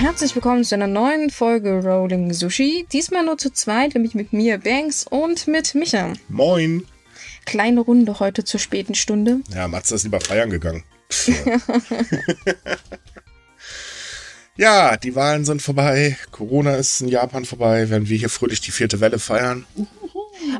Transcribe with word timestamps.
Herzlich 0.00 0.32
willkommen 0.36 0.62
zu 0.62 0.76
einer 0.76 0.86
neuen 0.86 1.28
Folge 1.28 1.82
Rolling 1.82 2.32
Sushi. 2.32 2.86
Diesmal 2.92 3.24
nur 3.24 3.36
zu 3.36 3.52
zweit, 3.52 3.94
nämlich 3.94 4.14
mit 4.14 4.32
mir, 4.32 4.58
Banks, 4.58 5.04
und 5.04 5.48
mit 5.48 5.74
Micha. 5.74 6.12
Moin. 6.28 6.86
Kleine 7.46 7.80
Runde 7.80 8.20
heute 8.20 8.44
zur 8.44 8.60
späten 8.60 8.94
Stunde. 8.94 9.40
Ja, 9.52 9.66
Matze 9.66 9.96
ist 9.96 10.04
lieber 10.04 10.20
feiern 10.20 10.50
gegangen. 10.50 10.84
ja, 14.56 14.96
die 14.96 15.16
Wahlen 15.16 15.44
sind 15.44 15.62
vorbei. 15.62 16.16
Corona 16.30 16.76
ist 16.76 17.00
in 17.00 17.08
Japan 17.08 17.44
vorbei. 17.44 17.90
Werden 17.90 18.08
wir 18.08 18.18
hier 18.18 18.30
fröhlich 18.30 18.60
die 18.60 18.70
vierte 18.70 19.00
Welle 19.00 19.18
feiern. 19.18 19.66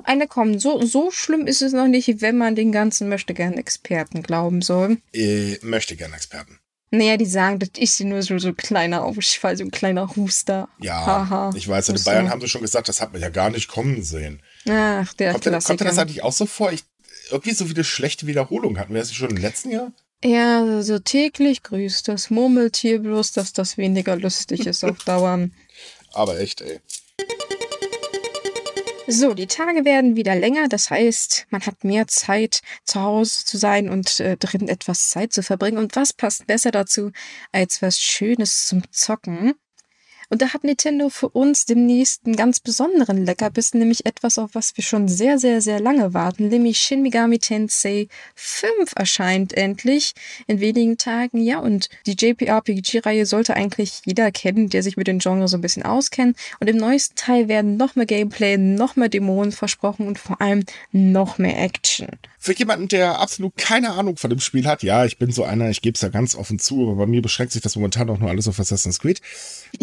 Eine 0.02 0.26
kommen. 0.26 0.58
So, 0.58 0.84
so 0.84 1.12
schlimm 1.12 1.46
ist 1.46 1.62
es 1.62 1.72
noch 1.72 1.86
nicht, 1.86 2.22
wenn 2.22 2.38
man 2.38 2.56
den 2.56 2.72
ganzen 2.72 3.08
möchte 3.08 3.34
gern 3.34 3.54
Experten 3.54 4.24
glauben 4.24 4.62
soll. 4.62 4.96
Ich 5.12 5.62
möchte 5.62 5.94
gern 5.94 6.12
Experten. 6.12 6.58
Naja, 6.90 7.16
die 7.18 7.26
sagen, 7.26 7.58
das 7.58 7.70
ist 7.76 8.00
nur 8.00 8.22
so, 8.22 8.38
so 8.38 8.48
ein 8.48 8.56
kleiner 8.56 9.04
Ausfall, 9.04 9.56
so 9.56 9.64
ein 9.64 9.70
kleiner 9.70 10.14
Huster. 10.16 10.68
Ja, 10.80 11.04
Haha. 11.04 11.50
ich 11.54 11.68
weiß, 11.68 11.90
in. 11.90 12.02
Bayern 12.02 12.30
haben 12.30 12.40
sie 12.40 12.48
schon 12.48 12.62
gesagt, 12.62 12.88
das 12.88 13.00
hat 13.02 13.12
man 13.12 13.20
ja 13.20 13.28
gar 13.28 13.50
nicht 13.50 13.68
kommen 13.68 14.02
sehen. 14.02 14.40
Ach, 14.68 15.12
der 15.14 15.32
Kommt, 15.32 15.44
dir- 15.44 15.50
kommt 15.50 15.50
dir 15.50 15.50
Klassiker. 15.50 15.84
das 15.84 15.98
eigentlich 15.98 16.22
auch 16.22 16.32
so 16.32 16.46
vor? 16.46 16.72
Ich, 16.72 16.84
irgendwie 17.30 17.52
so 17.52 17.68
wie 17.68 17.74
eine 17.74 17.84
schlechte 17.84 18.26
Wiederholung. 18.26 18.78
Hatten 18.78 18.94
wir 18.94 19.00
das 19.00 19.12
schon 19.12 19.30
im 19.30 19.36
letzten 19.36 19.70
Jahr? 19.70 19.92
Ja, 20.24 20.82
so 20.82 20.98
täglich 20.98 21.62
grüßt 21.62 22.08
das 22.08 22.30
Murmeltier 22.30 22.98
bloß, 23.00 23.32
dass 23.32 23.52
das 23.52 23.76
weniger 23.76 24.16
lustig 24.16 24.66
ist 24.66 24.82
auf 24.84 24.98
Dauer. 25.04 25.48
Aber 26.14 26.40
echt, 26.40 26.62
ey. 26.62 26.80
So, 29.10 29.32
die 29.32 29.46
Tage 29.46 29.86
werden 29.86 30.16
wieder 30.16 30.34
länger, 30.36 30.68
das 30.68 30.90
heißt, 30.90 31.46
man 31.48 31.64
hat 31.64 31.82
mehr 31.82 32.06
Zeit, 32.08 32.60
zu 32.84 33.00
Hause 33.00 33.42
zu 33.46 33.56
sein 33.56 33.88
und 33.88 34.20
äh, 34.20 34.36
drin 34.36 34.68
etwas 34.68 35.08
Zeit 35.08 35.32
zu 35.32 35.42
verbringen. 35.42 35.78
Und 35.78 35.96
was 35.96 36.12
passt 36.12 36.46
besser 36.46 36.72
dazu, 36.72 37.12
als 37.50 37.80
was 37.80 37.98
Schönes 37.98 38.66
zum 38.66 38.82
Zocken? 38.92 39.54
Und 40.30 40.42
da 40.42 40.52
hat 40.52 40.62
Nintendo 40.62 41.08
für 41.08 41.28
uns 41.30 41.64
demnächst 41.64 42.26
einen 42.26 42.36
ganz 42.36 42.60
besonderen 42.60 43.24
Leckerbissen, 43.24 43.80
nämlich 43.80 44.04
etwas, 44.04 44.38
auf 44.38 44.50
was 44.54 44.76
wir 44.76 44.84
schon 44.84 45.08
sehr, 45.08 45.38
sehr, 45.38 45.62
sehr 45.62 45.80
lange 45.80 46.12
warten. 46.12 46.48
Nämlich 46.48 46.78
Shin 46.78 47.02
Megami 47.02 47.38
Tensei 47.38 48.08
5 48.34 48.92
erscheint 48.96 49.54
endlich 49.54 50.14
in 50.46 50.60
wenigen 50.60 50.98
Tagen. 50.98 51.42
Ja, 51.42 51.60
und 51.60 51.88
die 52.06 52.16
JPRPG-Reihe 52.18 53.24
sollte 53.24 53.54
eigentlich 53.54 54.02
jeder 54.04 54.30
kennen, 54.30 54.68
der 54.68 54.82
sich 54.82 54.96
mit 54.96 55.06
dem 55.06 55.18
Genre 55.18 55.48
so 55.48 55.56
ein 55.56 55.62
bisschen 55.62 55.82
auskennt. 55.82 56.36
Und 56.60 56.68
im 56.68 56.76
neuesten 56.76 57.16
Teil 57.16 57.48
werden 57.48 57.76
noch 57.76 57.96
mehr 57.96 58.06
Gameplay, 58.06 58.58
noch 58.58 58.96
mehr 58.96 59.08
Dämonen 59.08 59.52
versprochen 59.52 60.06
und 60.06 60.18
vor 60.18 60.40
allem 60.40 60.64
noch 60.92 61.38
mehr 61.38 61.58
Action. 61.58 62.08
Für 62.38 62.54
jemanden, 62.54 62.88
der 62.88 63.18
absolut 63.18 63.56
keine 63.56 63.92
Ahnung 63.92 64.16
von 64.16 64.30
dem 64.30 64.40
Spiel 64.40 64.66
hat, 64.66 64.82
ja, 64.82 65.04
ich 65.04 65.18
bin 65.18 65.32
so 65.32 65.42
einer, 65.42 65.70
ich 65.70 65.82
gebe 65.82 65.96
es 65.96 66.02
ja 66.02 66.08
ganz 66.08 66.36
offen 66.36 66.58
zu, 66.58 66.82
aber 66.82 66.94
bei 66.94 67.06
mir 67.06 67.20
beschränkt 67.20 67.52
sich 67.52 67.62
das 67.62 67.74
momentan 67.74 68.08
auch 68.10 68.18
nur 68.18 68.30
alles 68.30 68.46
auf 68.46 68.60
Assassin's 68.60 69.00
Creed. 69.00 69.20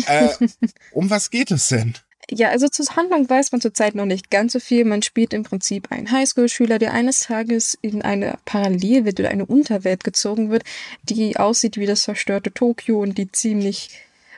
Äh, 0.08 0.30
um 0.92 1.10
was 1.10 1.30
geht 1.30 1.52
es 1.52 1.68
denn? 1.68 1.96
Ja, 2.32 2.50
also 2.50 2.68
zur 2.68 2.88
Handlung 2.96 3.30
weiß 3.30 3.52
man 3.52 3.62
zurzeit 3.62 3.94
noch 3.94 4.06
nicht 4.06 4.32
ganz 4.32 4.54
so 4.54 4.60
viel. 4.60 4.84
Man 4.84 5.04
spielt 5.04 5.32
im 5.32 5.44
Prinzip 5.44 5.92
einen 5.92 6.12
Highschool-Schüler, 6.12 6.80
der 6.80 6.92
eines 6.92 7.20
Tages 7.20 7.78
in 7.82 8.02
eine 8.02 8.40
Parallelwelt 8.46 9.20
oder 9.20 9.30
eine 9.30 9.46
Unterwelt 9.46 10.04
gezogen 10.04 10.50
wird, 10.50 10.64
die 11.04 11.38
aussieht 11.38 11.78
wie 11.78 11.86
das 11.86 12.04
zerstörte 12.04 12.52
Tokio 12.52 13.00
und 13.00 13.20
die 13.20 13.32
ziemlich 13.32 13.92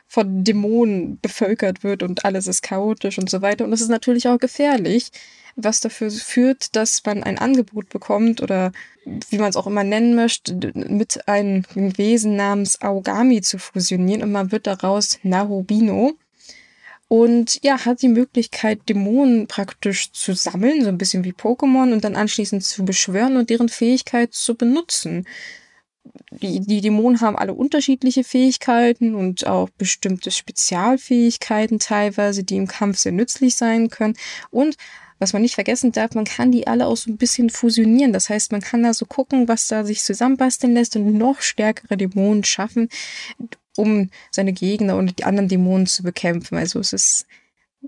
von 0.05 0.43
Dämonen 0.43 1.19
bevölkert 1.21 1.83
wird 1.83 2.03
und 2.03 2.25
alles 2.25 2.47
ist 2.47 2.61
chaotisch 2.61 3.17
und 3.19 3.29
so 3.29 3.41
weiter. 3.41 3.63
Und 3.63 3.71
das 3.71 3.81
ist 3.81 3.89
natürlich 3.89 4.27
auch 4.27 4.39
gefährlich, 4.39 5.11
was 5.57 5.81
dafür 5.81 6.11
führt, 6.11 6.75
dass 6.75 7.03
man 7.03 7.23
ein 7.23 7.39
Angebot 7.39 7.89
bekommt 7.89 8.41
oder 8.41 8.71
wie 9.05 9.39
man 9.39 9.49
es 9.49 9.55
auch 9.55 9.67
immer 9.67 9.83
nennen 9.83 10.15
möchte, 10.15 10.71
mit 10.75 11.27
einem 11.27 11.65
Wesen 11.73 12.35
namens 12.35 12.81
Aogami 12.81 13.41
zu 13.41 13.57
fusionieren 13.57 14.21
und 14.21 14.31
man 14.31 14.51
wird 14.51 14.67
daraus 14.67 15.19
Narubino. 15.23 16.13
Und 17.09 17.63
ja, 17.63 17.85
hat 17.85 18.01
die 18.01 18.09
Möglichkeit, 18.09 18.87
Dämonen 18.89 19.47
praktisch 19.47 20.11
zu 20.11 20.33
sammeln, 20.33 20.83
so 20.83 20.89
ein 20.89 20.97
bisschen 20.97 21.23
wie 21.23 21.31
Pokémon, 21.31 21.93
und 21.93 22.03
dann 22.03 22.17
anschließend 22.17 22.63
zu 22.63 22.83
beschwören 22.83 23.37
und 23.37 23.49
deren 23.49 23.69
Fähigkeit 23.69 24.33
zu 24.33 24.55
benutzen. 24.55 25.25
Die, 26.31 26.59
die 26.59 26.81
Dämonen 26.81 27.21
haben 27.21 27.37
alle 27.37 27.53
unterschiedliche 27.53 28.25
Fähigkeiten 28.25 29.15
und 29.15 29.47
auch 29.47 29.69
bestimmte 29.69 30.31
Spezialfähigkeiten 30.31 31.79
teilweise, 31.79 32.43
die 32.43 32.57
im 32.57 32.67
Kampf 32.67 32.97
sehr 32.97 33.13
nützlich 33.13 33.55
sein 33.55 33.89
können. 33.89 34.17
Und 34.51 34.75
was 35.19 35.33
man 35.33 35.41
nicht 35.41 35.55
vergessen 35.55 35.91
darf, 35.91 36.13
man 36.13 36.25
kann 36.25 36.51
die 36.51 36.67
alle 36.67 36.85
auch 36.85 36.97
so 36.97 37.09
ein 37.09 37.17
bisschen 37.17 37.49
fusionieren. 37.49 38.13
Das 38.13 38.29
heißt, 38.29 38.51
man 38.51 38.61
kann 38.61 38.83
da 38.83 38.93
so 38.93 39.05
gucken, 39.05 39.47
was 39.47 39.67
da 39.67 39.83
sich 39.83 40.01
zusammenbasteln 40.01 40.73
lässt 40.73 40.95
und 40.95 41.13
noch 41.13 41.41
stärkere 41.41 41.97
Dämonen 41.97 42.43
schaffen, 42.43 42.89
um 43.75 44.09
seine 44.31 44.53
Gegner 44.53 44.95
und 44.95 45.19
die 45.19 45.23
anderen 45.23 45.49
Dämonen 45.49 45.87
zu 45.87 46.03
bekämpfen. 46.03 46.57
Also 46.57 46.79
es 46.79 46.93
ist 46.93 47.25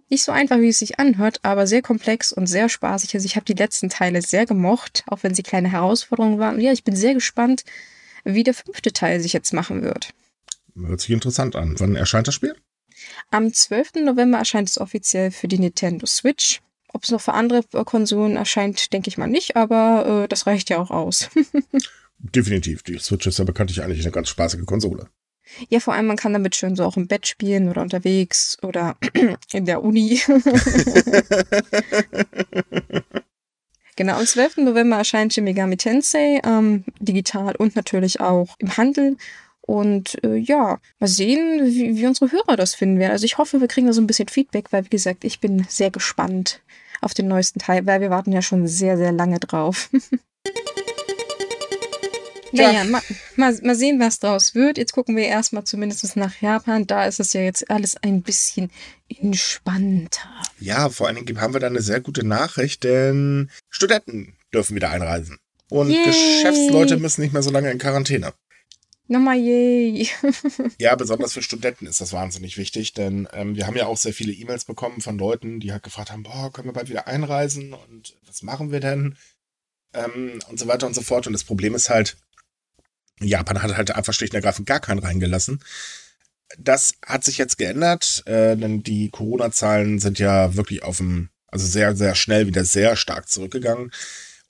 nicht 0.10 0.24
so 0.24 0.32
einfach, 0.32 0.60
wie 0.60 0.70
es 0.70 0.80
sich 0.80 1.00
anhört, 1.00 1.40
aber 1.44 1.68
sehr 1.68 1.82
komplex 1.82 2.32
und 2.32 2.48
sehr 2.48 2.70
spaßig. 2.70 3.14
Also 3.14 3.26
ich 3.26 3.36
habe 3.36 3.46
die 3.46 3.54
letzten 3.54 3.90
Teile 3.90 4.22
sehr 4.22 4.46
gemocht, 4.46 5.04
auch 5.08 5.24
wenn 5.24 5.36
sie 5.36 5.44
kleine 5.44 5.72
Herausforderungen 5.72 6.40
waren. 6.40 6.56
Und 6.56 6.62
ja, 6.62 6.72
ich 6.72 6.84
bin 6.84 6.96
sehr 6.96 7.14
gespannt, 7.14 7.64
wie 8.24 8.44
der 8.44 8.54
fünfte 8.54 8.92
Teil 8.92 9.20
sich 9.20 9.34
jetzt 9.34 9.54
machen 9.54 9.82
wird. 9.82 10.14
Hört 10.76 11.02
sich 11.02 11.12
interessant 11.12 11.56
an. 11.56 11.76
Wann 11.80 11.96
erscheint 11.96 12.28
das 12.28 12.36
Spiel? 12.36 12.56
Am 13.32 13.54
12. 13.54 13.96
November 14.06 14.40
erscheint 14.40 14.70
es 14.70 14.80
offiziell 14.80 15.32
für 15.32 15.48
die 15.48 15.60
Nintendo 15.60 16.06
Switch. 16.06 16.62
Ob 16.94 17.04
es 17.04 17.12
noch 17.12 17.22
für 17.22 17.34
andere 17.34 17.64
äh, 17.74 17.84
Konsolen 17.84 18.36
erscheint, 18.36 18.92
denke 18.94 19.10
ich 19.10 19.18
mal 19.18 19.28
nicht, 19.28 19.56
aber 19.56 20.24
äh, 20.24 20.28
das 20.28 20.48
reicht 20.48 20.70
ja 20.70 20.80
auch 20.80 20.92
aus. 20.92 21.30
Definitiv. 22.20 22.84
Die 22.84 22.98
Switch 22.98 23.28
ist 23.28 23.40
ja 23.40 23.46
bekanntlich 23.46 23.82
eigentlich 23.82 24.02
eine 24.02 24.12
ganz 24.12 24.30
spaßige 24.30 24.66
Konsole. 24.66 25.08
ja, 25.70 25.80
vor 25.80 25.94
allem, 25.94 26.08
man 26.08 26.18
kann 26.18 26.34
damit 26.34 26.56
schön 26.56 26.76
so 26.76 26.84
auch 26.84 26.98
im 26.98 27.08
Bett 27.08 27.28
spielen 27.28 27.70
oder 27.70 27.82
unterwegs 27.82 28.58
oder 28.62 28.98
in 29.54 29.66
der 29.66 29.84
Uni. 29.84 30.20
Genau, 34.00 34.18
am 34.18 34.26
12. 34.26 34.60
November 34.60 34.96
erscheint 34.96 35.34
Shin 35.34 35.44
Megami 35.44 35.76
Tensei, 35.76 36.40
ähm, 36.46 36.86
digital 37.02 37.54
und 37.58 37.76
natürlich 37.76 38.22
auch 38.22 38.56
im 38.60 38.78
Handel. 38.78 39.18
Und 39.70 40.18
äh, 40.24 40.36
ja, 40.36 40.80
mal 40.98 41.08
sehen, 41.08 41.64
wie, 41.64 41.96
wie 41.96 42.08
unsere 42.08 42.32
Hörer 42.32 42.56
das 42.58 42.74
finden 42.74 42.98
werden. 42.98 43.12
Also 43.12 43.26
ich 43.26 43.38
hoffe, 43.38 43.62
wir 43.62 43.68
kriegen 43.68 43.86
da 43.86 43.94
so 43.94 44.02
ein 44.02 44.08
bisschen 44.08 44.28
Feedback, 44.28 44.72
weil 44.74 44.84
wie 44.84 44.90
gesagt, 44.90 45.24
ich 45.24 45.42
bin 45.42 45.64
sehr 45.70 45.92
gespannt 45.92 46.64
auf 47.02 47.14
den 47.14 47.28
neuesten 47.28 47.60
Teil, 47.60 47.86
weil 47.86 48.02
wir 48.02 48.10
warten 48.10 48.32
ja 48.32 48.42
schon 48.42 48.66
sehr, 48.66 48.98
sehr 48.98 49.12
lange 49.12 49.40
drauf. 49.40 49.92
Ja. 52.52 52.72
Naja, 52.72 52.84
mal, 52.86 53.02
mal, 53.36 53.56
mal 53.62 53.76
sehen, 53.76 54.00
was 54.00 54.18
draus 54.18 54.56
wird. 54.56 54.80
Jetzt 54.80 54.94
gucken 54.94 55.16
wir 55.16 55.26
erstmal 55.26 55.66
zumindest 55.66 56.16
nach 56.16 56.42
Japan. 56.42 56.88
Da 56.88 57.06
ist 57.06 57.20
es 57.20 57.34
ja 57.34 57.42
jetzt 57.42 57.70
alles 57.70 57.96
ein 57.98 58.24
bisschen 58.24 58.72
entspannter. 59.08 60.28
Ja, 60.60 60.90
vor 60.90 61.06
allen 61.06 61.24
Dingen 61.24 61.40
haben 61.40 61.54
wir 61.54 61.60
da 61.60 61.68
eine 61.68 61.84
sehr 61.84 62.02
gute 62.02 62.26
Nachricht, 62.26 62.84
denn 62.84 63.52
Studenten 63.70 64.34
dürfen 64.52 64.76
wieder 64.76 64.90
einreisen. 64.90 65.38
Und 65.70 65.92
Yay. 65.92 66.06
Geschäftsleute 66.06 66.98
müssen 66.98 67.22
nicht 67.22 67.34
mehr 67.34 67.44
so 67.44 67.52
lange 67.52 67.70
in 67.70 67.78
Quarantäne. 67.78 68.34
Nochmal 69.10 69.40
yay. 69.40 70.08
Ja, 70.80 70.96
besonders 70.96 71.34
für 71.34 71.42
Studenten 71.42 71.88
ist 71.88 72.00
das 72.00 72.14
wahnsinnig 72.14 72.58
wichtig, 72.58 72.94
denn 72.94 73.28
ähm, 73.34 73.56
wir 73.56 73.66
haben 73.66 73.76
ja 73.76 73.88
auch 73.88 73.98
sehr 73.98 74.14
viele 74.14 74.32
E-Mails 74.32 74.66
bekommen 74.66 75.02
von 75.02 75.18
Leuten, 75.18 75.60
die 75.60 75.72
halt 75.72 75.82
gefragt 75.82 76.12
haben, 76.12 76.22
boah, 76.22 76.54
können 76.54 76.68
wir 76.68 76.74
bald 76.74 76.90
wieder 76.90 77.08
einreisen 77.08 77.74
und 77.74 78.16
was 78.28 78.44
machen 78.44 78.72
wir 78.72 78.80
denn? 78.80 79.18
Ähm, 79.96 80.40
und 80.48 80.60
so 80.60 80.68
weiter 80.68 80.86
und 80.86 80.94
so 80.94 81.02
fort. 81.02 81.26
Und 81.26 81.34
das 81.34 81.44
Problem 81.44 81.74
ist 81.74 81.90
halt, 81.90 82.18
Japan 83.20 83.64
hat 83.64 83.76
halt 83.76 83.90
einfach 83.96 84.14
schlicht 84.14 84.34
und 84.34 84.38
ergreifend 84.38 84.68
gar 84.68 84.80
keinen 84.80 85.00
reingelassen. 85.00 85.60
Das 86.60 86.94
hat 87.04 87.24
sich 87.24 87.40
jetzt 87.40 87.58
geändert, 87.58 88.22
äh, 88.28 88.56
denn 88.56 88.84
die 88.84 89.10
Corona-Zahlen 89.10 89.98
sind 89.98 90.20
ja 90.20 90.56
wirklich 90.56 90.84
auf 90.84 90.98
dem, 90.98 91.30
also 91.48 91.66
sehr, 91.66 91.96
sehr 91.96 92.14
schnell 92.14 92.46
wieder 92.46 92.64
sehr 92.64 92.96
stark 92.96 93.28
zurückgegangen. 93.28 93.92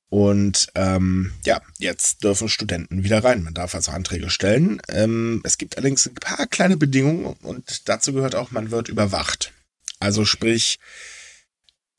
Und 0.10 0.70
ähm, 0.74 1.32
ja, 1.46 1.62
jetzt 1.78 2.24
dürfen 2.24 2.50
Studenten 2.50 3.04
wieder 3.04 3.24
rein. 3.24 3.44
Man 3.44 3.54
darf 3.54 3.76
also 3.76 3.92
Anträge 3.92 4.30
stellen. 4.30 4.82
Ähm, 4.90 5.42
es 5.44 5.58
gibt 5.58 5.78
allerdings 5.78 6.08
ein 6.08 6.16
paar 6.16 6.48
kleine 6.48 6.78
Bedingungen 6.78 7.36
und 7.44 7.88
dazu 7.88 8.12
gehört 8.14 8.34
auch, 8.34 8.52
man 8.52 8.72
wird 8.72 8.90
überwacht. 8.90 9.54
Also 10.00 10.26
sprich, 10.26 10.80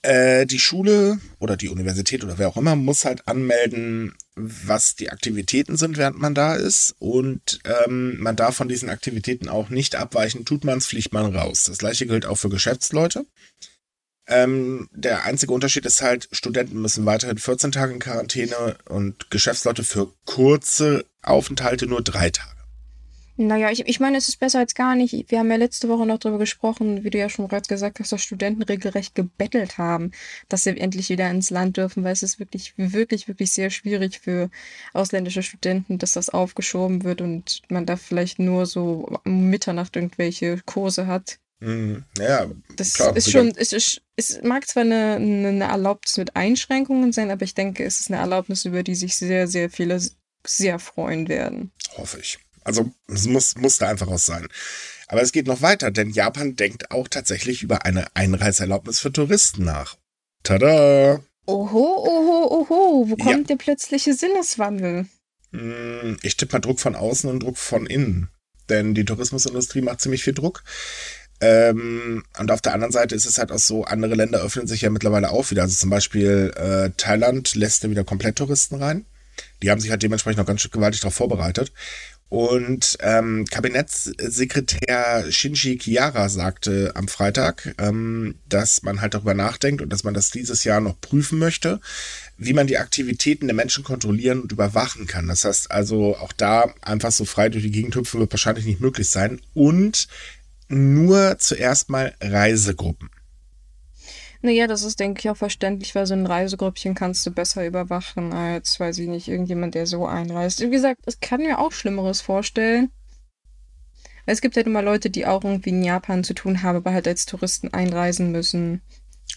äh, 0.03 0.47
die 0.47 0.59
Schule 0.59 1.19
oder 1.39 1.57
die 1.57 1.69
Universität 1.69 2.25
oder 2.25 2.39
wer 2.39 2.49
auch 2.49 2.57
immer 2.57 2.75
muss 2.75 3.05
halt 3.05 3.29
anmelden, 3.29 4.15
was 4.35 4.97
die 4.97 5.11
Aktivitäten 5.11 5.77
sind, 5.77 5.99
während 5.99 6.19
man 6.19 6.35
da 6.35 6.55
ist. 6.55 6.97
Und 6.99 7.61
ähm, 7.65 8.19
man 8.19 8.35
darf 8.35 8.57
von 8.57 8.69
diesen 8.69 8.89
Aktivitäten 8.89 9.49
auch 9.49 9.69
nicht 9.69 9.97
abweichen. 9.97 10.45
Tut 10.45 10.65
man's, 10.65 10.87
fliegt 10.87 11.13
man 11.13 11.37
raus. 11.37 11.65
Das 11.65 11.79
gleiche 11.79 12.07
gilt 12.07 12.27
auch 12.27 12.37
für 12.37 12.49
Geschäftsleute. 12.49 13.27
Ähm, 14.31 14.89
der 14.93 15.25
einzige 15.25 15.53
Unterschied 15.53 15.85
ist 15.85 16.03
halt, 16.03 16.29
Studenten 16.31 16.81
müssen 16.81 17.05
weiterhin 17.05 17.39
14 17.39 17.73
Tage 17.73 17.93
in 17.93 17.99
Quarantäne 17.99 18.77
und 18.89 19.31
Geschäftsleute 19.31 19.83
für 19.83 20.13
kurze 20.25 21.05
Aufenthalte 21.23 21.87
nur 21.87 22.01
drei 22.01 22.31
Tage. 22.31 22.61
Naja, 23.43 23.71
ich, 23.71 23.89
ich 23.89 24.01
meine, 24.01 24.19
es 24.19 24.29
ist 24.29 24.39
besser 24.39 24.59
als 24.59 24.75
gar 24.75 24.95
nicht. 24.95 25.31
Wir 25.31 25.39
haben 25.39 25.51
ja 25.51 25.57
letzte 25.57 25.89
Woche 25.89 26.05
noch 26.05 26.19
darüber 26.19 26.39
gesprochen, 26.39 27.05
wie 27.05 27.11
du 27.11 27.17
ja 27.17 27.31
schon 27.31 27.49
bereits 27.49 27.69
gesagt 27.69 27.99
hast, 27.99 28.13
dass 28.13 28.23
Studenten 28.23 28.63
regelrecht 28.63 29.15
gebettelt 29.15 29.79
haben, 29.79 30.11
dass 30.51 30.65
sie 30.65 30.77
endlich 30.77 31.09
wieder 31.09 31.31
ins 31.31 31.49
Land 31.49 31.79
dürfen, 31.79 32.05
weil 32.05 32.13
es 32.13 32.23
ist 32.23 32.39
wirklich, 32.39 32.75
wirklich, 32.77 33.29
wirklich 33.29 33.51
sehr 33.51 33.71
schwierig 33.71 34.21
für 34.21 34.51
ausländische 34.93 35.43
Studenten, 35.43 35.97
dass 35.97 36.13
das 36.13 36.29
aufgeschoben 36.29 37.03
wird 37.03 37.23
und 37.23 37.63
man 37.71 37.87
da 37.87 37.97
vielleicht 37.97 38.39
nur 38.41 38.67
so 38.67 39.09
um 39.25 39.49
Mitternacht 39.49 39.97
irgendwelche 39.97 40.61
Kurse 40.67 41.07
hat. 41.07 41.39
Mhm. 41.61 42.05
Ja, 42.19 42.51
Das 42.77 42.95
klar. 42.95 43.15
ist 43.17 43.31
schon, 43.31 43.53
es, 43.57 43.73
ist, 43.73 44.01
es 44.17 44.41
mag 44.43 44.67
zwar 44.67 44.83
eine, 44.83 45.17
eine 45.17 45.65
Erlaubnis 45.65 46.17
mit 46.17 46.35
Einschränkungen 46.37 47.13
sein, 47.13 47.31
aber 47.31 47.43
ich 47.45 47.55
denke, 47.55 47.85
es 47.85 48.01
ist 48.01 48.11
eine 48.11 48.21
Erlaubnis, 48.21 48.65
über 48.65 48.83
die 48.83 48.95
sich 48.95 49.17
sehr, 49.17 49.47
sehr 49.47 49.69
viele 49.71 50.01
sehr 50.47 50.79
freuen 50.79 51.29
werden. 51.29 51.71
Hoffe 51.97 52.19
ich. 52.19 52.39
Also 52.65 52.91
es 53.09 53.27
muss, 53.27 53.57
muss 53.57 53.79
da 53.79 53.89
einfach 53.89 54.09
aus 54.09 54.25
sein. 54.27 54.47
Aber 55.09 55.21
es 55.23 55.33
geht 55.33 55.47
noch 55.47 55.61
weiter, 55.61 55.91
denn 55.91 56.11
Japan 56.11 56.57
denkt 56.57 56.91
auch 56.91 57.09
tatsächlich 57.09 57.63
über 57.63 57.85
eine 57.85 58.07
Einreiseerlaubnis 58.15 59.01
für 59.01 59.13
Touristen 59.13 59.65
nach. 59.65 59.97
Tada! 60.43 61.21
Oho, 61.47 62.05
oho, 62.07 62.61
oho, 62.71 63.11
wo 63.11 63.17
Ja. 63.17 63.25
kommt 63.25 63.51
der 63.51 63.57
plötzliche 63.57 64.15
Sinneswandel? 64.15 65.07
Hm, 65.53 66.17
Ich 66.23 66.37
tippe 66.37 66.55
mal 66.55 66.61
Druck 66.61 66.81
von 66.81 66.95
außen 66.95 67.29
und 67.29 67.41
Druck 67.43 67.59
von 67.59 67.87
innen. 67.87 68.31
Denn 68.69 68.95
die 68.95 69.05
Tourismusindustrie 69.05 69.81
macht 69.81 70.01
ziemlich 70.01 70.23
viel 70.23 70.35
Druck. 70.35 70.63
Ähm, 71.41 72.23
und 72.39 72.51
auf 72.51 72.61
der 72.61 72.75
anderen 72.75 72.93
Seite 72.93 73.15
ist 73.15 73.27
es 73.27 73.39
halt 73.39 73.51
auch 73.51 73.59
so, 73.59 73.85
andere 73.85 74.15
Länder 74.15 74.41
öffnen 74.41 74.67
sich 74.67 74.83
ja 74.83 74.91
mittlerweile 74.91 75.31
auch 75.31 75.51
wieder. 75.51 75.63
Also 75.63 75.77
zum 75.77 75.91
Beispiel 75.91 76.53
äh, 76.57 76.91
Thailand 76.97 77.55
lässt 77.55 77.83
ja 77.83 77.91
wieder 77.91 78.05
komplett 78.05 78.37
Touristen 78.37 78.77
rein. 78.77 79.07
Die 79.63 79.71
haben 79.71 79.81
sich 79.81 79.91
halt 79.91 80.03
dementsprechend 80.03 80.39
noch 80.39 80.47
ganz 80.47 80.61
schön 80.61 80.71
gewaltig 80.71 81.01
darauf 81.01 81.15
vorbereitet. 81.15 81.73
Und 82.31 82.97
ähm, 83.01 83.45
Kabinettssekretär 83.51 85.33
Shinji 85.33 85.77
Kiara 85.79 86.29
sagte 86.29 86.93
am 86.95 87.09
Freitag, 87.09 87.75
ähm, 87.79 88.37
dass 88.49 88.85
man 88.85 89.01
halt 89.01 89.15
darüber 89.15 89.35
nachdenkt 89.35 89.83
und 89.83 89.93
dass 89.93 90.05
man 90.05 90.15
das 90.15 90.31
dieses 90.31 90.63
Jahr 90.63 90.81
noch 90.81 91.01
prüfen 91.01 91.41
möchte, 91.41 91.81
wie 92.39 92.53
man 92.53 92.69
die 92.69 92.79
Aktivitäten 92.79 93.49
der 93.49 93.57
Menschen 93.57 93.83
kontrollieren 93.83 94.43
und 94.43 94.53
überwachen 94.53 95.09
kann. 95.09 95.27
Das 95.27 95.45
heißt 95.45 95.73
also, 95.73 96.17
auch 96.19 96.33
da 96.33 96.73
einfach 96.83 97.11
so 97.11 97.25
frei 97.25 97.49
durch 97.49 97.65
die 97.65 97.73
Gegend 97.73 97.97
hüpfen 97.97 98.21
wird 98.21 98.33
wahrscheinlich 98.33 98.65
nicht 98.65 98.81
möglich 98.81 99.09
sein. 99.09 99.41
Und 99.53 100.07
nur 100.71 101.39
zuerst 101.39 101.91
mal 101.91 102.15
Reisegruppen. 102.21 103.11
Naja, 104.43 104.67
das 104.67 104.83
ist, 104.83 105.01
denke 105.01 105.21
ich, 105.21 105.29
auch 105.29 105.37
verständlich, 105.37 105.95
weil 105.95 106.07
so 106.07 106.15
ein 106.15 106.27
Reisegrüppchen 106.27 106.95
kannst 106.95 107.27
du 107.27 107.31
besser 107.31 107.67
überwachen 107.67 108.33
als, 108.33 108.81
weiß 108.81 108.99
ich 108.99 109.09
nicht, 109.09 109.29
irgendjemand, 109.29 109.75
der 109.75 109.87
so 109.87 110.07
einreist. 110.07 110.61
Wie 110.61 110.71
gesagt, 110.71 111.03
es 111.05 111.21
kann 111.21 111.43
mir 111.43 111.59
auch 111.59 111.73
Schlimmeres 111.73 112.23
vorstellen. 112.23 112.91
Es 114.25 114.41
gibt 114.41 114.57
halt 114.57 114.67
immer 114.67 114.81
Leute, 114.81 115.11
die 115.11 115.27
auch 115.27 115.45
irgendwie 115.45 115.71
in 115.71 115.83
Japan 115.83 116.25
zu 116.25 116.35
tun 116.35 116.63
haben, 116.63 116.77
aber 116.77 116.93
halt 116.93 117.07
als 117.07 117.27
Touristen 117.27 117.75
einreisen 117.75 118.33
müssen. 118.33 118.81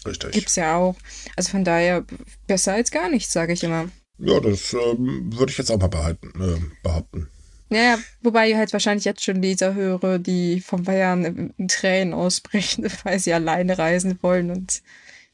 Richtig. 0.06 0.32
Gibt's 0.32 0.56
ja 0.56 0.76
auch. 0.76 0.96
Also 1.36 1.50
von 1.50 1.64
daher 1.64 2.04
besser 2.46 2.74
als 2.74 2.90
gar 2.90 3.10
nichts, 3.10 3.32
sage 3.32 3.52
ich 3.52 3.62
immer. 3.62 3.88
Ja, 4.18 4.40
das 4.40 4.72
ähm, 4.72 5.30
würde 5.34 5.50
ich 5.50 5.58
jetzt 5.58 5.70
auch 5.70 5.80
mal 5.80 5.88
behalten, 5.88 6.32
äh, 6.40 6.60
behaupten. 6.82 7.28
Naja, 7.74 7.98
wobei 8.22 8.50
ich 8.50 8.54
halt 8.54 8.72
wahrscheinlich 8.72 9.04
jetzt 9.04 9.24
schon 9.24 9.42
Leser 9.42 9.74
höre, 9.74 10.20
die 10.20 10.60
vom 10.60 10.84
Bayern 10.84 11.52
in 11.58 11.66
Tränen 11.66 12.14
ausbrechen, 12.14 12.86
weil 13.02 13.18
sie 13.18 13.32
alleine 13.32 13.76
reisen 13.76 14.16
wollen 14.22 14.52
und 14.52 14.80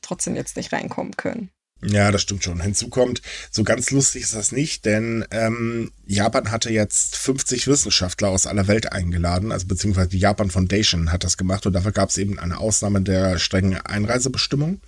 trotzdem 0.01 0.37
jetzt 0.37 0.57
nicht 0.57 0.73
reinkommen 0.73 1.19
können. 1.19 1.51
Ja, 1.83 2.11
das 2.11 2.23
stimmt 2.23 2.43
schon. 2.43 2.63
Hinzu 2.63 2.89
kommt, 2.89 3.21
so 3.51 3.63
ganz 3.63 3.91
lustig 3.91 4.23
ist 4.23 4.35
das 4.35 4.53
nicht, 4.53 4.87
denn 4.87 5.27
ähm, 5.31 5.93
Japan 6.07 6.51
hatte 6.51 6.71
jetzt 6.71 7.17
50 7.17 7.67
Wissenschaftler 7.67 8.29
aus 8.29 8.47
aller 8.47 8.69
Welt 8.69 8.91
eingeladen, 8.91 9.53
also 9.53 9.67
beziehungsweise 9.67 10.09
die 10.09 10.19
Japan 10.19 10.51
Foundation 10.51 11.13
hat 11.13 11.25
das 11.25 11.37
gemacht 11.37 11.67
und 11.67 11.75
dafür 11.75 11.93
gab 11.93 12.09
es 12.09 12.17
eben 12.17 12.39
eine 12.39 12.57
Ausnahme 12.57 13.03
der 13.03 13.39
strengen 13.39 13.79
Einreisebestimmung. 13.83 14.81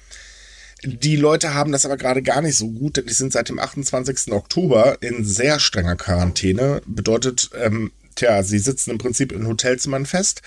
Die 0.85 1.17
Leute 1.17 1.55
haben 1.55 1.71
das 1.71 1.87
aber 1.87 1.97
gerade 1.97 2.23
gar 2.23 2.43
nicht 2.43 2.57
so 2.57 2.69
gut, 2.69 2.97
denn 2.97 3.07
die 3.07 3.13
sind 3.13 3.33
seit 3.33 3.49
dem 3.49 3.61
28. 3.61 4.33
Oktober 4.33 4.99
in 5.01 5.25
sehr 5.25 5.61
strenger 5.61 5.95
Quarantäne. 5.95 6.83
Bedeutet, 6.87 7.51
ähm, 7.61 7.93
tja, 8.17 8.43
sie 8.43 8.59
sitzen 8.59 8.91
im 8.91 8.99
Prinzip 8.99 9.31
in 9.31 9.47
Hotelzimmern 9.47 10.07
fest. 10.07 10.43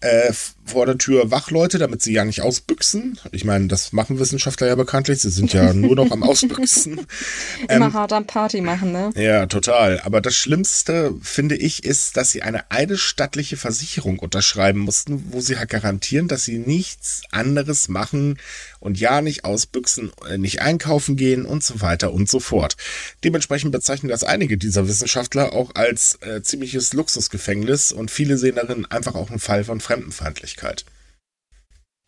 Äh, 0.00 0.32
vor 0.64 0.86
der 0.86 0.96
Tür 0.96 1.30
Wachleute, 1.30 1.78
damit 1.78 2.02
sie 2.02 2.12
ja 2.12 2.24
nicht 2.24 2.40
ausbüchsen. 2.40 3.18
Ich 3.32 3.44
meine, 3.44 3.66
das 3.66 3.92
machen 3.92 4.18
Wissenschaftler 4.18 4.68
ja 4.68 4.74
bekanntlich. 4.74 5.20
Sie 5.20 5.30
sind 5.30 5.52
ja 5.52 5.72
nur 5.72 5.96
noch 5.96 6.10
am 6.10 6.22
Ausbüchsen. 6.22 7.00
Immer 7.68 7.92
hart 7.92 8.12
am 8.12 8.26
Party 8.26 8.60
machen, 8.60 8.92
ne? 8.92 9.10
Ja, 9.16 9.46
total. 9.46 10.00
Aber 10.00 10.20
das 10.20 10.36
Schlimmste, 10.36 11.14
finde 11.20 11.56
ich, 11.56 11.84
ist, 11.84 12.16
dass 12.16 12.30
sie 12.30 12.42
eine 12.42 12.70
eidesstattliche 12.70 13.56
Versicherung 13.56 14.18
unterschreiben 14.18 14.80
mussten, 14.80 15.32
wo 15.32 15.40
sie 15.40 15.58
halt 15.58 15.68
garantieren, 15.68 16.28
dass 16.28 16.44
sie 16.44 16.58
nichts 16.58 17.22
anderes 17.30 17.88
machen 17.88 18.38
und 18.78 18.98
ja 18.98 19.20
nicht 19.20 19.44
ausbüchsen, 19.44 20.12
äh, 20.28 20.38
nicht 20.38 20.60
einkaufen 20.60 21.16
gehen 21.16 21.44
und 21.44 21.62
so 21.64 21.80
weiter 21.80 22.12
und 22.12 22.28
so 22.28 22.40
fort. 22.40 22.76
Dementsprechend 23.24 23.72
bezeichnen 23.72 24.08
das 24.08 24.24
einige 24.24 24.56
dieser 24.58 24.88
Wissenschaftler 24.88 25.52
auch 25.52 25.74
als 25.74 26.18
äh, 26.22 26.42
ziemliches 26.42 26.92
Luxusgefängnis 26.92 27.92
und 27.92 28.10
viele 28.10 28.38
sehen 28.38 28.56
darin 28.56 28.86
einfach 28.86 29.14
auch 29.14 29.30
einen 29.30 29.38
Fall 29.38 29.64
von 29.64 29.80
Fremdenfeindlichkeit. 29.80 30.51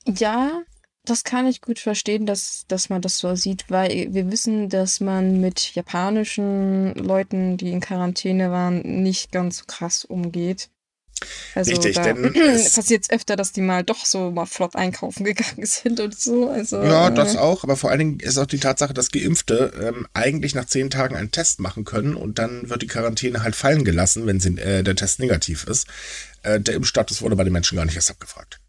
Ja, 0.07 0.63
das 1.05 1.25
kann 1.25 1.47
ich 1.47 1.61
gut 1.61 1.79
verstehen, 1.79 2.25
dass, 2.25 2.67
dass 2.67 2.89
man 2.89 3.03
das 3.03 3.19
so 3.19 3.35
sieht, 3.35 3.71
weil 3.71 4.13
wir 4.15 4.31
wissen, 4.31 4.69
dass 4.71 5.01
man 5.01 5.41
mit 5.41 5.75
japanischen 5.75 6.95
Leuten, 6.95 7.57
die 7.59 7.73
in 7.73 7.81
Quarantäne 7.81 8.51
waren, 8.51 9.03
nicht 9.03 9.31
ganz 9.33 9.59
so 9.59 9.65
krass 9.67 10.05
umgeht. 10.05 10.71
Also 11.55 11.71
Richtig, 11.73 11.95
da 11.97 12.13
denn 12.13 12.35
es- 12.35 12.75
passiert 12.75 13.11
öfter, 13.11 13.37
dass 13.37 13.53
die 13.53 13.61
mal 13.61 13.83
doch 13.85 14.05
so 14.05 14.31
mal 14.31 14.47
flott 14.47 14.75
einkaufen 14.77 15.25
gegangen 15.25 15.65
sind 15.67 16.01
und 16.01 16.19
so. 16.19 16.51
Also, 16.51 16.83
Ja, 16.83 17.09
äh, 17.09 17.15
das 17.15 17.37
auch, 17.37 17.63
aber 17.65 17.77
vor 17.77 17.91
allen 17.91 17.99
Dingen 18.01 18.21
ist 18.21 18.39
auch 18.39 18.47
die 18.47 18.59
Tatsache, 18.59 18.95
dass 18.95 19.11
Geimpfte 19.11 19.73
ähm, 19.81 20.07
eigentlich 20.15 20.55
nach 20.55 20.67
zehn 20.67 20.91
Tagen 20.91 21.17
einen 21.17 21.31
Test 21.31 21.61
machen 21.61 21.85
können 21.85 22.15
und 22.15 22.39
dann 22.39 22.69
wird 22.69 22.83
die 22.83 22.87
Quarantäne 22.87 23.43
halt 23.43 23.55
fallen 23.57 23.85
gelassen, 23.85 24.27
wenn 24.27 24.41
sie, 24.41 24.59
äh, 24.59 24.83
der 24.83 24.97
Test 24.97 25.21
negativ 25.21 25.65
ist. 25.65 25.87
Äh, 26.43 26.61
der 26.61 26.75
Impfstatus 26.75 27.23
wurde 27.23 27.37
bei 27.37 27.45
den 27.45 27.53
Menschen 27.53 27.77
gar 27.77 27.85
nicht 27.85 27.97
erst 27.97 28.11
abgefragt. 28.11 28.61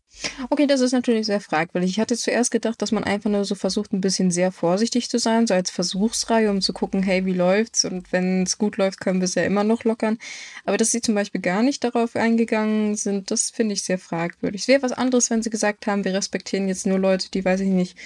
Okay, 0.49 0.67
das 0.67 0.81
ist 0.81 0.91
natürlich 0.91 1.25
sehr 1.25 1.41
fragwürdig. 1.41 1.89
Ich 1.91 1.99
hatte 1.99 2.15
zuerst 2.17 2.51
gedacht, 2.51 2.81
dass 2.81 2.91
man 2.91 3.03
einfach 3.03 3.29
nur 3.29 3.45
so 3.45 3.55
versucht, 3.55 3.93
ein 3.93 4.01
bisschen 4.01 4.31
sehr 4.31 4.51
vorsichtig 4.51 5.09
zu 5.09 5.19
sein, 5.19 5.47
so 5.47 5.53
als 5.53 5.69
Versuchsreihe, 5.71 6.49
um 6.49 6.61
zu 6.61 6.73
gucken, 6.73 7.03
hey, 7.03 7.25
wie 7.25 7.33
läuft's? 7.33 7.85
Und 7.85 8.11
wenn 8.11 8.43
es 8.43 8.57
gut 8.57 8.77
läuft, 8.77 8.99
können 8.99 9.19
wir 9.21 9.25
es 9.25 9.35
ja 9.35 9.43
immer 9.43 9.63
noch 9.63 9.83
lockern. 9.83 10.17
Aber 10.65 10.77
dass 10.77 10.91
sie 10.91 11.01
zum 11.01 11.15
Beispiel 11.15 11.41
gar 11.41 11.63
nicht 11.63 11.83
darauf 11.83 12.15
eingegangen 12.15 12.95
sind, 12.95 13.31
das 13.31 13.49
finde 13.49 13.73
ich 13.73 13.83
sehr 13.83 13.97
fragwürdig. 13.99 14.61
Es 14.61 14.67
wäre 14.67 14.81
was 14.83 14.91
anderes, 14.91 15.29
wenn 15.29 15.43
sie 15.43 15.49
gesagt 15.49 15.87
haben, 15.87 16.05
wir 16.05 16.13
respektieren 16.13 16.67
jetzt 16.67 16.85
nur 16.85 16.99
Leute, 16.99 17.29
die, 17.31 17.43
weiß 17.43 17.59
ich 17.61 17.67
nicht, 17.69 17.97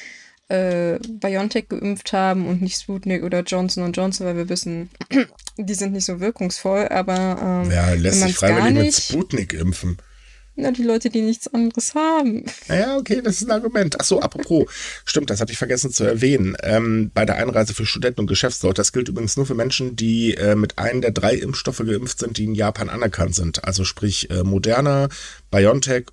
äh, 0.50 0.98
BioNTech 1.08 1.70
geimpft 1.70 2.12
haben 2.12 2.48
und 2.48 2.62
nicht 2.64 2.82
Sputnik 2.82 3.24
oder 3.24 3.42
Johnson 3.42 3.92
Johnson, 3.94 4.26
weil 4.26 4.36
wir 4.36 4.50
wissen, 4.50 4.90
die 5.58 5.76
sind 5.76 5.94
nicht 5.94 6.06
so 6.06 6.20
wirkungsvoll, 6.20 6.88
aber 6.88 7.62
ähm, 7.64 7.70
Wer 7.70 7.96
lässt 7.98 8.22
sich 8.22 8.36
freiwillig 8.36 8.74
mit 8.74 8.82
nicht- 8.86 9.04
Sputnik 9.04 9.54
impfen? 9.54 9.98
Na, 10.60 10.72
die 10.72 10.84
Leute, 10.84 11.10
die 11.10 11.22
nichts 11.22 11.48
anderes 11.54 11.96
haben. 11.96 12.46
Naja, 12.68 12.98
okay, 12.98 13.22
das 13.22 13.42
ist 13.42 13.48
ein 13.48 13.52
Argument. 13.52 13.96
Ach 14.00 14.04
so, 14.04 14.22
apropos, 14.22 14.66
stimmt, 15.06 15.30
das 15.30 15.42
hatte 15.42 15.52
ich 15.52 15.58
vergessen 15.58 15.92
zu 15.92 16.04
erwähnen. 16.04 16.56
Ähm, 16.64 17.12
bei 17.14 17.26
der 17.26 17.38
Einreise 17.38 17.74
für 17.74 17.86
Studenten 17.86 18.22
und 18.22 18.28
Geschäftsleute, 18.28 18.76
das 18.76 18.94
gilt 18.94 19.10
übrigens 19.10 19.38
nur 19.38 19.46
für 19.46 19.56
Menschen, 19.56 19.96
die 19.96 20.36
äh, 20.36 20.56
mit 20.56 20.78
einem 20.78 21.02
der 21.02 21.12
drei 21.12 21.36
Impfstoffe 21.36 21.80
geimpft 21.80 22.20
sind, 22.20 22.38
die 22.38 22.46
in 22.46 22.56
Japan 22.56 22.90
anerkannt 22.90 23.36
sind. 23.36 23.64
Also 23.64 23.84
sprich 23.84 24.30
äh, 24.30 24.44
Moderna, 24.44 25.10
BioNTech 25.52 26.06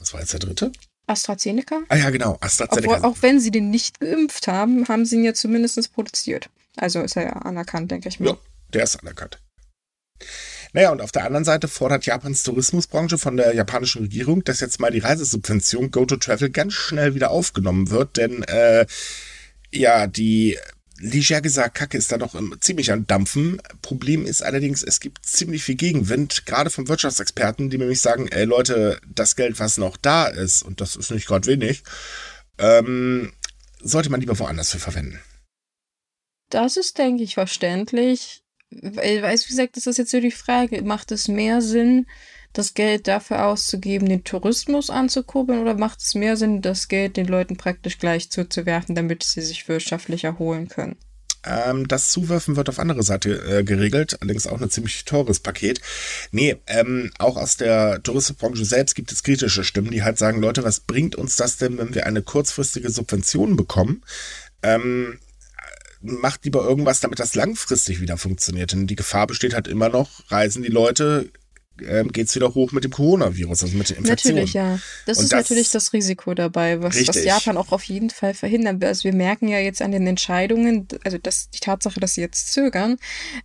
was 0.00 0.12
war 0.12 0.20
jetzt 0.20 0.32
der 0.32 0.40
dritte? 0.40 0.72
AstraZeneca? 1.06 1.82
Ah 1.88 1.96
ja, 1.96 2.10
genau, 2.10 2.32
Obwohl, 2.32 2.46
AstraZeneca. 2.46 3.04
auch 3.04 3.16
wenn 3.20 3.40
sie 3.40 3.50
den 3.50 3.70
nicht 3.70 4.00
geimpft 4.00 4.46
haben, 4.46 4.86
haben 4.88 5.06
sie 5.06 5.16
ihn 5.16 5.24
ja 5.24 5.34
zumindest 5.34 5.92
produziert. 5.94 6.50
Also 6.76 7.00
ist 7.00 7.16
er 7.16 7.24
ja 7.24 7.32
anerkannt, 7.32 7.90
denke 7.90 8.08
ich 8.08 8.20
mal. 8.20 8.30
Ja, 8.30 8.36
der 8.72 8.84
ist 8.84 8.96
anerkannt. 8.96 9.38
Naja, 10.72 10.90
und 10.90 11.00
auf 11.00 11.12
der 11.12 11.24
anderen 11.24 11.44
Seite 11.44 11.68
fordert 11.68 12.06
Japans 12.06 12.42
Tourismusbranche 12.42 13.18
von 13.18 13.36
der 13.36 13.54
japanischen 13.54 14.02
Regierung, 14.02 14.44
dass 14.44 14.60
jetzt 14.60 14.80
mal 14.80 14.90
die 14.90 14.98
Reisesubvention 14.98 15.90
Go 15.90 16.04
to 16.04 16.16
Travel 16.16 16.50
ganz 16.50 16.74
schnell 16.74 17.14
wieder 17.14 17.30
aufgenommen 17.30 17.90
wird, 17.90 18.16
denn 18.16 18.42
äh, 18.44 18.86
ja, 19.70 20.06
die 20.06 20.58
leger 21.00 21.40
gesagt, 21.40 21.76
Kacke 21.76 21.96
ist 21.96 22.10
da 22.10 22.18
noch 22.18 22.34
ziemlich 22.60 22.90
am 22.90 23.06
Dampfen. 23.06 23.62
Problem 23.82 24.26
ist 24.26 24.42
allerdings, 24.42 24.82
es 24.82 25.00
gibt 25.00 25.24
ziemlich 25.24 25.62
viel 25.62 25.76
Gegenwind, 25.76 26.44
gerade 26.44 26.70
von 26.70 26.88
Wirtschaftsexperten, 26.88 27.70
die 27.70 27.78
nämlich 27.78 28.00
sagen, 28.00 28.28
ey 28.28 28.44
Leute, 28.44 29.00
das 29.06 29.36
Geld, 29.36 29.60
was 29.60 29.78
noch 29.78 29.96
da 29.96 30.26
ist, 30.26 30.62
und 30.62 30.80
das 30.80 30.96
ist 30.96 31.10
nicht 31.10 31.26
gerade 31.26 31.46
wenig, 31.46 31.84
ähm, 32.58 33.32
sollte 33.80 34.10
man 34.10 34.20
lieber 34.20 34.38
woanders 34.38 34.72
für 34.72 34.80
verwenden. 34.80 35.20
Das 36.50 36.76
ist, 36.76 36.98
denke 36.98 37.22
ich, 37.22 37.34
verständlich. 37.34 38.42
Weiß, 38.70 39.46
wie 39.46 39.50
gesagt, 39.50 39.76
das 39.76 39.86
ist 39.86 39.98
jetzt 39.98 40.10
so 40.10 40.20
die 40.20 40.30
Frage, 40.30 40.82
macht 40.82 41.10
es 41.12 41.28
mehr 41.28 41.62
Sinn, 41.62 42.06
das 42.52 42.74
Geld 42.74 43.08
dafür 43.08 43.46
auszugeben, 43.46 44.08
den 44.08 44.24
Tourismus 44.24 44.90
anzukurbeln, 44.90 45.60
oder 45.60 45.74
macht 45.74 46.00
es 46.00 46.14
mehr 46.14 46.36
Sinn, 46.36 46.60
das 46.62 46.88
Geld 46.88 47.16
den 47.16 47.26
Leuten 47.26 47.56
praktisch 47.56 47.98
gleich 47.98 48.30
zuzuwerfen, 48.30 48.94
damit 48.94 49.22
sie 49.22 49.42
sich 49.42 49.68
wirtschaftlich 49.68 50.24
erholen 50.24 50.68
können? 50.68 50.96
Ähm, 51.44 51.88
das 51.88 52.10
Zuwerfen 52.10 52.56
wird 52.56 52.68
auf 52.68 52.78
andere 52.78 53.02
Seite 53.02 53.30
äh, 53.30 53.64
geregelt, 53.64 54.18
allerdings 54.20 54.46
auch 54.46 54.60
ein 54.60 54.70
ziemlich 54.70 55.04
teures 55.04 55.40
Paket. 55.40 55.80
Nee, 56.30 56.56
ähm, 56.66 57.10
auch 57.18 57.36
aus 57.36 57.56
der 57.56 58.02
Tourismusbranche 58.02 58.64
selbst 58.64 58.94
gibt 58.94 59.12
es 59.12 59.22
kritische 59.22 59.64
Stimmen, 59.64 59.90
die 59.90 60.02
halt 60.02 60.18
sagen, 60.18 60.40
Leute, 60.40 60.64
was 60.64 60.80
bringt 60.80 61.16
uns 61.16 61.36
das 61.36 61.56
denn, 61.56 61.78
wenn 61.78 61.94
wir 61.94 62.06
eine 62.06 62.22
kurzfristige 62.22 62.90
Subvention 62.90 63.56
bekommen? 63.56 64.02
Ähm, 64.62 65.20
macht 66.00 66.44
lieber 66.44 66.62
irgendwas, 66.62 67.00
damit 67.00 67.18
das 67.18 67.34
langfristig 67.34 68.00
wieder 68.00 68.16
funktioniert. 68.16 68.72
Denn 68.72 68.86
die 68.86 68.96
Gefahr 68.96 69.26
besteht 69.26 69.54
halt 69.54 69.68
immer 69.68 69.88
noch, 69.88 70.08
reisen 70.30 70.62
die 70.62 70.68
Leute, 70.68 71.30
ähm, 71.86 72.10
geht 72.10 72.26
es 72.26 72.34
wieder 72.34 72.54
hoch 72.54 72.72
mit 72.72 72.82
dem 72.82 72.90
Coronavirus, 72.90 73.62
also 73.62 73.76
mit 73.76 73.88
den 73.90 73.98
Infektionen. 73.98 74.36
Natürlich, 74.38 74.54
ja. 74.54 74.80
Das 75.06 75.18
Und 75.18 75.24
ist 75.24 75.32
das- 75.32 75.42
natürlich 75.44 75.68
das 75.70 75.92
Risiko 75.92 76.34
dabei, 76.34 76.82
was, 76.82 77.06
was. 77.06 77.24
Japan 77.24 77.56
auch 77.56 77.70
auf 77.70 77.84
jeden 77.84 78.10
Fall 78.10 78.34
verhindern 78.34 78.80
will. 78.80 78.88
Also 78.88 79.04
wir 79.04 79.12
merken 79.14 79.46
ja 79.48 79.60
jetzt 79.60 79.80
an 79.80 79.92
den 79.92 80.06
Entscheidungen, 80.06 80.88
also 81.04 81.18
dass 81.18 81.50
die 81.50 81.60
Tatsache, 81.60 82.00
dass 82.00 82.14
sie 82.14 82.20
jetzt 82.20 82.52
zögern, 82.52 82.96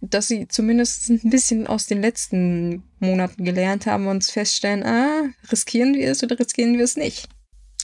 dass 0.01 0.27
sie 0.27 0.47
zumindest 0.47 1.09
ein 1.09 1.29
bisschen 1.29 1.67
aus 1.67 1.85
den 1.85 2.01
letzten 2.01 2.83
Monaten 2.99 3.43
gelernt 3.45 3.85
haben 3.85 4.07
und 4.07 4.23
feststellen, 4.23 4.83
ah, 4.83 5.25
riskieren 5.51 5.93
wir 5.93 6.09
es 6.09 6.23
oder 6.23 6.39
riskieren 6.39 6.77
wir 6.77 6.85
es 6.85 6.95
nicht. 6.95 7.27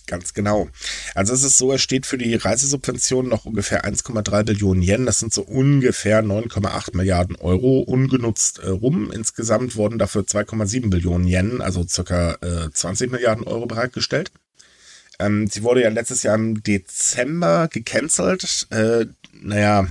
Ganz 0.09 0.33
genau. 0.33 0.67
Also 1.13 1.35
es 1.35 1.43
ist 1.43 1.59
so, 1.59 1.71
es 1.71 1.83
steht 1.83 2.07
für 2.07 2.17
die 2.17 2.33
Reisesubvention 2.33 3.29
noch 3.29 3.45
ungefähr 3.45 3.85
1,3 3.85 4.43
Billionen 4.43 4.81
Yen. 4.81 5.05
Das 5.05 5.19
sind 5.19 5.31
so 5.31 5.43
ungefähr 5.43 6.23
9,8 6.23 6.97
Milliarden 6.97 7.35
Euro 7.35 7.81
ungenutzt 7.81 8.57
äh, 8.57 8.69
rum. 8.69 9.11
Insgesamt 9.11 9.75
wurden 9.75 9.99
dafür 9.99 10.23
2,7 10.23 10.89
Billionen 10.89 11.27
Yen, 11.27 11.61
also 11.61 11.85
circa 11.87 12.39
äh, 12.41 12.71
20 12.73 13.11
Milliarden 13.11 13.45
Euro 13.45 13.67
bereitgestellt. 13.67 14.31
Ähm, 15.19 15.45
sie 15.45 15.61
wurde 15.61 15.83
ja 15.83 15.89
letztes 15.89 16.23
Jahr 16.23 16.33
im 16.33 16.63
Dezember 16.63 17.67
gecancelt. 17.67 18.65
Äh, 18.71 19.05
naja, 19.33 19.87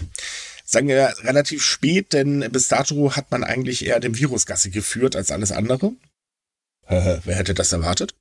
sagen 0.65 0.89
wir 0.89 1.15
relativ 1.23 1.63
spät, 1.63 2.13
denn 2.13 2.45
bis 2.51 2.67
dato 2.67 3.15
hat 3.15 3.31
man 3.31 3.45
eigentlich 3.45 3.87
eher 3.87 4.01
dem 4.01 4.19
Virusgasse 4.19 4.71
geführt 4.71 5.15
als 5.15 5.31
alles 5.31 5.53
andere. 5.53 5.93
Wer 6.89 7.37
hätte 7.37 7.55
das 7.55 7.73
erwartet? 7.73 8.17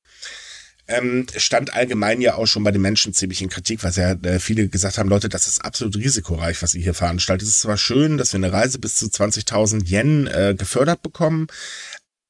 Ähm, 0.87 1.27
stand 1.35 1.73
allgemein 1.73 2.21
ja 2.21 2.35
auch 2.35 2.45
schon 2.45 2.63
bei 2.63 2.71
den 2.71 2.81
Menschen 2.81 3.13
ziemlich 3.13 3.41
in 3.41 3.49
Kritik, 3.49 3.83
was 3.83 3.97
ja 3.97 4.11
äh, 4.11 4.39
viele 4.39 4.69
gesagt 4.69 4.97
haben, 4.97 5.09
Leute, 5.09 5.29
das 5.29 5.47
ist 5.47 5.63
absolut 5.63 5.97
risikoreich, 5.97 6.61
was 6.61 6.73
ihr 6.75 6.81
hier 6.81 6.93
veranstaltet. 6.93 7.47
Es 7.47 7.55
ist 7.55 7.61
zwar 7.61 7.77
schön, 7.77 8.17
dass 8.17 8.33
wir 8.33 8.37
eine 8.37 8.53
Reise 8.53 8.79
bis 8.79 8.95
zu 8.95 9.07
20.000 9.07 9.89
Yen 9.89 10.27
äh, 10.27 10.55
gefördert 10.57 11.01
bekommen, 11.01 11.47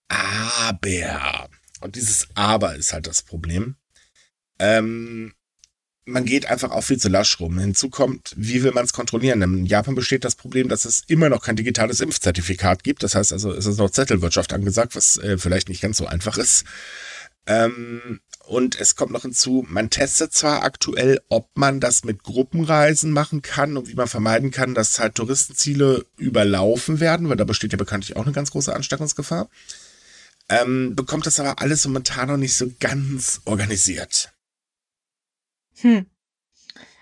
aber, 0.10 1.50
und 1.82 1.96
dieses 1.96 2.28
Aber 2.34 2.76
ist 2.76 2.94
halt 2.94 3.08
das 3.08 3.22
Problem, 3.22 3.76
ähm, 4.60 5.34
man 6.06 6.26
geht 6.26 6.46
einfach 6.46 6.72
auch 6.72 6.82
viel 6.82 6.98
zu 6.98 7.10
lasch 7.10 7.40
rum. 7.42 7.60
Hinzu 7.60 7.90
kommt, 7.90 8.34
wie 8.38 8.64
will 8.64 8.72
man 8.72 8.86
es 8.86 8.94
kontrollieren? 8.94 9.42
In 9.42 9.66
Japan 9.66 9.94
besteht 9.94 10.24
das 10.24 10.36
Problem, 10.36 10.70
dass 10.70 10.86
es 10.86 11.04
immer 11.08 11.28
noch 11.28 11.44
kein 11.44 11.58
digitales 11.58 12.00
Impfzertifikat 12.00 12.84
gibt. 12.84 13.04
Das 13.04 13.14
heißt 13.14 13.34
also, 13.34 13.52
es 13.52 13.66
ist 13.66 13.78
noch 13.78 13.90
Zettelwirtschaft 13.90 14.54
angesagt, 14.54 14.96
was 14.96 15.18
äh, 15.18 15.38
vielleicht 15.38 15.68
nicht 15.68 15.82
ganz 15.82 15.98
so 15.98 16.08
einfach 16.08 16.38
ist. 16.38 16.64
Ähm, 17.46 18.22
und 18.48 18.80
es 18.80 18.96
kommt 18.96 19.12
noch 19.12 19.24
hinzu, 19.24 19.66
man 19.68 19.90
testet 19.90 20.34
zwar 20.34 20.64
aktuell, 20.64 21.22
ob 21.30 21.50
man 21.56 21.80
das 21.80 22.04
mit 22.04 22.24
Gruppenreisen 22.24 23.12
machen 23.12 23.42
kann 23.42 23.76
und 23.76 23.90
wie 23.90 23.96
man 23.96 24.08
vermeiden 24.08 24.52
kann, 24.52 24.74
dass 24.74 25.00
halt 25.00 25.16
Touristenziele 25.16 26.06
überlaufen 26.18 27.00
werden, 27.00 27.28
weil 27.30 27.36
da 27.36 27.44
besteht 27.44 27.74
ja 27.74 27.78
bekanntlich 27.78 28.16
auch 28.16 28.24
eine 28.24 28.32
ganz 28.32 28.52
große 28.52 28.74
Ansteckungsgefahr. 28.74 29.50
Ähm, 30.50 30.96
bekommt 30.96 31.26
das 31.26 31.40
aber 31.40 31.60
alles 31.62 31.86
momentan 31.86 32.30
noch 32.30 32.38
nicht 32.38 32.56
so 32.56 32.72
ganz 32.80 33.42
organisiert. 33.44 34.32
Hm. 35.82 36.06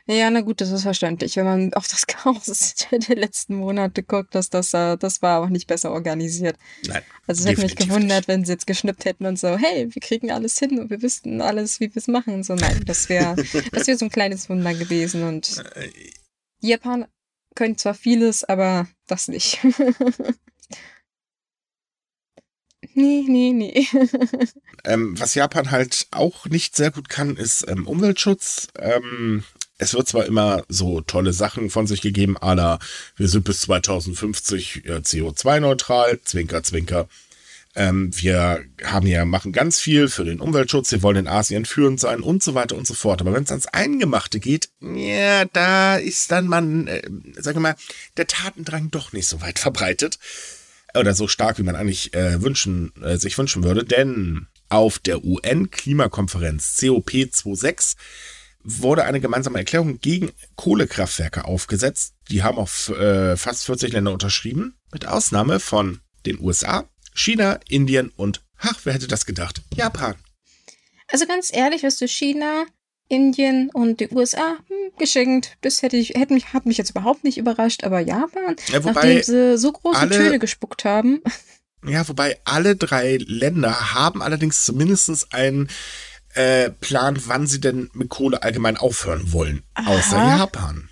Ja, 0.08 0.30
na 0.30 0.42
gut, 0.42 0.62
das 0.62 0.70
ist 0.70 0.84
verständlich. 0.84 1.36
Wenn 1.36 1.46
man 1.46 1.74
auf 1.74 1.88
das 1.88 2.06
Chaos 2.08 2.76
der 2.92 3.16
letzten 3.16 3.56
Monate 3.56 4.04
guckt, 4.04 4.36
dass 4.36 4.50
das, 4.50 4.74
äh, 4.74 4.98
das 4.98 5.22
war 5.24 5.42
auch 5.42 5.50
nicht 5.50 5.68
besser 5.68 5.92
organisiert. 5.92 6.58
Nein. 6.88 7.02
Also 7.26 7.44
es 7.44 7.50
hätte 7.50 7.64
mich 7.64 7.76
gewundert, 7.76 8.20
nicht. 8.20 8.28
wenn 8.28 8.46
sie 8.46 8.52
jetzt 8.52 8.68
geschnippt 8.68 9.06
hätten 9.06 9.26
und 9.26 9.40
so, 9.40 9.58
hey, 9.58 9.88
wir 9.94 10.02
kriegen 10.02 10.32
alles 10.32 10.60
hin 10.60 10.80
und 10.80 10.92
wir 10.92 11.02
wüssten 11.02 11.42
alles, 11.42 11.80
wie 11.80 11.90
wir 11.90 11.98
es 11.98 12.08
machen. 12.08 12.44
So, 12.44 12.54
nein, 12.54 12.84
das 12.86 13.10
wäre 13.10 13.36
das 13.72 13.88
wäre 13.88 13.98
so 13.98 14.06
ein 14.06 14.12
kleines 14.12 14.48
Wunder 14.50 14.74
gewesen. 14.76 15.24
Und 15.24 15.64
Äh, 15.76 15.90
die 16.62 16.68
Japaner 16.70 17.10
können 17.56 17.78
zwar 17.78 17.96
vieles, 17.96 18.44
aber 18.44 18.88
das 19.08 19.28
nicht. 19.28 19.60
nee, 22.94 23.24
nee, 23.28 23.54
nee. 23.54 23.88
Ähm, 24.84 25.20
was 25.20 25.34
Japan 25.36 25.72
halt 25.72 26.08
auch 26.12 26.46
nicht 26.46 26.76
sehr 26.76 26.92
gut 26.92 27.10
kann, 27.10 27.38
ist 27.38 27.66
ähm, 27.68 27.88
Umweltschutz. 27.88 28.68
Ähm, 28.78 29.44
es 29.78 29.94
wird 29.94 30.08
zwar 30.08 30.26
immer 30.26 30.64
so 30.70 31.02
tolle 31.02 31.34
Sachen 31.34 31.70
von 31.70 31.88
sich 31.88 32.02
gegeben, 32.02 32.38
la, 32.42 32.80
wir 33.18 33.28
sind 33.28 33.44
bis 33.44 33.62
2050 33.62 34.86
äh, 34.86 34.92
CO2-neutral, 34.98 36.20
Zwinker, 36.24 36.64
Zwinker. 36.64 37.08
Ähm, 37.78 38.10
wir 38.16 38.64
haben 38.86 39.06
ja, 39.06 39.26
machen 39.26 39.52
ganz 39.52 39.82
viel 39.82 40.08
für 40.08 40.24
den 40.24 40.40
Umweltschutz, 40.40 40.92
wir 40.94 41.04
wollen 41.04 41.18
in 41.18 41.28
Asien 41.28 41.66
führend 41.66 42.00
sein 42.00 42.22
und 42.22 42.42
so 42.42 42.56
weiter 42.56 42.78
und 42.78 42.88
so 42.88 42.94
fort. 42.94 43.20
Aber 43.20 43.34
wenn 43.34 43.44
es 43.44 43.52
ans 43.52 43.68
Eingemachte 43.68 44.40
geht, 44.40 44.70
ja, 44.80 45.44
da 45.46 45.98
ist 45.98 46.32
dann 46.32 46.48
man, 46.48 46.88
äh, 46.88 47.02
sagen 47.36 47.58
wir 47.58 47.62
mal, 47.62 47.76
der 48.16 48.28
Tatendrang 48.28 48.92
doch 48.92 49.12
nicht 49.12 49.28
so 49.28 49.42
weit 49.42 49.60
verbreitet 49.60 50.20
oder 50.98 51.14
so 51.14 51.28
stark, 51.28 51.58
wie 51.58 51.64
man 51.64 51.76
eigentlich 51.76 52.14
äh, 52.14 52.42
wünschen, 52.42 52.94
äh, 53.04 53.18
sich 53.18 53.38
wünschen 53.38 53.66
würde, 53.66 53.84
denn 53.84 54.48
auf 54.70 54.98
der 54.98 55.26
UN-Klimakonferenz 55.26 56.78
COP26 56.80 57.96
wurde 58.68 59.04
eine 59.06 59.22
gemeinsame 59.22 59.60
Erklärung 59.60 60.00
gegen 60.00 60.32
Kohlekraftwerke 60.56 61.46
aufgesetzt. 61.46 62.16
Die 62.30 62.42
haben 62.44 62.58
auf 62.58 62.90
äh, 62.90 63.38
fast 63.38 63.66
40 63.66 63.94
Länder 63.94 64.12
unterschrieben, 64.12 64.76
mit 64.92 65.08
Ausnahme 65.08 65.60
von 65.60 66.02
den 66.26 66.40
USA, 66.40 66.90
China, 67.14 67.60
Indien 67.70 68.10
und, 68.10 68.42
ach, 68.58 68.80
wer 68.84 68.94
hätte 68.94 69.08
das 69.08 69.26
gedacht? 69.28 69.62
Japan. 69.76 70.16
Also 71.08 71.28
ganz 71.28 71.54
ehrlich, 71.54 71.84
was 71.84 71.98
du 71.98 72.08
China, 72.08 72.66
Indien 73.08 73.70
und 73.72 74.00
die 74.00 74.10
USA 74.10 74.58
hm, 74.68 74.98
geschenkt, 74.98 75.58
das 75.62 75.84
hätte 75.84 75.98
ich, 75.98 76.10
hätte 76.16 76.34
mich, 76.34 76.54
hat 76.54 76.66
mich 76.66 76.78
jetzt 76.80 76.90
überhaupt 76.90 77.24
nicht 77.24 77.38
überrascht, 77.38 77.84
aber 77.84 78.00
Japan, 78.00 78.56
Ja, 78.72 78.80
nachdem 78.80 79.22
sie 79.22 79.58
so 79.60 79.72
große 79.72 80.00
alle- 80.00 80.18
Töne 80.18 80.40
gespuckt 80.40 80.84
haben, 80.86 81.22
Ja, 81.88 82.08
wobei 82.08 82.40
alle 82.46 82.76
drei 82.76 83.18
Länder 83.18 83.94
haben 83.94 84.24
allerdings 84.24 84.66
zumindest 84.66 85.32
einen 85.36 85.70
äh, 86.36 86.70
Plan, 86.70 87.18
wann 87.26 87.48
sie 87.48 87.60
denn 87.60 87.90
mit 87.94 88.10
Kohle 88.10 88.44
allgemein 88.44 88.78
aufhören 88.78 89.32
wollen. 89.32 89.64
Außer 89.74 90.18
Aha. 90.18 90.38
Japan. 90.38 90.90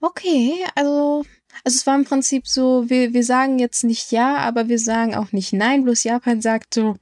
Okay, 0.00 0.54
also, 0.74 1.24
also 1.64 1.78
es 1.78 1.86
war 1.86 1.96
im 1.96 2.04
Prinzip 2.04 2.46
so, 2.46 2.84
wir, 2.88 3.12
wir 3.12 3.24
sagen 3.24 3.58
jetzt 3.58 3.84
nicht 3.84 4.12
ja, 4.12 4.36
aber 4.36 4.68
wir 4.68 4.78
sagen 4.78 5.14
auch 5.14 5.32
nicht 5.32 5.52
nein, 5.52 5.84
bloß 5.84 6.04
Japan 6.04 6.40
sagt 6.42 6.74
so, 6.74 6.96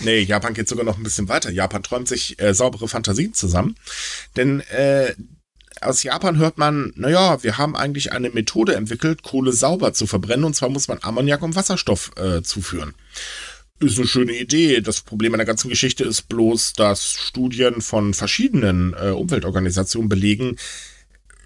Nee, 0.00 0.20
Japan 0.20 0.54
geht 0.54 0.68
sogar 0.68 0.86
noch 0.86 0.96
ein 0.96 1.02
bisschen 1.02 1.28
weiter. 1.28 1.50
Japan 1.50 1.82
träumt 1.82 2.08
sich 2.08 2.40
äh, 2.40 2.54
saubere 2.54 2.88
Fantasien 2.88 3.34
zusammen. 3.34 3.76
Denn 4.36 4.60
äh, 4.60 5.14
aus 5.82 6.02
Japan 6.02 6.38
hört 6.38 6.56
man, 6.56 6.92
naja, 6.96 7.42
wir 7.42 7.58
haben 7.58 7.76
eigentlich 7.76 8.12
eine 8.12 8.30
Methode 8.30 8.74
entwickelt, 8.74 9.22
Kohle 9.22 9.52
sauber 9.52 9.92
zu 9.92 10.06
verbrennen. 10.06 10.44
Und 10.44 10.54
zwar 10.54 10.70
muss 10.70 10.88
man 10.88 10.98
Ammoniak 11.02 11.42
und 11.42 11.56
Wasserstoff 11.56 12.12
äh, 12.16 12.42
zuführen. 12.42 12.94
Ist 13.82 13.98
eine 13.98 14.06
schöne 14.06 14.38
Idee. 14.38 14.80
Das 14.80 15.00
Problem 15.00 15.34
an 15.34 15.38
der 15.38 15.46
ganzen 15.46 15.68
Geschichte 15.68 16.04
ist 16.04 16.28
bloß, 16.28 16.74
dass 16.74 17.14
Studien 17.14 17.80
von 17.80 18.14
verschiedenen 18.14 18.94
äh, 18.94 19.08
Umweltorganisationen 19.08 20.08
belegen, 20.08 20.56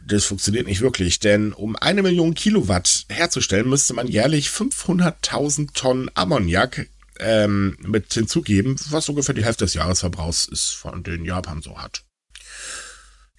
das 0.07 0.26
funktioniert 0.26 0.66
nicht 0.66 0.83
wirklich, 0.83 1.19
denn 1.19 1.52
um 1.52 1.76
eine 1.76 2.02
Million 2.02 2.35
Kilowatt 2.35 3.07
herzustellen, 3.09 3.69
müsste 3.69 3.95
man 3.95 4.07
jährlich 4.07 4.49
500.000 4.49 5.73
Tonnen 5.75 6.11
Ammoniak 6.14 6.88
ähm, 7.19 7.76
mit 7.81 8.12
hinzugeben, 8.12 8.76
was 8.90 9.09
ungefähr 9.09 9.35
die 9.35 9.45
Hälfte 9.45 9.64
des 9.64 9.75
Jahresverbrauchs 9.75 10.47
ist, 10.47 10.71
von 10.71 11.02
den 11.02 11.25
Japan 11.25 11.62
so 11.62 11.78
hat. 11.78 12.05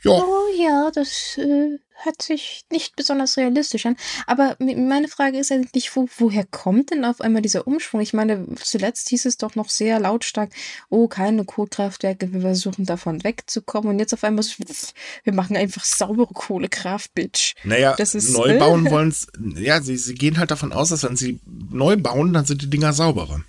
Ja, 0.04 0.12
oh 0.12 0.48
ja, 0.56 0.92
das 0.94 1.38
äh, 1.38 1.80
hört 2.04 2.22
sich 2.22 2.66
nicht 2.72 2.96
besonders 2.96 3.36
realistisch 3.38 3.86
an. 3.88 3.98
Aber 4.27 4.56
meine 4.60 5.08
Frage 5.08 5.39
ist 5.39 5.51
eigentlich, 5.51 5.96
wo, 5.96 6.08
woher 6.18 6.46
kommt 6.46 6.92
denn 6.92 7.04
auf 7.04 7.20
einmal 7.20 7.42
dieser 7.42 7.66
Umschwung? 7.68 8.01
Ich 8.01 8.13
meine, 8.13 8.48
zuletzt 8.56 9.10
hieß 9.10 9.25
es 9.25 9.38
doch 9.38 9.56
noch 9.56 9.70
sehr 9.70 10.00
lautstark, 10.00 10.51
oh, 10.89 11.08
keine 11.08 11.46
Kohlekraftwerke, 11.46 12.32
wir 12.32 12.42
versuchen 12.42 12.86
davon 12.86 13.24
wegzukommen. 13.24 13.89
Und 13.89 14.00
jetzt 14.00 14.13
auf 14.13 14.24
einmal, 14.24 14.46
wir 15.24 15.34
machen 15.34 15.58
einfach 15.58 15.84
saubere 15.84 16.34
Kohlekraft, 16.34 17.13
Bitch. 17.16 17.56
naja, 17.63 17.96
Das 17.98 18.13
ist- 18.13 18.30
neu 18.30 18.60
bauen 18.60 18.89
wollen 18.92 19.13
ja, 19.56 19.82
sie, 19.82 19.98
sie 19.98 20.13
gehen 20.16 20.38
halt 20.38 20.51
davon 20.51 20.74
aus, 20.74 20.89
dass 20.89 21.04
wenn 21.04 21.16
sie 21.16 21.39
neu 21.46 21.98
bauen, 21.98 22.34
dann 22.34 22.46
sind 22.46 22.62
die 22.62 22.70
Dinger 22.70 22.94
sauberer. 22.94 23.42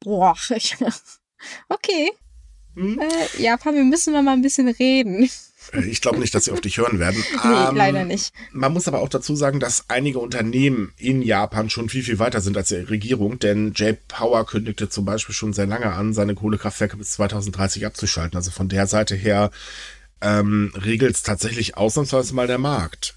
Boah, 0.00 0.34
ich, 0.54 0.76
okay. 1.68 2.12
Hm? 2.74 2.98
Äh, 3.00 3.42
Japan, 3.42 3.74
wir 3.74 3.84
müssen 3.84 4.12
mal 4.12 4.28
ein 4.28 4.42
bisschen 4.42 4.68
reden. 4.68 5.28
Äh, 5.72 5.84
Ich 5.86 6.00
glaube 6.00 6.18
nicht, 6.18 6.34
dass 6.34 6.44
sie 6.44 6.50
auf 6.52 6.60
dich 6.60 6.78
hören 6.78 6.98
werden. 6.98 7.22
Nee, 7.44 7.68
Ähm, 7.68 7.76
leider 7.76 8.04
nicht. 8.04 8.32
Man 8.52 8.72
muss 8.72 8.88
aber 8.88 9.00
auch 9.00 9.08
dazu 9.08 9.36
sagen, 9.36 9.60
dass 9.60 9.88
einige 9.88 10.18
Unternehmen 10.18 10.92
in 10.98 11.22
Japan 11.22 11.70
schon 11.70 11.88
viel, 11.88 12.02
viel 12.02 12.18
weiter 12.18 12.40
sind 12.40 12.56
als 12.56 12.68
die 12.68 12.76
Regierung, 12.76 13.38
denn 13.38 13.72
J-Power 13.72 14.46
kündigte 14.46 14.88
zum 14.88 15.04
Beispiel 15.04 15.34
schon 15.34 15.52
sehr 15.52 15.66
lange 15.66 15.92
an, 15.92 16.12
seine 16.12 16.34
Kohlekraftwerke 16.34 16.96
bis 16.96 17.12
2030 17.12 17.86
abzuschalten. 17.86 18.36
Also 18.36 18.50
von 18.50 18.68
der 18.68 18.86
Seite 18.86 19.14
her 19.14 19.50
ähm, 20.20 20.72
regelt 20.76 21.14
es 21.16 21.22
tatsächlich 21.22 21.76
ausnahmsweise 21.76 22.34
mal 22.34 22.46
der 22.46 22.58
Markt. 22.58 23.14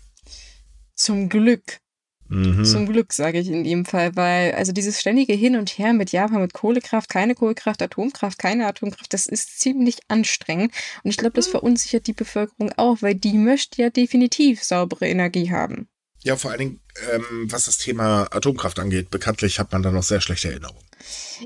Zum 0.96 1.30
Glück. 1.30 1.80
Mhm. 2.30 2.66
Zum 2.66 2.88
Glück, 2.88 3.14
sage 3.14 3.40
ich 3.40 3.48
in 3.48 3.64
dem 3.64 3.86
Fall, 3.86 4.16
weil 4.16 4.54
also 4.54 4.72
dieses 4.72 5.00
ständige 5.00 5.34
Hin 5.34 5.56
und 5.56 5.70
Her 5.78 5.94
mit 5.94 6.12
Japan, 6.12 6.42
mit 6.42 6.54
Kohlekraft, 6.54 7.10
keine 7.10 7.36
Kohlekraft, 7.36 7.82
Atomkraft, 7.82 8.38
keine 8.38 8.68
Atomkraft, 8.68 9.14
das 9.14 9.28
ist 9.28 9.60
ziemlich 9.60 10.00
anstrengend. 10.08 10.74
Und 11.04 11.12
ich 11.12 11.18
glaube, 11.18 11.36
das 11.36 11.48
verunsichert 11.48 12.08
die 12.08 12.14
Bevölkerung 12.14 12.72
auch, 12.78 13.02
weil 13.02 13.16
die 13.16 13.38
möchte 13.38 13.82
ja 13.82 13.90
definitiv 13.90 14.64
saubere 14.64 15.08
Energie 15.08 15.52
haben. 15.52 15.88
Ja, 16.24 16.36
vor 16.36 16.52
allen 16.52 16.60
Dingen, 16.60 16.82
ähm, 17.14 17.52
was 17.52 17.66
das 17.66 17.78
Thema 17.78 18.28
Atomkraft 18.32 18.80
angeht, 18.80 19.10
bekanntlich 19.10 19.60
hat 19.60 19.72
man 19.72 19.84
da 19.84 19.92
noch 19.92 20.04
sehr 20.04 20.20
schlechte 20.20 20.50
Erinnerungen. 20.50 20.84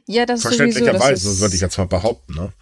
Ja, 0.08 0.26
das 0.26 0.42
sowieso. 0.42 0.58
Verständlicherweise, 0.58 1.30
Das 1.30 1.40
würde 1.40 1.56
ich 1.56 1.62
jetzt 1.62 1.78
mal 1.78 1.86
behaupten, 1.86 2.34
ne? 2.34 2.54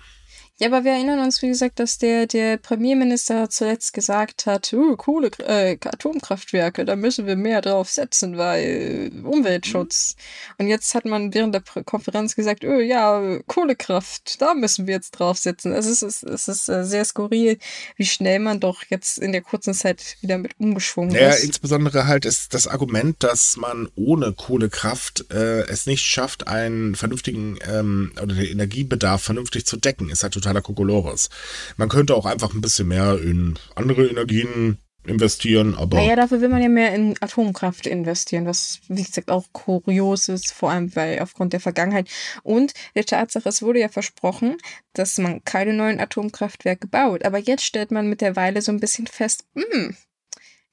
Ja, 0.59 0.67
aber 0.67 0.83
wir 0.83 0.91
erinnern 0.91 1.19
uns, 1.19 1.41
wie 1.41 1.47
gesagt, 1.47 1.79
dass 1.79 1.97
der, 1.97 2.27
der 2.27 2.57
Premierminister 2.57 3.49
zuletzt 3.49 3.93
gesagt 3.93 4.45
hat, 4.45 4.73
uh, 4.73 4.97
Kohle, 4.97 5.31
äh, 5.39 5.77
Atomkraftwerke, 5.83 6.83
da 6.85 6.95
müssen 6.95 7.25
wir 7.27 7.35
mehr 7.35 7.61
drauf 7.61 7.89
setzen, 7.89 8.37
weil 8.37 9.11
äh, 9.13 9.21
Umweltschutz. 9.23 10.15
Und 10.57 10.67
jetzt 10.67 10.93
hat 10.95 11.05
man 11.05 11.33
während 11.33 11.55
der 11.55 11.61
Konferenz 11.61 12.35
gesagt, 12.35 12.65
oh 12.65 12.79
ja, 12.79 13.39
Kohlekraft, 13.47 14.41
da 14.41 14.53
müssen 14.53 14.85
wir 14.85 14.95
jetzt 14.95 15.11
drauf 15.11 15.37
setzen. 15.37 15.71
Es 15.71 15.85
ist, 15.85 16.01
es 16.01 16.23
ist, 16.23 16.29
es 16.29 16.47
ist 16.47 16.69
äh, 16.69 16.83
sehr 16.85 17.05
skurril, 17.05 17.57
wie 17.95 18.05
schnell 18.05 18.39
man 18.39 18.59
doch 18.59 18.83
jetzt 18.89 19.17
in 19.17 19.31
der 19.31 19.41
kurzen 19.41 19.73
Zeit 19.73 20.17
wieder 20.21 20.37
mit 20.37 20.59
umgeschwungen 20.59 21.13
Naja, 21.13 21.29
ist. 21.29 21.43
insbesondere 21.43 22.07
halt 22.07 22.25
ist 22.25 22.53
das 22.53 22.67
Argument, 22.67 23.15
dass 23.23 23.55
man 23.57 23.87
ohne 23.95 24.33
Kohlekraft 24.33 25.31
äh, 25.31 25.61
es 25.67 25.85
nicht 25.85 26.05
schafft, 26.05 26.47
einen 26.47 26.95
vernünftigen 26.95 27.57
ähm, 27.65 28.11
oder 28.21 28.35
den 28.35 28.45
Energiebedarf 28.45 29.23
vernünftig 29.23 29.65
zu 29.65 29.77
decken, 29.77 30.09
ist 30.09 30.23
halt 30.23 30.33
totaler 30.49 30.61
Kokolores. 30.61 31.29
Man 31.77 31.89
könnte 31.89 32.15
auch 32.15 32.25
einfach 32.25 32.53
ein 32.53 32.61
bisschen 32.61 32.87
mehr 32.87 33.19
in 33.21 33.57
andere 33.75 34.07
Energien 34.07 34.77
investieren, 35.05 35.75
aber 35.75 35.97
Naja, 35.97 36.15
dafür 36.15 36.41
will 36.41 36.49
man 36.49 36.61
ja 36.61 36.69
mehr 36.69 36.93
in 36.93 37.15
Atomkraft 37.21 37.87
investieren, 37.87 38.45
was, 38.45 38.81
wie 38.89 39.03
gesagt, 39.03 39.31
auch 39.31 39.45
kurios 39.53 40.27
ist, 40.27 40.51
vor 40.51 40.71
allem 40.71 40.95
weil 40.95 41.19
aufgrund 41.19 41.53
der 41.53 41.61
Vergangenheit 41.61 42.09
und 42.43 42.73
der 42.95 43.05
Tatsache, 43.05 43.47
es 43.47 43.61
wurde 43.61 43.79
ja 43.79 43.89
versprochen, 43.89 44.57
dass 44.93 45.17
man 45.17 45.43
keine 45.45 45.73
neuen 45.73 45.99
Atomkraftwerke 45.99 46.87
baut. 46.87 47.23
Aber 47.23 47.37
jetzt 47.37 47.63
stellt 47.63 47.91
man 47.91 48.09
mittlerweile 48.09 48.61
so 48.61 48.71
ein 48.71 48.81
bisschen 48.81 49.07
fest, 49.07 49.45
hm, 49.55 49.95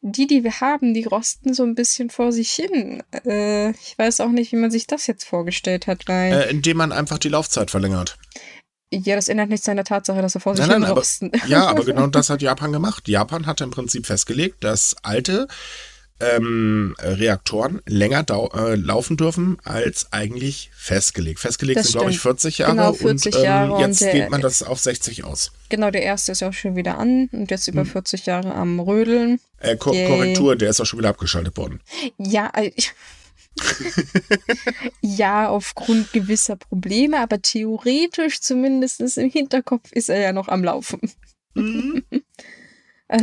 die, 0.02 0.26
die 0.26 0.44
wir 0.44 0.60
haben, 0.60 0.92
die 0.92 1.04
rosten 1.04 1.54
so 1.54 1.62
ein 1.62 1.74
bisschen 1.74 2.10
vor 2.10 2.32
sich 2.32 2.52
hin. 2.52 3.02
Äh, 3.24 3.70
ich 3.70 3.96
weiß 3.96 4.20
auch 4.20 4.30
nicht, 4.30 4.52
wie 4.52 4.56
man 4.56 4.70
sich 4.70 4.86
das 4.86 5.06
jetzt 5.06 5.24
vorgestellt 5.24 5.86
hat, 5.86 6.06
weil, 6.08 6.32
äh, 6.32 6.50
indem 6.50 6.76
man 6.76 6.92
einfach 6.92 7.18
die 7.18 7.28
Laufzeit 7.28 7.70
verlängert. 7.70 8.18
Ja, 8.92 9.16
das 9.16 9.28
ändert 9.28 9.48
nichts 9.50 9.68
an 9.68 9.76
der 9.76 9.84
Tatsache, 9.84 10.22
dass 10.22 10.32
sie 10.34 10.40
vor 10.40 10.56
sich 10.56 10.66
Nein, 10.66 10.80
nein, 10.82 10.90
aber, 10.90 11.02
ja, 11.48 11.66
aber 11.66 11.84
genau 11.84 12.06
das 12.08 12.30
hat 12.30 12.42
Japan 12.42 12.72
gemacht. 12.72 13.08
Japan 13.08 13.46
hat 13.46 13.60
im 13.60 13.70
Prinzip 13.70 14.06
festgelegt, 14.06 14.62
dass 14.64 14.94
alte 15.02 15.48
ähm, 16.18 16.94
Reaktoren 16.98 17.82
länger 17.86 18.24
äh, 18.54 18.74
laufen 18.76 19.18
dürfen 19.18 19.58
als 19.64 20.12
eigentlich 20.12 20.70
festgelegt. 20.74 21.40
Festgelegt 21.40 21.78
Das 21.78 21.86
sind, 21.88 21.92
glaube 21.98 22.10
ich, 22.10 22.18
stimmt. 22.20 22.40
40 22.40 22.58
Jahre 22.58 22.72
Genau, 22.72 22.92
40 22.94 23.34
und 23.34 23.38
ähm, 23.40 23.44
Jahre 23.44 23.72
und 23.74 23.80
jetzt 23.80 24.00
der- 24.00 24.12
dehnt 24.12 24.30
man 24.30 24.40
das 24.40 24.62
auf 24.62 24.80
60 24.80 25.24
aus. 25.24 25.52
Genau, 25.68 25.90
der 25.90 26.02
erste 26.02 26.32
ist 26.32 26.40
ja 26.40 26.48
auch 26.48 26.54
schon 26.54 26.74
wieder 26.74 26.96
an 26.96 27.28
und 27.32 27.50
jetzt 27.50 27.68
über 27.68 27.84
40 27.84 28.24
Jahre 28.24 28.54
am 28.54 28.80
Rödeln. 28.80 29.40
Äh, 29.60 29.76
Ko 29.76 29.92
Yay. 29.92 30.06
Korrektur, 30.08 30.56
der 30.56 30.70
ist 30.70 30.80
auch 30.80 30.86
schon 30.86 30.98
wieder 31.00 31.10
abgeschaltet 31.10 31.56
worden. 31.58 31.80
Ja, 32.16 32.50
äh, 32.54 32.70
ich- 32.74 32.92
ja, 35.00 35.48
aufgrund 35.48 36.12
gewisser 36.12 36.56
Probleme, 36.56 37.18
aber 37.20 37.40
theoretisch 37.42 38.40
zumindest 38.40 39.00
im 39.18 39.30
Hinterkopf 39.30 39.92
ist 39.92 40.08
er 40.08 40.18
ja 40.20 40.32
noch 40.32 40.48
am 40.48 40.64
Laufen. 40.64 41.00
Äh, 43.08 43.22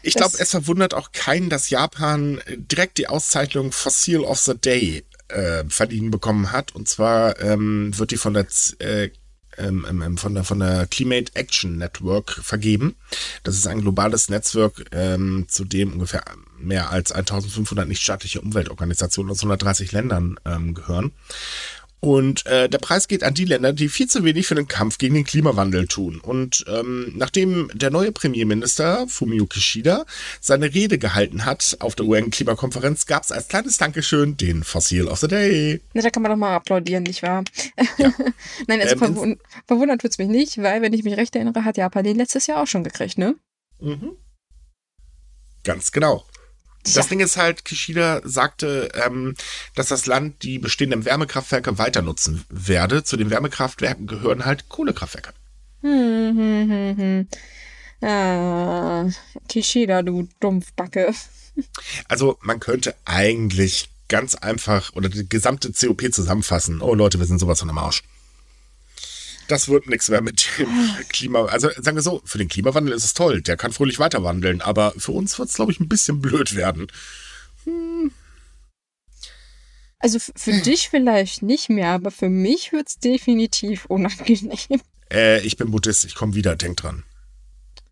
Ich 0.00 0.14
glaube, 0.14 0.38
es 0.38 0.48
verwundert 0.52 0.94
auch 0.94 1.12
keinen, 1.12 1.50
dass 1.50 1.68
Japan 1.68 2.40
direkt 2.56 2.96
die 2.96 3.08
Auszeichnung 3.08 3.70
Fossil 3.70 4.20
of 4.20 4.38
the 4.38 4.54
Day 4.56 5.04
äh, 5.28 5.64
verliehen 5.68 6.10
bekommen 6.10 6.50
hat. 6.50 6.74
Und 6.74 6.88
zwar 6.88 7.38
ähm, 7.42 7.90
wird 7.98 8.10
die 8.12 8.16
von 8.16 8.32
der, 8.32 8.48
Z- 8.48 8.80
äh, 8.80 9.10
ähm, 9.62 9.86
ähm, 9.88 10.16
von 10.18 10.34
der 10.34 10.44
von 10.44 10.58
der 10.58 10.86
Climate 10.86 11.32
Action 11.34 11.78
Network 11.78 12.30
vergeben. 12.30 12.96
Das 13.42 13.56
ist 13.56 13.66
ein 13.66 13.80
globales 13.80 14.28
Netzwerk, 14.28 14.84
ähm, 14.92 15.46
zu 15.48 15.64
dem 15.64 15.92
ungefähr 15.92 16.22
mehr 16.58 16.90
als 16.90 17.12
1500 17.12 17.88
nichtstaatliche 17.88 18.40
Umweltorganisationen 18.40 19.32
aus 19.32 19.40
130 19.40 19.92
Ländern 19.92 20.38
ähm, 20.44 20.74
gehören. 20.74 21.12
Und 22.04 22.46
äh, 22.46 22.68
der 22.68 22.78
Preis 22.78 23.06
geht 23.06 23.22
an 23.22 23.32
die 23.34 23.44
Länder, 23.44 23.72
die 23.72 23.88
viel 23.88 24.08
zu 24.08 24.24
wenig 24.24 24.48
für 24.48 24.56
den 24.56 24.66
Kampf 24.66 24.98
gegen 24.98 25.14
den 25.14 25.22
Klimawandel 25.22 25.86
tun. 25.86 26.18
Und 26.18 26.64
ähm, 26.66 27.12
nachdem 27.14 27.70
der 27.74 27.90
neue 27.90 28.10
Premierminister 28.10 29.06
Fumio 29.06 29.46
Kishida 29.46 30.04
seine 30.40 30.74
Rede 30.74 30.98
gehalten 30.98 31.44
hat 31.44 31.76
auf 31.78 31.94
der 31.94 32.06
UN-Klimakonferenz, 32.06 33.06
gab 33.06 33.22
es 33.22 33.30
als 33.30 33.46
kleines 33.46 33.78
Dankeschön 33.78 34.36
den 34.36 34.64
Fossil 34.64 35.06
of 35.06 35.20
the 35.20 35.28
Day. 35.28 35.80
na, 35.94 36.02
da 36.02 36.10
kann 36.10 36.24
man 36.24 36.32
doch 36.32 36.36
mal 36.36 36.56
applaudieren, 36.56 37.04
nicht 37.04 37.22
wahr? 37.22 37.44
Nein, 38.66 38.80
also 38.80 38.94
Ähm, 38.94 38.98
verwun 38.98 39.38
verwundert 39.68 40.00
tut's 40.00 40.18
mich 40.18 40.28
nicht, 40.28 40.58
weil, 40.58 40.82
wenn 40.82 40.92
ich 40.92 41.04
mich 41.04 41.16
recht 41.16 41.36
erinnere, 41.36 41.64
hat 41.64 41.76
Japan 41.76 42.02
den 42.02 42.16
letztes 42.16 42.48
Jahr 42.48 42.64
auch 42.64 42.66
schon 42.66 42.82
gekriegt, 42.82 43.16
ne? 43.16 43.36
Mhm. 43.80 44.16
Ganz 45.62 45.92
genau. 45.92 46.24
Das 46.94 47.08
Ding 47.08 47.20
ist 47.20 47.36
halt, 47.36 47.64
Kishida 47.64 48.20
sagte, 48.24 48.88
ähm, 48.94 49.34
dass 49.74 49.88
das 49.88 50.06
Land 50.06 50.42
die 50.42 50.58
bestehenden 50.58 51.04
Wärmekraftwerke 51.04 51.78
weiter 51.78 52.02
nutzen 52.02 52.44
werde. 52.48 53.04
Zu 53.04 53.16
den 53.16 53.30
Wärmekraftwerken 53.30 54.06
gehören 54.06 54.44
halt 54.44 54.68
Kohlekraftwerke. 54.68 55.32
Hm, 55.82 56.36
hm, 56.36 56.70
hm, 56.70 56.96
hm. 56.96 58.08
Ah, 58.08 59.08
Kishida, 59.48 60.02
du 60.02 60.28
Dumpfbacke. 60.40 61.14
Also 62.08 62.38
man 62.40 62.60
könnte 62.60 62.94
eigentlich 63.04 63.90
ganz 64.08 64.34
einfach 64.34 64.92
oder 64.94 65.08
die 65.08 65.28
gesamte 65.28 65.72
COP 65.72 66.12
zusammenfassen. 66.12 66.80
Oh 66.80 66.94
Leute, 66.94 67.18
wir 67.18 67.26
sind 67.26 67.38
sowas 67.38 67.60
von 67.60 67.70
am 67.70 67.78
Arsch. 67.78 68.02
Das 69.52 69.68
wird 69.68 69.86
nichts 69.86 70.08
mehr 70.08 70.22
mit 70.22 70.48
dem 70.58 70.66
Klima. 71.10 71.44
Also 71.44 71.68
sagen 71.76 71.94
wir 71.94 72.02
so, 72.02 72.22
für 72.24 72.38
den 72.38 72.48
Klimawandel 72.48 72.94
ist 72.94 73.04
es 73.04 73.12
toll. 73.12 73.42
Der 73.42 73.58
kann 73.58 73.70
fröhlich 73.70 73.98
weiter 73.98 74.24
wandeln. 74.24 74.62
Aber 74.62 74.94
für 74.96 75.12
uns 75.12 75.38
wird 75.38 75.50
es, 75.50 75.56
glaube 75.56 75.72
ich, 75.72 75.78
ein 75.78 75.90
bisschen 75.90 76.22
blöd 76.22 76.56
werden. 76.56 76.86
Also 79.98 80.16
f- 80.16 80.32
für 80.34 80.52
dich 80.62 80.88
vielleicht 80.88 81.42
nicht 81.42 81.68
mehr, 81.68 81.90
aber 81.90 82.10
für 82.10 82.30
mich 82.30 82.72
wird's 82.72 82.98
definitiv 82.98 83.84
unangenehm. 83.84 84.80
Äh, 85.12 85.40
ich 85.42 85.58
bin 85.58 85.70
Buddhist, 85.70 86.06
ich 86.06 86.14
komme 86.14 86.34
wieder, 86.34 86.56
denk 86.56 86.78
dran. 86.78 87.04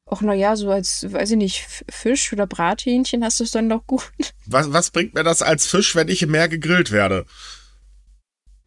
Och, 0.06 0.22
naja, 0.22 0.56
so 0.56 0.70
als, 0.70 1.12
weiß 1.12 1.32
ich 1.32 1.36
nicht, 1.36 1.66
Fisch 1.90 2.32
oder 2.32 2.46
Brathähnchen 2.46 3.22
hast 3.22 3.38
du 3.38 3.44
es 3.44 3.50
dann 3.50 3.68
doch 3.68 3.86
gut. 3.86 4.10
Was, 4.46 4.72
was 4.72 4.90
bringt 4.90 5.12
mir 5.12 5.24
das 5.24 5.42
als 5.42 5.66
Fisch, 5.66 5.94
wenn 5.94 6.08
ich 6.08 6.22
im 6.22 6.30
Meer 6.30 6.48
gegrillt 6.48 6.90
werde? 6.90 7.26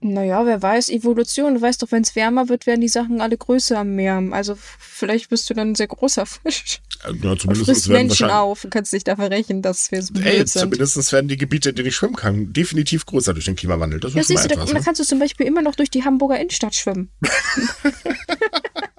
Naja, 0.04 0.46
wer 0.46 0.62
weiß, 0.62 0.90
Evolution. 0.90 1.56
Du 1.56 1.62
weißt 1.62 1.82
doch, 1.82 1.92
wenn 1.92 2.02
es 2.04 2.16
wärmer 2.16 2.50
wird, 2.50 2.66
werden 2.68 2.82
die 2.82 2.90
Sachen 2.90 3.22
alle 3.22 3.38
größer 3.38 3.80
am 3.80 3.96
Meer. 3.96 4.22
Also 4.32 4.58
vielleicht 4.80 5.30
bist 5.30 5.50
du 5.50 5.54
dann 5.54 5.72
ein 5.72 5.76
sehr 5.76 5.88
großer 5.88 6.26
Fisch. 6.26 6.82
Ja, 7.04 7.10
Und 7.32 7.42
zumindest 7.42 7.66
frisst 7.66 7.88
werden 7.90 8.08
Menschen 8.08 8.30
auf 8.30 8.64
und 8.64 8.70
kannst 8.70 8.92
dich 8.94 9.04
da 9.04 9.16
verrechnen, 9.16 9.62
dass 9.62 9.92
wir 9.92 10.02
so 10.04 10.14
Ey, 10.16 10.38
sind. 10.40 10.50
zumindest 10.50 11.12
werden 11.14 11.28
die 11.28 11.38
Gebiete, 11.38 11.70
in 11.70 11.76
denen 11.76 11.88
ich 11.88 11.96
schwimmen 11.96 12.16
kann, 12.16 12.52
definitiv 12.54 13.06
größer 13.06 13.34
durch 13.34 13.46
den 13.46 13.56
Klimawandel. 13.56 14.00
Das 14.00 14.14
Ja, 14.14 14.22
ist 14.22 14.28
siehst 14.28 14.44
du, 14.46 14.50
da, 14.50 14.56
etwas. 14.56 14.70
da 14.72 14.78
Ne? 14.80 14.84
kannst 14.84 15.00
du 15.02 15.06
zum 15.06 15.20
Beispiel 15.20 15.46
immer 15.48 15.62
noch 15.62 15.76
durch 15.76 15.90
die 15.90 16.04
Hamburger 16.04 16.40
Innenstadt 16.40 16.76
schwimmen. 16.76 17.10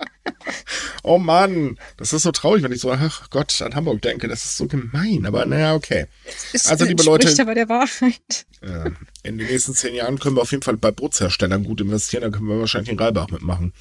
Oh 1.07 1.18
Mann, 1.18 1.78
das 1.98 2.14
ist 2.14 2.22
so 2.22 2.33
traurig, 2.33 2.62
wenn 2.62 2.72
ich 2.72 2.80
so, 2.80 2.90
ach 2.90 3.28
Gott, 3.28 3.61
an 3.61 3.74
Hamburg 3.74 4.00
denke. 4.00 4.26
Das 4.26 4.42
ist 4.44 4.57
so 4.57 4.66
gemein. 4.66 5.26
Aber 5.26 5.44
naja, 5.44 5.74
okay. 5.74 6.07
Es 6.54 6.66
Also, 6.66 6.87
liebe 6.87 7.02
Leute- 7.02 7.28
aber 7.42 7.54
der 7.54 7.68
Wahrheit. 7.68 8.46
Äh, 8.62 8.90
in 9.22 9.37
den 9.37 9.46
nächsten 9.46 9.74
zehn 9.74 9.94
Jahren 9.94 10.18
können 10.18 10.37
wir 10.37 10.40
auf 10.42 10.50
jeden 10.50 10.62
Fall 10.62 10.78
bei 10.78 10.90
Bootsherstellern 10.90 11.64
gut 11.64 11.83
investieren. 11.83 12.22
Da 12.22 12.30
können 12.30 12.48
wir 12.48 12.59
wahrscheinlich 12.59 12.90
in 12.90 12.98
Reibach 12.98 13.28
mitmachen. 13.28 13.74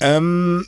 Ähm, 0.00 0.66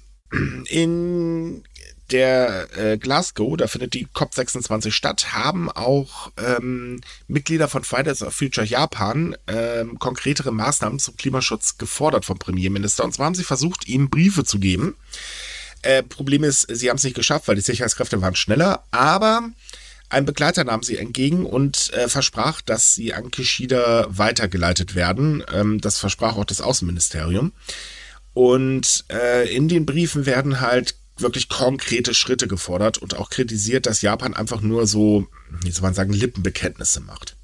in 0.69 1.65
der 2.11 2.69
äh, 2.77 2.99
Glasgow, 2.99 3.57
da 3.57 3.67
findet 3.67 3.95
die 3.95 4.07
COP26 4.07 4.91
statt, 4.91 5.33
haben 5.33 5.71
auch 5.71 6.31
ähm, 6.37 7.01
Mitglieder 7.29 7.69
von 7.69 7.85
Fridays 7.85 8.19
for 8.19 8.31
Future 8.31 8.67
Japan 8.67 9.37
ähm, 9.47 9.99
konkretere 9.99 10.53
Maßnahmen 10.53 10.99
zum 10.99 11.17
Klimaschutz 11.17 11.79
gefordert 11.79 12.25
vom 12.25 12.39
Premierminister. 12.39 13.05
Und 13.05 13.15
zwar 13.15 13.27
haben 13.27 13.35
sie 13.35 13.45
versucht, 13.45 13.89
ihm 13.89 14.11
Briefe 14.11 14.45
zu 14.45 14.59
geben. 14.59 14.97
Äh, 15.83 16.03
Problem 16.03 16.45
ist, 16.45 16.67
sie 16.71 16.89
haben 16.89 16.97
es 16.97 17.05
nicht 17.05 17.17
geschafft, 17.17 17.49
weil 17.49 17.57
die 17.57 17.61
Sicherheitskräfte 17.61 18.21
waren 18.23 18.37
schneller, 18.37 18.85
aber 18.91 19.51
ein 20.09 20.27
Begleiter 20.27 20.65
nahm 20.65 20.83
sie 20.83 20.97
entgegen 20.97 21.45
und 21.45 21.93
äh, 21.93 22.09
versprach, 22.09 22.61
dass 22.61 22.95
sie 22.95 23.15
an 23.15 23.31
Kishida 23.31 24.07
weitergeleitet 24.09 24.95
werden. 24.95 25.43
Ähm, 25.53 25.81
das 25.81 25.99
versprach 25.99 26.37
auch 26.37 26.45
das 26.45 26.61
Außenministerium. 26.61 27.53
Und 28.33 29.05
äh, 29.11 29.53
in 29.55 29.69
den 29.69 29.87
Briefen 29.87 30.27
werden 30.27 30.61
halt 30.61 30.97
wirklich 31.17 31.49
konkrete 31.49 32.15
Schritte 32.15 32.49
gefordert 32.49 32.99
und 32.99 33.17
auch 33.17 33.31
kritisiert, 33.31 33.87
dass 33.87 34.03
Japan 34.03 34.35
einfach 34.35 34.61
nur 34.61 34.87
so, 34.87 35.27
wie 35.63 35.71
soll 35.71 35.83
man 35.83 35.95
sagen, 35.95 36.13
Lippenbekenntnisse 36.13 37.01
macht. 37.01 37.37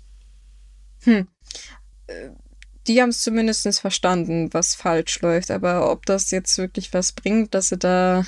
Die 2.86 3.00
haben 3.00 3.10
es 3.10 3.22
zumindest 3.22 3.80
verstanden, 3.80 4.52
was 4.52 4.74
falsch 4.74 5.20
läuft. 5.20 5.50
Aber 5.50 5.90
ob 5.90 6.06
das 6.06 6.30
jetzt 6.30 6.58
wirklich 6.58 6.92
was 6.92 7.12
bringt, 7.12 7.54
dass 7.54 7.68
sie 7.68 7.78
da 7.78 8.24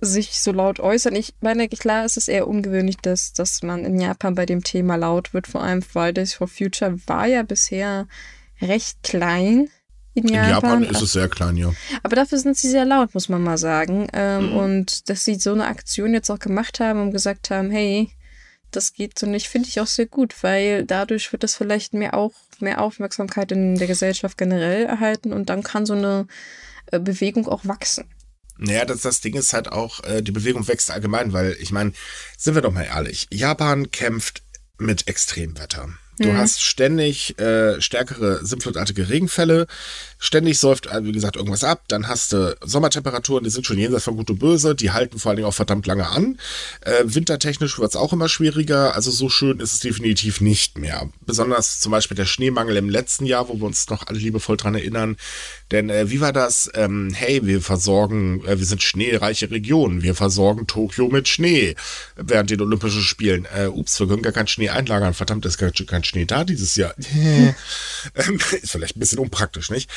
sich 0.00 0.40
so 0.40 0.52
laut 0.52 0.80
äußern. 0.80 1.14
Ich 1.14 1.34
meine, 1.40 1.68
klar, 1.68 2.04
es 2.04 2.16
ist 2.16 2.28
eher 2.28 2.46
ungewöhnlich, 2.46 2.96
dass, 2.98 3.32
dass 3.32 3.62
man 3.62 3.84
in 3.84 4.00
Japan 4.00 4.34
bei 4.34 4.46
dem 4.46 4.62
Thema 4.62 4.96
laut 4.96 5.32
wird, 5.32 5.46
vor 5.46 5.62
allem 5.62 5.82
Fridays 5.82 6.34
for 6.34 6.48
Future 6.48 6.98
war 7.06 7.26
ja 7.26 7.42
bisher 7.42 8.06
recht 8.60 9.02
klein. 9.02 9.68
In 10.14 10.28
Japan. 10.28 10.44
in 10.44 10.50
Japan 10.50 10.82
ist 10.84 11.02
es 11.02 11.12
sehr 11.12 11.28
klein, 11.28 11.56
ja. 11.56 11.72
Aber 12.02 12.16
dafür 12.16 12.38
sind 12.38 12.56
sie 12.56 12.70
sehr 12.70 12.84
laut, 12.84 13.14
muss 13.14 13.28
man 13.28 13.42
mal 13.42 13.58
sagen. 13.58 14.06
Ähm, 14.12 14.50
mhm. 14.50 14.56
Und 14.56 15.08
dass 15.08 15.24
sie 15.24 15.34
so 15.34 15.52
eine 15.52 15.66
Aktion 15.66 16.14
jetzt 16.14 16.30
auch 16.30 16.38
gemacht 16.38 16.80
haben 16.80 17.00
und 17.02 17.10
gesagt 17.10 17.50
haben, 17.50 17.70
hey, 17.70 18.10
das 18.70 18.92
geht 18.92 19.18
so 19.18 19.26
nicht, 19.26 19.48
finde 19.48 19.68
ich 19.68 19.80
auch 19.80 19.86
sehr 19.86 20.06
gut, 20.06 20.34
weil 20.42 20.84
dadurch 20.84 21.32
wird 21.32 21.42
das 21.42 21.54
vielleicht 21.54 21.94
mehr 21.94 22.14
auch 22.14 22.32
mehr 22.60 22.80
Aufmerksamkeit 22.80 23.52
in 23.52 23.76
der 23.76 23.86
Gesellschaft 23.86 24.38
generell 24.38 24.84
erhalten 24.84 25.32
und 25.32 25.48
dann 25.48 25.62
kann 25.62 25.86
so 25.86 25.94
eine 25.94 26.26
äh, 26.86 26.98
Bewegung 26.98 27.48
auch 27.48 27.64
wachsen. 27.64 28.04
Naja, 28.56 28.84
das, 28.84 29.00
das 29.00 29.20
Ding 29.20 29.34
ist 29.34 29.52
halt 29.52 29.68
auch, 29.70 30.02
äh, 30.04 30.22
die 30.22 30.32
Bewegung 30.32 30.66
wächst 30.68 30.90
allgemein, 30.90 31.32
weil 31.32 31.56
ich 31.60 31.72
meine, 31.72 31.92
sind 32.36 32.54
wir 32.54 32.62
doch 32.62 32.72
mal 32.72 32.84
ehrlich, 32.84 33.26
Japan 33.30 33.90
kämpft 33.90 34.42
mit 34.78 35.08
Extremwetter. 35.08 35.88
Du 36.18 36.28
mhm. 36.28 36.36
hast 36.36 36.62
ständig 36.62 37.38
äh, 37.40 37.80
stärkere 37.80 38.44
sinnflutartige 38.44 39.08
Regenfälle, 39.08 39.66
ständig 40.18 40.60
säuft, 40.60 40.86
äh, 40.86 41.04
wie 41.04 41.10
gesagt, 41.10 41.36
irgendwas 41.36 41.64
ab. 41.64 41.82
Dann 41.88 42.06
hast 42.06 42.32
du 42.32 42.56
Sommertemperaturen, 42.62 43.42
die 43.42 43.50
sind 43.50 43.66
schon 43.66 43.78
jenseits 43.78 44.04
von 44.04 44.16
gut 44.16 44.30
und 44.30 44.38
böse, 44.38 44.76
die 44.76 44.92
halten 44.92 45.18
vor 45.18 45.30
allen 45.30 45.36
Dingen 45.36 45.48
auch 45.48 45.54
verdammt 45.54 45.86
lange 45.86 46.08
an. 46.08 46.38
Äh, 46.82 47.02
wintertechnisch 47.04 47.78
wird 47.78 47.90
es 47.90 47.96
auch 47.96 48.12
immer 48.12 48.28
schwieriger, 48.28 48.94
also 48.94 49.10
so 49.10 49.28
schön 49.28 49.58
ist 49.58 49.72
es 49.72 49.80
definitiv 49.80 50.40
nicht 50.40 50.78
mehr. 50.78 51.08
Besonders 51.26 51.80
zum 51.80 51.90
Beispiel 51.90 52.16
der 52.16 52.26
Schneemangel 52.26 52.76
im 52.76 52.90
letzten 52.90 53.26
Jahr, 53.26 53.48
wo 53.48 53.54
wir 53.54 53.64
uns 53.64 53.88
noch 53.90 54.06
alle 54.06 54.18
liebevoll 54.18 54.56
dran 54.56 54.76
erinnern. 54.76 55.16
Denn 55.72 55.90
äh, 55.90 56.10
wie 56.10 56.20
war 56.20 56.32
das? 56.32 56.70
Ähm, 56.74 57.12
hey, 57.12 57.44
wir 57.44 57.60
versorgen, 57.60 58.44
äh, 58.46 58.58
wir 58.58 58.66
sind 58.66 58.82
schneereiche 58.82 59.50
Regionen, 59.50 60.02
wir 60.02 60.14
versorgen 60.14 60.68
Tokio 60.68 61.08
mit 61.08 61.26
Schnee 61.26 61.74
während 62.14 62.50
den 62.50 62.60
Olympischen 62.60 63.02
Spielen. 63.02 63.48
Äh, 63.52 63.66
ups, 63.66 63.98
wir 63.98 64.06
können 64.06 64.22
gar 64.22 64.32
keinen 64.32 64.46
Schnee 64.46 64.68
einlagern, 64.68 65.14
verdammt, 65.14 65.44
ist 65.44 65.58
kein 65.58 66.03
Schnee 66.04 66.24
da 66.24 66.44
dieses 66.44 66.76
Jahr. 66.76 66.94
ähm, 67.14 68.38
ist 68.62 68.70
vielleicht 68.70 68.96
ein 68.96 69.00
bisschen 69.00 69.18
unpraktisch, 69.18 69.70
nicht? 69.70 69.90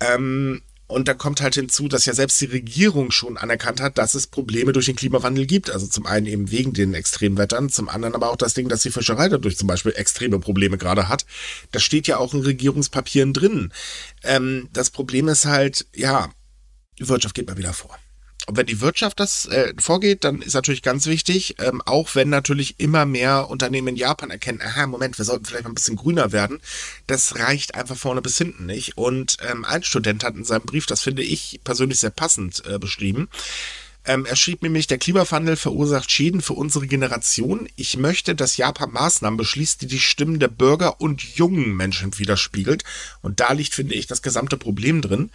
Ähm, 0.00 0.62
und 0.92 1.08
da 1.08 1.14
kommt 1.14 1.40
halt 1.40 1.54
hinzu, 1.54 1.88
dass 1.88 2.04
ja 2.04 2.12
selbst 2.12 2.40
die 2.40 2.46
Regierung 2.46 3.10
schon 3.10 3.38
anerkannt 3.38 3.80
hat, 3.80 3.96
dass 3.96 4.14
es 4.14 4.26
Probleme 4.26 4.72
durch 4.72 4.86
den 4.86 4.96
Klimawandel 4.96 5.46
gibt. 5.46 5.70
Also 5.70 5.86
zum 5.86 6.06
einen 6.06 6.26
eben 6.26 6.50
wegen 6.50 6.74
den 6.74 6.92
Extremwettern, 6.92 7.70
zum 7.70 7.88
anderen 7.88 8.14
aber 8.14 8.30
auch 8.30 8.36
das 8.36 8.52
Ding, 8.52 8.68
dass 8.68 8.82
die 8.82 8.90
Fischerei 8.90 9.28
dadurch 9.30 9.56
zum 9.56 9.68
Beispiel 9.68 9.92
extreme 9.96 10.38
Probleme 10.38 10.76
gerade 10.76 11.08
hat. 11.08 11.24
Das 11.70 11.82
steht 11.82 12.06
ja 12.06 12.18
auch 12.18 12.34
in 12.34 12.40
Regierungspapieren 12.40 13.32
drin. 13.32 13.72
Ähm, 14.22 14.68
das 14.72 14.90
Problem 14.90 15.28
ist 15.28 15.46
halt, 15.46 15.86
ja, 15.94 16.30
die 16.98 17.08
Wirtschaft 17.08 17.34
geht 17.34 17.48
mal 17.48 17.56
wieder 17.56 17.72
vor. 17.72 17.98
Und 18.46 18.56
wenn 18.56 18.66
die 18.66 18.80
Wirtschaft 18.80 19.20
das 19.20 19.46
äh, 19.46 19.72
vorgeht, 19.78 20.24
dann 20.24 20.42
ist 20.42 20.54
natürlich 20.54 20.82
ganz 20.82 21.06
wichtig, 21.06 21.56
ähm, 21.58 21.80
auch 21.82 22.14
wenn 22.14 22.28
natürlich 22.28 22.78
immer 22.78 23.06
mehr 23.06 23.48
Unternehmen 23.48 23.88
in 23.88 23.96
Japan 23.96 24.30
erkennen, 24.30 24.60
aha, 24.62 24.86
Moment, 24.86 25.18
wir 25.18 25.24
sollten 25.24 25.44
vielleicht 25.44 25.64
mal 25.64 25.70
ein 25.70 25.74
bisschen 25.74 25.96
grüner 25.96 26.32
werden, 26.32 26.60
das 27.06 27.38
reicht 27.38 27.74
einfach 27.74 27.96
vorne 27.96 28.22
bis 28.22 28.38
hinten 28.38 28.66
nicht. 28.66 28.96
Und 28.96 29.36
ähm, 29.48 29.64
ein 29.64 29.82
Student 29.82 30.24
hat 30.24 30.34
in 30.34 30.44
seinem 30.44 30.62
Brief, 30.62 30.86
das 30.86 31.02
finde 31.02 31.22
ich 31.22 31.60
persönlich 31.64 32.00
sehr 32.00 32.10
passend 32.10 32.62
äh, 32.66 32.78
beschrieben, 32.78 33.28
ähm, 34.04 34.26
er 34.26 34.34
schrieb 34.34 34.62
nämlich, 34.62 34.88
der 34.88 34.98
Klimawandel 34.98 35.56
verursacht 35.56 36.10
Schäden 36.10 36.42
für 36.42 36.54
unsere 36.54 36.88
Generation. 36.88 37.68
Ich 37.76 37.96
möchte, 37.96 38.34
dass 38.34 38.56
Japan 38.56 38.90
Maßnahmen 38.90 39.36
beschließt, 39.36 39.80
die 39.82 39.86
die 39.86 40.00
Stimmen 40.00 40.40
der 40.40 40.48
Bürger 40.48 41.00
und 41.00 41.22
jungen 41.22 41.76
Menschen 41.76 42.18
widerspiegelt. 42.18 42.82
Und 43.20 43.38
da 43.38 43.52
liegt, 43.52 43.74
finde 43.74 43.94
ich, 43.94 44.08
das 44.08 44.22
gesamte 44.22 44.56
Problem 44.56 45.02
drin. 45.02 45.30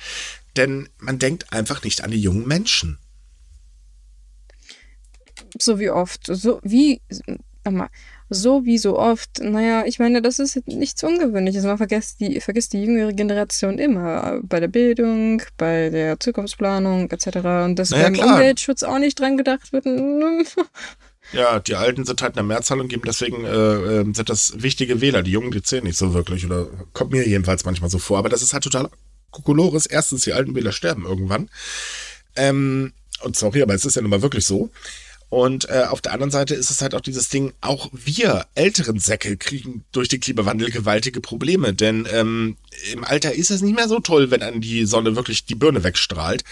Denn 0.58 0.90
man 0.98 1.20
denkt 1.20 1.54
einfach 1.54 1.84
nicht 1.84 2.04
an 2.04 2.12
die 2.12 2.22
jungen 2.22 2.48
Menschen. 2.48 2.98
So 5.60 5.80
wie 5.80 5.90
oft. 5.90 6.26
So 6.26 6.60
wie. 6.64 7.02
So 8.30 8.66
wie 8.66 8.78
so 8.78 8.98
oft. 8.98 9.40
Naja, 9.42 9.84
ich 9.86 10.00
meine, 10.00 10.22
das 10.22 10.40
ist 10.40 10.68
nichts 10.68 11.04
Ungewöhnliches. 11.04 11.64
Man 11.64 11.78
vergisst 11.78 12.20
die, 12.20 12.40
vergisst 12.40 12.74
die 12.74 12.82
jüngere 12.84 13.14
Generation 13.14 13.78
immer. 13.78 14.40
Bei 14.44 14.60
der 14.60 14.70
Bildung, 14.70 15.42
bei 15.58 15.90
der 15.90 16.20
Zukunftsplanung 16.20 17.10
etc. 17.12 17.38
Und 17.66 17.76
dass 17.78 17.90
naja, 17.90 18.06
beim 18.06 18.14
klar. 18.14 18.36
Umweltschutz 18.36 18.84
auch 18.84 19.00
nicht 19.00 19.20
dran 19.20 19.38
gedacht 19.38 19.72
wird. 19.74 19.86
Ja, 21.34 21.60
die 21.60 21.76
Alten 21.76 22.06
sind 22.06 22.22
halt 22.22 22.32
in 22.32 22.36
der 22.36 22.44
Mehrzahl 22.44 22.80
und 22.80 22.88
geben 22.88 23.04
deswegen 23.06 23.44
äh, 23.44 23.50
äh, 23.50 24.14
sind 24.14 24.30
das 24.30 24.62
wichtige 24.62 25.02
Wähler. 25.02 25.24
Die 25.24 25.32
Jungen, 25.32 25.52
die 25.52 25.62
zählen 25.62 25.84
nicht 25.84 25.98
so 25.98 26.14
wirklich. 26.14 26.46
Oder 26.46 26.68
kommt 26.94 27.12
mir 27.12 27.28
jedenfalls 27.28 27.66
manchmal 27.66 27.90
so 27.90 28.00
vor. 28.00 28.18
Aber 28.18 28.30
das 28.30 28.42
ist 28.42 28.54
halt 28.54 28.64
total 28.64 28.90
Kokolores. 29.32 29.86
Erstens, 29.86 30.22
die 30.24 30.34
alten 30.34 30.56
Wähler 30.56 30.72
sterben 30.72 31.06
irgendwann. 31.06 31.50
Ähm, 32.36 32.94
und 33.22 33.36
sorry, 33.36 33.62
aber 33.62 33.74
es 33.74 33.86
ist 33.86 33.96
ja 33.96 34.02
nun 34.02 34.12
mal 34.12 34.22
wirklich 34.22 34.46
so. 34.46 34.70
Und 35.30 35.70
äh, 35.70 35.84
auf 35.90 36.02
der 36.02 36.14
anderen 36.14 36.32
Seite 36.32 36.56
ist 36.56 36.72
es 36.72 36.82
halt 36.82 36.96
auch 36.96 37.02
dieses 37.02 37.28
Ding, 37.28 37.52
auch 37.60 37.90
wir 37.92 38.46
älteren 38.56 38.98
Säcke 38.98 39.36
kriegen 39.36 39.84
durch 39.92 40.08
den 40.08 40.22
Klimawandel 40.22 40.72
gewaltige 40.72 41.20
Probleme. 41.20 41.74
Denn 41.74 42.08
ähm, 42.14 42.56
im 42.94 43.04
Alter 43.04 43.34
ist 43.34 43.52
es 43.52 43.62
nicht 43.62 43.76
mehr 43.76 43.90
so 43.90 44.00
toll, 44.00 44.32
wenn 44.32 44.42
an 44.42 44.62
die 44.62 44.86
Sonne 44.86 45.18
wirklich 45.18 45.46
die 45.46 45.56
Birne 45.56 45.84
wegstrahlt. 45.84 46.46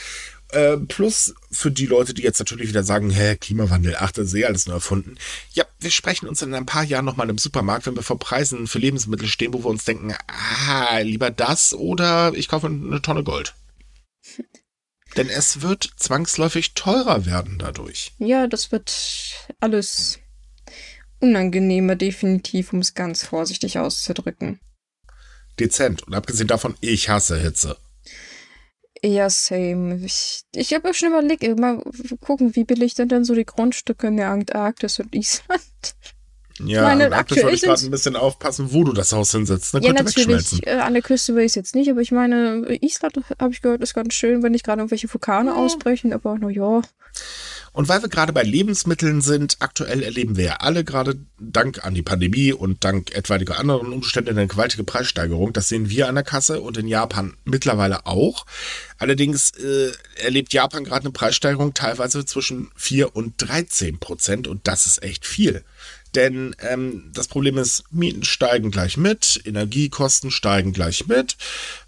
Äh, 0.49 0.77
plus 0.77 1.33
für 1.51 1.71
die 1.71 1.87
Leute, 1.87 2.13
die 2.13 2.21
jetzt 2.21 2.39
natürlich 2.39 2.69
wieder 2.69 2.83
sagen, 2.83 3.09
hä, 3.09 3.35
Klimawandel, 3.35 3.95
ach, 3.99 4.11
das 4.11 4.27
ist 4.27 4.35
eh 4.35 4.45
alles 4.45 4.67
nur 4.67 4.75
erfunden. 4.75 5.15
Ja, 5.53 5.65
wir 5.79 5.91
sprechen 5.91 6.27
uns 6.27 6.41
in 6.41 6.53
ein 6.53 6.65
paar 6.65 6.83
Jahren 6.83 7.05
nochmal 7.05 7.29
im 7.29 7.37
Supermarkt, 7.37 7.87
wenn 7.87 7.95
wir 7.95 8.03
vor 8.03 8.19
Preisen 8.19 8.67
für 8.67 8.79
Lebensmittel 8.79 9.27
stehen, 9.27 9.53
wo 9.53 9.63
wir 9.63 9.69
uns 9.69 9.85
denken, 9.85 10.15
ah, 10.27 10.99
lieber 10.99 11.31
das 11.31 11.73
oder 11.73 12.33
ich 12.35 12.47
kaufe 12.47 12.67
eine 12.67 13.01
Tonne 13.01 13.23
Gold. 13.23 13.55
Denn 15.17 15.29
es 15.29 15.61
wird 15.61 15.89
zwangsläufig 15.97 16.73
teurer 16.73 17.25
werden 17.25 17.57
dadurch. 17.57 18.13
Ja, 18.19 18.47
das 18.47 18.71
wird 18.71 18.91
alles 19.59 20.19
unangenehmer, 21.19 21.95
definitiv, 21.95 22.73
um 22.73 22.79
es 22.79 22.93
ganz 22.93 23.23
vorsichtig 23.23 23.79
auszudrücken. 23.79 24.59
Dezent. 25.59 26.03
Und 26.03 26.13
abgesehen 26.13 26.47
davon, 26.47 26.75
ich 26.81 27.09
hasse 27.09 27.39
Hitze. 27.39 27.77
Ja, 29.03 29.29
same. 29.29 29.99
Ich, 30.05 30.43
ich 30.55 30.73
habe 30.73 30.93
schon 30.93 31.09
überlegt, 31.09 31.43
mal 31.59 31.81
gucken, 32.21 32.55
wie 32.55 32.63
billig 32.63 32.95
denn 32.95 33.23
so 33.23 33.35
die 33.35 33.45
Grundstücke 33.45 34.07
in 34.07 34.17
der 34.17 34.29
Antarktis 34.29 34.99
und 34.99 35.13
Island. 35.13 35.95
Ja, 36.63 36.83
meine, 36.83 37.11
aktuell 37.11 37.41
sollte 37.41 37.55
ich 37.55 37.61
gerade 37.63 37.83
ein 37.83 37.91
bisschen 37.91 38.15
aufpassen, 38.15 38.71
wo 38.71 38.85
du 38.85 38.93
das 38.93 39.11
Haus 39.11 39.31
hinsetzt. 39.31 39.73
Dann 39.73 39.83
ja, 39.83 39.91
natürlich. 39.91 40.65
Äh, 40.65 40.75
an 40.75 40.93
der 40.93 41.01
Küste 41.01 41.35
will 41.35 41.43
ich 41.43 41.51
es 41.51 41.55
jetzt 41.55 41.75
nicht, 41.75 41.89
aber 41.89 41.99
ich 41.99 42.13
meine, 42.13 42.65
Island, 42.81 43.19
habe 43.41 43.53
ich 43.53 43.61
gehört, 43.61 43.81
ist 43.81 43.93
ganz 43.93 44.13
schön, 44.13 44.41
wenn 44.41 44.53
nicht 44.53 44.63
gerade 44.63 44.79
irgendwelche 44.79 45.13
Vulkane 45.13 45.49
ja. 45.49 45.55
ausbrechen, 45.55 46.13
aber 46.13 46.37
na 46.39 46.49
ja. 46.49 46.81
Und 47.75 47.89
weil 47.89 48.01
wir 48.01 48.07
gerade 48.07 48.31
bei 48.31 48.41
Lebensmitteln 48.41 49.19
sind, 49.19 49.57
aktuell 49.59 50.01
erleben 50.01 50.37
wir 50.37 50.45
ja 50.45 50.55
alle 50.61 50.85
gerade 50.85 51.17
dank 51.37 51.83
an 51.83 51.93
die 51.93 52.03
Pandemie 52.03 52.53
und 52.53 52.85
dank 52.85 53.13
etwaiger 53.13 53.59
anderen 53.59 53.91
Umstände 53.91 54.31
eine 54.31 54.47
gewaltige 54.47 54.85
Preissteigerung. 54.85 55.51
Das 55.51 55.67
sehen 55.67 55.89
wir 55.89 56.07
an 56.07 56.15
der 56.15 56.23
Kasse 56.23 56.61
und 56.61 56.77
in 56.77 56.87
Japan 56.87 57.35
mittlerweile 57.43 58.05
auch. 58.05 58.45
Allerdings 58.97 59.51
äh, 59.57 59.91
erlebt 60.23 60.53
Japan 60.53 60.85
gerade 60.85 61.01
eine 61.01 61.11
Preissteigerung 61.11 61.73
teilweise 61.73 62.23
zwischen 62.23 62.71
4 62.77 63.13
und 63.13 63.33
13 63.39 63.99
Prozent 63.99 64.47
und 64.47 64.69
das 64.69 64.85
ist 64.85 65.03
echt 65.03 65.25
viel. 65.25 65.65
Denn 66.15 66.55
ähm, 66.59 67.11
das 67.13 67.27
Problem 67.27 67.57
ist, 67.57 67.83
Mieten 67.91 68.23
steigen 68.23 68.71
gleich 68.71 68.95
mit, 68.95 69.41
Energiekosten 69.43 70.31
steigen 70.31 70.71
gleich 70.71 71.07
mit. 71.07 71.35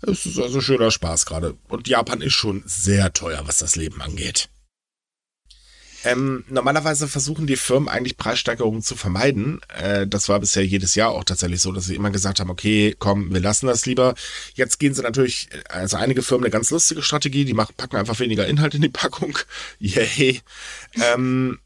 Es 0.02 0.26
ist 0.26 0.38
also 0.38 0.60
schöner 0.60 0.92
Spaß 0.92 1.26
gerade. 1.26 1.56
Und 1.70 1.88
Japan 1.88 2.20
ist 2.20 2.34
schon 2.34 2.62
sehr 2.66 3.14
teuer, 3.14 3.44
was 3.46 3.60
das 3.60 3.78
Leben 3.78 4.02
angeht. 4.02 4.50
Ähm, 6.04 6.44
normalerweise 6.48 7.08
versuchen 7.08 7.48
die 7.48 7.56
Firmen 7.56 7.90
eigentlich 7.90 8.18
Preissteigerungen 8.18 8.82
zu 8.82 8.96
vermeiden. 8.96 9.62
Äh, 9.76 10.08
das 10.08 10.30
war 10.30 10.40
bisher 10.40 10.66
jedes 10.66 10.96
Jahr 10.96 11.12
auch 11.12 11.24
tatsächlich 11.24 11.62
so, 11.62 11.72
dass 11.72 11.86
sie 11.86 11.96
immer 11.96 12.12
gesagt 12.12 12.40
haben, 12.40 12.50
okay, 12.50 12.96
komm, 12.98 13.34
wir 13.34 13.42
lassen 13.42 13.68
das 13.68 13.86
lieber. 13.86 14.16
Jetzt 14.54 14.80
gehen 14.80 14.94
sie 14.94 15.02
natürlich, 15.02 15.50
also 15.70 15.98
einige 15.98 16.22
Firmen 16.22 16.46
eine 16.46 16.52
ganz 16.52 16.72
lustige 16.72 17.02
Strategie, 17.02 17.46
die 17.46 17.54
machen, 17.54 17.74
packen 17.78 17.98
einfach 17.98 18.20
weniger 18.20 18.48
Inhalt 18.48 18.76
in 18.76 18.82
die 18.82 18.90
Packung. 18.90 19.38
Yay. 19.80 20.42
ähm, 21.14 21.60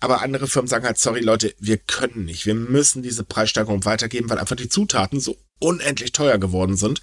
aber 0.00 0.22
andere 0.22 0.46
Firmen 0.46 0.68
sagen 0.68 0.84
halt, 0.84 0.98
sorry 0.98 1.20
Leute, 1.20 1.54
wir 1.58 1.76
können 1.76 2.24
nicht. 2.26 2.46
Wir 2.46 2.54
müssen 2.54 3.02
diese 3.02 3.24
Preissteigerung 3.24 3.84
weitergeben, 3.84 4.30
weil 4.30 4.38
einfach 4.38 4.56
die 4.56 4.68
Zutaten 4.68 5.20
so 5.20 5.36
unendlich 5.60 6.12
teuer 6.12 6.38
geworden 6.38 6.76
sind. 6.76 7.00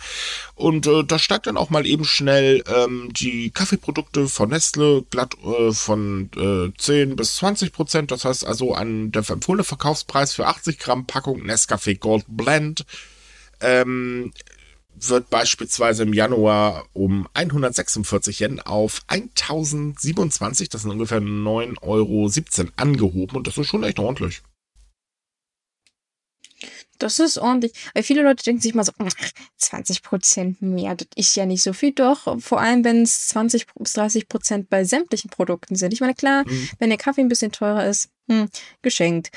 Und 0.56 0.88
äh, 0.88 1.04
da 1.04 1.20
steigt 1.20 1.48
dann 1.48 1.58
auch 1.58 1.70
mal 1.70 1.86
eben 1.86 2.06
schnell 2.06 2.64
ähm, 2.68 3.10
die 3.12 3.52
Kaffeeprodukte 3.52 4.28
von 4.28 4.50
Nestle 4.50 5.04
glatt 5.10 5.36
äh, 5.44 5.74
von 5.74 6.30
äh, 6.38 6.72
10 6.78 7.18
bis 7.18 7.36
20 7.36 7.74
Prozent. 7.74 8.12
Das 8.12 8.24
heißt 8.24 8.46
also 8.46 8.74
an 8.74 9.12
der 9.12 9.30
empfohlene 9.30 9.66
Verkaufspreis 9.66 10.34
für 10.34 10.48
80 10.48 10.80
Gramm 10.80 11.06
Packung 11.06 11.42
Nescafé 11.42 11.98
Gold 12.00 12.26
Blend 12.28 12.86
ähm, 13.62 14.32
wird 15.00 15.30
beispielsweise 15.30 16.04
im 16.04 16.14
Januar 16.14 16.86
um 16.94 17.28
146 17.34 18.40
Yen 18.40 18.60
auf 18.60 19.02
1027, 19.08 20.70
das 20.70 20.84
sind 20.84 20.92
ungefähr 20.92 21.22
9,17 21.22 21.82
Euro 21.82 22.32
angehoben 22.76 23.38
und 23.38 23.48
das 23.48 23.58
ist 23.58 23.68
schon 23.68 23.84
echt 23.84 24.00
ordentlich. 24.00 24.42
Das 26.98 27.20
ist 27.20 27.38
ordentlich. 27.38 27.74
Weil 27.94 28.04
viele 28.04 28.24
Leute 28.24 28.44
denken 28.44 28.62
sich 28.62 28.74
mal 28.74 28.84
so, 28.84 28.94
20 29.58 30.02
Prozent 30.02 30.62
mehr, 30.62 30.96
das 30.96 31.08
ist 31.16 31.36
ja 31.36 31.46
nicht 31.46 31.62
so 31.62 31.74
viel. 31.74 31.92
Doch, 31.92 32.40
vor 32.42 32.62
allem, 32.62 32.84
wenn 32.84 33.02
es 33.02 33.28
20 33.28 33.68
bis 33.76 33.94
30 33.94 34.28
Prozent 34.30 34.70
bei 34.70 34.84
sämtlichen 34.84 35.30
Produkten 35.30 35.76
sind. 35.76 35.94
Ich 35.94 36.00
meine, 36.00 36.16
klar, 36.16 36.46
mhm. 36.48 36.70
wenn 36.80 36.90
der 36.90 36.98
Kaffee 36.98 37.22
ein 37.22 37.28
bisschen 37.28 37.52
teurer 37.52 37.88
ist, 37.88 38.10
hm, 38.28 38.50
geschenkt. 38.82 39.32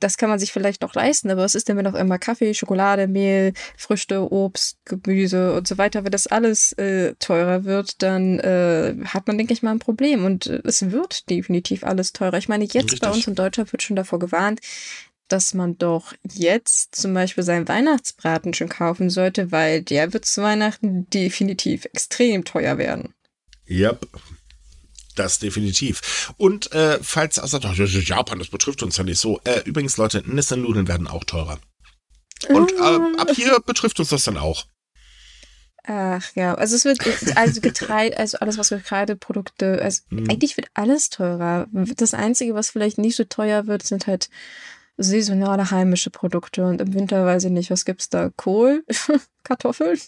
Das 0.00 0.18
kann 0.18 0.28
man 0.28 0.38
sich 0.38 0.52
vielleicht 0.52 0.82
noch 0.82 0.94
leisten, 0.94 1.30
aber 1.30 1.42
was 1.42 1.54
ist 1.54 1.68
denn, 1.68 1.76
wenn 1.76 1.86
auf 1.86 1.94
einmal 1.94 2.18
Kaffee, 2.18 2.52
Schokolade, 2.54 3.06
Mehl, 3.06 3.52
Früchte, 3.76 4.30
Obst, 4.30 4.78
Gemüse 4.84 5.54
und 5.54 5.66
so 5.66 5.78
weiter, 5.78 6.04
wenn 6.04 6.12
das 6.12 6.26
alles 6.26 6.72
äh, 6.72 7.14
teurer 7.18 7.64
wird, 7.64 8.02
dann 8.02 8.38
äh, 8.40 8.96
hat 9.06 9.26
man, 9.26 9.38
denke 9.38 9.52
ich 9.52 9.62
mal, 9.62 9.70
ein 9.70 9.78
Problem. 9.78 10.24
Und 10.24 10.46
äh, 10.46 10.60
es 10.64 10.90
wird 10.90 11.30
definitiv 11.30 11.84
alles 11.84 12.12
teurer. 12.12 12.36
Ich 12.36 12.48
meine, 12.48 12.64
jetzt 12.64 12.92
Richtig. 12.92 13.00
bei 13.00 13.10
uns 13.10 13.26
in 13.26 13.34
Deutschland 13.34 13.72
wird 13.72 13.82
schon 13.82 13.96
davor 13.96 14.18
gewarnt, 14.18 14.60
dass 15.28 15.54
man 15.54 15.78
doch 15.78 16.12
jetzt 16.22 16.96
zum 16.96 17.14
Beispiel 17.14 17.44
seinen 17.44 17.66
Weihnachtsbraten 17.66 18.52
schon 18.52 18.68
kaufen 18.68 19.10
sollte, 19.10 19.52
weil 19.52 19.82
der 19.82 20.12
wird 20.12 20.26
zu 20.26 20.42
Weihnachten 20.42 21.08
definitiv 21.10 21.86
extrem 21.86 22.44
teuer 22.44 22.78
werden. 22.78 23.14
Yep. 23.68 24.06
Das 25.14 25.38
definitiv. 25.38 26.32
Und 26.36 26.72
äh, 26.72 26.98
falls 27.02 27.38
außer 27.38 27.60
Japan, 27.60 28.38
das 28.38 28.48
betrifft 28.48 28.82
uns 28.82 28.96
ja 28.96 29.04
nicht 29.04 29.20
so. 29.20 29.40
Äh, 29.44 29.60
übrigens, 29.64 29.96
Leute, 29.96 30.22
Nissan-Nudeln 30.26 30.88
werden 30.88 31.06
auch 31.06 31.24
teurer. 31.24 31.58
Und 32.48 32.72
äh, 32.72 33.20
ab 33.20 33.30
hier 33.34 33.58
betrifft 33.60 34.00
uns 34.00 34.08
das 34.08 34.24
dann 34.24 34.36
auch. 34.36 34.64
Ach 35.86 36.34
ja, 36.34 36.54
also 36.54 36.76
es 36.76 36.86
wird 36.86 36.98
also 37.36 37.60
Getreide, 37.60 38.16
also 38.16 38.38
alles 38.38 38.56
was 38.56 38.70
Getreideprodukte, 38.70 39.82
also 39.82 40.00
hm. 40.08 40.30
eigentlich 40.30 40.56
wird 40.56 40.68
alles 40.72 41.10
teurer. 41.10 41.66
Das 41.72 42.14
einzige, 42.14 42.54
was 42.54 42.70
vielleicht 42.70 42.96
nicht 42.96 43.16
so 43.16 43.24
teuer 43.24 43.66
wird, 43.66 43.82
sind 43.82 44.06
halt 44.06 44.30
saisonale 44.96 45.70
heimische 45.70 46.08
Produkte 46.10 46.64
und 46.64 46.80
im 46.80 46.94
Winter 46.94 47.26
weiß 47.26 47.44
ich 47.44 47.50
nicht, 47.50 47.70
was 47.70 47.84
gibt's 47.84 48.08
da? 48.08 48.30
Kohl, 48.34 48.84
Kartoffeln? 49.44 50.00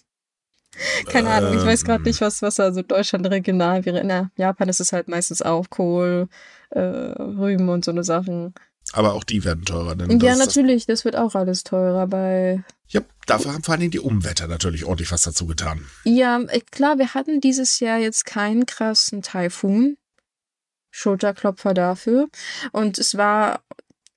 Keine 1.06 1.30
Ahnung, 1.30 1.54
ich 1.54 1.64
weiß 1.64 1.84
gerade 1.84 2.04
nicht, 2.04 2.20
was, 2.20 2.42
was 2.42 2.60
also 2.60 2.82
Deutschland 2.82 3.26
regional 3.30 3.84
wäre. 3.84 4.00
In 4.00 4.30
Japan 4.36 4.68
ist 4.68 4.80
es 4.80 4.92
halt 4.92 5.08
meistens 5.08 5.42
auch 5.42 5.70
Kohl, 5.70 6.28
äh, 6.70 6.80
Rüben 6.80 7.68
und 7.68 7.84
so 7.84 7.90
eine 7.90 8.04
Sachen. 8.04 8.54
Aber 8.92 9.14
auch 9.14 9.24
die 9.24 9.44
werden 9.44 9.64
teurer. 9.64 9.96
Denn 9.96 10.20
ja, 10.20 10.36
natürlich, 10.36 10.86
das, 10.86 10.98
das, 10.98 11.04
wird 11.04 11.16
auch 11.16 11.34
alles 11.34 11.64
teurer 11.64 12.06
bei. 12.06 12.62
Ja, 12.88 13.00
dafür 13.26 13.52
haben 13.52 13.64
vor 13.64 13.74
allem 13.74 13.90
die 13.90 13.98
Umwetter 13.98 14.46
natürlich 14.46 14.84
ordentlich 14.84 15.10
was 15.10 15.22
dazu 15.22 15.46
getan. 15.46 15.84
Ja, 16.04 16.40
äh, 16.40 16.60
klar, 16.60 16.98
wir 16.98 17.14
hatten 17.14 17.40
dieses 17.40 17.80
Jahr 17.80 17.98
jetzt 17.98 18.26
keinen 18.26 18.66
krassen 18.66 19.22
Taifun. 19.22 19.96
Schulterklopfer 20.90 21.74
dafür. 21.74 22.28
Und 22.72 22.98
es 22.98 23.16
war 23.18 23.60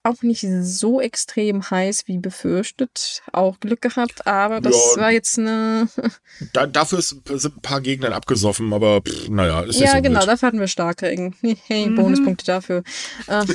auch 0.09 0.21
nicht 0.23 0.45
so 0.61 0.99
extrem 0.99 1.69
heiß 1.69 2.07
wie 2.07 2.17
befürchtet. 2.17 3.21
Auch 3.31 3.59
Glück 3.59 3.81
gehabt, 3.81 4.27
aber 4.27 4.61
das 4.61 4.75
ja, 4.95 5.01
war 5.01 5.11
jetzt 5.11 5.37
eine. 5.37 5.87
da, 6.53 6.67
dafür 6.67 6.99
ist, 6.99 7.15
sind 7.25 7.57
ein 7.57 7.61
paar 7.61 7.81
Gegner 7.81 8.13
abgesoffen, 8.13 8.73
aber 8.73 9.01
pff, 9.01 9.29
naja, 9.29 9.61
ist 9.61 9.79
Ja, 9.79 9.95
so 9.95 10.01
genau, 10.01 10.25
dafür 10.25 10.47
hatten 10.47 10.59
wir 10.59 10.67
Starkregen. 10.67 11.35
Hey, 11.67 11.87
mhm. 11.87 11.95
Bonuspunkte 11.95 12.45
dafür. 12.45 12.83
Äh. 13.27 13.45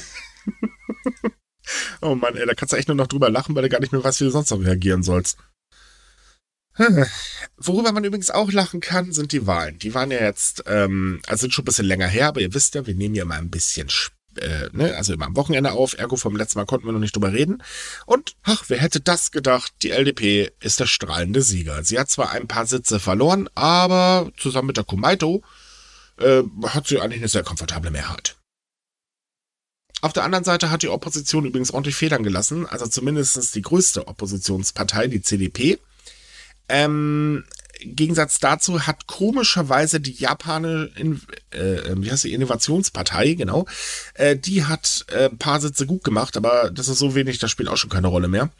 oh 2.01 2.15
Mann, 2.15 2.37
ey, 2.37 2.47
da 2.47 2.55
kannst 2.55 2.73
du 2.73 2.77
echt 2.77 2.89
nur 2.89 2.97
noch 2.97 3.07
drüber 3.07 3.31
lachen, 3.31 3.55
weil 3.55 3.63
du 3.63 3.69
gar 3.69 3.81
nicht 3.81 3.93
mehr 3.93 4.05
weißt, 4.05 4.21
wie 4.21 4.25
du 4.25 4.31
sonst 4.31 4.51
noch 4.51 4.61
reagieren 4.61 5.03
sollst. 5.03 5.39
Worüber 7.57 7.93
man 7.93 8.05
übrigens 8.05 8.31
auch 8.31 8.51
lachen 8.53 8.81
kann, 8.81 9.13
sind 9.13 9.33
die 9.33 9.47
Wahlen. 9.47 9.79
Die 9.79 9.95
waren 9.95 10.11
ja 10.11 10.21
jetzt, 10.21 10.65
ähm, 10.67 11.21
also 11.27 11.43
sind 11.43 11.55
schon 11.55 11.63
ein 11.63 11.67
bisschen 11.67 11.87
länger 11.87 12.09
her, 12.09 12.29
aber 12.29 12.41
ihr 12.41 12.55
wisst 12.55 12.75
ja, 12.75 12.87
wir 12.87 12.95
nehmen 12.95 13.15
ja 13.15 13.25
mal 13.25 13.39
ein 13.39 13.51
bisschen 13.51 13.89
äh, 14.39 14.69
ne, 14.73 14.97
also 14.97 15.13
immer 15.13 15.27
am 15.27 15.37
Wochenende 15.37 15.73
auf, 15.73 15.99
ergo 15.99 16.17
vom 16.17 16.37
letzten 16.37 16.59
Mal 16.59 16.67
konnten 16.67 16.87
wir 16.87 16.93
noch 16.93 17.01
nicht 17.01 17.15
drüber 17.15 17.33
reden. 17.33 17.63
Und, 18.07 18.37
ach, 18.43 18.65
wer 18.69 18.79
hätte 18.79 19.01
das 19.01 19.31
gedacht? 19.31 19.73
Die 19.83 19.91
LDP 19.91 20.53
ist 20.61 20.81
der 20.81 20.87
strahlende 20.87 21.43
Sieger. 21.43 21.85
Sie 21.85 21.99
hat 21.99 22.11
zwar 22.11 22.31
ein 22.31 22.49
paar 22.49 22.67
Sitze 22.67 23.01
verloren, 23.01 23.49
aber 23.55 24.31
zusammen 24.37 24.69
mit 24.69 24.77
der 24.77 24.85
Kumaito 24.85 25.43
äh, 26.19 26.43
hat 26.67 26.87
sie 26.87 27.01
eigentlich 27.01 27.21
eine 27.21 27.29
sehr 27.29 27.43
komfortable 27.43 27.91
Mehrheit. 27.91 28.37
Auf 30.01 30.13
der 30.13 30.25
anderen 30.25 30.45
Seite 30.45 30.71
hat 30.71 30.83
die 30.83 30.91
Opposition 30.91 31.47
übrigens 31.47 31.71
ordentlich 31.71 31.97
Federn 31.97 32.23
gelassen, 32.23 32.67
also 32.67 32.87
zumindest 32.87 33.55
die 33.55 33.63
größte 33.63 34.07
Oppositionspartei, 34.07 35.07
die 35.07 35.23
CDP. 35.23 35.79
Ähm, 36.69 37.45
Gegensatz 37.87 38.39
dazu 38.39 38.87
hat 38.87 39.07
komischerweise 39.07 40.01
die 40.01 40.13
Japaner, 40.13 40.89
äh, 40.97 41.95
wie 41.97 42.11
heißt 42.11 42.25
die, 42.25 42.33
Innovationspartei, 42.33 43.35
genau, 43.35 43.67
äh, 44.15 44.37
die 44.37 44.65
hat 44.65 45.05
äh, 45.09 45.27
ein 45.27 45.39
paar 45.39 45.61
Sitze 45.61 45.87
gut 45.87 46.05
gemacht, 46.05 46.37
aber 46.37 46.71
das 46.71 46.89
ist 46.89 46.99
so 46.99 47.15
wenig, 47.15 47.39
das 47.39 47.51
spielt 47.51 47.69
auch 47.69 47.77
schon 47.77 47.91
keine 47.91 48.09
Rolle 48.09 48.29
mehr. 48.29 48.51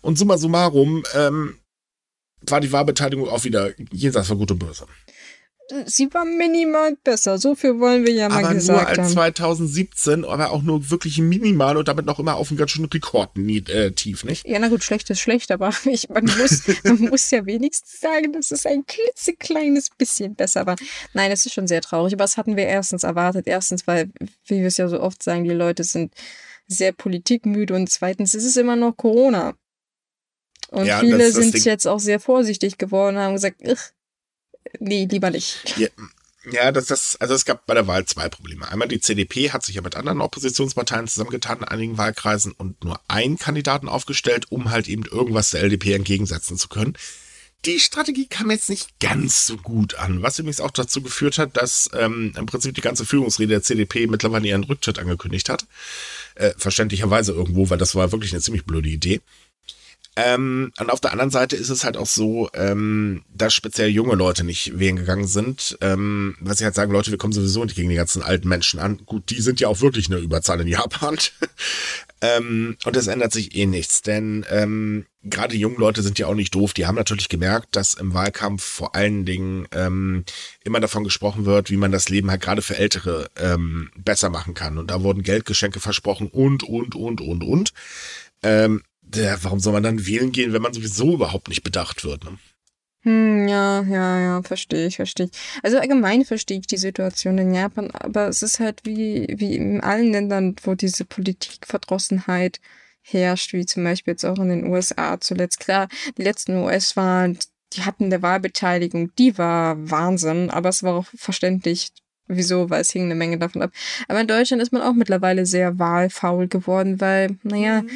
Und 0.00 0.18
summa 0.18 0.36
summarum 0.36 1.04
ähm, 1.14 1.58
war 2.42 2.60
die 2.60 2.72
Wahlbeteiligung 2.72 3.28
auch 3.28 3.44
wieder 3.44 3.72
jenseits 3.90 4.28
von 4.28 4.38
Gut 4.38 4.50
und 4.50 4.58
Böse 4.58 4.86
sie 5.86 6.12
war 6.12 6.24
minimal 6.24 6.96
besser. 7.02 7.38
So 7.38 7.54
viel 7.54 7.78
wollen 7.80 8.06
wir 8.06 8.12
ja 8.12 8.28
mal 8.28 8.44
aber 8.44 8.54
gesagt 8.54 8.96
nur 8.96 9.04
als 9.04 9.12
2017, 9.12 10.24
aber 10.24 10.50
auch 10.50 10.62
nur 10.62 10.90
wirklich 10.90 11.18
minimal 11.18 11.76
und 11.76 11.88
damit 11.88 12.06
noch 12.06 12.18
immer 12.18 12.36
auf 12.36 12.50
einem 12.50 12.58
ganz 12.58 12.72
schönen 12.72 12.88
Rekord 12.88 13.36
äh, 13.38 13.90
tief, 13.92 14.24
nicht? 14.24 14.46
Ja, 14.46 14.58
na 14.58 14.68
gut, 14.68 14.84
schlecht 14.84 15.08
ist 15.10 15.20
schlecht, 15.20 15.50
aber 15.50 15.72
ich, 15.84 16.08
man, 16.08 16.24
muss, 16.24 16.62
man 16.84 16.98
muss 17.10 17.30
ja 17.30 17.46
wenigstens 17.46 18.00
sagen, 18.00 18.32
dass 18.32 18.50
es 18.50 18.66
ein 18.66 18.84
klitzekleines 18.86 19.90
bisschen 19.90 20.34
besser 20.34 20.66
war. 20.66 20.76
Nein, 21.12 21.30
es 21.30 21.46
ist 21.46 21.54
schon 21.54 21.66
sehr 21.66 21.80
traurig, 21.80 22.12
aber 22.12 22.24
das 22.24 22.36
hatten 22.36 22.56
wir 22.56 22.66
erstens 22.66 23.02
erwartet. 23.02 23.46
Erstens, 23.46 23.86
weil, 23.86 24.10
wie 24.46 24.60
wir 24.60 24.66
es 24.66 24.76
ja 24.76 24.88
so 24.88 25.00
oft 25.00 25.22
sagen, 25.22 25.44
die 25.44 25.50
Leute 25.50 25.84
sind 25.84 26.12
sehr 26.66 26.92
politikmüde 26.92 27.74
und 27.74 27.90
zweitens 27.90 28.34
ist 28.34 28.44
es 28.44 28.56
immer 28.56 28.76
noch 28.76 28.96
Corona. 28.96 29.54
Und 30.70 30.86
ja, 30.86 30.98
viele 31.00 31.18
das, 31.18 31.34
das 31.34 31.42
sind 31.42 31.54
Ding. 31.54 31.64
jetzt 31.64 31.86
auch 31.86 32.00
sehr 32.00 32.20
vorsichtig 32.20 32.78
geworden 32.78 33.16
und 33.16 33.22
haben 33.22 33.34
gesagt, 33.34 33.60
nee, 34.78 35.06
lieber 35.10 35.30
nicht. 35.30 35.76
Ja. 35.78 35.88
Ja, 36.50 36.72
das, 36.72 36.86
das, 36.86 37.16
also 37.16 37.32
es 37.32 37.46
gab 37.46 37.64
bei 37.64 37.72
der 37.72 37.86
Wahl 37.86 38.04
zwei 38.04 38.28
Probleme. 38.28 38.68
Einmal 38.68 38.88
die 38.88 39.00
CDP 39.00 39.50
hat 39.50 39.64
sich 39.64 39.76
ja 39.76 39.82
mit 39.82 39.96
anderen 39.96 40.20
Oppositionsparteien 40.20 41.08
zusammengetan 41.08 41.60
in 41.60 41.64
einigen 41.64 41.96
Wahlkreisen 41.96 42.52
und 42.52 42.84
nur 42.84 43.00
einen 43.08 43.38
Kandidaten 43.38 43.88
aufgestellt, 43.88 44.52
um 44.52 44.70
halt 44.70 44.86
eben 44.86 45.06
irgendwas 45.06 45.50
der 45.50 45.62
LDP 45.62 45.94
entgegensetzen 45.94 46.58
zu 46.58 46.68
können. 46.68 46.98
Die 47.64 47.80
Strategie 47.80 48.26
kam 48.26 48.50
jetzt 48.50 48.68
nicht 48.68 49.00
ganz 49.00 49.46
so 49.46 49.56
gut 49.56 49.94
an, 49.94 50.20
was 50.20 50.38
übrigens 50.38 50.60
auch 50.60 50.70
dazu 50.70 51.00
geführt 51.00 51.38
hat, 51.38 51.56
dass 51.56 51.88
ähm, 51.94 52.34
im 52.36 52.44
Prinzip 52.44 52.74
die 52.74 52.82
ganze 52.82 53.06
Führungsrede 53.06 53.48
der 53.48 53.62
CDP 53.62 54.06
mittlerweile 54.06 54.48
ihren 54.48 54.64
Rücktritt 54.64 54.98
angekündigt 54.98 55.48
hat. 55.48 55.64
Äh, 56.34 56.52
verständlicherweise 56.58 57.32
irgendwo, 57.32 57.70
weil 57.70 57.78
das 57.78 57.94
war 57.94 58.12
wirklich 58.12 58.32
eine 58.32 58.42
ziemlich 58.42 58.66
blöde 58.66 58.90
Idee. 58.90 59.22
Ähm, 60.16 60.70
und 60.78 60.90
auf 60.90 61.00
der 61.00 61.10
anderen 61.10 61.30
Seite 61.30 61.56
ist 61.56 61.70
es 61.70 61.84
halt 61.84 61.96
auch 61.96 62.06
so, 62.06 62.48
ähm, 62.54 63.24
dass 63.34 63.52
speziell 63.52 63.88
junge 63.88 64.14
Leute 64.14 64.44
nicht 64.44 64.78
wählen 64.78 64.96
gegangen 64.96 65.26
sind, 65.26 65.76
ähm, 65.80 66.36
was 66.38 66.58
sie 66.58 66.64
halt 66.64 66.76
sagen, 66.76 66.92
Leute, 66.92 67.10
wir 67.10 67.18
kommen 67.18 67.32
sowieso 67.32 67.64
nicht 67.64 67.74
gegen 67.74 67.88
die 67.88 67.96
ganzen 67.96 68.22
alten 68.22 68.48
Menschen 68.48 68.78
an. 68.78 68.98
Gut, 69.06 69.30
die 69.30 69.40
sind 69.40 69.58
ja 69.58 69.66
auch 69.66 69.80
wirklich 69.80 70.06
eine 70.08 70.20
Überzahl 70.20 70.60
in 70.60 70.68
Japan. 70.68 71.18
ähm, 72.20 72.76
und 72.84 72.96
es 72.96 73.08
ändert 73.08 73.32
sich 73.32 73.56
eh 73.56 73.66
nichts, 73.66 74.02
denn 74.02 74.46
ähm, 74.50 75.06
gerade 75.24 75.56
junge 75.56 75.78
Leute 75.78 76.02
sind 76.02 76.20
ja 76.20 76.28
auch 76.28 76.34
nicht 76.34 76.54
doof. 76.54 76.74
Die 76.74 76.86
haben 76.86 76.94
natürlich 76.94 77.28
gemerkt, 77.28 77.74
dass 77.74 77.94
im 77.94 78.14
Wahlkampf 78.14 78.62
vor 78.62 78.94
allen 78.94 79.24
Dingen 79.24 79.66
ähm, 79.72 80.24
immer 80.62 80.78
davon 80.78 81.02
gesprochen 81.02 81.44
wird, 81.44 81.70
wie 81.70 81.76
man 81.76 81.90
das 81.90 82.08
Leben 82.08 82.30
halt 82.30 82.40
gerade 82.40 82.62
für 82.62 82.76
Ältere 82.76 83.30
ähm, 83.36 83.90
besser 83.96 84.30
machen 84.30 84.54
kann. 84.54 84.78
Und 84.78 84.92
da 84.92 85.02
wurden 85.02 85.24
Geldgeschenke 85.24 85.80
versprochen 85.80 86.28
und, 86.28 86.62
und, 86.62 86.94
und, 86.94 87.20
und, 87.20 87.42
und. 87.42 87.72
Ähm, 88.44 88.82
ja, 89.16 89.36
warum 89.42 89.60
soll 89.60 89.72
man 89.72 89.82
dann 89.82 90.06
wählen 90.06 90.32
gehen, 90.32 90.52
wenn 90.52 90.62
man 90.62 90.72
sowieso 90.72 91.14
überhaupt 91.14 91.48
nicht 91.48 91.62
bedacht 91.62 92.04
wird? 92.04 92.24
Ne? 92.24 92.38
Hm, 93.04 93.48
ja, 93.48 93.82
ja, 93.82 94.20
ja, 94.20 94.42
verstehe 94.42 94.86
ich, 94.86 94.96
verstehe 94.96 95.26
ich. 95.26 95.32
Also 95.62 95.78
allgemein 95.78 96.24
verstehe 96.24 96.58
ich 96.58 96.66
die 96.66 96.78
Situation 96.78 97.36
in 97.36 97.52
Japan, 97.52 97.90
aber 97.90 98.28
es 98.28 98.42
ist 98.42 98.60
halt 98.60 98.80
wie, 98.84 99.26
wie 99.36 99.56
in 99.56 99.82
allen 99.82 100.10
Ländern, 100.10 100.56
wo 100.62 100.74
diese 100.74 101.04
Politikverdrossenheit 101.04 102.60
herrscht, 103.02 103.52
wie 103.52 103.66
zum 103.66 103.84
Beispiel 103.84 104.12
jetzt 104.12 104.24
auch 104.24 104.38
in 104.38 104.48
den 104.48 104.66
USA 104.66 105.20
zuletzt. 105.20 105.60
Klar, 105.60 105.88
die 106.16 106.22
letzten 106.22 106.56
US-Wahlen, 106.56 107.38
die 107.74 107.82
hatten 107.82 108.08
der 108.08 108.22
Wahlbeteiligung, 108.22 109.14
die 109.16 109.36
war 109.36 109.76
Wahnsinn, 109.90 110.48
aber 110.48 110.70
es 110.70 110.82
war 110.82 110.94
auch 110.94 111.06
verständlich, 111.14 111.90
wieso, 112.26 112.70
weil 112.70 112.80
es 112.80 112.90
hing 112.90 113.04
eine 113.04 113.14
Menge 113.14 113.36
davon 113.36 113.60
ab. 113.60 113.70
Aber 114.08 114.22
in 114.22 114.28
Deutschland 114.28 114.62
ist 114.62 114.72
man 114.72 114.80
auch 114.80 114.94
mittlerweile 114.94 115.44
sehr 115.44 115.78
wahlfaul 115.78 116.48
geworden, 116.48 117.02
weil, 117.02 117.36
naja, 117.42 117.82
mhm 117.82 117.90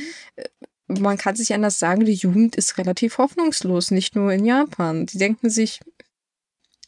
man 0.89 1.19
kann 1.19 1.37
sich 1.37 1.53
anders 1.53 1.79
sagen, 1.79 2.05
die 2.05 2.15
Jugend 2.15 2.57
ist 2.57 2.79
relativ 2.79 3.19
hoffnungslos, 3.19 3.91
nicht 3.91 4.17
nur 4.17 4.33
in 4.33 4.45
Japan. 4.45 5.07
Die 5.07 5.19
denken 5.19 5.51
sich, 5.51 5.81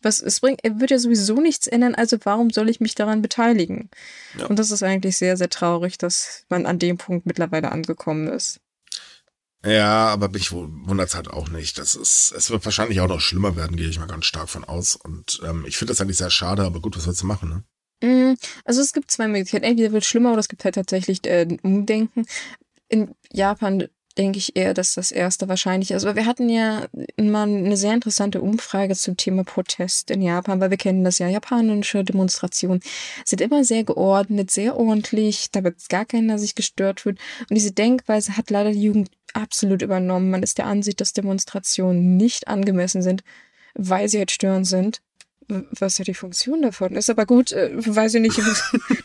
was 0.03 0.21
es 0.21 0.41
bringt, 0.41 0.65
er 0.65 0.81
wird 0.81 0.91
ja 0.91 0.99
sowieso 0.99 1.41
nichts 1.41 1.67
ändern, 1.67 1.95
also 1.95 2.17
warum 2.25 2.51
soll 2.51 2.71
ich 2.71 2.81
mich 2.81 2.95
daran 2.95 3.21
beteiligen? 3.21 3.91
Ja. 4.39 4.47
Und 4.47 4.59
das 4.59 4.71
ist 4.71 4.83
eigentlich 4.83 5.19
sehr, 5.19 5.37
sehr 5.37 5.51
traurig, 5.51 5.99
dass 5.99 6.45
man 6.49 6.67
an 6.67 6.79
dem 6.79 6.97
Punkt 6.97 7.27
mittlerweile 7.27 7.71
angekommen 7.71 8.29
ist. 8.29 8.61
Ja, 9.63 10.07
aber 10.07 10.31
mich 10.31 10.53
wundert 10.53 11.09
es 11.09 11.15
halt 11.15 11.29
auch 11.29 11.51
nicht. 11.51 11.77
Das 11.77 11.95
ist, 11.95 12.33
es 12.35 12.51
wird 12.51 12.65
wahrscheinlich 12.65 13.01
auch 13.01 13.09
noch 13.09 13.21
schlimmer 13.21 13.57
werden, 13.57 13.77
gehe 13.77 13.89
ich 13.89 13.99
mal 13.99 14.07
ganz 14.07 14.25
stark 14.25 14.49
von 14.49 14.65
aus. 14.65 14.97
Und 14.97 15.41
ähm, 15.45 15.67
ich 15.67 15.77
finde 15.77 15.93
das 15.93 16.01
eigentlich 16.01 16.17
sehr 16.17 16.31
schade, 16.31 16.63
aber 16.63 16.81
gut, 16.81 16.97
was 16.97 17.05
sollst 17.05 17.21
du 17.21 17.27
machen, 17.27 17.51
ne? 17.51 17.65
Mm, 18.03 18.37
also 18.65 18.81
es 18.81 18.95
gibt 18.95 19.11
zwei 19.11 19.29
Möglichkeiten. 19.29 19.65
Entweder 19.65 19.93
wird 19.93 20.03
es 20.03 20.09
schlimmer 20.09 20.31
oder 20.31 20.41
es 20.41 20.49
gibt 20.49 20.65
halt 20.65 20.77
tatsächlich 20.77 21.27
äh, 21.27 21.43
ein 21.43 21.59
Umdenken 21.61 22.25
in 22.91 23.15
Japan 23.33 23.89
denke 24.19 24.39
ich 24.39 24.57
eher, 24.57 24.75
dass 24.75 24.95
das 24.95 25.13
erste 25.13 25.49
wahrscheinlich 25.49 25.93
ist. 25.93 26.05
Aber 26.05 26.17
wir 26.17 26.27
hatten 26.27 26.49
ja 26.49 26.87
mal 27.17 27.49
eine 27.49 27.77
sehr 27.77 27.95
interessante 27.95 28.43
Umfrage 28.43 28.95
zum 28.95 29.17
Thema 29.17 29.45
Protest 29.45 30.11
in 30.11 30.21
Japan, 30.21 30.61
weil 30.61 30.71
wir 30.71 30.77
kennen 30.77 31.05
das 31.05 31.19
ja. 31.19 31.29
Japanische 31.29 32.05
Demonstrationen 32.05 32.81
sind 33.25 33.41
immer 33.41 33.65
sehr 33.65 33.85
geordnet, 33.85 34.51
sehr 34.51 34.77
ordentlich, 34.77 35.51
da 35.53 35.63
wird 35.65 35.89
gar 35.89 36.05
keiner 36.05 36.39
sich 36.39 36.55
gestört 36.55 37.01
fühlt. 37.01 37.19
Und 37.49 37.55
diese 37.55 37.73
Denkweise 37.73 38.37
hat 38.37 38.51
leider 38.51 38.73
die 38.73 38.83
Jugend 38.83 39.11
absolut 39.33 39.81
übernommen. 39.81 40.31
Man 40.31 40.43
ist 40.43 40.59
der 40.59 40.67
Ansicht, 40.67 41.01
dass 41.01 41.13
Demonstrationen 41.13 42.17
nicht 42.17 42.49
angemessen 42.49 43.03
sind, 43.03 43.23
weil 43.75 44.09
sie 44.09 44.19
halt 44.19 44.33
störend 44.33 44.67
sind 44.67 45.01
was 45.79 45.99
ja 45.99 46.05
die 46.05 46.15
Funktion 46.15 46.63
davon 46.63 46.95
ist. 46.95 47.11
Aber 47.11 47.27
gut, 47.27 47.53
äh, 47.53 47.71
weiß 47.75 48.15
ich 48.15 48.21
nicht. 48.21 48.41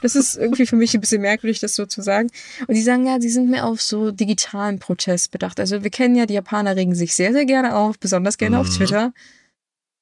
Das 0.02 0.16
ist 0.16 0.36
irgendwie 0.36 0.68
für 0.68 0.76
mich 0.76 0.94
ein 0.94 1.02
bisschen 1.02 1.22
merkwürdig, 1.22 1.60
das 1.60 1.74
so 1.74 1.86
zu 1.88 2.02
sagen. 2.02 2.30
Und 2.68 2.76
die 2.76 2.82
sagen 2.82 3.08
ja, 3.08 3.20
sie 3.20 3.30
sind 3.30 3.50
mehr 3.50 3.66
auf 3.66 3.82
so 3.82 4.12
digitalen 4.12 4.78
Protest 4.78 5.32
bedacht. 5.32 5.60
Also 5.60 5.84
wir 5.84 5.90
kennen 5.90 6.16
ja, 6.16 6.28
die 6.28 6.36
Japaner 6.36 6.76
regen 6.76 6.94
sich 6.94 7.16
sehr, 7.16 7.32
sehr 7.34 7.46
gerne 7.46 7.76
auf, 7.76 7.98
besonders 7.98 8.38
gerne 8.38 8.58
mhm. 8.58 8.62
auf 8.62 8.70
Twitter. 8.70 9.14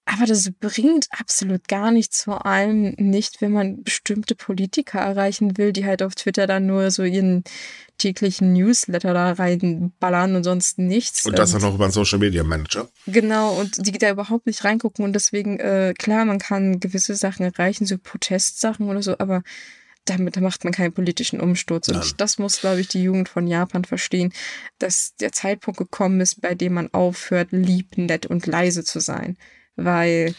Aber 0.05 0.25
das 0.25 0.51
bringt 0.59 1.07
absolut 1.11 1.67
gar 1.69 1.91
nichts, 1.91 2.23
vor 2.23 2.45
allem 2.45 2.93
nicht, 2.97 3.39
wenn 3.41 3.53
man 3.53 3.83
bestimmte 3.83 4.35
Politiker 4.35 4.99
erreichen 4.99 5.57
will, 5.57 5.71
die 5.71 5.85
halt 5.85 6.03
auf 6.03 6.15
Twitter 6.15 6.45
dann 6.45 6.65
nur 6.65 6.91
so 6.91 7.03
ihren 7.03 7.43
täglichen 7.97 8.51
Newsletter 8.51 9.13
da 9.13 9.31
reinballern 9.31 10.35
und 10.35 10.43
sonst 10.43 10.77
nichts. 10.77 11.25
Und 11.25 11.39
das 11.39 11.51
dann 11.51 11.61
noch 11.61 11.75
über 11.75 11.85
einen 11.85 11.93
Social 11.93 12.19
Media 12.19 12.43
Manager. 12.43 12.89
Genau, 13.07 13.53
und 13.53 13.87
die 13.87 13.93
da 13.93 14.09
überhaupt 14.09 14.45
nicht 14.45 14.65
reingucken 14.65 15.05
und 15.05 15.13
deswegen, 15.13 15.59
äh, 15.59 15.93
klar, 15.97 16.25
man 16.25 16.39
kann 16.39 16.81
gewisse 16.81 17.15
Sachen 17.15 17.45
erreichen, 17.45 17.85
so 17.85 17.97
Protestsachen 17.97 18.89
oder 18.89 19.01
so, 19.01 19.17
aber 19.19 19.41
damit 20.03 20.35
macht 20.41 20.65
man 20.65 20.73
keinen 20.73 20.91
politischen 20.91 21.39
Umsturz. 21.39 21.87
Und 21.87 21.99
Nein. 21.99 22.13
das 22.17 22.37
muss, 22.37 22.59
glaube 22.59 22.81
ich, 22.81 22.89
die 22.89 23.03
Jugend 23.03 23.29
von 23.29 23.47
Japan 23.47 23.85
verstehen, 23.85 24.33
dass 24.79 25.15
der 25.15 25.31
Zeitpunkt 25.31 25.77
gekommen 25.77 26.19
ist, 26.19 26.41
bei 26.41 26.55
dem 26.55 26.73
man 26.73 26.93
aufhört, 26.93 27.49
lieb, 27.51 27.97
nett 27.97 28.25
und 28.25 28.45
leise 28.47 28.83
zu 28.83 28.99
sein 28.99 29.37
weil. 29.75 30.35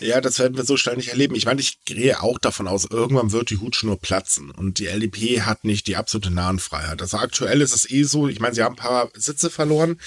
Ja, 0.00 0.20
das 0.20 0.38
werden 0.38 0.56
wir 0.56 0.64
so 0.64 0.76
schnell 0.76 0.96
nicht 0.96 1.08
erleben. 1.08 1.34
Ich 1.34 1.44
meine, 1.44 1.60
ich 1.60 1.84
gehe 1.84 2.22
auch 2.22 2.38
davon 2.38 2.68
aus, 2.68 2.86
irgendwann 2.88 3.32
wird 3.32 3.50
die 3.50 3.58
Hutschnur 3.58 4.00
platzen 4.00 4.50
und 4.50 4.78
die 4.78 4.86
LDP 4.86 5.42
hat 5.42 5.64
nicht 5.64 5.86
die 5.86 5.96
absolute 5.96 6.30
Nahenfreiheit. 6.30 7.02
Also 7.02 7.18
aktuell 7.18 7.60
ist 7.60 7.74
es 7.74 7.90
eh 7.90 8.04
so, 8.04 8.28
ich 8.28 8.40
meine, 8.40 8.54
sie 8.54 8.62
haben 8.62 8.74
ein 8.74 8.82
paar 8.82 9.10
Sitze 9.14 9.50
verloren. 9.50 10.00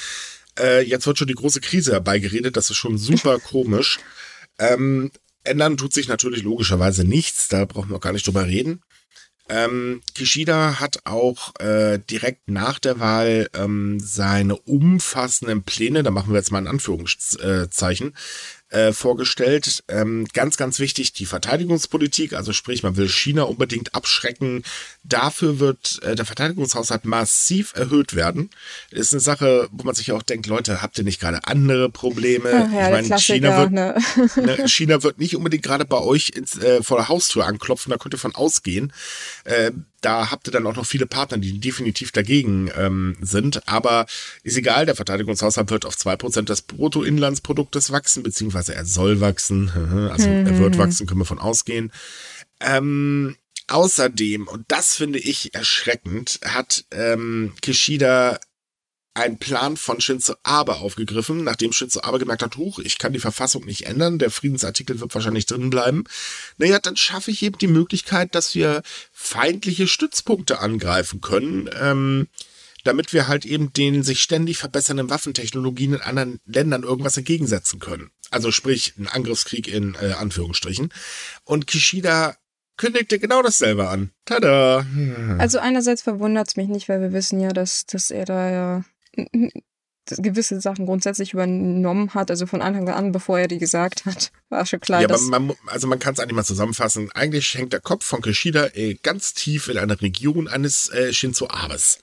Äh, 0.59 0.83
jetzt 0.83 1.05
wird 1.05 1.17
schon 1.17 1.27
die 1.27 1.35
große 1.35 1.61
Krise 1.61 1.91
herbeigeredet, 1.91 2.57
das 2.57 2.69
ist 2.69 2.77
schon 2.77 2.97
super 2.97 3.39
komisch. 3.43 3.99
Ähm, 4.57 5.11
ändern 5.43 5.77
tut 5.77 5.93
sich 5.93 6.07
natürlich 6.07 6.43
logischerweise 6.43 7.03
nichts, 7.03 7.47
da 7.47 7.65
brauchen 7.65 7.89
wir 7.89 7.97
auch 7.97 8.01
gar 8.01 8.13
nicht 8.13 8.27
drüber 8.27 8.45
reden. 8.45 8.81
Ähm, 9.49 10.01
Kishida 10.15 10.79
hat 10.79 10.99
auch 11.05 11.53
äh, 11.59 11.99
direkt 11.99 12.49
nach 12.49 12.79
der 12.79 12.99
Wahl 12.99 13.49
ähm, 13.53 13.99
seine 13.99 14.55
umfassenden 14.55 15.63
Pläne, 15.63 16.03
da 16.03 16.11
machen 16.11 16.31
wir 16.31 16.37
jetzt 16.37 16.51
mal 16.51 16.59
ein 16.59 16.67
Anführungszeichen, 16.67 18.13
äh, 18.71 18.93
vorgestellt. 18.93 19.83
Ähm, 19.87 20.25
ganz, 20.33 20.57
ganz 20.57 20.79
wichtig, 20.79 21.13
die 21.13 21.25
Verteidigungspolitik, 21.25 22.33
also 22.33 22.53
sprich, 22.53 22.83
man 22.83 22.97
will 22.97 23.09
China 23.09 23.43
unbedingt 23.43 23.93
abschrecken. 23.93 24.63
Dafür 25.03 25.59
wird 25.59 26.01
äh, 26.03 26.15
der 26.15 26.25
Verteidigungshaushalt 26.25 27.05
massiv 27.05 27.73
erhöht 27.75 28.15
werden. 28.15 28.49
Ist 28.89 29.13
eine 29.13 29.19
Sache, 29.19 29.67
wo 29.71 29.83
man 29.83 29.95
sich 29.95 30.11
auch 30.11 30.23
denkt, 30.23 30.47
Leute, 30.47 30.81
habt 30.81 30.97
ihr 30.97 31.03
nicht 31.03 31.19
gerade 31.19 31.45
andere 31.45 31.89
Probleme? 31.89 32.67
Ach 32.67 32.73
ja, 32.73 32.85
ich 32.85 33.09
meine, 33.09 33.19
China 33.19 33.57
wird, 33.59 33.71
ne? 33.71 33.95
ne, 34.35 34.67
China 34.67 35.03
wird 35.03 35.19
nicht 35.19 35.35
unbedingt 35.35 35.63
gerade 35.63 35.85
bei 35.85 35.99
euch 35.99 36.29
ins, 36.29 36.57
äh, 36.57 36.81
vor 36.81 36.97
der 36.97 37.09
Haustür 37.09 37.45
anklopfen, 37.45 37.91
da 37.91 37.97
könnt 37.97 38.13
ihr 38.13 38.19
von 38.19 38.35
ausgehen. 38.35 38.93
Äh, 39.43 39.71
da 40.01 40.31
habt 40.31 40.47
ihr 40.47 40.51
dann 40.51 40.67
auch 40.67 40.75
noch 40.75 40.85
viele 40.85 41.05
Partner, 41.05 41.37
die 41.37 41.59
definitiv 41.59 42.11
dagegen 42.11 42.71
ähm, 42.75 43.15
sind. 43.21 43.67
Aber 43.67 44.05
ist 44.43 44.57
egal, 44.57 44.85
der 44.85 44.95
Verteidigungshaushalt 44.95 45.69
wird 45.69 45.85
auf 45.85 45.97
zwei 45.97 46.15
Prozent 46.15 46.49
des 46.49 46.63
Bruttoinlandsproduktes 46.63 47.91
wachsen, 47.91 48.23
beziehungsweise 48.23 48.75
er 48.75 48.85
soll 48.85 49.21
wachsen. 49.21 49.71
Also 50.11 50.27
mhm. 50.27 50.47
er 50.47 50.59
wird 50.59 50.77
wachsen, 50.77 51.05
können 51.05 51.21
wir 51.21 51.25
von 51.25 51.39
ausgehen. 51.39 51.91
Ähm, 52.59 53.35
außerdem, 53.67 54.47
und 54.47 54.65
das 54.67 54.95
finde 54.95 55.19
ich 55.19 55.53
erschreckend, 55.53 56.39
hat 56.43 56.85
ähm, 56.91 57.53
Kishida 57.61 58.39
einen 59.13 59.37
Plan 59.37 59.75
von 59.75 59.99
Shinzo 59.99 60.35
Abe 60.43 60.77
aufgegriffen, 60.77 61.43
nachdem 61.43 61.73
Shinzo 61.73 62.01
Abe 62.01 62.19
gemerkt 62.19 62.43
hat, 62.43 62.57
huch, 62.57 62.79
ich 62.79 62.97
kann 62.97 63.13
die 63.13 63.19
Verfassung 63.19 63.65
nicht 63.65 63.85
ändern, 63.85 64.19
der 64.19 64.31
Friedensartikel 64.31 64.99
wird 64.99 65.13
wahrscheinlich 65.13 65.45
drin 65.45 65.69
bleiben. 65.69 66.05
Naja, 66.57 66.79
dann 66.79 66.95
schaffe 66.95 67.31
ich 67.31 67.43
eben 67.43 67.57
die 67.57 67.67
Möglichkeit, 67.67 68.35
dass 68.35 68.55
wir 68.55 68.83
feindliche 69.11 69.87
Stützpunkte 69.87 70.59
angreifen 70.59 71.19
können, 71.19 71.69
ähm, 71.79 72.27
damit 72.83 73.11
wir 73.11 73.27
halt 73.27 73.45
eben 73.45 73.73
den 73.73 74.03
sich 74.03 74.21
ständig 74.21 74.57
verbessernden 74.57 75.09
Waffentechnologien 75.09 75.93
in 75.93 76.01
anderen 76.01 76.39
Ländern 76.45 76.83
irgendwas 76.83 77.17
entgegensetzen 77.17 77.79
können. 77.79 78.11
Also 78.31 78.51
sprich, 78.51 78.93
ein 78.97 79.07
Angriffskrieg 79.07 79.67
in 79.67 79.95
äh, 79.95 80.13
Anführungsstrichen. 80.13 80.91
Und 81.43 81.67
Kishida 81.67 82.37
kündigte 82.77 83.19
genau 83.19 83.43
dasselbe 83.43 83.89
an. 83.89 84.11
Tada! 84.25 84.85
Also 85.37 85.59
einerseits 85.59 86.01
verwundert 86.01 86.47
es 86.47 86.55
mich 86.55 86.69
nicht, 86.69 86.89
weil 86.89 87.01
wir 87.01 87.13
wissen 87.13 87.39
ja, 87.41 87.49
dass, 87.49 87.85
dass 87.85 88.09
er 88.09 88.25
da 88.25 88.49
ja 88.49 88.85
gewisse 90.17 90.59
Sachen 90.59 90.85
grundsätzlich 90.85 91.33
übernommen 91.33 92.13
hat, 92.13 92.31
also 92.31 92.45
von 92.45 92.61
Anfang 92.61 92.89
an, 92.89 93.11
bevor 93.11 93.39
er 93.39 93.47
die 93.47 93.59
gesagt 93.59 94.05
hat, 94.05 94.31
war 94.49 94.65
schon 94.65 94.79
klar. 94.79 95.01
Ja, 95.01 95.07
aber 95.07 95.19
man, 95.19 95.55
also 95.67 95.87
man 95.87 95.99
kann 95.99 96.13
es 96.13 96.19
eigentlich 96.19 96.35
mal 96.35 96.43
zusammenfassen. 96.43 97.11
Eigentlich 97.13 97.53
hängt 97.55 97.73
der 97.73 97.81
Kopf 97.81 98.05
von 98.05 98.21
Kishida 98.21 98.67
äh, 98.73 98.95
ganz 98.95 99.33
tief 99.33 99.67
in 99.67 99.77
einer 99.77 100.01
Region 100.01 100.47
eines 100.47 100.89
äh, 100.89 101.13
Shinzo 101.13 101.47
Abes. 101.49 101.99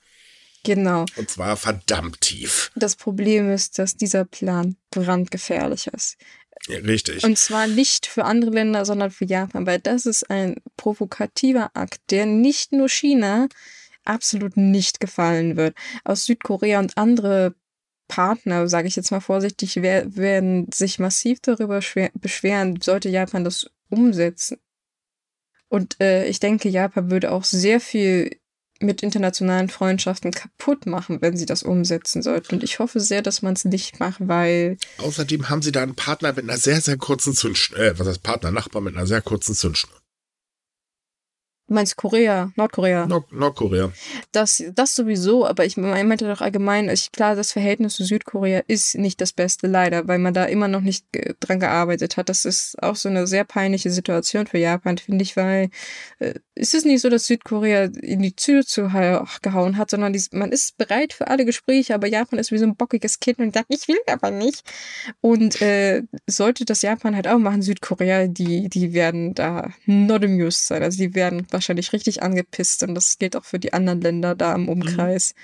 Genau. 0.64 1.06
Und 1.16 1.30
zwar 1.30 1.56
verdammt 1.56 2.20
tief. 2.20 2.72
Das 2.74 2.96
Problem 2.96 3.50
ist, 3.50 3.78
dass 3.78 3.96
dieser 3.96 4.24
Plan 4.24 4.76
brandgefährlich 4.90 5.86
ist. 5.88 6.16
Ja, 6.66 6.78
richtig. 6.78 7.24
Und 7.24 7.38
zwar 7.38 7.66
nicht 7.66 8.06
für 8.06 8.24
andere 8.24 8.50
Länder, 8.50 8.84
sondern 8.84 9.10
für 9.10 9.24
Japan, 9.24 9.66
weil 9.66 9.78
das 9.78 10.04
ist 10.04 10.28
ein 10.28 10.56
provokativer 10.76 11.70
Akt, 11.74 12.00
der 12.10 12.26
nicht 12.26 12.72
nur 12.72 12.88
China, 12.88 13.48
absolut 14.08 14.56
nicht 14.56 15.00
gefallen 15.00 15.56
wird. 15.56 15.76
Aus 16.04 16.24
Südkorea 16.24 16.78
und 16.78 16.96
andere 16.96 17.54
Partner, 18.08 18.68
sage 18.68 18.88
ich 18.88 18.96
jetzt 18.96 19.10
mal 19.10 19.20
vorsichtig, 19.20 19.76
werden 19.82 20.66
sich 20.72 20.98
massiv 20.98 21.40
darüber 21.40 21.80
beschweren, 22.14 22.80
sollte 22.80 23.10
Japan 23.10 23.44
das 23.44 23.70
umsetzen. 23.90 24.58
Und 25.68 26.00
äh, 26.00 26.26
ich 26.26 26.40
denke, 26.40 26.68
Japan 26.70 27.10
würde 27.10 27.30
auch 27.30 27.44
sehr 27.44 27.80
viel 27.80 28.40
mit 28.80 29.02
internationalen 29.02 29.68
Freundschaften 29.68 30.30
kaputt 30.30 30.86
machen, 30.86 31.20
wenn 31.20 31.36
sie 31.36 31.46
das 31.46 31.62
umsetzen 31.62 32.22
sollten. 32.22 32.54
Und 32.54 32.62
ich 32.62 32.78
hoffe 32.78 33.00
sehr, 33.00 33.22
dass 33.22 33.42
man 33.42 33.54
es 33.54 33.64
nicht 33.64 33.98
macht, 34.00 34.20
weil. 34.20 34.76
Außerdem 34.98 35.48
haben 35.48 35.62
sie 35.62 35.72
da 35.72 35.82
einen 35.82 35.96
Partner 35.96 36.32
mit 36.32 36.44
einer 36.44 36.58
sehr, 36.58 36.80
sehr 36.80 36.96
kurzen 36.96 37.34
Zündschnur, 37.34 37.78
äh, 37.78 37.98
was 37.98 38.06
heißt 38.06 38.22
Partner, 38.22 38.52
Nachbar 38.52 38.80
mit 38.80 38.96
einer 38.96 39.06
sehr 39.06 39.20
kurzen 39.20 39.54
Zündschnur. 39.54 39.97
Du 41.68 41.74
meinst 41.74 41.96
Korea, 41.96 42.50
Nordkorea? 42.56 43.06
Nord 43.06 43.30
Nordkorea. 43.30 43.92
Das, 44.32 44.64
das 44.74 44.94
sowieso, 44.94 45.46
aber 45.46 45.66
ich 45.66 45.76
meinte 45.76 46.26
doch 46.26 46.40
allgemein, 46.40 46.88
ich, 46.88 47.12
klar, 47.12 47.36
das 47.36 47.52
Verhältnis 47.52 47.96
zu 47.96 48.04
Südkorea 48.04 48.62
ist 48.66 48.96
nicht 48.96 49.20
das 49.20 49.34
Beste, 49.34 49.66
leider, 49.66 50.08
weil 50.08 50.18
man 50.18 50.32
da 50.32 50.46
immer 50.46 50.66
noch 50.66 50.80
nicht 50.80 51.04
dran 51.40 51.60
gearbeitet 51.60 52.16
hat. 52.16 52.30
Das 52.30 52.46
ist 52.46 52.82
auch 52.82 52.96
so 52.96 53.10
eine 53.10 53.26
sehr 53.26 53.44
peinliche 53.44 53.90
Situation 53.90 54.46
für 54.46 54.56
Japan, 54.56 54.96
finde 54.96 55.22
ich, 55.22 55.36
weil 55.36 55.68
äh, 56.20 56.34
es 56.54 56.72
ist 56.72 56.86
nicht 56.86 57.02
so, 57.02 57.10
dass 57.10 57.26
Südkorea 57.26 57.90
in 58.00 58.22
die 58.22 58.32
Tür 58.34 58.64
zu 58.64 58.90
gehauen 59.42 59.76
hat, 59.76 59.90
sondern 59.90 60.14
die, 60.14 60.24
man 60.32 60.52
ist 60.52 60.78
bereit 60.78 61.12
für 61.12 61.28
alle 61.28 61.44
Gespräche, 61.44 61.94
aber 61.94 62.06
Japan 62.06 62.38
ist 62.38 62.50
wie 62.50 62.58
so 62.58 62.64
ein 62.64 62.76
bockiges 62.76 63.20
Kind 63.20 63.40
und 63.40 63.52
sagt, 63.52 63.66
ich 63.68 63.86
will 63.88 63.98
aber 64.06 64.30
nicht. 64.30 64.64
Und 65.20 65.60
äh, 65.60 66.02
sollte 66.26 66.64
das 66.64 66.80
Japan 66.80 67.14
halt 67.14 67.28
auch 67.28 67.38
machen, 67.38 67.60
Südkorea, 67.60 68.26
die, 68.26 68.70
die 68.70 68.94
werden 68.94 69.34
da 69.34 69.68
not 69.84 70.24
amused 70.24 70.66
sein. 70.66 70.82
Also 70.82 70.96
die 70.96 71.14
werden 71.14 71.46
wahrscheinlich 71.58 71.92
richtig 71.92 72.22
angepisst 72.22 72.82
und 72.82 72.94
das 72.94 73.18
gilt 73.18 73.36
auch 73.36 73.44
für 73.44 73.58
die 73.58 73.72
anderen 73.72 74.00
Länder 74.00 74.34
da 74.34 74.54
im 74.54 74.68
Umkreis. 74.68 75.34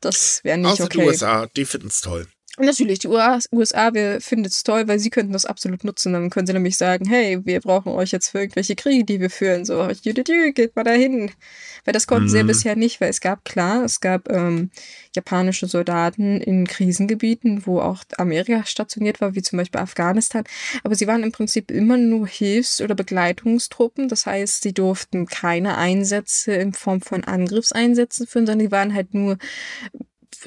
Das 0.00 0.42
wäre 0.44 0.58
nicht 0.58 0.72
Außer 0.72 0.84
okay. 0.84 0.98
die 0.98 1.06
USA, 1.06 1.46
die 1.54 1.64
finden 1.64 1.88
es 1.88 2.00
toll. 2.00 2.26
Natürlich, 2.58 2.98
die 2.98 3.08
USA, 3.08 3.94
wir 3.94 4.20
finden 4.20 4.46
es 4.46 4.64
toll, 4.64 4.88
weil 4.88 4.98
sie 4.98 5.10
könnten 5.10 5.32
das 5.32 5.44
absolut 5.44 5.84
nutzen. 5.84 6.12
Dann 6.12 6.30
können 6.30 6.48
sie 6.48 6.52
nämlich 6.52 6.76
sagen, 6.76 7.08
hey, 7.08 7.38
wir 7.44 7.60
brauchen 7.60 7.92
euch 7.92 8.10
jetzt 8.10 8.30
für 8.30 8.40
irgendwelche 8.40 8.74
Kriege, 8.74 9.04
die 9.04 9.20
wir 9.20 9.30
führen. 9.30 9.64
So, 9.64 9.88
geht 10.02 10.74
mal 10.74 10.82
dahin. 10.82 11.30
Weil 11.84 11.92
das 11.92 12.08
konnten 12.08 12.24
mhm. 12.24 12.28
sie 12.28 12.36
ja 12.38 12.42
mhm. 12.42 12.48
bisher 12.48 12.74
nicht, 12.74 13.00
weil 13.00 13.08
es 13.08 13.20
gab, 13.20 13.44
klar, 13.44 13.84
es 13.84 14.00
gab 14.00 14.28
ähm, 14.30 14.70
japanische 15.14 15.68
Soldaten 15.68 16.40
in 16.40 16.66
Krisengebieten, 16.66 17.66
wo 17.66 17.80
auch 17.80 18.02
Amerika 18.18 18.66
stationiert 18.66 19.20
war, 19.20 19.36
wie 19.36 19.42
zum 19.42 19.56
Beispiel 19.56 19.80
Afghanistan. 19.80 20.42
Aber 20.82 20.96
sie 20.96 21.06
waren 21.06 21.22
im 21.22 21.32
Prinzip 21.32 21.70
immer 21.70 21.96
nur 21.96 22.26
Hilfs- 22.26 22.80
oder 22.80 22.96
Begleitungstruppen. 22.96 24.08
Das 24.08 24.26
heißt, 24.26 24.62
sie 24.62 24.74
durften 24.74 25.26
keine 25.26 25.78
Einsätze 25.78 26.52
in 26.54 26.72
Form 26.72 27.00
von 27.00 27.22
Angriffseinsätzen 27.22 28.26
führen, 28.26 28.46
sondern 28.46 28.66
die 28.66 28.72
waren 28.72 28.92
halt 28.92 29.14
nur 29.14 29.38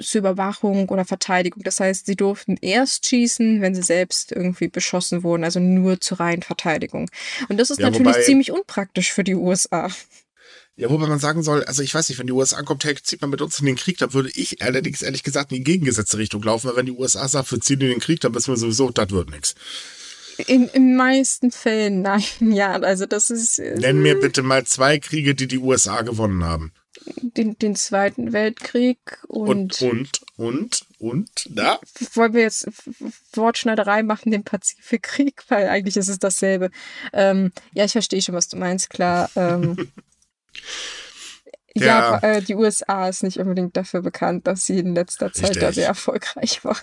zur 0.01 0.19
Überwachung 0.19 0.89
oder 0.89 1.05
Verteidigung. 1.05 1.63
Das 1.63 1.79
heißt, 1.79 2.05
sie 2.05 2.15
durften 2.15 2.57
erst 2.61 3.07
schießen, 3.07 3.61
wenn 3.61 3.75
sie 3.75 3.83
selbst 3.83 4.31
irgendwie 4.31 4.67
beschossen 4.67 5.23
wurden, 5.23 5.43
also 5.43 5.59
nur 5.59 5.99
zur 5.99 6.19
reinen 6.19 6.41
Verteidigung. 6.41 7.09
Und 7.49 7.59
das 7.59 7.69
ist 7.69 7.79
ja, 7.79 7.89
natürlich 7.89 8.25
ziemlich 8.25 8.51
unpraktisch 8.51 9.13
für 9.13 9.23
die 9.23 9.35
USA. 9.35 9.89
Ja, 10.75 10.89
wobei 10.89 11.05
man 11.05 11.19
sagen 11.19 11.43
soll, 11.43 11.63
also 11.65 11.83
ich 11.83 11.93
weiß 11.93 12.09
nicht, 12.09 12.17
wenn 12.17 12.25
die 12.25 12.33
USA 12.33 12.63
kommt, 12.63 12.83
hey, 12.83 12.95
zieht 12.95 13.21
man 13.21 13.29
mit 13.29 13.41
uns 13.41 13.59
in 13.59 13.67
den 13.67 13.75
Krieg, 13.75 13.99
dann 13.99 14.13
würde 14.13 14.31
ich 14.33 14.63
allerdings 14.63 15.03
ehrlich 15.03 15.21
gesagt 15.21 15.51
in 15.51 15.57
die 15.57 15.63
gegengesetzte 15.63 16.17
Richtung 16.17 16.41
laufen, 16.41 16.67
weil 16.67 16.77
wenn 16.77 16.87
die 16.87 16.93
USA 16.93 17.27
sagt, 17.27 17.51
wir 17.51 17.61
ziehen 17.61 17.81
in 17.81 17.89
den 17.89 17.99
Krieg, 17.99 18.19
dann 18.21 18.33
wissen 18.33 18.51
wir 18.53 18.57
sowieso, 18.57 18.89
das 18.89 19.11
wird 19.11 19.29
nichts. 19.29 19.53
In 20.47 20.67
den 20.69 20.95
meisten 20.95 21.51
Fällen 21.51 22.01
nein, 22.01 22.23
ja, 22.39 22.71
also 22.71 23.05
das 23.05 23.29
ist. 23.29 23.59
Äh, 23.59 23.75
Nenn 23.75 24.01
mir 24.01 24.19
bitte 24.19 24.41
mal 24.41 24.65
zwei 24.65 24.97
Kriege, 24.97 25.35
die 25.35 25.47
die 25.47 25.59
USA 25.59 26.01
gewonnen 26.01 26.43
haben. 26.43 26.71
Den, 27.21 27.57
den 27.57 27.75
Zweiten 27.75 28.33
Weltkrieg 28.33 28.97
und. 29.27 29.81
Und, 29.81 29.81
und, 29.81 30.21
und, 30.37 30.81
und, 30.99 31.29
da? 31.49 31.79
Wollen 32.13 32.33
wir 32.33 32.41
jetzt 32.43 32.67
Wortschneiderei 33.33 34.03
machen, 34.03 34.31
den 34.31 34.43
Pazifikkrieg, 34.43 35.43
weil 35.47 35.67
eigentlich 35.67 35.97
ist 35.97 36.09
es 36.09 36.19
dasselbe. 36.19 36.69
Ähm, 37.11 37.51
ja, 37.73 37.85
ich 37.85 37.91
verstehe 37.93 38.21
schon, 38.21 38.35
was 38.35 38.47
du 38.47 38.57
meinst, 38.57 38.89
klar. 38.89 39.29
Ähm, 39.35 39.91
ja, 41.75 42.19
äh, 42.19 42.41
die 42.41 42.55
USA 42.55 43.09
ist 43.09 43.23
nicht 43.23 43.39
unbedingt 43.39 43.75
dafür 43.75 44.01
bekannt, 44.01 44.45
dass 44.47 44.65
sie 44.65 44.79
in 44.79 44.95
letzter 44.95 45.33
Zeit 45.33 45.61
da 45.61 45.71
sehr 45.71 45.87
erfolgreich 45.87 46.63
war. 46.63 46.77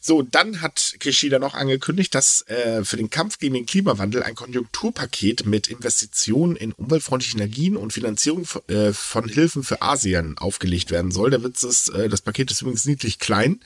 So, 0.00 0.22
dann 0.22 0.60
hat 0.60 0.94
Kishida 1.00 1.38
noch 1.38 1.54
angekündigt, 1.54 2.14
dass 2.14 2.42
äh, 2.48 2.84
für 2.84 2.96
den 2.96 3.10
Kampf 3.10 3.38
gegen 3.38 3.54
den 3.54 3.66
Klimawandel 3.66 4.22
ein 4.22 4.36
Konjunkturpaket 4.36 5.44
mit 5.44 5.68
Investitionen 5.68 6.54
in 6.56 6.72
umweltfreundliche 6.72 7.36
Energien 7.36 7.76
und 7.76 7.92
Finanzierung 7.92 8.46
äh, 8.68 8.92
von 8.92 9.28
Hilfen 9.28 9.64
für 9.64 9.82
Asien 9.82 10.38
aufgelegt 10.38 10.90
werden 10.90 11.10
soll. 11.10 11.30
Der 11.30 11.42
Witz 11.42 11.64
ist, 11.64 11.88
äh, 11.88 12.08
das 12.08 12.20
Paket 12.20 12.50
ist 12.50 12.62
übrigens 12.62 12.84
niedlich 12.84 13.18
klein. 13.18 13.60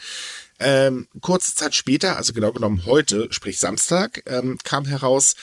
Ähm, 0.59 1.09
kurze 1.20 1.55
Zeit 1.55 1.74
später, 1.74 2.16
also 2.16 2.33
genau 2.33 2.53
genommen 2.53 2.87
heute, 2.87 3.28
sprich 3.30 3.59
Samstag, 3.59 4.22
ähm, 4.26 4.59
kam 4.64 4.87
heraus, 4.87 5.35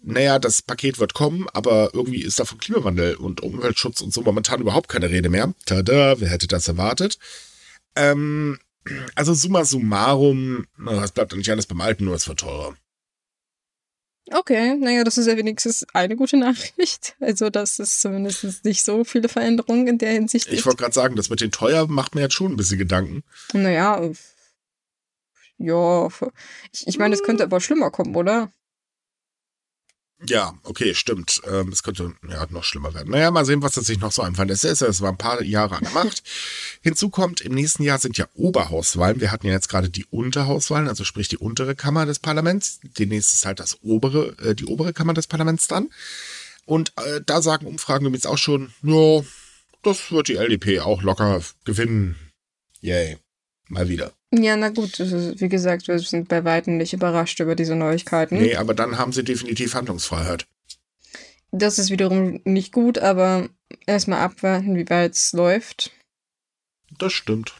naja, 0.00 0.38
das 0.38 0.62
Paket 0.62 0.98
wird 0.98 1.14
kommen, 1.14 1.46
aber 1.52 1.90
irgendwie 1.92 2.22
ist 2.22 2.38
da 2.38 2.44
vom 2.44 2.58
Klimawandel 2.58 3.16
und 3.16 3.42
Umweltschutz 3.42 4.00
und 4.00 4.12
so 4.12 4.22
momentan 4.22 4.60
überhaupt 4.60 4.88
keine 4.88 5.10
Rede 5.10 5.28
mehr. 5.28 5.54
Tada, 5.64 6.20
wer 6.20 6.28
hätte 6.28 6.46
das 6.46 6.68
erwartet? 6.68 7.18
Ähm, 7.96 8.58
also 9.14 9.34
summa 9.34 9.64
summarum, 9.64 10.66
es 11.02 11.12
bleibt 11.12 11.34
nicht 11.34 11.50
alles 11.50 11.66
beim 11.66 11.80
Alten, 11.80 12.04
nur 12.04 12.14
es 12.14 12.28
wird 12.28 12.40
teurer. 12.40 12.76
Okay, 14.32 14.74
naja, 14.76 15.04
das 15.04 15.18
ist 15.18 15.26
ja 15.26 15.36
wenigstens 15.36 15.84
eine 15.92 16.16
gute 16.16 16.36
Nachricht. 16.36 17.16
Also, 17.20 17.50
dass 17.50 17.78
es 17.78 18.00
zumindest 18.00 18.64
nicht 18.64 18.84
so 18.84 19.04
viele 19.04 19.28
Veränderungen 19.28 19.86
in 19.86 19.98
der 19.98 20.12
Hinsicht 20.12 20.46
gibt. 20.46 20.58
Ich 20.58 20.66
wollte 20.66 20.82
gerade 20.82 20.94
sagen, 20.94 21.16
das 21.16 21.30
mit 21.30 21.40
den 21.40 21.50
teuer 21.50 21.86
macht 21.86 22.14
mir 22.14 22.22
jetzt 22.22 22.34
schon 22.34 22.52
ein 22.52 22.56
bisschen 22.56 22.78
Gedanken. 22.78 23.22
Naja, 23.52 24.00
ja, 25.58 26.08
ich, 26.72 26.86
ich 26.86 26.98
meine, 26.98 27.14
es 27.14 27.22
könnte 27.22 27.44
aber 27.44 27.60
schlimmer 27.60 27.90
kommen, 27.90 28.14
oder? 28.14 28.50
Ja, 30.26 30.54
okay, 30.62 30.94
stimmt. 30.94 31.42
Ähm, 31.46 31.68
es 31.68 31.82
könnte 31.82 32.14
ja 32.28 32.46
noch 32.50 32.64
schlimmer 32.64 32.94
werden. 32.94 33.10
Naja, 33.10 33.30
mal 33.30 33.44
sehen, 33.44 33.62
was 33.62 33.74
das 33.74 33.86
sich 33.86 34.00
noch 34.00 34.12
so 34.12 34.22
einfallen 34.22 34.48
lässt. 34.48 34.64
Es 34.64 35.00
war 35.00 35.10
ein 35.10 35.18
paar 35.18 35.42
Jahre 35.42 35.76
an 35.76 35.82
der 35.82 35.92
Macht. 35.92 36.22
Hinzu 36.82 37.10
kommt, 37.10 37.40
im 37.42 37.54
nächsten 37.54 37.82
Jahr 37.82 37.98
sind 37.98 38.16
ja 38.16 38.26
Oberhauswahlen. 38.34 39.20
Wir 39.20 39.30
hatten 39.32 39.46
ja 39.46 39.52
jetzt 39.52 39.68
gerade 39.68 39.90
die 39.90 40.06
Unterhauswahlen, 40.06 40.88
also 40.88 41.04
sprich 41.04 41.28
die 41.28 41.38
untere 41.38 41.74
Kammer 41.74 42.06
des 42.06 42.18
Parlaments. 42.18 42.80
Demnächst 42.98 43.34
ist 43.34 43.44
halt 43.44 43.60
das 43.60 43.78
obere, 43.82 44.36
äh, 44.38 44.54
die 44.54 44.66
obere 44.66 44.92
Kammer 44.92 45.14
des 45.14 45.26
Parlaments 45.26 45.68
dann. 45.68 45.90
Und 46.64 46.92
äh, 46.96 47.20
da 47.24 47.42
sagen 47.42 47.66
Umfragen 47.66 48.06
übrigens 48.06 48.26
auch 48.26 48.38
schon, 48.38 48.72
ja, 48.82 49.22
das 49.82 50.10
wird 50.10 50.28
die 50.28 50.36
LDP 50.36 50.80
auch 50.80 51.02
locker 51.02 51.42
gewinnen. 51.64 52.16
Yay. 52.80 53.18
Mal 53.68 53.88
wieder. 53.88 54.12
Ja, 54.36 54.56
na 54.56 54.70
gut, 54.70 54.98
wie 54.98 55.48
gesagt, 55.48 55.86
wir 55.86 55.98
sind 55.98 56.28
bei 56.28 56.44
weitem 56.44 56.76
nicht 56.76 56.92
überrascht 56.92 57.38
über 57.40 57.54
diese 57.54 57.76
Neuigkeiten. 57.76 58.38
Nee, 58.38 58.56
aber 58.56 58.74
dann 58.74 58.98
haben 58.98 59.12
sie 59.12 59.22
definitiv 59.22 59.74
Handlungsfreiheit. 59.74 60.46
Das 61.52 61.78
ist 61.78 61.90
wiederum 61.90 62.40
nicht 62.44 62.72
gut, 62.72 62.98
aber 62.98 63.48
erstmal 63.86 64.20
abwarten, 64.20 64.76
wie 64.76 64.88
weit 64.90 65.12
es 65.12 65.32
läuft. 65.32 65.92
Das 66.98 67.12
stimmt. 67.12 67.54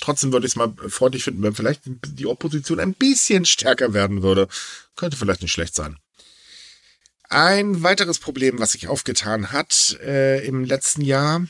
Trotzdem 0.00 0.32
würde 0.32 0.46
ich 0.46 0.52
es 0.52 0.56
mal 0.56 0.72
freundlich 0.88 1.24
finden, 1.24 1.42
wenn 1.42 1.54
vielleicht 1.54 1.82
die 1.84 2.26
Opposition 2.26 2.78
ein 2.78 2.94
bisschen 2.94 3.44
stärker 3.44 3.92
werden 3.92 4.22
würde. 4.22 4.48
Könnte 4.96 5.16
vielleicht 5.16 5.42
nicht 5.42 5.52
schlecht 5.52 5.74
sein. 5.74 5.96
Ein 7.28 7.82
weiteres 7.82 8.18
Problem, 8.18 8.60
was 8.60 8.72
sich 8.72 8.86
aufgetan 8.86 9.50
hat 9.50 9.98
äh, 10.00 10.46
im 10.46 10.64
letzten 10.64 11.00
Jahr, 11.00 11.46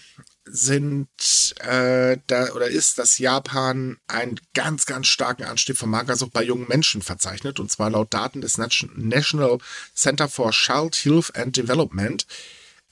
sind 0.46 1.08
äh, 1.60 2.18
da 2.26 2.52
oder 2.52 2.68
ist, 2.68 2.98
dass 2.98 3.18
Japan 3.18 3.96
einen 4.06 4.38
ganz, 4.52 4.86
ganz 4.86 5.06
starken 5.06 5.44
Anstieg 5.44 5.76
von 5.76 5.90
Magersucht 5.90 6.32
bei 6.32 6.42
jungen 6.42 6.68
Menschen 6.68 7.02
verzeichnet. 7.02 7.60
Und 7.60 7.70
zwar 7.70 7.90
laut 7.90 8.12
Daten 8.12 8.40
des 8.40 8.58
National 8.58 9.58
Center 9.94 10.28
for 10.28 10.50
Child 10.50 11.04
Health 11.04 11.36
and 11.36 11.56
Development 11.56 12.26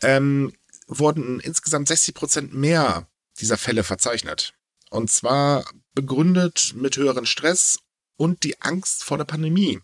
ähm, 0.03 0.53
wurden 0.87 1.41
insgesamt 1.41 1.89
60 1.89 2.15
Prozent 2.15 2.55
mehr 2.55 3.07
dieser 3.41 3.59
Fälle 3.59 3.85
verzeichnet. 3.85 4.55
Und 4.91 5.11
zwar 5.11 5.65
begründet 5.95 6.75
mit 6.77 6.97
höheren 6.97 7.27
Stress 7.27 7.79
und 8.17 8.45
die 8.45 8.61
Angst 8.61 9.05
vor 9.05 9.19
der 9.19 9.25
Pandemie. 9.25 9.81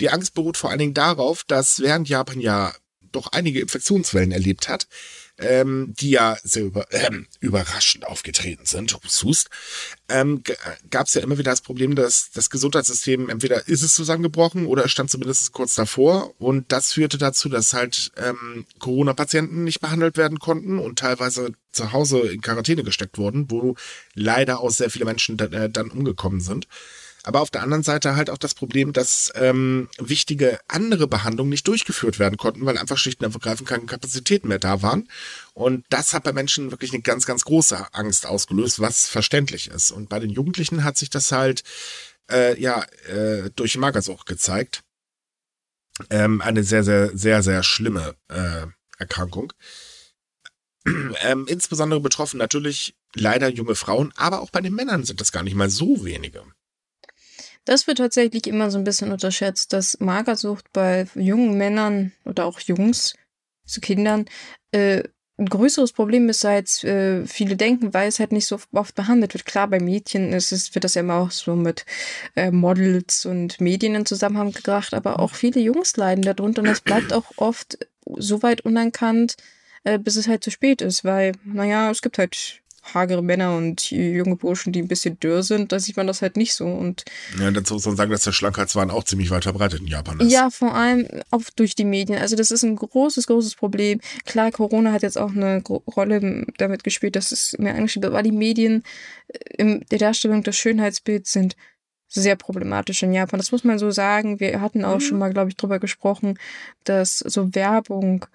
Die 0.00 0.10
Angst 0.10 0.34
beruht 0.34 0.56
vor 0.56 0.70
allen 0.70 0.78
Dingen 0.78 0.94
darauf, 0.94 1.44
dass 1.44 1.80
während 1.80 2.08
Japan 2.08 2.40
ja 2.40 2.74
doch 3.12 3.28
einige 3.28 3.60
Infektionswellen 3.60 4.32
erlebt 4.32 4.68
hat, 4.68 4.88
ähm, 5.42 5.94
die 5.98 6.10
ja 6.10 6.36
sehr 6.42 6.64
über, 6.64 6.86
ähm, 6.90 7.26
überraschend 7.40 8.06
aufgetreten 8.06 8.64
sind, 8.64 8.94
Hust, 8.94 9.50
ähm, 10.08 10.42
gab 10.90 11.06
es 11.06 11.14
ja 11.14 11.22
immer 11.22 11.38
wieder 11.38 11.50
das 11.50 11.60
Problem, 11.60 11.94
dass 11.94 12.30
das 12.30 12.50
Gesundheitssystem 12.50 13.28
entweder 13.28 13.68
ist 13.68 13.82
es 13.82 13.94
zusammengebrochen 13.94 14.66
oder 14.66 14.88
stand 14.88 15.10
zumindest 15.10 15.52
kurz 15.52 15.74
davor. 15.74 16.34
Und 16.40 16.72
das 16.72 16.92
führte 16.92 17.18
dazu, 17.18 17.48
dass 17.48 17.72
halt 17.72 18.12
ähm, 18.16 18.66
Corona-Patienten 18.78 19.64
nicht 19.64 19.80
behandelt 19.80 20.16
werden 20.16 20.38
konnten 20.38 20.78
und 20.78 20.98
teilweise 20.98 21.52
zu 21.72 21.92
Hause 21.92 22.20
in 22.20 22.40
Quarantäne 22.40 22.84
gesteckt 22.84 23.18
wurden, 23.18 23.50
wo 23.50 23.74
leider 24.14 24.60
auch 24.60 24.70
sehr 24.70 24.90
viele 24.90 25.04
Menschen 25.04 25.36
dann, 25.36 25.52
äh, 25.52 25.70
dann 25.70 25.90
umgekommen 25.90 26.40
sind. 26.40 26.68
Aber 27.24 27.40
auf 27.40 27.50
der 27.50 27.62
anderen 27.62 27.84
Seite 27.84 28.16
halt 28.16 28.30
auch 28.30 28.38
das 28.38 28.54
Problem, 28.54 28.92
dass 28.92 29.30
ähm, 29.36 29.88
wichtige 29.98 30.58
andere 30.66 31.06
Behandlungen 31.06 31.50
nicht 31.50 31.68
durchgeführt 31.68 32.18
werden 32.18 32.36
konnten, 32.36 32.66
weil 32.66 32.78
einfach 32.78 32.98
schlicht 32.98 33.22
und 33.22 33.32
ergreifend 33.32 33.68
keine 33.68 33.86
Kapazitäten 33.86 34.48
mehr 34.48 34.58
da 34.58 34.82
waren. 34.82 35.08
Und 35.54 35.86
das 35.88 36.14
hat 36.14 36.24
bei 36.24 36.32
Menschen 36.32 36.72
wirklich 36.72 36.92
eine 36.92 37.02
ganz, 37.02 37.24
ganz 37.24 37.44
große 37.44 37.94
Angst 37.94 38.26
ausgelöst, 38.26 38.80
was 38.80 39.06
verständlich 39.06 39.68
ist. 39.68 39.92
Und 39.92 40.08
bei 40.08 40.18
den 40.18 40.30
Jugendlichen 40.30 40.82
hat 40.82 40.96
sich 40.96 41.10
das 41.10 41.30
halt 41.30 41.62
äh, 42.30 42.60
ja 42.60 42.82
äh, 43.06 43.50
durch 43.54 43.76
Magersucht 43.76 44.26
gezeigt. 44.26 44.82
Ähm, 46.10 46.40
eine 46.40 46.64
sehr, 46.64 46.82
sehr, 46.82 47.16
sehr, 47.16 47.42
sehr 47.42 47.62
schlimme 47.62 48.16
äh, 48.28 48.66
Erkrankung. 48.98 49.52
Ähm, 51.22 51.46
insbesondere 51.46 52.00
betroffen 52.00 52.38
natürlich 52.38 52.96
leider 53.14 53.48
junge 53.48 53.76
Frauen, 53.76 54.12
aber 54.16 54.40
auch 54.40 54.50
bei 54.50 54.60
den 54.60 54.74
Männern 54.74 55.04
sind 55.04 55.20
das 55.20 55.30
gar 55.30 55.44
nicht 55.44 55.54
mal 55.54 55.70
so 55.70 56.04
wenige. 56.04 56.42
Das 57.64 57.86
wird 57.86 57.98
tatsächlich 57.98 58.46
immer 58.46 58.70
so 58.70 58.78
ein 58.78 58.84
bisschen 58.84 59.12
unterschätzt, 59.12 59.72
dass 59.72 60.00
Magersucht 60.00 60.72
bei 60.72 61.06
jungen 61.14 61.56
Männern 61.56 62.12
oder 62.24 62.46
auch 62.46 62.60
Jungs, 62.60 63.14
zu 63.64 63.80
Kindern, 63.80 64.26
äh, 64.72 65.04
ein 65.38 65.46
größeres 65.46 65.92
Problem 65.92 66.28
ist, 66.28 66.44
als 66.44 66.84
äh, 66.84 67.24
viele 67.26 67.56
denken, 67.56 67.94
weil 67.94 68.08
es 68.08 68.18
halt 68.18 68.32
nicht 68.32 68.46
so 68.46 68.58
oft 68.72 68.94
behandelt 68.94 69.34
wird. 69.34 69.46
Klar, 69.46 69.68
bei 69.68 69.80
Mädchen 69.80 70.32
ist 70.32 70.52
es, 70.52 70.74
wird 70.74 70.84
das 70.84 70.94
ja 70.94 71.00
immer 71.00 71.14
auch 71.14 71.30
so 71.30 71.56
mit 71.56 71.86
äh, 72.36 72.50
Models 72.50 73.24
und 73.26 73.60
Medien 73.60 73.94
in 73.94 74.06
Zusammenhang 74.06 74.52
gebracht, 74.52 74.94
aber 74.94 75.20
auch 75.20 75.34
viele 75.34 75.60
Jungs 75.60 75.96
leiden 75.96 76.22
darunter 76.22 76.62
und 76.62 76.68
das 76.68 76.80
bleibt 76.80 77.12
auch 77.12 77.32
oft 77.36 77.78
so 78.04 78.42
weit 78.42 78.60
unerkannt, 78.62 79.36
äh, 79.84 79.98
bis 79.98 80.16
es 80.16 80.28
halt 80.28 80.44
zu 80.44 80.50
spät 80.50 80.82
ist, 80.82 81.04
weil, 81.04 81.32
naja, 81.44 81.90
es 81.90 82.02
gibt 82.02 82.18
halt 82.18 82.61
hagere 82.82 83.22
Männer 83.22 83.56
und 83.56 83.90
junge 83.90 84.36
Burschen, 84.36 84.72
die 84.72 84.82
ein 84.82 84.88
bisschen 84.88 85.18
dürr 85.20 85.42
sind, 85.42 85.72
da 85.72 85.78
sieht 85.78 85.96
man 85.96 86.06
das 86.06 86.20
halt 86.20 86.36
nicht 86.36 86.54
so. 86.54 86.66
Und 86.66 87.04
ja, 87.38 87.50
dazu 87.50 87.74
muss 87.74 87.86
man 87.86 87.96
sagen, 87.96 88.10
dass 88.10 88.24
der 88.24 88.32
Schlankheitswahn 88.32 88.90
auch 88.90 89.04
ziemlich 89.04 89.30
weit 89.30 89.44
verbreitet 89.44 89.80
in 89.80 89.86
Japan 89.86 90.20
ist. 90.20 90.32
Ja, 90.32 90.50
vor 90.50 90.74
allem 90.74 91.06
auch 91.30 91.42
durch 91.56 91.74
die 91.74 91.84
Medien. 91.84 92.18
Also 92.18 92.36
das 92.36 92.50
ist 92.50 92.64
ein 92.64 92.76
großes, 92.76 93.26
großes 93.26 93.54
Problem. 93.54 94.00
Klar, 94.26 94.50
Corona 94.50 94.92
hat 94.92 95.02
jetzt 95.02 95.18
auch 95.18 95.30
eine 95.30 95.62
Rolle 95.64 96.44
damit 96.58 96.84
gespielt, 96.84 97.16
dass 97.16 97.32
es 97.32 97.56
mehr 97.58 97.74
angeschrieben 97.74 98.04
wird, 98.04 98.14
aber 98.14 98.22
die 98.22 98.32
Medien 98.32 98.82
äh, 99.28 99.38
in 99.58 99.84
der 99.90 99.98
Darstellung 99.98 100.42
des 100.42 100.56
Schönheitsbilds 100.56 101.32
sind 101.32 101.56
sehr 102.08 102.36
problematisch 102.36 103.02
in 103.02 103.12
Japan. 103.12 103.38
Das 103.38 103.52
muss 103.52 103.64
man 103.64 103.78
so 103.78 103.90
sagen. 103.90 104.38
Wir 104.38 104.60
hatten 104.60 104.84
auch 104.84 104.96
mhm. 104.96 105.00
schon 105.00 105.18
mal, 105.18 105.32
glaube 105.32 105.48
ich, 105.48 105.56
drüber 105.56 105.78
gesprochen, 105.78 106.38
dass 106.84 107.18
so 107.18 107.54
Werbung 107.54 108.26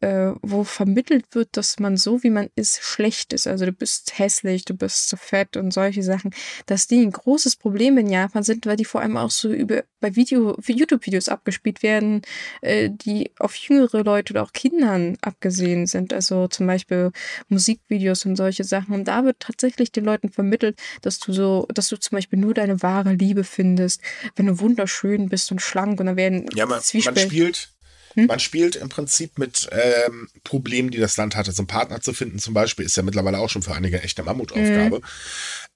äh, 0.00 0.32
wo 0.42 0.64
vermittelt 0.64 1.24
wird, 1.32 1.56
dass 1.56 1.78
man 1.78 1.96
so, 1.96 2.22
wie 2.22 2.30
man 2.30 2.50
ist, 2.54 2.82
schlecht 2.82 3.32
ist. 3.32 3.46
Also 3.46 3.64
du 3.64 3.72
bist 3.72 4.18
hässlich, 4.18 4.64
du 4.64 4.74
bist 4.74 5.08
zu 5.08 5.16
fett 5.16 5.56
und 5.56 5.72
solche 5.72 6.02
Sachen, 6.02 6.34
dass 6.66 6.86
die 6.86 7.00
ein 7.00 7.12
großes 7.12 7.56
Problem 7.56 7.96
in 7.98 8.08
Japan 8.08 8.42
sind, 8.42 8.66
weil 8.66 8.76
die 8.76 8.84
vor 8.84 9.00
allem 9.00 9.16
auch 9.16 9.30
so 9.30 9.50
über 9.50 9.84
bei 10.00 10.14
Video, 10.14 10.56
YouTube-Videos 10.66 11.28
abgespielt 11.28 11.82
werden, 11.82 12.22
äh, 12.60 12.90
die 12.90 13.30
auf 13.38 13.56
jüngere 13.56 14.04
Leute 14.04 14.34
oder 14.34 14.42
auch 14.42 14.52
Kindern 14.52 15.16
abgesehen 15.22 15.86
sind. 15.86 16.12
Also 16.12 16.48
zum 16.48 16.66
Beispiel 16.66 17.12
Musikvideos 17.48 18.26
und 18.26 18.36
solche 18.36 18.64
Sachen. 18.64 18.94
Und 18.94 19.08
da 19.08 19.24
wird 19.24 19.40
tatsächlich 19.40 19.92
den 19.92 20.04
Leuten 20.04 20.30
vermittelt, 20.30 20.78
dass 21.00 21.18
du 21.18 21.32
so, 21.32 21.66
dass 21.72 21.88
du 21.88 21.96
zum 21.96 22.16
Beispiel 22.16 22.38
nur 22.38 22.54
deine 22.54 22.82
wahre 22.82 23.14
Liebe 23.14 23.44
findest, 23.44 24.02
wenn 24.36 24.46
du 24.46 24.60
wunderschön 24.60 25.28
bist 25.28 25.50
und 25.50 25.62
schlank 25.62 25.98
und 25.98 26.06
dann 26.06 26.16
werden 26.16 26.46
ja, 26.54 26.66
man, 26.66 26.80
man 27.04 27.16
spielt 27.16 27.70
Hm? 28.16 28.26
Man 28.26 28.40
spielt 28.40 28.76
im 28.76 28.88
Prinzip 28.88 29.38
mit 29.38 29.68
ähm, 29.70 30.28
Problemen, 30.42 30.90
die 30.90 30.98
das 30.98 31.16
Land 31.16 31.36
hatte. 31.36 31.52
So 31.52 31.62
einen 31.62 31.68
Partner 31.68 32.00
zu 32.00 32.12
finden 32.12 32.38
zum 32.38 32.54
Beispiel 32.54 32.84
ist 32.84 32.96
ja 32.96 33.02
mittlerweile 33.02 33.38
auch 33.38 33.50
schon 33.50 33.62
für 33.62 33.74
einige 33.74 34.02
echte 34.02 34.22
Mammutaufgabe. 34.22 34.98
Mhm. 34.98 35.04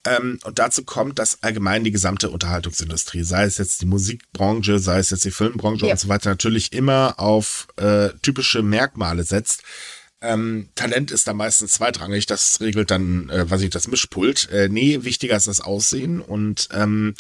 Ähm, 0.07 0.39
und 0.45 0.59
dazu 0.59 0.85
kommt, 0.85 1.19
dass 1.19 1.43
allgemein 1.43 1.85
die 1.85 1.91
gesamte 1.91 2.31
Unterhaltungsindustrie, 2.31 3.23
sei 3.23 3.45
es 3.45 3.59
jetzt 3.59 3.83
die 3.83 3.87
Musikbranche, 3.87 4.79
sei 4.79 4.99
es 4.99 5.11
jetzt 5.11 5.25
die 5.27 5.31
Filmbranche 5.31 5.87
ja. 5.87 5.93
und 5.93 6.01
so 6.01 6.09
weiter, 6.09 6.31
natürlich 6.31 6.73
immer 6.73 7.15
auf 7.19 7.69
äh, 7.77 8.09
typische 8.23 8.63
Merkmale 8.63 9.25
setzt. 9.25 9.63
Ähm, 10.23 10.71
Talent 10.75 11.11
ist 11.11 11.29
da 11.29 11.35
meistens 11.35 11.73
zweitrangig, 11.73 12.27
das 12.27 12.61
regelt 12.61 12.91
dann, 12.91 13.29
äh, 13.29 13.51
was 13.51 13.61
ich, 13.61 13.71
das 13.71 13.89
Mischpult. 13.89 14.49
Äh, 14.51 14.69
nee, 14.71 15.03
wichtiger 15.03 15.37
ist 15.37 15.47
das 15.47 15.61
Aussehen 15.61 16.21
und 16.21 16.69
ähm, 16.73 17.15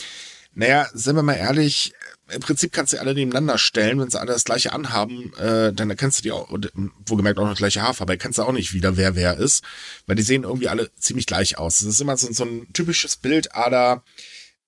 naja, 0.54 0.88
sind 0.94 1.16
wir 1.16 1.22
mal 1.22 1.34
ehrlich, 1.34 1.92
im 2.32 2.40
Prinzip 2.40 2.72
kannst 2.72 2.92
du 2.92 3.00
alle 3.00 3.14
nebeneinander 3.14 3.58
stellen, 3.58 4.00
wenn 4.00 4.10
sie 4.10 4.18
alle 4.18 4.32
das 4.32 4.44
gleiche 4.44 4.72
anhaben, 4.72 5.32
äh, 5.34 5.72
dann 5.72 5.90
erkennst 5.90 6.18
du 6.18 6.22
die 6.22 6.32
auch, 6.32 6.48
wohlgemerkt 7.06 7.38
auch 7.38 7.46
noch 7.46 7.56
gleiche 7.56 7.82
Haarfarbe, 7.82 8.12
erkennst 8.12 8.38
du 8.38 8.42
auch 8.42 8.52
nicht 8.52 8.72
wieder, 8.72 8.96
wer 8.96 9.14
wer 9.16 9.36
ist, 9.36 9.64
weil 10.06 10.16
die 10.16 10.22
sehen 10.22 10.44
irgendwie 10.44 10.68
alle 10.68 10.90
ziemlich 10.96 11.26
gleich 11.26 11.58
aus. 11.58 11.78
Das 11.78 11.88
ist 11.88 12.00
immer 12.00 12.16
so, 12.16 12.32
so 12.32 12.44
ein 12.44 12.72
typisches 12.72 13.16
Bild, 13.16 13.54
Ada, 13.54 14.04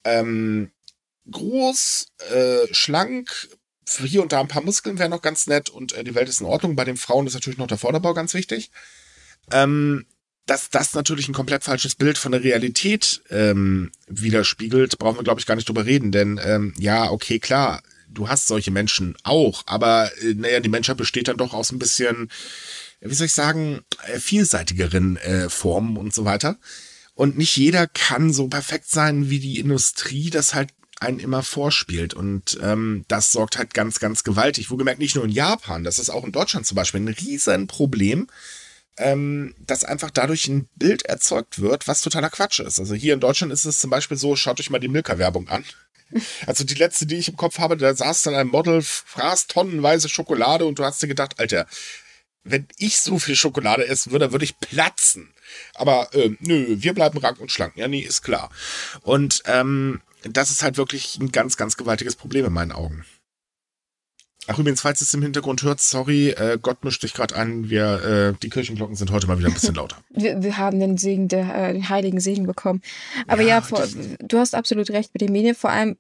ähm, 0.04 0.70
groß, 1.30 2.06
äh, 2.30 2.74
schlank, 2.74 3.48
hier 3.88 4.22
und 4.22 4.32
da 4.32 4.40
ein 4.40 4.48
paar 4.48 4.62
Muskeln 4.62 4.98
wären 4.98 5.10
noch 5.10 5.22
ganz 5.22 5.46
nett 5.46 5.68
und 5.68 5.92
äh, 5.92 6.04
die 6.04 6.14
Welt 6.14 6.28
ist 6.28 6.40
in 6.40 6.46
Ordnung. 6.46 6.76
Bei 6.76 6.84
den 6.84 6.96
Frauen 6.96 7.26
ist 7.26 7.34
natürlich 7.34 7.58
noch 7.58 7.66
der 7.66 7.78
Vorderbau 7.78 8.14
ganz 8.14 8.34
wichtig. 8.34 8.70
Ähm, 9.50 10.06
dass 10.47 10.70
das 10.70 10.95
natürlich 10.95 11.28
ein 11.28 11.34
komplett 11.34 11.64
falsches 11.64 11.95
Bild 11.95 12.18
von 12.18 12.32
der 12.32 12.43
Realität 12.43 13.22
ähm, 13.30 13.93
widerspiegelt, 14.09 14.99
brauchen 14.99 15.18
wir, 15.18 15.24
glaube 15.24 15.40
ich, 15.40 15.47
gar 15.47 15.55
nicht 15.55 15.68
drüber 15.68 15.86
reden. 15.86 16.11
Denn 16.11 16.40
ähm, 16.43 16.74
ja, 16.78 17.11
okay, 17.11 17.38
klar, 17.38 17.82
du 18.09 18.28
hast 18.28 18.49
solche 18.49 18.70
Menschen 18.70 19.16
auch, 19.22 19.62
aber 19.66 20.11
äh, 20.22 20.34
naja, 20.34 20.61
die 20.61 20.68
Menschheit 20.68 20.97
besteht 20.97 21.28
dann 21.28 21.36
doch 21.36 21.55
aus 21.55 21.70
ein 21.70 21.78
bisschen, 21.78 22.30
wie 23.01 23.14
soll 23.14 23.26
ich 23.26 23.32
sagen, 23.32 23.82
äh, 24.07 24.18
vielseitigeren 24.18 25.16
äh, 25.18 25.49
Formen 25.49 25.97
und 25.97 26.12
so 26.12 26.24
weiter. 26.24 26.59
Und 27.14 27.38
nicht 27.38 27.57
jeder 27.57 27.86
kann 27.86 28.32
so 28.32 28.49
perfekt 28.49 28.88
sein, 28.88 29.30
wie 29.30 29.38
die 29.38 29.61
Industrie 29.61 30.30
das 30.30 30.55
halt 30.55 30.70
einen 30.99 31.18
immer 31.18 31.43
vorspielt. 31.43 32.14
Und 32.14 32.59
ähm, 32.62 33.05
das 33.09 33.32
sorgt 33.32 33.59
halt 33.59 33.74
ganz, 33.74 34.01
ganz 34.01 34.24
gewaltig. 34.24 34.70
Wo 34.70 34.76
gemerkt, 34.76 35.01
nicht 35.01 35.14
nur 35.14 35.24
in 35.24 35.30
Japan, 35.30 35.84
das 35.84 35.99
ist 35.99 36.11
auch 36.11 36.24
in 36.24 36.32
Deutschland 36.32 36.66
zum 36.66 36.76
Beispiel 36.76 37.01
ein 37.01 37.09
riesen 37.09 37.66
Problem 37.66 38.28
ähm, 38.99 39.55
dass 39.59 39.84
einfach 39.84 40.11
dadurch 40.11 40.49
ein 40.49 40.68
Bild 40.76 41.05
erzeugt 41.07 41.61
wird, 41.61 41.88
was 41.88 42.03
totaler 42.03 42.30
Quatsch 42.30 42.61
ist. 42.61 42.78
Also 42.78 42.95
hier 42.95 43.14
in 43.14 43.20
Deutschland 43.20 43.53
ist 43.53 43.64
es 43.64 43.80
zum 43.80 43.90
Beispiel 43.90 44.16
so, 44.16 44.36
schaut 44.36 44.61
euch 44.61 44.70
mal 44.70 44.78
die 44.78 44.88
Milka-Werbung 44.88 45.49
an. 45.49 45.64
Also 46.47 46.64
die 46.64 46.74
letzte, 46.74 47.07
die 47.07 47.16
ich 47.16 47.30
im 47.30 47.38
Kopf 47.38 47.59
habe, 47.59 47.74
da 47.74 47.95
saß 47.95 48.20
dann 48.20 48.34
ein 48.34 48.49
Model, 48.49 48.82
fraß 48.82 49.47
tonnenweise 49.47 50.11
Schokolade 50.11 50.66
und 50.66 50.78
du 50.78 50.84
hast 50.84 51.03
dir 51.03 51.07
gedacht, 51.07 51.40
Alter, 51.40 51.66
wenn 52.45 52.66
ich 52.76 53.01
so 53.01 53.18
viel 53.18 53.34
Schokolade 53.34 53.86
essen 53.86 54.12
würde, 54.12 54.30
würde 54.30 54.45
ich 54.45 54.59
platzen. 54.59 55.32
Aber 55.74 56.12
äh, 56.14 56.36
nö, 56.40 56.66
wir 56.68 56.93
bleiben 56.93 57.16
rank 57.16 57.40
und 57.40 57.51
schlank. 57.51 57.76
Ja, 57.76 57.88
nee, 57.88 58.01
ist 58.01 58.20
klar. 58.20 58.51
Und 59.01 59.43
ähm, 59.47 60.03
das 60.22 60.51
ist 60.51 60.62
halt 60.62 60.76
wirklich 60.76 61.18
ein 61.18 61.32
ganz, 61.32 61.57
ganz 61.57 61.78
gewaltiges 61.78 62.16
Problem 62.16 62.45
in 62.45 62.53
meinen 62.53 62.72
Augen. 62.72 63.05
Ach 64.49 64.59
übrigens, 64.59 64.80
falls 64.80 65.01
es 65.01 65.14
im 65.14 65.22
Hintergrund 65.22 65.62
hört, 65.62 65.80
sorry, 65.80 66.30
äh, 66.30 66.59
Gott 66.61 66.84
mischt 66.84 67.03
dich 67.03 67.14
gerade 67.14 67.36
an. 67.36 67.70
Wir, 67.70 68.34
äh, 68.34 68.38
die 68.43 68.49
Kirchenglocken 68.51 68.97
sind 68.97 69.12
heute 69.12 69.28
mal 69.28 69.38
wieder 69.38 69.49
ein 69.49 69.55
bisschen 69.55 69.76
lauter. 69.76 69.97
wir, 70.11 70.43
wir 70.43 70.59
haben 70.59 70.80
den 70.80 70.99
Segen, 70.99 71.28
der, 71.28 71.55
äh, 71.55 71.72
den 71.72 71.88
heiligen 71.88 72.18
Segen 72.18 72.47
bekommen. 72.47 72.82
Aber 73.28 73.43
ja, 73.43 73.49
ja 73.49 73.61
vor, 73.61 73.86
du 74.18 74.38
hast 74.38 74.55
absolut 74.55 74.90
recht 74.90 75.14
mit 75.14 75.20
den 75.20 75.30
Medien. 75.30 75.55
Vor 75.55 75.70
allem, 75.70 75.97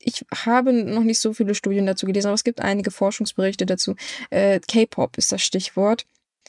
ich 0.00 0.24
habe 0.34 0.72
noch 0.72 1.04
nicht 1.04 1.20
so 1.20 1.32
viele 1.32 1.54
Studien 1.54 1.86
dazu 1.86 2.06
gelesen, 2.06 2.28
aber 2.28 2.34
es 2.34 2.44
gibt 2.44 2.60
einige 2.60 2.90
Forschungsberichte 2.90 3.64
dazu. 3.64 3.94
Äh, 4.30 4.60
K-Pop 4.60 5.16
ist 5.16 5.30
das 5.30 5.42
Stichwort. 5.42 6.04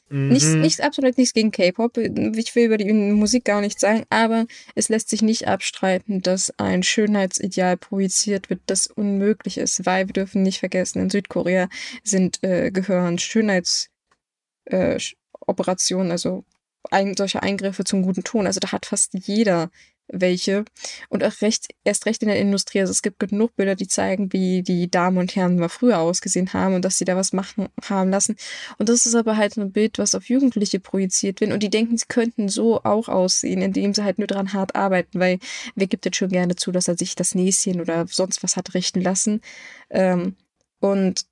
Mhm. 0.10 0.30
Nichts, 0.30 0.54
nichts, 0.54 0.80
absolut 0.80 1.18
nichts 1.18 1.34
gegen 1.34 1.52
K-Pop. 1.52 1.98
Ich 1.98 2.56
will 2.56 2.66
über 2.66 2.78
die 2.78 2.92
Musik 2.94 3.46
gar 3.46 3.62
nichts 3.62 3.82
sagen, 3.82 4.04
aber 4.10 4.46
es 4.76 4.90
lässt 4.90 5.10
sich 5.10 5.22
nicht 5.22 5.48
abstreiten, 5.48 6.22
dass 6.22 6.52
ein 6.60 6.84
Schönheitsideal 6.84 7.78
projiziert 7.78 8.50
wird, 8.50 8.62
das 8.68 8.88
unmöglich 8.88 9.58
ist, 9.58 9.86
weil 9.86 10.08
wir 10.08 10.14
dürfen 10.14 10.44
nicht 10.44 10.60
vergessen, 10.60 11.00
in 11.00 11.10
Südkorea 11.10 11.70
sind, 12.04 12.44
äh, 12.44 12.72
gehören 12.72 13.18
Schönheitsoperationen, 13.18 16.10
äh, 16.10 16.12
also 16.12 16.46
ein, 16.92 17.16
solche 17.18 17.42
Eingriffe 17.42 17.84
zum 17.84 18.04
guten 18.04 18.24
Ton. 18.24 18.46
Also 18.46 18.60
da 18.60 18.72
hat 18.72 18.86
fast 18.86 19.14
jeder 19.14 19.72
welche. 20.08 20.66
Und 21.10 21.24
auch 21.24 21.42
recht, 21.42 21.68
erst 21.84 22.06
recht 22.06 22.22
in 22.22 22.28
der 22.28 22.40
Industrie. 22.40 22.80
Also 22.80 22.92
es 22.92 23.02
gibt 23.02 23.20
genug 23.20 23.56
Bilder, 23.56 23.76
die 23.76 23.88
zeigen, 23.88 24.32
wie 24.34 24.62
die 24.62 24.90
Damen 24.90 25.18
und 25.18 25.36
Herren 25.36 25.58
mal 25.58 25.70
früher 25.70 26.00
ausgesehen 26.00 26.54
haben 26.54 26.76
und 26.76 26.86
dass 26.86 26.98
sie 26.98 27.06
da 27.06 27.16
was 27.16 27.34
machen 27.34 27.68
haben 27.84 28.10
lassen. 28.10 28.36
Und 28.78 28.90
das 28.90 29.06
ist 29.06 29.16
aber 29.16 29.38
halt 29.38 29.58
ein 29.58 29.72
Bild, 29.72 29.98
was 29.98 30.16
auf 30.16 30.30
Jugendliche 30.30 30.80
projiziert 30.80 31.42
wird. 31.42 31.52
Und 31.52 31.64
die 31.64 31.70
denken, 31.70 31.98
sie 31.98 32.06
könnten 32.08 32.50
so 32.50 32.84
auch 32.84 33.08
aussehen, 33.08 33.62
indem 33.62 33.94
sie 33.94 34.04
halt 34.04 34.20
nur 34.20 34.28
dran 34.28 34.54
hart 34.54 34.76
arbeiten, 34.76 35.20
weil 35.20 35.40
wer 35.76 35.88
gibt 35.88 36.06
jetzt 36.06 36.18
schon 36.18 36.30
gerne 36.30 36.56
zu, 36.56 36.72
dass 36.72 36.88
er 36.88 36.98
sich 36.98 37.16
das 37.16 37.36
Näschen 37.36 37.82
oder 37.82 38.06
sonst 38.08 38.44
was 38.44 38.58
hat 38.58 38.74
richten 38.74 39.02
lassen. 39.02 39.42
Ähm, 39.90 40.36
und 40.80 41.26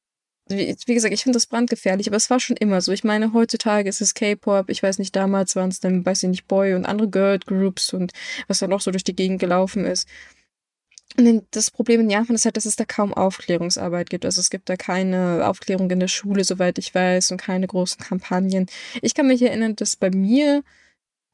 wie, 0.49 0.75
wie 0.85 0.93
gesagt, 0.93 1.13
ich 1.13 1.23
finde 1.23 1.37
das 1.37 1.47
brandgefährlich, 1.47 2.07
aber 2.07 2.17
es 2.17 2.29
war 2.29 2.39
schon 2.39 2.57
immer 2.57 2.81
so. 2.81 2.91
Ich 2.91 3.03
meine, 3.03 3.33
heutzutage 3.33 3.89
ist 3.89 4.01
es 4.01 4.13
K-Pop, 4.13 4.69
ich 4.69 4.83
weiß 4.83 4.99
nicht, 4.99 5.15
damals 5.15 5.55
waren 5.55 5.69
es 5.69 5.79
dann, 5.79 6.05
weiß 6.05 6.23
ich 6.23 6.29
nicht, 6.29 6.47
Boy 6.47 6.73
und 6.75 6.85
andere 6.85 7.09
Girl-Groups 7.09 7.93
und 7.93 8.11
was 8.47 8.59
da 8.59 8.67
noch 8.67 8.81
so 8.81 8.91
durch 8.91 9.03
die 9.03 9.15
Gegend 9.15 9.39
gelaufen 9.39 9.85
ist. 9.85 10.07
Und 11.17 11.45
das 11.51 11.69
Problem 11.69 12.01
in 12.01 12.09
Japan 12.09 12.35
ist 12.35 12.45
halt, 12.45 12.57
dass 12.57 12.65
es 12.65 12.75
da 12.75 12.85
kaum 12.85 13.13
Aufklärungsarbeit 13.13 14.09
gibt. 14.09 14.25
Also 14.25 14.41
es 14.41 14.49
gibt 14.49 14.67
da 14.69 14.75
keine 14.75 15.47
Aufklärung 15.47 15.89
in 15.91 15.99
der 15.99 16.07
Schule, 16.07 16.43
soweit 16.43 16.79
ich 16.79 16.93
weiß, 16.95 17.31
und 17.31 17.37
keine 17.37 17.67
großen 17.67 18.03
Kampagnen. 18.03 18.65
Ich 19.01 19.13
kann 19.13 19.27
mich 19.27 19.41
erinnern, 19.41 19.75
dass 19.75 19.95
bei 19.95 20.09
mir, 20.09 20.63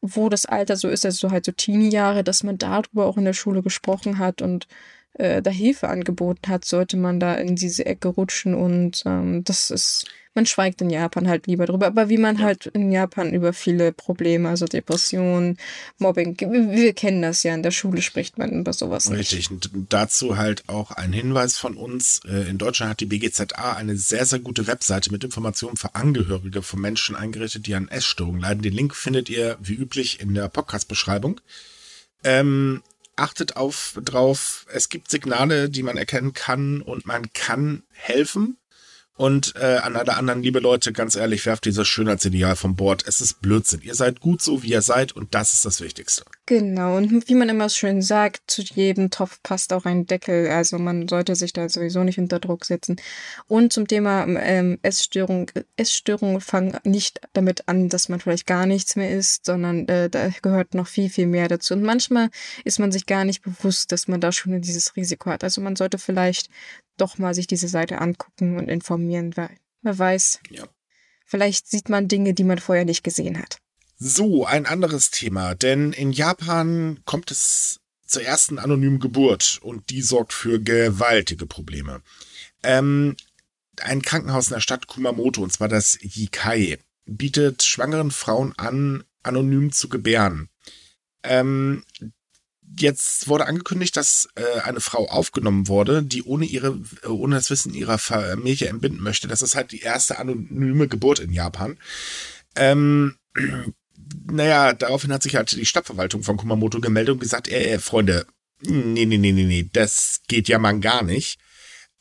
wo 0.02 0.28
das 0.28 0.46
Alter 0.46 0.76
so 0.76 0.90
ist, 0.90 1.06
also 1.06 1.28
so 1.28 1.32
halt 1.32 1.46
so 1.46 1.54
Teenie-Jahre, 1.54 2.24
dass 2.26 2.44
man 2.44 2.58
darüber 2.58 3.06
auch 3.06 3.18
in 3.18 3.26
der 3.26 3.34
Schule 3.34 3.64
gesprochen 3.64 4.20
hat 4.20 4.42
und 4.42 4.68
äh, 5.14 5.42
da 5.42 5.52
Hilfe 5.52 5.90
angeboten 5.90 6.48
hat, 6.48 6.66
sollte 6.66 6.98
man 6.98 7.20
da 7.20 7.36
in 7.36 7.56
diese 7.56 7.86
Ecke 7.86 8.10
rutschen 8.10 8.54
und 8.54 9.04
ähm, 9.06 9.44
das 9.44 9.70
ist, 9.70 10.06
man 10.36 10.46
schweigt 10.46 10.82
in 10.82 10.90
Japan 10.90 11.28
halt 11.28 11.48
lieber 11.48 11.66
drüber, 11.66 11.88
aber 11.88 12.10
wie 12.10 12.18
man 12.18 12.42
halt 12.42 12.68
in 12.68 12.92
Japan 12.92 13.34
über 13.34 13.52
viele 13.52 13.92
Probleme, 13.92 14.48
also 14.48 14.66
Depressionen, 14.66 15.58
Mobbing, 15.98 16.40
wir, 16.40 16.72
wir 16.72 16.94
kennen 16.94 17.22
das 17.22 17.44
ja, 17.44 17.54
in 17.54 17.64
der 17.64 17.72
Schule 17.72 18.02
spricht 18.02 18.38
man 18.38 18.52
über 18.52 18.72
sowas 18.72 19.12
Richtig, 19.12 19.52
nicht. 19.52 19.74
und 19.74 19.92
dazu 19.92 20.38
halt 20.38 20.64
auch 20.68 20.92
ein 20.92 21.12
Hinweis 21.12 21.58
von 21.58 21.76
uns, 21.76 22.22
äh, 22.26 22.50
in 22.50 22.58
Deutschland 22.58 22.92
hat 22.92 23.00
die 23.00 23.06
BGZA 23.06 23.74
eine 23.74 23.98
sehr, 23.98 24.26
sehr 24.26 24.40
gute 24.40 24.68
Webseite 24.68 25.12
mit 25.12 25.24
Informationen 25.24 25.76
für 25.76 25.96
Angehörige 25.96 26.62
von 26.62 26.80
Menschen 26.80 27.16
eingerichtet, 27.16 27.68
die 27.68 27.76
an 27.76 27.90
Essstörungen 27.90 28.40
leiden. 28.40 28.62
Den 28.62 28.74
Link 28.74 28.96
findet 28.96 29.30
ihr 29.30 29.58
wie 29.60 29.74
üblich 29.74 30.22
in 30.22 30.34
der 30.34 30.48
Podcast-Beschreibung. 30.48 31.42
Ähm, 32.24 32.84
achtet 33.20 33.56
auf 33.56 34.00
drauf, 34.04 34.66
es 34.72 34.90
gibt 34.90 35.12
Signale, 35.12 35.70
die 35.70 35.84
man 35.84 35.98
erkennen 35.98 36.34
kann 36.34 36.82
und 36.82 37.06
man 37.06 37.32
kann 37.34 37.84
helfen. 37.92 38.58
Und 39.16 39.56
äh, 39.58 39.80
an 39.84 39.98
alle 39.98 40.16
anderen, 40.16 40.42
liebe 40.42 40.60
Leute, 40.60 40.94
ganz 40.94 41.16
ehrlich, 41.16 41.46
werft 41.46 41.66
dieses 41.66 41.86
Schönheitsideal 41.88 42.56
vom 42.56 42.78
Bord. 42.78 43.04
Es 43.06 43.20
ist 43.20 43.42
Blödsinn. 43.42 43.82
Ihr 43.82 43.94
seid 43.94 44.22
gut 44.22 44.42
so, 44.42 44.64
wie 44.64 44.70
ihr 44.70 44.82
seid 44.82 45.12
und 45.12 45.36
das 45.36 45.54
ist 45.54 45.66
das 45.66 45.82
Wichtigste. 45.82 46.24
Genau. 46.50 46.98
Und 46.98 47.30
wie 47.30 47.36
man 47.36 47.48
immer 47.48 47.70
schön 47.70 48.02
sagt, 48.02 48.50
zu 48.50 48.64
jedem 48.64 49.12
Topf 49.12 49.40
passt 49.44 49.72
auch 49.72 49.86
ein 49.86 50.08
Deckel. 50.08 50.48
Also 50.48 50.80
man 50.80 51.08
sollte 51.08 51.36
sich 51.36 51.54
da 51.54 51.70
sowieso 51.70 52.04
nicht 52.04 52.18
unter 52.18 52.40
Druck 52.40 52.66
setzen. 52.66 53.00
Und 53.48 53.72
zum 53.72 53.88
Thema 53.88 54.26
ähm, 54.26 54.80
Essstörung. 54.82 55.52
Essstörungen 55.78 56.42
fangen 56.42 56.76
nicht 56.86 57.22
damit 57.34 57.68
an, 57.68 57.88
dass 57.90 58.10
man 58.10 58.20
vielleicht 58.20 58.48
gar 58.48 58.66
nichts 58.66 58.96
mehr 58.96 59.12
isst, 59.12 59.46
sondern 59.46 59.88
äh, 59.90 60.10
da 60.10 60.32
gehört 60.42 60.74
noch 60.74 60.88
viel, 60.88 61.12
viel 61.12 61.28
mehr 61.28 61.50
dazu. 61.50 61.76
Und 61.76 61.84
manchmal 61.84 62.32
ist 62.64 62.80
man 62.80 62.92
sich 62.92 63.06
gar 63.06 63.26
nicht 63.26 63.44
bewusst, 63.44 63.92
dass 63.92 64.08
man 64.08 64.20
da 64.20 64.32
schon 64.32 64.60
dieses 64.60 64.96
Risiko 64.96 65.30
hat. 65.30 65.44
Also 65.44 65.62
man 65.62 65.76
sollte 65.76 66.00
vielleicht 66.00 66.50
doch 66.98 67.20
mal 67.20 67.36
sich 67.36 67.46
diese 67.46 67.68
Seite 67.68 68.02
angucken 68.02 68.58
und 68.58 68.70
informieren, 68.70 69.38
weil 69.38 69.52
wer 69.84 70.00
weiß, 70.00 70.40
ja. 70.50 70.64
vielleicht 71.28 71.68
sieht 71.68 71.90
man 71.90 72.08
Dinge, 72.08 72.34
die 72.34 72.44
man 72.44 72.58
vorher 72.58 72.86
nicht 72.86 73.04
gesehen 73.04 73.38
hat. 73.38 73.60
So, 74.02 74.46
ein 74.46 74.66
anderes 74.66 75.12
Thema, 75.12 75.56
denn 75.56 75.92
in 75.92 76.14
Japan 76.14 77.02
kommt 77.04 77.32
es 77.32 77.82
zur 78.06 78.24
ersten 78.24 78.58
anonymen 78.58 79.00
Geburt 79.00 79.60
und 79.62 79.90
die 79.90 80.02
sorgt 80.02 80.32
für 80.32 80.62
gewaltige 80.62 81.46
Probleme. 81.46 82.02
Ähm, 82.64 83.18
ein 83.82 84.02
Krankenhaus 84.02 84.48
in 84.48 84.54
der 84.54 84.62
Stadt 84.62 84.88
Kumamoto, 84.88 85.44
und 85.44 85.52
zwar 85.52 85.68
das 85.68 85.98
Yikai, 86.02 86.80
bietet 87.06 87.64
schwangeren 87.64 88.12
Frauen 88.12 88.54
an, 88.58 89.04
anonym 89.22 89.74
zu 89.74 89.90
gebären. 89.90 90.48
Ähm, 91.24 91.84
jetzt 92.78 93.28
wurde 93.28 93.48
angekündigt, 93.48 93.98
dass 93.98 94.30
äh, 94.36 94.62
eine 94.62 94.80
Frau 94.80 95.10
aufgenommen 95.10 95.68
wurde, 95.68 96.04
die 96.04 96.24
ohne 96.24 96.46
ihre, 96.46 96.80
ohne 97.06 97.36
das 97.36 97.50
Wissen 97.50 97.74
ihrer 97.74 97.98
Familie 97.98 98.70
entbinden 98.70 99.04
möchte. 99.04 99.28
Das 99.28 99.42
ist 99.42 99.56
halt 99.56 99.74
die 99.74 99.82
erste 99.82 100.20
anonyme 100.20 100.88
Geburt 100.88 101.20
in 101.20 101.34
Japan. 101.34 101.78
Ähm, 102.56 103.18
naja, 104.32 104.74
daraufhin 104.74 105.14
hat 105.14 105.24
sich 105.24 105.36
halt 105.36 105.52
die 105.52 105.66
Stadtverwaltung 105.66 106.24
von 106.24 106.38
Kumamoto 106.38 106.80
gemeldet 106.80 107.14
und 107.14 107.20
gesagt, 107.20 107.48
äh, 107.48 107.74
äh, 107.74 107.80
Freunde, 107.80 108.26
nee, 108.62 109.06
nee, 109.06 109.18
nee, 109.18 109.32
nee, 109.32 109.44
nee, 109.44 109.70
das 109.72 110.22
geht 110.28 110.48
ja 110.48 110.60
mal 110.60 110.80
gar 110.80 111.04
nicht. 111.04 111.40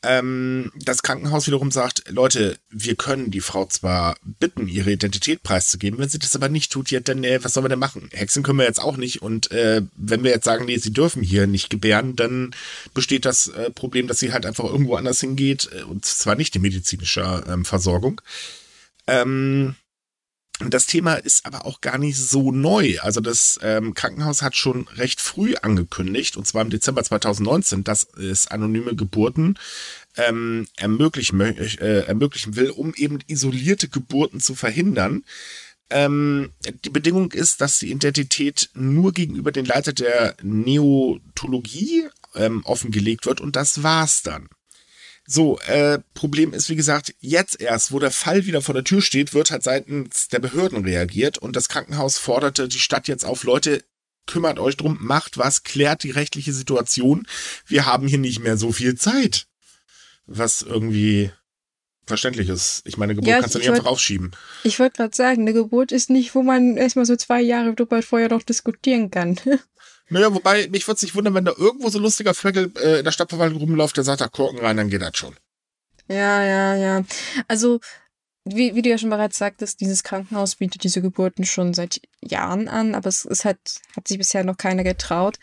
Ähm, 0.01 0.71
das 0.75 1.03
Krankenhaus 1.03 1.47
wiederum 1.47 1.71
sagt, 1.71 2.05
Leute, 2.07 2.57
wir 2.69 2.95
können 2.95 3.31
die 3.31 3.41
Frau 3.41 3.65
zwar 3.65 4.15
bitten, 4.23 4.69
ihre 4.69 4.93
Identität 4.93 5.43
preiszugeben, 5.43 5.99
wenn 5.99 6.07
sie 6.07 6.19
das 6.19 6.37
aber 6.37 6.47
nicht 6.47 6.71
tut, 6.71 6.89
ja, 6.89 7.01
dann, 7.01 7.25
äh, 7.25 7.43
was 7.43 7.51
sollen 7.53 7.65
wir 7.65 7.69
denn 7.69 7.79
machen? 7.79 8.09
Hexen 8.13 8.41
können 8.41 8.59
wir 8.59 8.65
jetzt 8.65 8.81
auch 8.81 8.95
nicht 8.95 9.21
und 9.21 9.51
äh, 9.51 9.81
wenn 9.97 10.23
wir 10.23 10.31
jetzt 10.31 10.45
sagen, 10.45 10.65
nee, 10.65 10.77
sie 10.77 10.93
dürfen 10.93 11.21
hier 11.21 11.47
nicht 11.47 11.69
gebären, 11.69 12.15
dann 12.15 12.55
besteht 12.93 13.25
das 13.25 13.47
äh, 13.47 13.71
Problem, 13.71 14.07
dass 14.07 14.19
sie 14.19 14.31
halt 14.31 14.45
einfach 14.45 14.63
irgendwo 14.63 14.95
anders 14.95 15.19
hingeht 15.19 15.69
äh, 15.77 15.83
und 15.83 16.05
zwar 16.05 16.35
nicht 16.35 16.55
in 16.55 16.61
medizinischer 16.61 17.45
ähm, 17.49 17.65
Versorgung. 17.65 18.21
Ähm, 19.05 19.75
das 20.67 20.85
Thema 20.85 21.13
ist 21.13 21.45
aber 21.45 21.65
auch 21.65 21.79
gar 21.79 21.97
nicht 21.97 22.17
so 22.17 22.51
neu. 22.51 22.99
Also 23.01 23.21
das 23.21 23.59
ähm, 23.63 23.93
Krankenhaus 23.93 24.41
hat 24.41 24.55
schon 24.55 24.87
recht 24.89 25.21
früh 25.21 25.55
angekündigt, 25.55 26.35
und 26.35 26.45
zwar 26.45 26.63
im 26.63 26.69
Dezember 26.69 27.03
2019, 27.03 27.83
dass 27.85 28.03
es 28.15 28.47
anonyme 28.47 28.95
Geburten 28.95 29.57
ähm, 30.17 30.67
ermöglichen, 30.75 31.39
äh, 31.39 32.01
ermöglichen 32.01 32.57
will, 32.57 32.71
um 32.71 32.93
eben 32.95 33.19
isolierte 33.27 33.87
Geburten 33.87 34.41
zu 34.41 34.53
verhindern. 34.53 35.23
Ähm, 35.89 36.51
die 36.83 36.89
Bedingung 36.89 37.31
ist, 37.31 37.61
dass 37.61 37.79
die 37.79 37.91
Identität 37.91 38.69
nur 38.73 39.13
gegenüber 39.13 39.51
den 39.51 39.65
Leiter 39.65 39.93
der 39.93 40.35
Neotologie 40.43 42.09
ähm, 42.35 42.63
offengelegt 42.65 43.25
wird 43.25 43.41
und 43.41 43.55
das 43.55 43.81
war's 43.81 44.21
dann. 44.23 44.49
So, 45.31 45.59
äh, 45.59 45.99
Problem 46.15 46.53
ist, 46.53 46.69
wie 46.69 46.75
gesagt, 46.75 47.13
jetzt 47.19 47.61
erst, 47.61 47.91
wo 47.91 47.99
der 47.99 48.09
Fall 48.09 48.47
wieder 48.47 48.63
vor 48.63 48.73
der 48.73 48.83
Tür 48.83 48.99
steht, 48.99 49.35
wird 49.35 49.51
halt 49.51 49.61
seitens 49.61 50.27
der 50.29 50.39
Behörden 50.39 50.83
reagiert 50.83 51.37
und 51.37 51.55
das 51.55 51.69
Krankenhaus 51.69 52.17
forderte 52.17 52.67
die 52.67 52.79
Stadt 52.79 53.07
jetzt 53.07 53.25
auf, 53.25 53.43
Leute, 53.43 53.83
kümmert 54.25 54.57
euch 54.57 54.75
drum, 54.75 54.97
macht 54.99 55.37
was, 55.37 55.61
klärt 55.61 56.01
die 56.01 56.09
rechtliche 56.09 56.51
Situation. 56.51 57.27
Wir 57.67 57.85
haben 57.85 58.07
hier 58.07 58.17
nicht 58.17 58.39
mehr 58.39 58.57
so 58.57 58.71
viel 58.71 58.95
Zeit. 58.95 59.45
Was 60.25 60.63
irgendwie 60.63 61.29
verständlich 62.07 62.49
ist. 62.49 62.81
Ich 62.85 62.97
meine, 62.97 63.13
Geburt 63.13 63.29
ja, 63.29 63.39
kannst 63.39 63.53
du 63.53 63.59
nicht 63.59 63.67
wollt, 63.67 63.81
einfach 63.81 63.91
aufschieben. 63.91 64.31
Ich 64.63 64.79
wollte 64.79 64.97
gerade 64.97 65.15
sagen, 65.15 65.41
eine 65.41 65.53
Geburt 65.53 65.91
ist 65.91 66.09
nicht, 66.09 66.33
wo 66.33 66.41
man 66.41 66.75
erstmal 66.75 67.05
so 67.05 67.15
zwei 67.15 67.39
Jahre 67.39 67.75
drüber 67.75 68.01
vorher 68.01 68.29
noch 68.29 68.41
diskutieren 68.41 69.11
kann. 69.11 69.39
Naja, 70.09 70.33
wobei, 70.33 70.67
mich 70.69 70.87
würde 70.87 70.95
es 70.97 71.01
nicht 71.03 71.15
wundern, 71.15 71.33
wenn 71.35 71.45
da 71.45 71.53
irgendwo 71.55 71.89
so 71.89 71.99
ein 71.99 72.03
lustiger 72.03 72.33
Vögel 72.33 72.71
äh, 72.81 72.99
in 72.99 73.05
der 73.05 73.11
Stadtverwaltung 73.11 73.59
rumläuft, 73.59 73.97
der 73.97 74.03
sagt, 74.03 74.21
da 74.21 74.27
Korken 74.27 74.59
rein, 74.59 74.77
dann 74.77 74.89
geht 74.89 75.01
das 75.01 75.17
schon. 75.17 75.35
Ja, 76.07 76.43
ja, 76.43 76.75
ja. 76.75 77.03
Also, 77.47 77.79
wie, 78.43 78.73
wie 78.73 78.81
du 78.81 78.89
ja 78.89 78.97
schon 78.97 79.11
bereits 79.11 79.37
sagtest, 79.37 79.79
dieses 79.79 80.03
Krankenhaus 80.03 80.55
bietet 80.55 80.83
diese 80.83 81.01
Geburten 81.01 81.45
schon 81.45 81.73
seit 81.73 82.01
Jahren 82.21 82.67
an, 82.67 82.95
aber 82.95 83.07
es, 83.07 83.25
es 83.25 83.45
hat, 83.45 83.59
hat 83.95 84.07
sich 84.07 84.17
bisher 84.17 84.43
noch 84.43 84.57
keiner 84.57 84.83
getraut. 84.83 85.37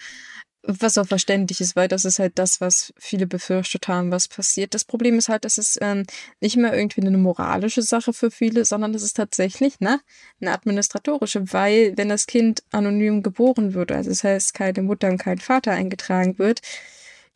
Was 0.69 0.99
auch 0.99 1.07
verständlich 1.07 1.61
ist, 1.61 1.77
weil 1.77 1.87
das 1.87 2.05
ist 2.05 2.19
halt 2.19 2.41
das, 2.41 2.61
was 2.61 2.93
viele 2.99 3.29
befürchtet 3.29 3.87
haben, 3.87 4.11
was 4.11 4.27
passiert. 4.27 4.75
Das 4.75 4.85
Problem 4.85 5.17
ist 5.17 5.29
halt, 5.29 5.45
dass 5.45 5.59
es 5.59 5.79
ähm, 5.81 6.05
nicht 6.41 6.57
mehr 6.57 6.75
irgendwie 6.77 7.03
eine 7.03 7.17
moralische 7.17 7.83
Sache 7.83 8.13
für 8.13 8.33
viele, 8.33 8.65
sondern 8.65 8.93
es 8.93 9.05
ist 9.05 9.17
tatsächlich 9.17 9.79
ne, 9.79 10.01
eine 10.41 10.53
administratorische, 10.53 11.53
weil 11.53 11.97
wenn 11.97 12.09
das 12.09 12.27
Kind 12.27 12.65
anonym 12.73 13.23
geboren 13.23 13.75
wird, 13.75 13.93
also 13.93 14.11
das 14.11 14.25
heißt 14.25 14.55
keine 14.55 14.83
Mutter 14.83 15.09
und 15.09 15.19
kein 15.19 15.39
Vater 15.39 15.71
eingetragen 15.71 16.37
wird, 16.39 16.63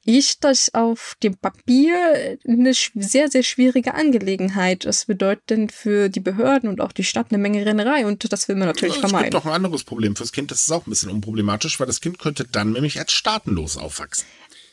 ist 0.04 0.44
das 0.44 0.72
auf 0.74 1.16
dem 1.22 1.36
Papier 1.36 2.38
eine 2.46 2.72
sehr, 2.74 3.30
sehr 3.30 3.42
schwierige 3.42 3.94
Angelegenheit. 3.94 4.84
Das 4.86 5.04
bedeutet 5.04 5.72
für 5.72 6.08
die 6.08 6.20
Behörden 6.20 6.68
und 6.68 6.80
auch 6.80 6.92
die 6.92 7.04
Stadt 7.04 7.26
eine 7.30 7.38
Menge 7.38 7.64
Rennerei 7.64 8.06
und 8.06 8.32
das 8.32 8.48
will 8.48 8.56
man 8.56 8.68
natürlich 8.68 8.94
ja, 8.94 9.00
vermeiden. 9.00 9.26
Es 9.26 9.30
gibt 9.32 9.44
doch 9.44 9.50
ein 9.50 9.54
anderes 9.54 9.84
Problem 9.84 10.16
fürs 10.16 10.32
Kind, 10.32 10.50
das 10.50 10.62
ist 10.62 10.72
auch 10.72 10.86
ein 10.86 10.90
bisschen 10.90 11.10
unproblematisch, 11.10 11.78
weil 11.78 11.86
das 11.86 12.00
Kind 12.00 12.18
könnte 12.18 12.44
dann 12.44 12.72
nämlich 12.72 12.98
als 12.98 13.12
staatenlos 13.12 13.76
aufwachsen. 13.76 14.26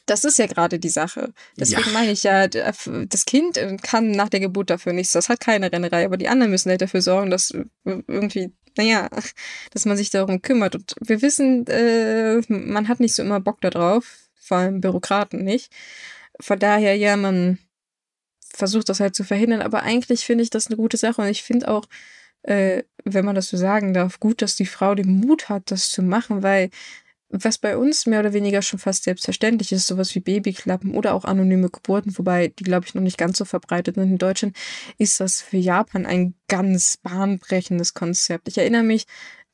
Das 0.05 0.23
ist 0.23 0.39
ja 0.39 0.47
gerade 0.47 0.79
die 0.79 0.87
Sache. 0.87 1.33
Deswegen 1.57 1.87
ja. 1.87 1.91
meine 1.91 2.11
ich 2.13 2.23
ja, 2.23 2.47
das 2.47 3.25
Kind 3.25 3.59
kann 3.83 4.11
nach 4.11 4.29
der 4.29 4.39
Geburt 4.39 4.69
dafür 4.69 4.93
nichts. 4.93 5.11
Das 5.11 5.27
hat 5.27 5.41
keine 5.41 5.69
Rennerei, 5.69 6.05
aber 6.05 6.15
die 6.15 6.29
anderen 6.29 6.49
müssen 6.49 6.69
halt 6.69 6.81
dafür 6.81 7.01
sorgen, 7.01 7.29
dass 7.29 7.53
irgendwie 7.83 8.53
naja, 8.77 9.09
dass 9.73 9.85
man 9.85 9.97
sich 9.97 10.11
darum 10.11 10.41
kümmert. 10.41 10.75
Und 10.75 10.93
wir 11.01 11.21
wissen, 11.21 11.65
äh, 11.67 12.39
man 12.47 12.87
hat 12.87 12.99
nicht 12.99 13.15
so 13.15 13.23
immer 13.23 13.39
Bock 13.39 13.59
darauf 13.59 14.26
vor 14.47 14.57
allem 14.57 14.81
Bürokraten 14.81 15.43
nicht. 15.43 15.71
Von 16.39 16.59
daher, 16.59 16.95
ja, 16.95 17.17
man 17.17 17.59
versucht 18.53 18.89
das 18.89 18.99
halt 18.99 19.15
zu 19.15 19.23
verhindern, 19.23 19.61
aber 19.61 19.83
eigentlich 19.83 20.25
finde 20.25 20.43
ich 20.43 20.49
das 20.49 20.67
eine 20.67 20.77
gute 20.77 20.97
Sache 20.97 21.21
und 21.21 21.27
ich 21.27 21.43
finde 21.43 21.67
auch, 21.67 21.85
äh, 22.43 22.83
wenn 23.03 23.25
man 23.25 23.35
das 23.35 23.49
so 23.49 23.57
sagen 23.57 23.93
darf, 23.93 24.19
gut, 24.19 24.41
dass 24.41 24.55
die 24.55 24.65
Frau 24.65 24.95
den 24.95 25.19
Mut 25.19 25.49
hat, 25.49 25.69
das 25.71 25.89
zu 25.89 26.01
machen, 26.01 26.43
weil 26.43 26.69
was 27.29 27.57
bei 27.57 27.77
uns 27.77 28.05
mehr 28.05 28.21
oder 28.21 28.31
weniger 28.31 28.61
schon 28.61 28.79
fast 28.79 29.03
selbstverständlich 29.03 29.73
ist, 29.73 29.87
sowas 29.87 30.15
wie 30.15 30.21
Babyklappen 30.21 30.93
oder 30.93 31.13
auch 31.13 31.25
anonyme 31.25 31.69
Geburten, 31.69 32.17
wobei 32.17 32.47
die, 32.47 32.63
glaube 32.63 32.85
ich, 32.85 32.95
noch 32.95 33.01
nicht 33.01 33.17
ganz 33.17 33.37
so 33.37 33.45
verbreitet 33.45 33.95
sind 33.95 34.11
in 34.11 34.17
Deutschland, 34.17 34.55
ist 34.97 35.19
das 35.19 35.41
für 35.41 35.57
Japan 35.57 36.05
ein 36.05 36.35
ganz 36.47 36.97
bahnbrechendes 37.03 37.93
Konzept. 37.93 38.47
Ich 38.47 38.57
erinnere 38.57 38.83
mich, 38.83 39.05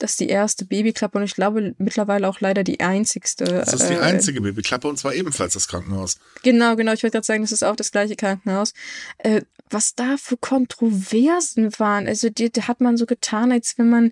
dass 0.04 0.18
die 0.18 0.28
erste 0.28 0.66
Babyklappe 0.66 1.18
und 1.18 1.24
ich 1.24 1.34
glaube 1.34 1.76
mittlerweile 1.78 2.28
auch 2.28 2.42
leider 2.42 2.66
die 2.66 2.82
einzigste. 2.82 3.46
Das 3.46 3.74
ist 3.74 3.88
die 3.88 3.94
äh, 3.94 4.00
einzige 4.00 4.42
Babyklappe 4.42 4.90
und 4.90 5.00
zwar 5.00 5.14
ebenfalls 5.14 5.54
das 5.54 5.70
Krankenhaus. 5.70 6.18
Genau, 6.44 6.76
genau. 6.76 6.92
Ich 6.92 7.04
wollte 7.04 7.16
gerade 7.16 7.26
sagen, 7.26 7.42
das 7.42 7.54
ist 7.54 7.64
auch 7.64 7.78
das 7.78 7.94
gleiche 7.94 8.18
Krankenhaus. 8.18 8.74
Äh, 9.20 9.44
was 9.70 9.96
da 9.96 10.18
für 10.18 10.36
Kontroversen 10.36 11.72
waren. 11.80 12.06
Also 12.06 12.30
die, 12.30 12.52
die 12.52 12.64
hat 12.64 12.82
man 12.82 12.98
so 12.98 13.06
getan, 13.06 13.54
als 13.54 13.78
wenn 13.78 13.90
man 13.90 14.12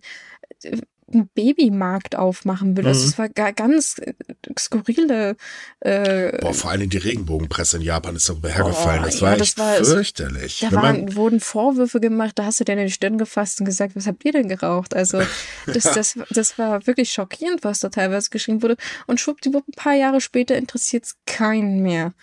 äh, 0.63 0.77
einen 1.13 1.29
Babymarkt 1.33 2.15
aufmachen 2.15 2.77
will. 2.77 2.87
Also 2.87 3.01
mhm. 3.01 3.05
Das 3.09 3.17
war 3.17 3.53
ganz 3.53 3.97
äh, 3.99 4.13
skurrile. 4.57 5.35
Äh, 5.79 6.37
Boah, 6.39 6.53
vor 6.53 6.71
allem 6.71 6.89
die 6.89 6.97
Regenbogenpresse 6.97 7.77
in 7.77 7.83
Japan 7.83 8.15
ist 8.15 8.29
darüber 8.29 8.49
hergefallen. 8.49 9.03
Das 9.03 9.21
war 9.21 9.31
ja, 9.31 9.37
das 9.37 9.57
war, 9.57 9.75
fürchterlich. 9.83 10.59
Da 10.59 10.71
waren, 10.71 11.15
wurden 11.15 11.39
Vorwürfe 11.39 11.99
gemacht, 11.99 12.33
da 12.35 12.45
hast 12.45 12.59
du 12.59 12.63
dir 12.63 12.73
in 12.73 12.85
die 12.85 12.91
Stirn 12.91 13.17
gefasst 13.17 13.59
und 13.59 13.65
gesagt, 13.65 13.95
was 13.95 14.07
habt 14.07 14.23
ihr 14.25 14.31
denn 14.31 14.47
geraucht? 14.47 14.95
Also 14.95 15.21
das, 15.65 15.83
das, 15.83 16.19
das 16.29 16.57
war 16.57 16.85
wirklich 16.87 17.11
schockierend, 17.11 17.63
was 17.63 17.79
da 17.79 17.89
teilweise 17.89 18.29
geschrieben 18.29 18.61
wurde. 18.61 18.77
Und 19.07 19.19
schwuppdiwupp, 19.19 19.67
ein 19.67 19.75
paar 19.75 19.95
Jahre 19.95 20.21
später 20.21 20.55
interessiert 20.55 21.05
es 21.05 21.15
keinen 21.25 21.81
mehr. 21.81 22.13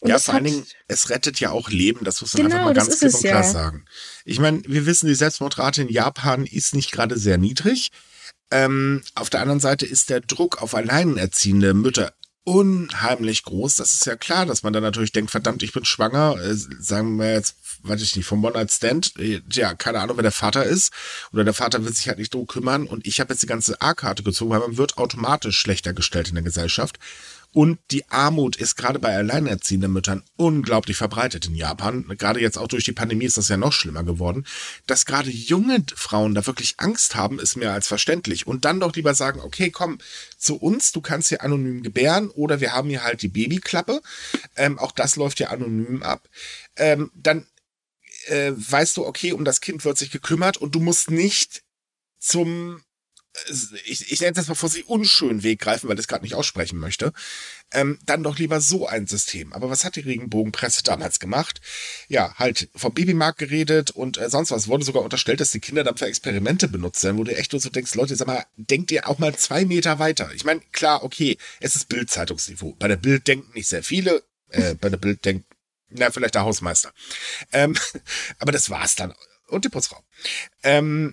Und 0.00 0.10
ja, 0.10 0.18
vor 0.18 0.34
allen 0.34 0.44
Dingen, 0.44 0.66
es 0.88 1.10
rettet 1.10 1.40
ja 1.40 1.50
auch 1.50 1.70
Leben, 1.70 2.04
das 2.04 2.20
muss 2.20 2.34
man 2.34 2.44
genau, 2.44 2.56
einfach 2.56 2.66
mal 2.66 2.74
ganz 2.74 2.98
klipp 2.98 3.14
und 3.14 3.20
klar 3.20 3.42
ja. 3.42 3.50
sagen. 3.50 3.84
Ich 4.24 4.38
meine, 4.38 4.62
wir 4.66 4.86
wissen, 4.86 5.06
die 5.06 5.14
Selbstmordrate 5.14 5.82
in 5.82 5.88
Japan 5.88 6.44
ist 6.46 6.74
nicht 6.74 6.92
gerade 6.92 7.18
sehr 7.18 7.38
niedrig. 7.38 7.90
Ähm, 8.50 9.02
auf 9.14 9.30
der 9.30 9.40
anderen 9.40 9.60
Seite 9.60 9.86
ist 9.86 10.10
der 10.10 10.20
Druck 10.20 10.62
auf 10.62 10.74
alleinerziehende 10.74 11.74
Mütter 11.74 12.12
unheimlich 12.46 13.42
groß. 13.42 13.74
Das 13.74 13.92
ist 13.92 14.06
ja 14.06 14.14
klar, 14.14 14.46
dass 14.46 14.62
man 14.62 14.72
dann 14.72 14.84
natürlich 14.84 15.10
denkt, 15.10 15.32
verdammt, 15.32 15.64
ich 15.64 15.72
bin 15.72 15.84
schwanger, 15.84 16.36
äh, 16.40 16.54
sagen 16.54 17.16
wir 17.16 17.32
jetzt, 17.32 17.56
weiß 17.82 18.00
ich 18.00 18.14
nicht, 18.14 18.24
vom 18.26 18.44
One-Night-Stand, 18.44 19.18
äh, 19.18 19.42
ja, 19.50 19.74
keine 19.74 19.98
Ahnung, 19.98 20.16
wer 20.16 20.22
der 20.22 20.30
Vater 20.30 20.62
ist, 20.64 20.92
oder 21.32 21.42
der 21.42 21.54
Vater 21.54 21.84
will 21.84 21.92
sich 21.92 22.06
halt 22.06 22.18
nicht 22.18 22.32
drum 22.32 22.46
kümmern 22.46 22.86
und 22.86 23.04
ich 23.04 23.18
habe 23.18 23.32
jetzt 23.32 23.42
die 23.42 23.48
ganze 23.48 23.80
A-Karte 23.80 24.22
gezogen, 24.22 24.52
weil 24.52 24.60
man 24.60 24.76
wird 24.76 24.96
automatisch 24.96 25.58
schlechter 25.58 25.92
gestellt 25.92 26.28
in 26.28 26.36
der 26.36 26.44
Gesellschaft. 26.44 27.00
Und 27.52 27.78
die 27.90 28.08
Armut 28.10 28.56
ist 28.56 28.76
gerade 28.76 28.98
bei 28.98 29.16
alleinerziehenden 29.16 29.92
Müttern 29.92 30.22
unglaublich 30.36 30.96
verbreitet 30.96 31.46
in 31.46 31.54
Japan. 31.54 32.06
Gerade 32.18 32.40
jetzt 32.40 32.58
auch 32.58 32.68
durch 32.68 32.84
die 32.84 32.92
Pandemie 32.92 33.24
ist 33.24 33.38
das 33.38 33.48
ja 33.48 33.56
noch 33.56 33.72
schlimmer 33.72 34.04
geworden. 34.04 34.46
Dass 34.86 35.06
gerade 35.06 35.30
junge 35.30 35.82
Frauen 35.94 36.34
da 36.34 36.46
wirklich 36.46 36.74
Angst 36.78 37.16
haben, 37.16 37.38
ist 37.38 37.56
mehr 37.56 37.72
als 37.72 37.88
verständlich. 37.88 38.46
Und 38.46 38.64
dann 38.64 38.80
doch 38.80 38.94
lieber 38.94 39.14
sagen, 39.14 39.40
okay, 39.40 39.70
komm 39.70 39.98
zu 40.36 40.56
uns, 40.56 40.92
du 40.92 41.00
kannst 41.00 41.28
hier 41.28 41.42
anonym 41.42 41.82
gebären 41.82 42.28
oder 42.30 42.60
wir 42.60 42.72
haben 42.72 42.90
hier 42.90 43.04
halt 43.04 43.22
die 43.22 43.28
Babyklappe. 43.28 44.02
Ähm, 44.56 44.78
auch 44.78 44.92
das 44.92 45.16
läuft 45.16 45.40
ja 45.40 45.48
anonym 45.48 46.02
ab. 46.02 46.28
Ähm, 46.76 47.10
dann 47.14 47.46
äh, 48.26 48.52
weißt 48.54 48.96
du, 48.96 49.06
okay, 49.06 49.32
um 49.32 49.44
das 49.44 49.60
Kind 49.60 49.84
wird 49.84 49.98
sich 49.98 50.10
gekümmert 50.10 50.56
und 50.56 50.74
du 50.74 50.80
musst 50.80 51.10
nicht 51.10 51.62
zum 52.18 52.82
ich, 53.84 54.12
ich 54.12 54.20
nenne 54.20 54.32
es 54.32 54.38
jetzt 54.38 54.48
mal 54.48 54.54
vor 54.54 54.68
sie 54.68 54.82
unschönen 54.82 55.42
Weg 55.42 55.60
greifen, 55.60 55.88
weil 55.88 55.96
ich 55.96 56.00
es 56.00 56.08
gerade 56.08 56.24
nicht 56.24 56.34
aussprechen 56.34 56.78
möchte, 56.78 57.12
ähm, 57.72 57.98
dann 58.04 58.22
doch 58.22 58.38
lieber 58.38 58.60
so 58.60 58.86
ein 58.86 59.06
System. 59.06 59.52
Aber 59.52 59.70
was 59.70 59.84
hat 59.84 59.96
die 59.96 60.00
Regenbogenpresse 60.00 60.82
damals 60.82 61.18
gemacht? 61.18 61.60
Ja, 62.08 62.34
halt 62.36 62.68
vom 62.74 62.94
Babymarkt 62.94 63.38
geredet 63.38 63.90
und 63.90 64.18
äh, 64.18 64.30
sonst 64.30 64.50
was. 64.50 64.68
Wurde 64.68 64.84
sogar 64.84 65.02
unterstellt, 65.02 65.40
dass 65.40 65.50
die 65.50 65.60
Kinder 65.60 65.84
dann 65.84 65.96
für 65.96 66.06
Experimente 66.06 66.68
benutzt 66.68 67.02
werden, 67.04 67.18
wo 67.18 67.24
du 67.24 67.36
echt 67.36 67.52
nur 67.52 67.60
so 67.60 67.68
denkst, 67.68 67.94
Leute, 67.94 68.16
sag 68.16 68.26
mal, 68.26 68.44
denkt 68.56 68.90
ihr 68.90 69.08
auch 69.08 69.18
mal 69.18 69.34
zwei 69.36 69.64
Meter 69.64 69.98
weiter. 69.98 70.30
Ich 70.34 70.44
meine, 70.44 70.60
klar, 70.72 71.04
okay, 71.04 71.36
es 71.60 71.76
ist 71.76 71.88
Bildzeitungsniveau. 71.88 72.74
Bei 72.78 72.88
der 72.88 72.96
Bild 72.96 73.26
denken 73.26 73.52
nicht 73.54 73.68
sehr 73.68 73.82
viele, 73.82 74.22
äh, 74.50 74.74
bei 74.74 74.88
der 74.88 74.96
Bild 74.96 75.24
denkt, 75.24 75.46
na, 75.90 76.10
vielleicht 76.10 76.34
der 76.34 76.42
Hausmeister. 76.42 76.92
Ähm, 77.52 77.76
aber 78.38 78.52
das 78.52 78.70
war's 78.70 78.96
dann. 78.96 79.14
Und 79.48 79.64
die 79.64 79.68
Putzfrau. 79.68 80.02
Ähm, 80.62 81.12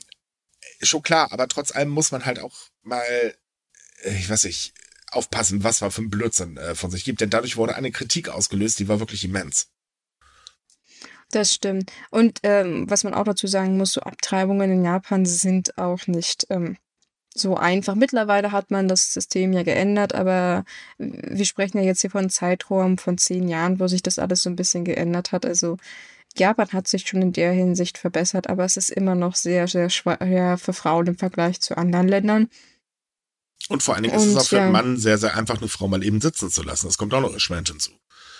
schon 0.85 1.03
klar, 1.03 1.31
aber 1.31 1.47
trotz 1.47 1.75
allem 1.75 1.89
muss 1.89 2.11
man 2.11 2.25
halt 2.25 2.39
auch 2.39 2.55
mal, 2.81 3.03
äh, 4.03 4.17
ich 4.17 4.29
weiß 4.29 4.45
nicht, 4.45 4.73
aufpassen, 5.11 5.63
was 5.63 5.81
man 5.81 5.91
für 5.91 6.01
ein 6.01 6.09
Blödsinn 6.09 6.57
äh, 6.57 6.75
von 6.75 6.91
sich 6.91 7.03
gibt. 7.03 7.21
Denn 7.21 7.29
dadurch 7.29 7.57
wurde 7.57 7.75
eine 7.75 7.91
Kritik 7.91 8.29
ausgelöst, 8.29 8.79
die 8.79 8.87
war 8.87 8.99
wirklich 8.99 9.23
immens. 9.23 9.67
Das 11.31 11.53
stimmt. 11.53 11.91
Und 12.11 12.39
ähm, 12.43 12.89
was 12.89 13.03
man 13.03 13.13
auch 13.13 13.23
dazu 13.23 13.47
sagen 13.47 13.77
muss, 13.77 13.93
so 13.93 14.01
Abtreibungen 14.01 14.71
in 14.71 14.85
Japan 14.85 15.25
sind 15.25 15.77
auch 15.77 16.05
nicht 16.05 16.45
ähm, 16.49 16.77
so 17.33 17.57
einfach. 17.57 17.95
Mittlerweile 17.95 18.51
hat 18.51 18.69
man 18.69 18.87
das 18.87 19.13
System 19.13 19.53
ja 19.53 19.63
geändert, 19.63 20.13
aber 20.13 20.63
wir 20.99 21.45
sprechen 21.45 21.79
ja 21.79 21.83
jetzt 21.83 22.01
hier 22.01 22.11
von 22.11 22.19
einem 22.19 22.29
Zeitraum 22.29 22.99
von 22.99 23.17
zehn 23.17 23.47
Jahren, 23.47 23.79
wo 23.79 23.87
sich 23.87 24.03
das 24.03 24.19
alles 24.19 24.43
so 24.43 24.49
ein 24.49 24.55
bisschen 24.55 24.85
geändert 24.85 25.31
hat. 25.31 25.45
Also 25.45 25.77
Japan 26.37 26.69
hat 26.73 26.87
sich 26.87 27.07
schon 27.07 27.21
in 27.21 27.33
der 27.33 27.51
Hinsicht 27.51 27.97
verbessert, 27.97 28.49
aber 28.49 28.65
es 28.65 28.77
ist 28.77 28.89
immer 28.89 29.15
noch 29.15 29.35
sehr, 29.35 29.67
sehr 29.67 29.89
schwer 29.89 30.57
für 30.57 30.73
Frauen 30.73 31.07
im 31.07 31.17
Vergleich 31.17 31.61
zu 31.61 31.77
anderen 31.77 32.07
Ländern. 32.07 32.49
Und 33.69 33.83
vor 33.83 33.93
allen 33.93 34.03
Dingen 34.03 34.15
ist 34.15 34.25
es 34.25 34.35
auch 34.35 34.45
für 34.45 34.57
ja. 34.57 34.63
einen 34.63 34.71
Mann 34.71 34.97
sehr, 34.97 35.17
sehr 35.17 35.37
einfach, 35.37 35.57
eine 35.57 35.69
Frau 35.69 35.87
mal 35.87 36.03
eben 36.03 36.21
sitzen 36.21 36.49
zu 36.49 36.63
lassen. 36.63 36.87
Das 36.87 36.97
kommt 36.97 37.13
auch 37.13 37.21
noch 37.21 37.33
erschwerend 37.33 37.69
hinzu. 37.69 37.91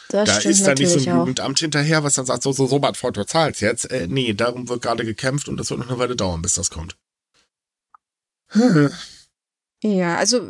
Das 0.10 0.28
da 0.28 0.38
ist 0.50 0.68
dann 0.68 0.78
nicht 0.78 0.90
so 0.90 1.00
ein 1.00 1.18
Jugendamt 1.18 1.60
hinterher, 1.60 2.04
was 2.04 2.16
dann 2.16 2.26
sagt, 2.26 2.44
so, 2.44 2.52
so, 2.52 2.68
so, 2.68 2.80
Bad 2.80 2.98
Frau, 2.98 3.12
du 3.12 3.26
zahlst 3.26 3.62
jetzt. 3.62 3.90
Äh, 3.90 4.08
nee, 4.10 4.34
darum 4.34 4.68
wird 4.68 4.82
gerade 4.82 5.06
gekämpft 5.06 5.48
und 5.48 5.58
das 5.58 5.70
wird 5.70 5.80
noch 5.80 5.90
eine 5.90 5.98
Weile 5.98 6.16
dauern, 6.16 6.42
bis 6.42 6.56
das 6.56 6.70
kommt. 6.70 6.98
Ja, 9.86 10.16
also 10.16 10.48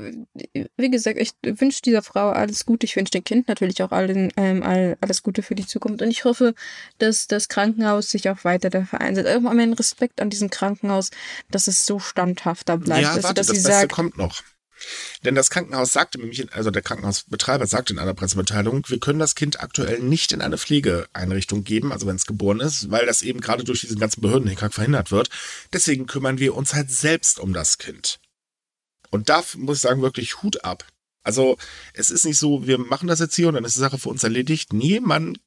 wie 0.77 0.91
gesagt, 0.91 1.17
ich 1.17 1.31
wünsche 1.41 1.81
dieser 1.81 2.03
Frau 2.03 2.29
alles 2.29 2.67
Gute. 2.67 2.85
Ich 2.85 2.95
wünsche 2.95 3.09
dem 3.09 3.23
Kind 3.23 3.47
natürlich 3.47 3.81
auch 3.81 3.91
allen, 3.91 4.31
ähm, 4.37 4.61
alles 5.01 5.23
Gute 5.23 5.41
für 5.41 5.55
die 5.55 5.65
Zukunft. 5.65 6.03
Und 6.03 6.11
ich 6.11 6.23
hoffe, 6.23 6.53
dass 6.99 7.25
das 7.25 7.47
Krankenhaus 7.47 8.11
sich 8.11 8.29
auch 8.29 8.43
weiter 8.43 8.69
dafür 8.69 9.01
einsetzt. 9.01 9.27
Irgendwann 9.27 9.57
meinen 9.57 9.73
Respekt 9.73 10.21
an 10.21 10.29
diesem 10.29 10.51
Krankenhaus, 10.51 11.09
dass 11.49 11.65
es 11.65 11.87
so 11.87 11.97
standhafter 11.97 12.77
bleibt. 12.77 13.01
Ja, 13.01 13.09
also, 13.13 13.23
warte, 13.23 13.33
dass 13.33 13.47
das 13.47 13.55
Beste 13.55 13.71
sagt, 13.71 13.91
kommt 13.91 14.17
noch. 14.19 14.43
Denn 15.25 15.33
das 15.33 15.49
Krankenhaus 15.49 15.93
sagte 15.93 16.19
nämlich, 16.19 16.53
also 16.53 16.69
der 16.69 16.83
Krankenhausbetreiber 16.83 17.65
sagte 17.65 17.93
in 17.93 17.99
einer 17.99 18.13
Pressemitteilung, 18.13 18.83
wir 18.87 18.99
können 18.99 19.17
das 19.17 19.33
Kind 19.33 19.61
aktuell 19.61 19.99
nicht 19.99 20.31
in 20.31 20.41
eine 20.41 20.59
Pflegeeinrichtung 20.59 21.63
geben, 21.63 21.91
also 21.91 22.05
wenn 22.05 22.17
es 22.17 22.27
geboren 22.27 22.59
ist, 22.59 22.91
weil 22.91 23.07
das 23.07 23.23
eben 23.23 23.41
gerade 23.41 23.63
durch 23.63 23.81
diesen 23.81 23.99
ganzen 23.99 24.21
Behördenhickhack 24.21 24.73
verhindert 24.75 25.11
wird. 25.11 25.29
Deswegen 25.71 26.05
kümmern 26.05 26.37
wir 26.37 26.55
uns 26.55 26.75
halt 26.75 26.91
selbst 26.91 27.39
um 27.39 27.53
das 27.53 27.79
Kind. 27.79 28.19
Und 29.13 29.29
da 29.29 29.43
muss 29.57 29.77
ich 29.77 29.81
sagen, 29.83 30.01
wirklich 30.01 30.41
Hut 30.41 30.65
ab. 30.65 30.87
Also 31.21 31.55
es 31.93 32.09
ist 32.09 32.25
nicht 32.25 32.39
so, 32.39 32.65
wir 32.65 32.79
machen 32.79 33.07
das 33.07 33.19
jetzt 33.19 33.35
hier 33.35 33.47
und 33.47 33.53
dann 33.53 33.63
ist 33.63 33.75
die 33.75 33.79
Sache 33.79 33.99
für 33.99 34.09
uns 34.09 34.23
erledigt. 34.23 34.73
Nee, 34.73 34.99
man 34.99 35.37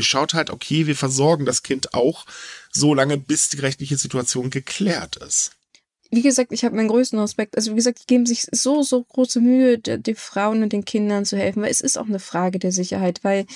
schaut 0.00 0.34
halt, 0.34 0.50
okay, 0.50 0.86
wir 0.86 0.94
versorgen 0.94 1.46
das 1.46 1.62
Kind 1.62 1.94
auch 1.94 2.26
so 2.70 2.92
lange, 2.92 3.16
bis 3.16 3.48
die 3.48 3.58
rechtliche 3.58 3.96
Situation 3.96 4.50
geklärt 4.50 5.16
ist. 5.16 5.52
Wie 6.10 6.20
gesagt, 6.20 6.52
ich 6.52 6.62
habe 6.62 6.76
meinen 6.76 6.88
größten 6.88 7.18
Respekt. 7.18 7.56
Also 7.56 7.72
wie 7.72 7.76
gesagt, 7.76 8.00
die 8.02 8.06
geben 8.06 8.26
sich 8.26 8.48
so, 8.52 8.82
so 8.82 9.02
große 9.02 9.40
Mühe, 9.40 9.78
den 9.78 10.14
Frauen 10.14 10.62
und 10.62 10.74
den 10.74 10.84
Kindern 10.84 11.24
zu 11.24 11.38
helfen, 11.38 11.62
weil 11.62 11.70
es 11.70 11.80
ist 11.80 11.96
auch 11.96 12.06
eine 12.06 12.20
Frage 12.20 12.58
der 12.58 12.70
Sicherheit, 12.70 13.24
weil 13.24 13.46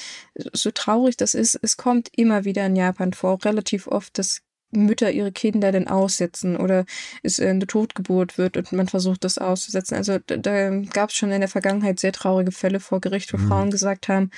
so 0.54 0.70
traurig 0.70 1.18
das 1.18 1.34
ist, 1.34 1.58
es 1.60 1.76
kommt 1.76 2.08
immer 2.16 2.46
wieder 2.46 2.64
in 2.64 2.76
Japan 2.76 3.12
vor, 3.12 3.44
relativ 3.44 3.88
oft, 3.88 4.16
dass 4.16 4.40
Mütter 4.70 5.10
ihre 5.10 5.32
Kinder 5.32 5.72
denn 5.72 5.88
aussetzen 5.88 6.56
oder 6.56 6.84
es 7.22 7.40
eine 7.40 7.66
Totgeburt 7.66 8.38
wird 8.38 8.56
und 8.56 8.72
man 8.72 8.88
versucht 8.88 9.24
das 9.24 9.38
auszusetzen. 9.38 9.96
Also 9.96 10.18
da, 10.18 10.36
da 10.36 10.70
gab 10.92 11.10
es 11.10 11.16
schon 11.16 11.32
in 11.32 11.40
der 11.40 11.48
Vergangenheit 11.48 12.00
sehr 12.00 12.12
traurige 12.12 12.52
Fälle 12.52 12.80
vor 12.80 13.00
Gericht, 13.00 13.32
wo 13.32 13.38
mhm. 13.38 13.48
Frauen 13.48 13.70
gesagt 13.70 14.08
haben, 14.08 14.30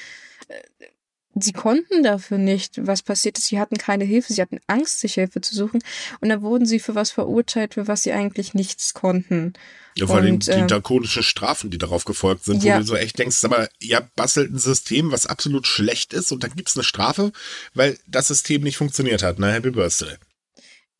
äh, 0.48 0.86
sie 1.34 1.52
konnten 1.52 2.02
dafür 2.02 2.38
nicht, 2.38 2.86
was 2.86 3.02
passiert 3.02 3.38
ist. 3.38 3.46
Sie 3.46 3.58
hatten 3.58 3.76
keine 3.76 4.04
Hilfe, 4.04 4.32
sie 4.32 4.42
hatten 4.42 4.60
Angst, 4.66 5.00
sich 5.00 5.14
Hilfe 5.14 5.40
zu 5.40 5.54
suchen. 5.54 5.82
Und 6.20 6.28
dann 6.28 6.42
wurden 6.42 6.66
sie 6.66 6.78
für 6.78 6.94
was 6.94 7.10
verurteilt, 7.10 7.74
für 7.74 7.88
was 7.88 8.02
sie 8.02 8.12
eigentlich 8.12 8.54
nichts 8.54 8.94
konnten. 8.94 9.54
Ja, 9.94 10.06
vor 10.06 10.16
allem 10.16 10.38
die 10.38 10.50
äh, 10.50 10.66
drakonischen 10.66 11.22
Strafen, 11.22 11.70
die 11.70 11.78
darauf 11.78 12.04
gefolgt 12.04 12.44
sind, 12.44 12.62
ja. 12.62 12.76
wo 12.76 12.80
du 12.80 12.86
so 12.86 12.96
echt 12.96 13.18
denkst, 13.18 13.44
aber 13.44 13.68
ihr 13.78 14.08
bastelt 14.16 14.50
ein 14.52 14.58
System, 14.58 15.12
was 15.12 15.26
absolut 15.26 15.66
schlecht 15.66 16.14
ist 16.14 16.32
und 16.32 16.42
dann 16.44 16.54
gibt's 16.54 16.76
eine 16.76 16.84
Strafe, 16.84 17.32
weil 17.74 17.98
das 18.06 18.28
System 18.28 18.62
nicht 18.62 18.78
funktioniert 18.78 19.22
hat. 19.22 19.38
Na, 19.38 19.50
Happy 19.50 19.70
Birthday. 19.70 20.16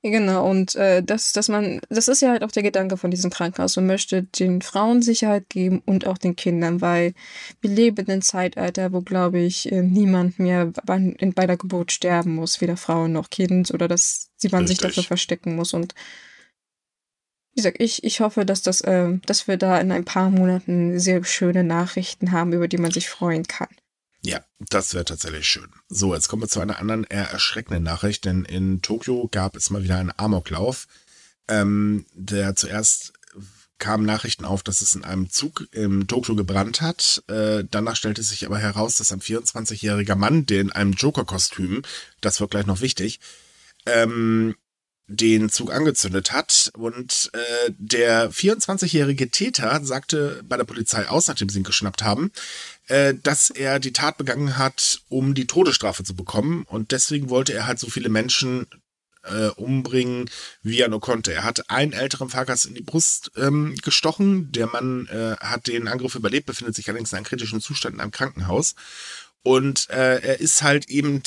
Genau, 0.04 0.50
und 0.50 0.74
äh, 0.74 1.00
das, 1.00 1.32
dass 1.32 1.48
man, 1.48 1.80
das 1.88 2.08
ist 2.08 2.22
ja 2.22 2.30
halt 2.30 2.42
auch 2.42 2.50
der 2.50 2.64
Gedanke 2.64 2.96
von 2.96 3.12
diesem 3.12 3.30
Krankenhaus. 3.30 3.76
Man 3.76 3.86
möchte 3.86 4.24
den 4.24 4.60
Frauen 4.60 5.00
Sicherheit 5.00 5.48
geben 5.48 5.80
und 5.86 6.08
auch 6.08 6.18
den 6.18 6.34
Kindern, 6.34 6.80
weil 6.80 7.14
wir 7.60 7.70
leben 7.70 7.98
in 7.98 8.10
einem 8.10 8.22
Zeitalter, 8.22 8.92
wo, 8.92 9.02
glaube 9.02 9.38
ich, 9.38 9.70
äh, 9.70 9.80
niemand 9.80 10.40
mehr 10.40 10.72
bei, 10.84 11.14
bei 11.36 11.46
der 11.46 11.56
Geburt 11.56 11.92
sterben 11.92 12.34
muss, 12.34 12.60
weder 12.60 12.76
Frauen 12.76 13.12
noch 13.12 13.30
Kind, 13.30 13.72
oder 13.72 13.86
dass 13.86 14.30
sie 14.36 14.48
man 14.48 14.66
sich 14.66 14.78
dafür 14.78 15.04
verstecken 15.04 15.54
muss. 15.54 15.72
Und 15.72 15.94
wie 17.52 17.60
gesagt, 17.60 17.76
ich, 17.80 18.02
ich 18.02 18.20
hoffe, 18.20 18.44
dass 18.44 18.62
das, 18.62 18.80
äh, 18.80 19.18
dass 19.26 19.46
wir 19.46 19.56
da 19.56 19.78
in 19.78 19.92
ein 19.92 20.04
paar 20.04 20.30
Monaten 20.30 20.98
sehr 20.98 21.22
schöne 21.22 21.62
Nachrichten 21.62 22.32
haben, 22.32 22.52
über 22.52 22.66
die 22.66 22.78
man 22.78 22.90
sich 22.90 23.08
freuen 23.08 23.46
kann. 23.46 23.68
Ja, 24.24 24.40
das 24.58 24.94
wäre 24.94 25.04
tatsächlich 25.04 25.48
schön. 25.48 25.68
So, 25.88 26.14
jetzt 26.14 26.28
kommen 26.28 26.42
wir 26.42 26.48
zu 26.48 26.60
einer 26.60 26.78
anderen 26.78 27.04
eher 27.04 27.30
erschreckenden 27.30 27.82
Nachricht, 27.82 28.24
denn 28.24 28.44
in 28.44 28.80
Tokio 28.80 29.28
gab 29.30 29.56
es 29.56 29.70
mal 29.70 29.82
wieder 29.82 29.98
einen 29.98 30.12
Amoklauf, 30.16 30.86
ähm, 31.48 32.06
der 32.14 32.54
zuerst 32.54 33.12
kamen 33.82 34.06
Nachrichten 34.06 34.44
auf, 34.44 34.62
dass 34.62 34.80
es 34.80 34.94
in 34.94 35.02
einem 35.02 35.28
Zug 35.28 35.66
im 35.72 36.06
Tokio 36.06 36.36
gebrannt 36.36 36.80
hat. 36.80 37.24
Äh, 37.26 37.64
danach 37.68 37.96
stellte 37.96 38.22
sich 38.22 38.46
aber 38.46 38.58
heraus, 38.58 38.96
dass 38.96 39.10
ein 39.10 39.20
24-jähriger 39.20 40.14
Mann, 40.14 40.46
der 40.46 40.60
in 40.60 40.70
einem 40.70 40.92
Joker-Kostüm, 40.92 41.82
das 42.20 42.38
wird 42.38 42.52
gleich 42.52 42.66
noch 42.66 42.80
wichtig, 42.80 43.18
ähm, 43.86 44.54
den 45.08 45.50
Zug 45.50 45.72
angezündet 45.72 46.32
hat. 46.32 46.70
Und 46.74 47.30
äh, 47.32 47.72
der 47.76 48.30
24-jährige 48.30 49.30
Täter 49.30 49.84
sagte 49.84 50.44
bei 50.44 50.56
der 50.56 50.64
Polizei 50.64 51.08
aus, 51.08 51.26
nachdem 51.26 51.48
sie 51.48 51.58
ihn 51.58 51.64
geschnappt 51.64 52.04
haben, 52.04 52.30
äh, 52.88 53.14
dass 53.22 53.50
er 53.50 53.78
die 53.78 53.92
Tat 53.92 54.18
begangen 54.18 54.58
hat, 54.58 55.02
um 55.08 55.34
die 55.34 55.46
Todesstrafe 55.46 56.04
zu 56.04 56.14
bekommen. 56.14 56.64
Und 56.64 56.92
deswegen 56.92 57.30
wollte 57.30 57.52
er 57.52 57.66
halt 57.66 57.78
so 57.78 57.88
viele 57.88 58.08
Menschen 58.08 58.66
äh, 59.24 59.48
umbringen, 59.48 60.28
wie 60.62 60.80
er 60.80 60.88
nur 60.88 61.00
konnte. 61.00 61.32
Er 61.32 61.44
hat 61.44 61.70
einen 61.70 61.92
älteren 61.92 62.28
Fahrgast 62.28 62.66
in 62.66 62.74
die 62.74 62.82
Brust 62.82 63.30
ähm, 63.36 63.76
gestochen. 63.82 64.50
Der 64.52 64.66
Mann 64.66 65.06
äh, 65.08 65.36
hat 65.38 65.68
den 65.68 65.88
Angriff 65.88 66.14
überlebt, 66.14 66.46
befindet 66.46 66.74
sich 66.74 66.88
allerdings 66.88 67.12
in 67.12 67.18
einem 67.18 67.26
kritischen 67.26 67.60
Zustand 67.60 67.94
in 67.94 68.00
einem 68.00 68.10
Krankenhaus. 68.10 68.74
Und 69.42 69.90
äh, 69.90 70.20
er 70.20 70.40
ist 70.40 70.62
halt 70.62 70.88
eben 70.88 71.22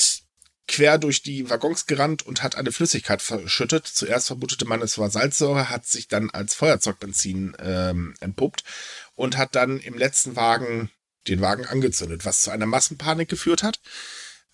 quer 0.68 0.98
durch 0.98 1.22
die 1.22 1.48
Waggons 1.48 1.86
gerannt 1.86 2.26
und 2.26 2.42
hat 2.42 2.56
eine 2.56 2.72
Flüssigkeit 2.72 3.22
verschüttet. 3.22 3.86
Zuerst 3.86 4.26
vermutete 4.26 4.64
man, 4.64 4.82
es 4.82 4.98
war 4.98 5.10
Salzsäure, 5.10 5.70
hat 5.70 5.86
sich 5.86 6.08
dann 6.08 6.30
als 6.30 6.54
Feuerzeugbenzin 6.54 7.56
ähm, 7.60 8.14
entpuppt 8.20 8.64
und 9.14 9.36
hat 9.36 9.54
dann 9.54 9.78
im 9.78 9.96
letzten 9.96 10.34
Wagen 10.34 10.90
den 11.28 11.40
Wagen 11.40 11.66
angezündet, 11.66 12.24
was 12.24 12.42
zu 12.42 12.50
einer 12.50 12.66
Massenpanik 12.66 13.28
geführt 13.28 13.62
hat. 13.62 13.80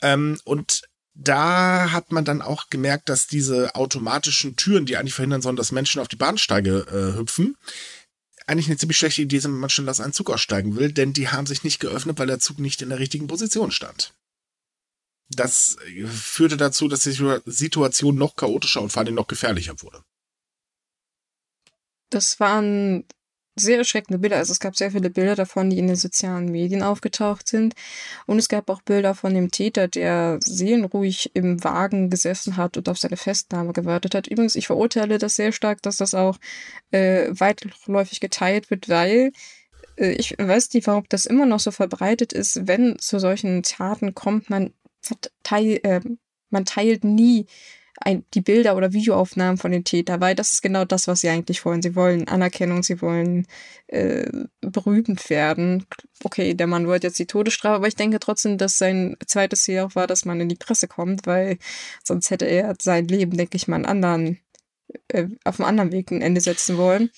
Ähm, 0.01 0.39
und 0.45 0.83
da 1.15 1.93
hat 1.93 2.11
man 2.11 2.25
dann 2.25 2.43
auch 2.43 2.71
gemerkt, 2.71 3.09
dass 3.09 3.27
diese 3.27 3.75
automatischen 3.75 4.57
Türen, 4.57 4.87
die 4.87 4.97
eigentlich 4.97 5.15
verhindern 5.15 5.43
sollen, 5.43 5.57
dass 5.57 5.73
Menschen 5.73 6.01
auf 6.01 6.09
die 6.09 6.17
Bahnsteige 6.17 6.87
äh, 6.89 7.19
hüpfen, 7.19 7.57
eigentlich 8.47 8.67
eine 8.67 8.77
ziemlich 8.77 8.99
schlechte 8.99 9.23
Idee 9.23 9.39
sind, 9.39 9.53
wenn 9.53 9.61
man 9.61 9.71
schnell 9.71 9.89
aus 9.89 10.01
einem 10.01 10.13
Zug 10.13 10.31
aussteigen 10.31 10.77
will, 10.77 10.93
denn 10.93 11.13
die 11.13 11.29
haben 11.29 11.47
sich 11.47 11.65
nicht 11.65 11.81
geöffnet, 11.81 12.19
weil 12.19 12.27
der 12.27 12.41
Zug 12.41 12.59
nicht 12.59 12.83
in 12.83 12.89
der 12.89 12.99
richtigen 12.99 13.27
Position 13.27 13.71
stand. 13.71 14.15
Das 15.29 15.77
führte 16.07 16.57
dazu, 16.57 16.89
dass 16.89 17.05
die 17.05 17.41
Situation 17.47 18.17
noch 18.17 18.37
chaotischer 18.37 18.83
und 18.83 18.91
vor 18.91 19.03
allem 19.03 19.15
noch 19.15 19.29
gefährlicher 19.29 19.81
wurde. 19.81 20.03
Das 22.11 22.41
waren 22.41 23.05
sehr 23.55 23.79
erschreckende 23.79 24.19
Bilder. 24.19 24.37
Also 24.39 24.53
es 24.53 24.61
gab 24.61 24.77
sehr 24.77 24.91
viele 24.91 25.11
Bilder 25.11 25.35
davon, 25.35 25.71
die 25.71 25.79
in 25.79 25.87
den 25.87 25.97
sozialen 25.97 26.47
Medien 26.47 26.83
aufgetaucht 26.83 27.49
sind. 27.49 27.75
Und 28.27 28.39
es 28.39 28.49
gab 28.49 28.71
auch 28.71 28.83
Bilder 28.83 29.15
von 29.15 29.35
dem 29.35 29.51
Täter, 29.51 29.89
der 29.89 30.39
seelenruhig 30.45 31.31
im 31.35 31.63
Wagen 31.63 32.11
gesessen 32.11 32.57
hat 32.57 32.77
und 32.77 32.89
auf 32.89 32.99
seine 32.99 33.17
Festnahme 33.17 33.73
gewartet 33.73 34.15
hat. 34.15 34.27
Übrigens, 34.27 34.57
ich 34.57 34.67
verurteile 34.67 35.19
das 35.19 35.37
sehr 35.37 35.53
stark, 35.53 35.83
dass 35.83 35.97
das 35.97 36.15
auch 36.15 36.39
äh, 36.91 37.29
weitläufig 37.31 38.21
geteilt 38.21 38.71
wird, 38.71 38.89
weil 38.89 39.33
äh, 39.97 40.13
ich 40.13 40.37
weiß 40.39 40.73
nicht, 40.73 40.87
warum 40.87 41.05
das 41.09 41.27
immer 41.27 41.47
noch 41.47 41.61
so 41.61 41.71
verbreitet 41.71 42.33
ist. 42.33 42.67
Wenn 42.67 42.99
zu 42.99 43.19
solchen 43.19 43.63
Taten 43.63 44.15
kommt, 44.15 44.51
man, 44.51 44.73
verteil, 45.01 45.81
äh, 45.83 46.01
man 46.51 46.65
teilt 46.65 47.05
nie 47.05 47.47
ein, 48.05 48.25
die 48.35 48.41
Bilder 48.41 48.77
oder 48.77 48.93
Videoaufnahmen 48.93 49.59
von 49.59 49.73
den 49.73 49.85
Tätern, 49.85 50.21
weil 50.21 50.35
das 50.35 50.53
ist 50.53 50.63
genau 50.63 50.85
das, 50.85 51.09
was 51.09 51.21
sie 51.21 51.29
eigentlich 51.29 51.65
wollen. 51.65 51.83
Sie 51.83 51.95
wollen 51.95 52.29
Anerkennung, 52.29 52.83
sie 52.83 53.01
wollen 53.01 53.47
äh, 53.89 54.31
berühmt 54.61 55.31
werden. 55.31 55.87
Okay, 56.25 56.55
der 56.55 56.67
Mann 56.67 56.87
wollte 56.87 57.07
jetzt 57.07 57.19
die 57.19 57.27
Todesstrafe, 57.27 57.77
aber 57.77 57.89
ich 57.89 57.97
denke 57.97 58.19
trotzdem, 58.21 58.59
dass 58.59 58.79
sein 58.79 59.17
zweites 59.27 59.65
Ziel 59.65 59.81
auch 59.81 59.95
war, 59.95 60.07
dass 60.07 60.25
man 60.25 60.41
in 60.41 60.49
die 60.49 60.57
Presse 60.57 60.89
kommt, 60.89 61.27
weil 61.27 61.59
sonst 62.05 62.31
hätte 62.31 62.47
er 62.47 62.75
sein 62.81 63.07
Leben, 63.09 63.37
denke 63.37 63.57
ich 63.57 63.69
mal, 63.69 63.77
einen 63.77 63.87
anderen, 63.87 64.39
äh, 65.09 65.27
auf 65.45 65.61
einem 65.61 65.69
anderen 65.69 65.93
Weg 65.93 66.11
ein 66.11 66.23
Ende 66.23 66.41
setzen 66.41 66.77
wollen. 66.79 67.11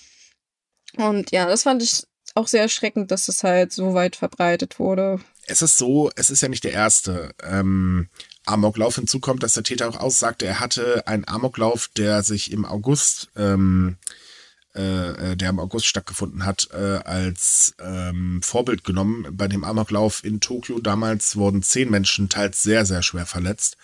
Und 0.96 1.30
ja, 1.32 1.46
das 1.46 1.64
fand 1.64 1.82
ich 1.82 2.04
auch 2.34 2.48
sehr 2.48 2.62
erschreckend, 2.62 3.10
dass 3.10 3.28
es 3.28 3.44
halt 3.44 3.72
so 3.72 3.94
weit 3.94 4.16
verbreitet 4.16 4.78
wurde. 4.78 5.20
Es 5.46 5.62
ist 5.62 5.78
so, 5.78 6.10
es 6.16 6.30
ist 6.30 6.40
ja 6.40 6.48
nicht 6.48 6.64
der 6.64 6.72
erste. 6.72 7.32
Ähm, 7.42 8.08
Amoklauf 8.46 8.96
hinzukommt, 8.96 9.42
dass 9.42 9.54
der 9.54 9.62
Täter 9.62 9.88
auch 9.88 9.98
aussagte, 9.98 10.46
er 10.46 10.60
hatte 10.60 11.06
einen 11.06 11.26
Amoklauf, 11.26 11.88
der 11.96 12.22
sich 12.22 12.52
im 12.52 12.64
August, 12.64 13.28
ähm, 13.36 13.96
äh, 14.74 15.32
äh, 15.32 15.36
der 15.36 15.50
im 15.50 15.60
August 15.60 15.86
stattgefunden 15.86 16.44
hat, 16.44 16.68
äh, 16.72 16.98
als 17.04 17.74
ähm, 17.80 18.40
Vorbild 18.42 18.84
genommen. 18.84 19.26
Bei 19.30 19.48
dem 19.48 19.64
Amoklauf 19.64 20.24
in 20.24 20.40
Tokio 20.40 20.80
damals 20.80 21.36
wurden 21.36 21.62
zehn 21.62 21.90
Menschen 21.90 22.28
teils 22.28 22.62
sehr, 22.62 22.84
sehr 22.84 23.02
schwer 23.02 23.26
verletzt. 23.26 23.76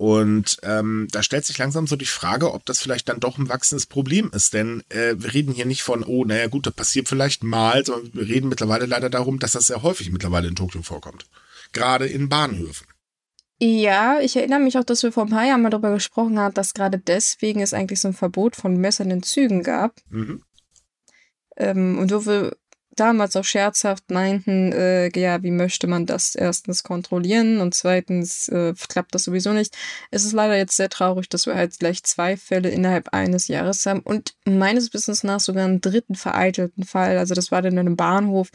Und 0.00 0.56
ähm, 0.62 1.08
da 1.10 1.22
stellt 1.22 1.44
sich 1.44 1.58
langsam 1.58 1.86
so 1.86 1.94
die 1.94 2.06
Frage, 2.06 2.54
ob 2.54 2.64
das 2.64 2.80
vielleicht 2.80 3.10
dann 3.10 3.20
doch 3.20 3.36
ein 3.36 3.50
wachsendes 3.50 3.84
Problem 3.84 4.30
ist. 4.32 4.54
Denn 4.54 4.82
äh, 4.88 5.14
wir 5.18 5.34
reden 5.34 5.52
hier 5.52 5.66
nicht 5.66 5.82
von, 5.82 6.04
oh, 6.04 6.24
naja 6.24 6.46
gut, 6.46 6.66
das 6.66 6.72
passiert 6.72 7.06
vielleicht 7.06 7.44
mal, 7.44 7.84
sondern 7.84 8.14
wir 8.14 8.26
reden 8.26 8.48
mittlerweile 8.48 8.86
leider 8.86 9.10
darum, 9.10 9.38
dass 9.38 9.52
das 9.52 9.66
sehr 9.66 9.82
häufig 9.82 10.10
mittlerweile 10.10 10.48
in 10.48 10.56
Tokio 10.56 10.80
vorkommt. 10.80 11.26
Gerade 11.74 12.06
in 12.06 12.30
Bahnhöfen. 12.30 12.86
Ja, 13.62 14.20
ich 14.20 14.36
erinnere 14.36 14.60
mich 14.60 14.78
auch, 14.78 14.84
dass 14.84 15.02
wir 15.02 15.12
vor 15.12 15.24
ein 15.24 15.30
paar 15.30 15.44
Jahren 15.44 15.60
mal 15.60 15.68
darüber 15.68 15.92
gesprochen 15.92 16.38
haben, 16.38 16.54
dass 16.54 16.72
gerade 16.72 16.98
deswegen 16.98 17.60
es 17.60 17.74
eigentlich 17.74 18.00
so 18.00 18.08
ein 18.08 18.14
Verbot 18.14 18.56
von 18.56 18.76
messernden 18.76 19.22
Zügen 19.22 19.62
gab. 19.62 19.96
Mhm. 20.08 20.42
Ähm, 21.58 21.98
und 21.98 22.10
wo 22.10 22.24
wir 22.24 22.56
damals 22.96 23.36
auch 23.36 23.44
scherzhaft 23.44 24.10
meinten, 24.10 24.72
äh, 24.72 25.10
ja, 25.18 25.42
wie 25.42 25.50
möchte 25.50 25.86
man 25.86 26.06
das 26.06 26.34
erstens 26.34 26.82
kontrollieren 26.82 27.60
und 27.60 27.74
zweitens 27.74 28.48
äh, 28.48 28.74
klappt 28.88 29.14
das 29.14 29.24
sowieso 29.24 29.52
nicht. 29.52 29.76
Es 30.10 30.24
ist 30.24 30.32
leider 30.32 30.56
jetzt 30.56 30.76
sehr 30.76 30.88
traurig, 30.88 31.28
dass 31.28 31.46
wir 31.46 31.54
halt 31.54 31.78
gleich 31.78 32.02
zwei 32.02 32.36
Fälle 32.38 32.70
innerhalb 32.70 33.10
eines 33.12 33.48
Jahres 33.48 33.84
haben 33.84 34.00
und 34.00 34.34
meines 34.46 34.92
Wissens 34.94 35.22
nach 35.22 35.40
sogar 35.40 35.64
einen 35.64 35.80
dritten 35.80 36.14
vereitelten 36.14 36.84
Fall. 36.84 37.18
Also 37.18 37.34
das 37.34 37.50
war 37.50 37.62
dann 37.62 37.74
in 37.74 37.78
einem 37.80 37.96
Bahnhof, 37.96 38.50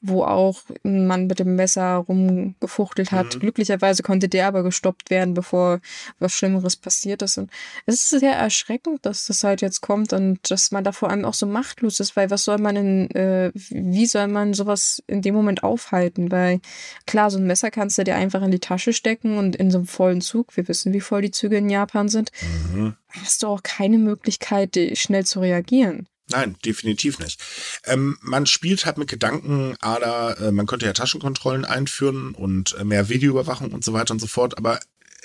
wo 0.00 0.24
auch 0.24 0.62
ein 0.84 1.06
Mann 1.06 1.26
mit 1.26 1.38
dem 1.38 1.56
Messer 1.56 1.96
rumgefuchtelt 1.96 3.12
hat. 3.12 3.34
Mhm. 3.34 3.40
Glücklicherweise 3.40 4.02
konnte 4.02 4.28
der 4.28 4.46
aber 4.46 4.62
gestoppt 4.62 5.10
werden, 5.10 5.34
bevor 5.34 5.80
was 6.18 6.32
Schlimmeres 6.32 6.76
passiert 6.76 7.22
ist. 7.22 7.38
Und 7.38 7.50
es 7.86 7.94
ist 7.94 8.20
sehr 8.20 8.34
erschreckend, 8.34 9.04
dass 9.06 9.26
das 9.26 9.42
halt 9.42 9.62
jetzt 9.62 9.80
kommt 9.80 10.12
und 10.12 10.38
dass 10.50 10.70
man 10.70 10.84
da 10.84 10.92
vor 10.92 11.10
allem 11.10 11.24
auch 11.24 11.34
so 11.34 11.46
machtlos 11.46 12.00
ist, 12.00 12.16
weil 12.16 12.30
was 12.30 12.44
soll 12.44 12.58
man 12.58 12.76
in, 12.76 13.10
äh, 13.12 13.50
wie 13.54 14.06
soll 14.06 14.28
man 14.28 14.54
sowas 14.54 15.02
in 15.06 15.22
dem 15.22 15.34
Moment 15.34 15.62
aufhalten? 15.62 16.30
Weil 16.30 16.60
klar, 17.06 17.30
so 17.30 17.38
ein 17.38 17.46
Messer 17.46 17.70
kannst 17.70 17.98
du 17.98 18.04
dir 18.04 18.16
einfach 18.16 18.42
in 18.42 18.50
die 18.50 18.60
Tasche 18.60 18.92
stecken 18.92 19.38
und 19.38 19.56
in 19.56 19.70
so 19.70 19.78
einem 19.78 19.86
vollen 19.86 20.20
Zug, 20.20 20.56
wir 20.56 20.68
wissen, 20.68 20.92
wie 20.92 21.00
voll 21.00 21.22
die 21.22 21.30
Züge 21.30 21.56
in 21.56 21.70
Japan 21.70 22.08
sind, 22.08 22.30
mhm. 22.74 22.94
hast 23.08 23.42
du 23.42 23.48
auch 23.48 23.62
keine 23.62 23.98
Möglichkeit, 23.98 24.78
schnell 24.94 25.24
zu 25.24 25.40
reagieren. 25.40 26.06
Nein, 26.28 26.56
definitiv 26.64 27.20
nicht. 27.20 27.40
Ähm, 27.84 28.18
man 28.20 28.46
spielt 28.46 28.84
halt 28.84 28.98
mit 28.98 29.08
Gedanken, 29.08 29.76
Ada, 29.80 30.32
äh, 30.34 30.52
man 30.52 30.66
könnte 30.66 30.86
ja 30.86 30.92
Taschenkontrollen 30.92 31.64
einführen 31.64 32.34
und 32.34 32.74
äh, 32.74 32.84
mehr 32.84 33.08
Videoüberwachung 33.08 33.72
und 33.72 33.84
so 33.84 33.92
weiter 33.92 34.12
und 34.12 34.20
so 34.20 34.26
fort, 34.26 34.58
aber 34.58 34.80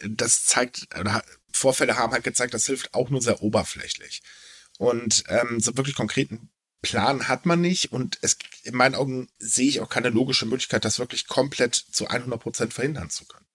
das 0.08 0.46
zeigt, 0.46 0.88
oder 1.00 1.24
Vorfälle 1.52 1.98
haben 1.98 2.14
halt 2.14 2.24
gezeigt, 2.24 2.54
das 2.54 2.66
hilft 2.66 2.94
auch 2.94 3.10
nur 3.10 3.22
sehr 3.22 3.42
oberflächlich. 3.42 4.22
Und 4.78 5.24
ähm, 5.28 5.60
so 5.60 5.76
wirklich 5.78 5.96
konkreten 5.96 6.50
Plan 6.82 7.28
hat 7.28 7.46
man 7.46 7.62
nicht 7.62 7.92
und 7.92 8.18
es, 8.22 8.38
in 8.64 8.76
meinen 8.76 8.96
Augen 8.96 9.30
sehe 9.38 9.68
ich 9.68 9.82
auch 9.82 9.90
keine 9.90 10.10
logische 10.10 10.46
Möglichkeit, 10.46 10.86
das 10.86 11.00
wirklich 11.00 11.28
komplett 11.28 11.76
zu 11.76 12.08
100 12.08 12.40
Prozent 12.40 12.74
verhindern 12.74 13.10
zu 13.10 13.26
können. 13.26 13.46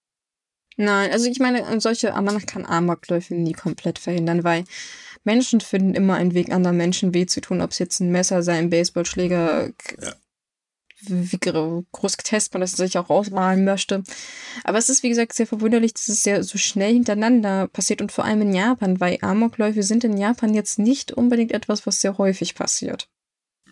Nein, 0.77 1.11
also 1.11 1.29
ich 1.29 1.39
meine, 1.39 1.81
solche, 1.81 2.11
man 2.11 2.45
kann 2.45 2.65
Amokläufe 2.65 3.33
nie 3.33 3.53
komplett 3.53 3.99
verhindern, 3.99 4.43
weil 4.43 4.63
Menschen 5.27 5.59
finden 5.59 5.93
immer 5.93 6.15
einen 6.15 6.33
Weg, 6.33 6.51
anderen 6.51 6.77
Menschen 6.77 7.13
weh 7.13 7.25
zu 7.25 7.41
tun, 7.41 7.61
ob 7.61 7.71
es 7.71 7.79
jetzt 7.79 7.99
ein 7.99 8.11
Messer 8.11 8.41
sei, 8.43 8.57
ein 8.57 8.69
Baseballschläger, 8.69 9.71
ja. 10.01 10.13
wie 11.01 11.37
groß 11.37 12.15
getestet 12.15 12.53
man 12.53 12.61
das 12.61 12.71
sich 12.71 12.97
auch 12.97 13.09
ausmalen 13.09 13.65
möchte. 13.65 14.03
Aber 14.63 14.77
es 14.77 14.87
ist, 14.87 15.03
wie 15.03 15.09
gesagt, 15.09 15.33
sehr 15.33 15.45
verwunderlich, 15.45 15.93
dass 15.93 16.07
es 16.07 16.23
sehr 16.23 16.43
so 16.45 16.57
schnell 16.57 16.93
hintereinander 16.93 17.67
passiert 17.67 18.01
und 18.01 18.13
vor 18.13 18.23
allem 18.23 18.41
in 18.41 18.55
Japan, 18.55 19.01
weil 19.01 19.17
Amokläufe 19.21 19.83
sind 19.83 20.05
in 20.05 20.17
Japan 20.17 20.53
jetzt 20.53 20.79
nicht 20.79 21.11
unbedingt 21.11 21.51
etwas, 21.51 21.85
was 21.85 21.99
sehr 21.99 22.17
häufig 22.17 22.55
passiert. 22.55 23.09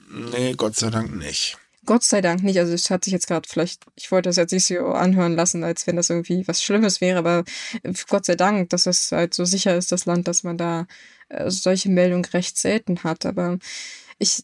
Nee, 0.10 0.54
Gott 0.56 0.76
sei 0.76 0.90
Dank 0.90 1.16
nicht. 1.16 1.58
Gott 1.86 2.04
sei 2.04 2.20
Dank 2.20 2.44
nicht. 2.44 2.60
Also 2.60 2.74
es 2.74 2.90
hat 2.90 3.06
sich 3.06 3.14
jetzt 3.14 3.28
gerade 3.28 3.48
vielleicht, 3.48 3.86
ich 3.96 4.12
wollte 4.12 4.28
das 4.28 4.36
jetzt 4.36 4.52
nicht 4.52 4.66
so 4.66 4.88
anhören 4.88 5.36
lassen, 5.36 5.64
als 5.64 5.88
wenn 5.88 5.96
das 5.96 6.10
irgendwie 6.10 6.46
was 6.48 6.62
Schlimmes 6.62 7.00
wäre, 7.00 7.20
aber 7.20 7.46
Gott 8.10 8.26
sei 8.26 8.36
Dank, 8.36 8.70
dass 8.72 8.88
es 8.88 9.14
halt 9.14 9.34
so 9.34 9.46
sicher 9.46 9.78
ist, 9.78 9.94
das 9.94 10.06
Land, 10.06 10.28
dass 10.28 10.44
man 10.44 10.58
da 10.58 10.88
solche 11.48 11.90
Meldungen 11.90 12.26
recht 12.26 12.58
selten 12.58 13.04
hat. 13.04 13.26
Aber 13.26 13.58
ich 14.20 14.44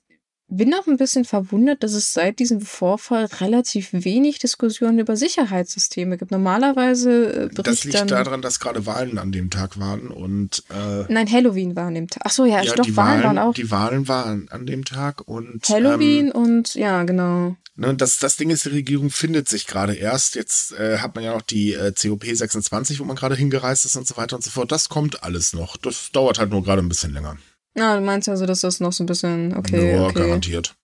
bin 0.51 0.73
auch 0.73 0.85
ein 0.85 0.97
bisschen 0.97 1.23
verwundert, 1.23 1.81
dass 1.81 1.93
es 1.93 2.13
seit 2.13 2.39
diesem 2.39 2.61
Vorfall 2.61 3.25
relativ 3.39 3.89
wenig 3.93 4.37
Diskussionen 4.39 4.99
über 4.99 5.15
Sicherheitssysteme 5.15 6.17
gibt. 6.17 6.31
Normalerweise 6.31 7.49
äh, 7.51 7.63
Das 7.63 7.83
liegt 7.85 7.97
dann, 7.97 8.07
daran, 8.07 8.41
dass 8.41 8.59
gerade 8.59 8.85
Wahlen 8.85 9.17
an 9.17 9.31
dem 9.31 9.49
Tag 9.49 9.79
waren 9.79 10.09
und 10.09 10.63
äh, 10.69 11.05
Nein, 11.07 11.31
Halloween 11.31 11.75
war 11.75 11.87
an 11.87 11.95
dem 11.95 12.09
Tag. 12.09 12.23
Ach 12.25 12.31
so, 12.31 12.45
ja, 12.45 12.61
ja 12.61 12.73
doch, 12.75 12.85
Wahlen, 12.85 12.95
Wahlen, 12.95 13.23
waren 13.23 13.37
auch. 13.39 13.53
Die 13.53 13.71
Wahlen 13.71 14.07
waren 14.07 14.49
an 14.49 14.65
dem 14.65 14.83
Tag 14.83 15.27
und 15.27 15.67
Halloween 15.69 16.27
ähm, 16.27 16.31
und 16.31 16.75
ja, 16.75 17.03
genau. 17.03 17.55
Ne, 17.77 17.95
das, 17.95 18.17
das 18.19 18.35
Ding 18.35 18.49
ist, 18.49 18.65
die 18.65 18.69
Regierung 18.69 19.09
findet 19.09 19.47
sich 19.47 19.65
gerade 19.65 19.93
erst. 19.93 20.35
Jetzt 20.35 20.73
äh, 20.73 20.97
hat 20.97 21.15
man 21.15 21.23
ja 21.23 21.33
noch 21.33 21.41
die 21.41 21.73
äh, 21.73 21.93
COP 21.93 22.25
26, 22.25 22.99
wo 22.99 23.05
man 23.05 23.15
gerade 23.15 23.35
hingereist 23.35 23.85
ist 23.85 23.95
und 23.95 24.05
so 24.05 24.17
weiter 24.17 24.35
und 24.35 24.43
so 24.43 24.51
fort. 24.51 24.71
Das 24.71 24.89
kommt 24.89 25.23
alles 25.23 25.53
noch. 25.53 25.77
Das 25.77 26.11
dauert 26.11 26.39
halt 26.39 26.51
nur 26.51 26.63
gerade 26.63 26.81
ein 26.81 26.89
bisschen 26.89 27.13
länger. 27.13 27.37
Ah, 27.75 27.95
du 27.95 28.01
meinst 28.01 28.27
also, 28.27 28.45
dass 28.45 28.61
das 28.61 28.79
noch 28.79 28.93
so 28.93 29.03
ein 29.03 29.07
bisschen, 29.07 29.55
okay. 29.55 29.93
Ja, 29.93 30.05
okay. 30.05 30.19
garantiert. 30.19 30.75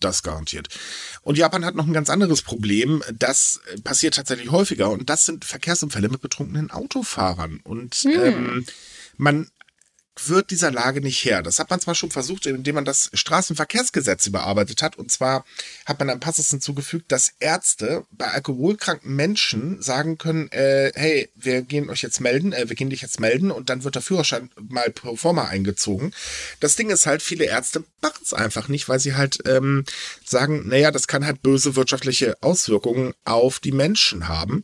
Das 0.00 0.22
garantiert. 0.22 0.68
Und 1.22 1.38
Japan 1.38 1.64
hat 1.64 1.74
noch 1.74 1.86
ein 1.86 1.92
ganz 1.92 2.10
anderes 2.10 2.42
Problem. 2.42 3.02
Das 3.12 3.60
passiert 3.84 4.14
tatsächlich 4.14 4.50
häufiger. 4.50 4.90
Und 4.90 5.08
das 5.08 5.24
sind 5.24 5.44
Verkehrsunfälle 5.44 6.08
mit 6.08 6.20
betrunkenen 6.20 6.70
Autofahrern. 6.70 7.60
Und 7.62 7.94
hm. 7.94 8.10
ähm, 8.20 8.66
man 9.16 9.48
wird 10.26 10.50
dieser 10.50 10.70
Lage 10.70 11.00
nicht 11.00 11.24
her. 11.24 11.42
Das 11.42 11.58
hat 11.58 11.70
man 11.70 11.80
zwar 11.80 11.94
schon 11.94 12.10
versucht, 12.10 12.46
indem 12.46 12.74
man 12.74 12.84
das 12.84 13.10
Straßenverkehrsgesetz 13.14 14.26
überarbeitet 14.26 14.82
hat. 14.82 14.96
Und 14.96 15.10
zwar 15.10 15.44
hat 15.86 15.98
man 15.98 16.10
einen 16.10 16.20
Passus 16.20 16.50
hinzugefügt, 16.50 17.10
dass 17.10 17.32
Ärzte 17.40 18.04
bei 18.10 18.26
alkoholkranken 18.28 19.14
Menschen 19.14 19.80
sagen 19.80 20.18
können, 20.18 20.50
äh, 20.52 20.92
hey, 20.94 21.30
wir 21.34 21.62
gehen 21.62 21.88
euch 21.88 22.02
jetzt 22.02 22.20
melden, 22.20 22.52
äh, 22.52 22.68
wir 22.68 22.76
gehen 22.76 22.90
dich 22.90 23.00
jetzt 23.00 23.20
melden 23.20 23.50
und 23.50 23.70
dann 23.70 23.84
wird 23.84 23.94
der 23.94 24.02
Führerschein 24.02 24.50
mal 24.68 24.90
pro 24.90 25.16
forma 25.16 25.46
eingezogen. 25.46 26.12
Das 26.60 26.76
Ding 26.76 26.90
ist 26.90 27.06
halt, 27.06 27.22
viele 27.22 27.44
Ärzte 27.44 27.84
machen 28.02 28.20
es 28.22 28.34
einfach 28.34 28.68
nicht, 28.68 28.88
weil 28.88 29.00
sie 29.00 29.14
halt 29.14 29.38
ähm, 29.46 29.84
sagen, 30.24 30.68
naja, 30.68 30.90
das 30.90 31.06
kann 31.06 31.24
halt 31.24 31.42
böse 31.42 31.74
wirtschaftliche 31.74 32.36
Auswirkungen 32.42 33.14
auf 33.24 33.60
die 33.60 33.72
Menschen 33.72 34.28
haben. 34.28 34.62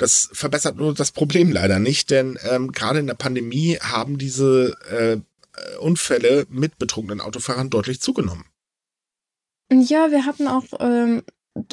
Das 0.00 0.30
verbessert 0.32 0.78
nur 0.78 0.94
das 0.94 1.12
Problem 1.12 1.52
leider 1.52 1.78
nicht, 1.78 2.10
denn 2.10 2.38
ähm, 2.50 2.72
gerade 2.72 3.00
in 3.00 3.06
der 3.06 3.12
Pandemie 3.12 3.76
haben 3.82 4.16
diese 4.16 4.74
äh, 4.88 5.18
Unfälle 5.76 6.46
mit 6.48 6.78
betrunkenen 6.78 7.20
Autofahrern 7.20 7.68
deutlich 7.68 8.00
zugenommen. 8.00 8.46
Ja, 9.70 10.10
wir 10.10 10.24
hatten 10.24 10.48
auch, 10.48 10.64
ähm, 10.80 11.22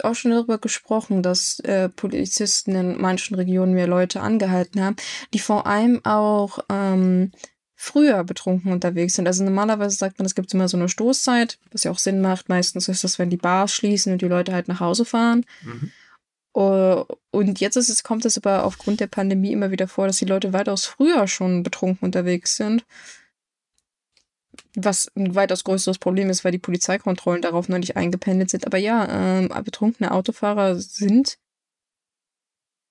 auch 0.04 0.14
schon 0.14 0.32
darüber 0.32 0.58
gesprochen, 0.58 1.24
dass 1.24 1.62
äh, 1.62 1.88
Polizisten 1.88 2.76
in 2.76 3.00
manchen 3.00 3.36
Regionen 3.36 3.74
mehr 3.74 3.88
Leute 3.88 4.20
angehalten 4.20 4.82
haben, 4.82 4.98
die 5.34 5.40
vor 5.40 5.66
allem 5.66 6.04
auch 6.04 6.60
ähm, 6.68 7.32
früher 7.76 8.26
betrunken 8.26 8.74
unterwegs 8.74 9.14
sind. 9.14 9.26
Also 9.26 9.46
normalerweise 9.46 9.96
sagt 9.96 10.20
man, 10.20 10.26
es 10.26 10.36
gibt 10.36 10.54
immer 10.54 10.68
so 10.68 10.76
eine 10.76 10.90
Stoßzeit, 10.90 11.60
was 11.72 11.86
ja 11.86 11.92
auch 11.92 12.00
Sinn 12.00 12.20
macht. 12.20 12.50
Meistens 12.50 12.90
ist 12.90 13.06
das, 13.06 13.20
wenn 13.20 13.30
die 13.30 13.38
Bars 13.38 13.74
schließen 13.74 14.12
und 14.12 14.22
die 14.22 14.28
Leute 14.28 14.52
halt 14.52 14.68
nach 14.68 14.82
Hause 14.82 15.06
fahren. 15.06 15.46
Mhm. 15.64 15.94
Uh, 16.58 17.06
und 17.30 17.60
jetzt 17.60 17.76
ist 17.76 17.88
es, 17.90 18.02
kommt 18.02 18.26
es 18.26 18.36
aber 18.36 18.64
aufgrund 18.64 19.00
der 19.00 19.06
Pandemie 19.06 19.52
immer 19.52 19.70
wieder 19.70 19.88
vor, 19.88 20.08
dass 20.08 20.18
die 20.18 20.26
Leute 20.26 20.54
weitaus 20.54 20.88
früher 20.88 21.28
schon 21.28 21.62
betrunken 21.62 22.04
unterwegs 22.04 22.56
sind. 22.56 22.84
Was 24.74 25.12
ein 25.16 25.36
weitaus 25.36 25.64
größeres 25.64 26.00
Problem 26.00 26.32
ist, 26.32 26.44
weil 26.44 26.52
die 26.52 26.58
Polizeikontrollen 26.58 27.44
darauf 27.44 27.70
noch 27.70 27.78
nicht 27.78 27.96
eingependelt 27.96 28.50
sind. 28.50 28.66
Aber 28.66 28.80
ja, 28.80 29.08
ähm, 29.08 29.50
betrunkene 29.64 30.10
Autofahrer 30.10 30.80
sind 30.80 31.38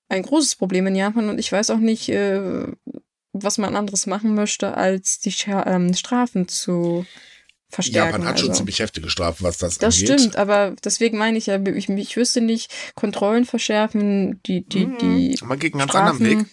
ein 0.09 0.23
großes 0.23 0.55
Problem 0.55 0.87
in 0.87 0.95
Japan 0.95 1.29
und 1.29 1.41
ich 1.41 1.51
weiß 1.51 1.71
auch 1.71 1.79
nicht, 1.79 2.09
äh, 2.09 2.69
was 3.33 3.59
man 3.59 3.75
anderes 3.75 4.07
machen 4.07 4.37
möchte, 4.37 4.77
als 4.77 5.19
die 5.19 5.35
ähm, 5.49 5.93
Strafen 5.95 6.47
zu 6.47 7.05
verstärken. 7.69 8.13
Japan 8.13 8.27
hat 8.27 8.39
schon 8.39 8.51
also. 8.51 8.59
ziemlich 8.59 8.79
heftige 8.79 9.11
Strafen, 9.11 9.45
was 9.45 9.59
das, 9.59 9.79
das 9.79 9.95
angeht. 9.95 10.09
Das 10.09 10.21
stimmt, 10.21 10.37
aber 10.37 10.75
deswegen 10.85 11.19
meine 11.19 11.39
ich 11.39 11.47
ja, 11.47 11.61
ich, 11.61 11.89
ich 11.89 12.17
wüsste 12.17 12.41
nicht, 12.41 12.73
Kontrollen 12.95 13.45
verschärfen, 13.45 14.41
die, 14.45 14.67
die, 14.67 14.87
mhm. 14.87 14.99
die. 14.99 15.39
Man 15.45 15.59
geht 15.59 15.75
einen 15.75 15.81
ganz 15.81 15.91
Strafen. 15.91 16.09
anderen 16.09 16.41
Weg. 16.41 16.47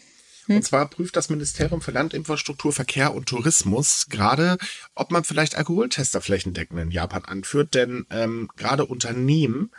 Hm? 0.47 0.57
Und 0.57 0.63
zwar 0.63 0.89
prüft 0.89 1.15
das 1.15 1.29
Ministerium 1.29 1.81
für 1.81 1.91
Landinfrastruktur, 1.91 2.73
Verkehr 2.73 3.13
und 3.13 3.27
Tourismus 3.27 4.07
gerade, 4.09 4.57
ob 4.95 5.11
man 5.11 5.23
vielleicht 5.23 5.55
Alkoholtester 5.55 6.21
flächendeckend 6.21 6.79
in 6.79 6.91
Japan 6.91 7.23
anführt, 7.25 7.73
denn 7.73 8.05
ähm, 8.09 8.49
gerade 8.57 8.85
Unternehmen, 8.85 9.71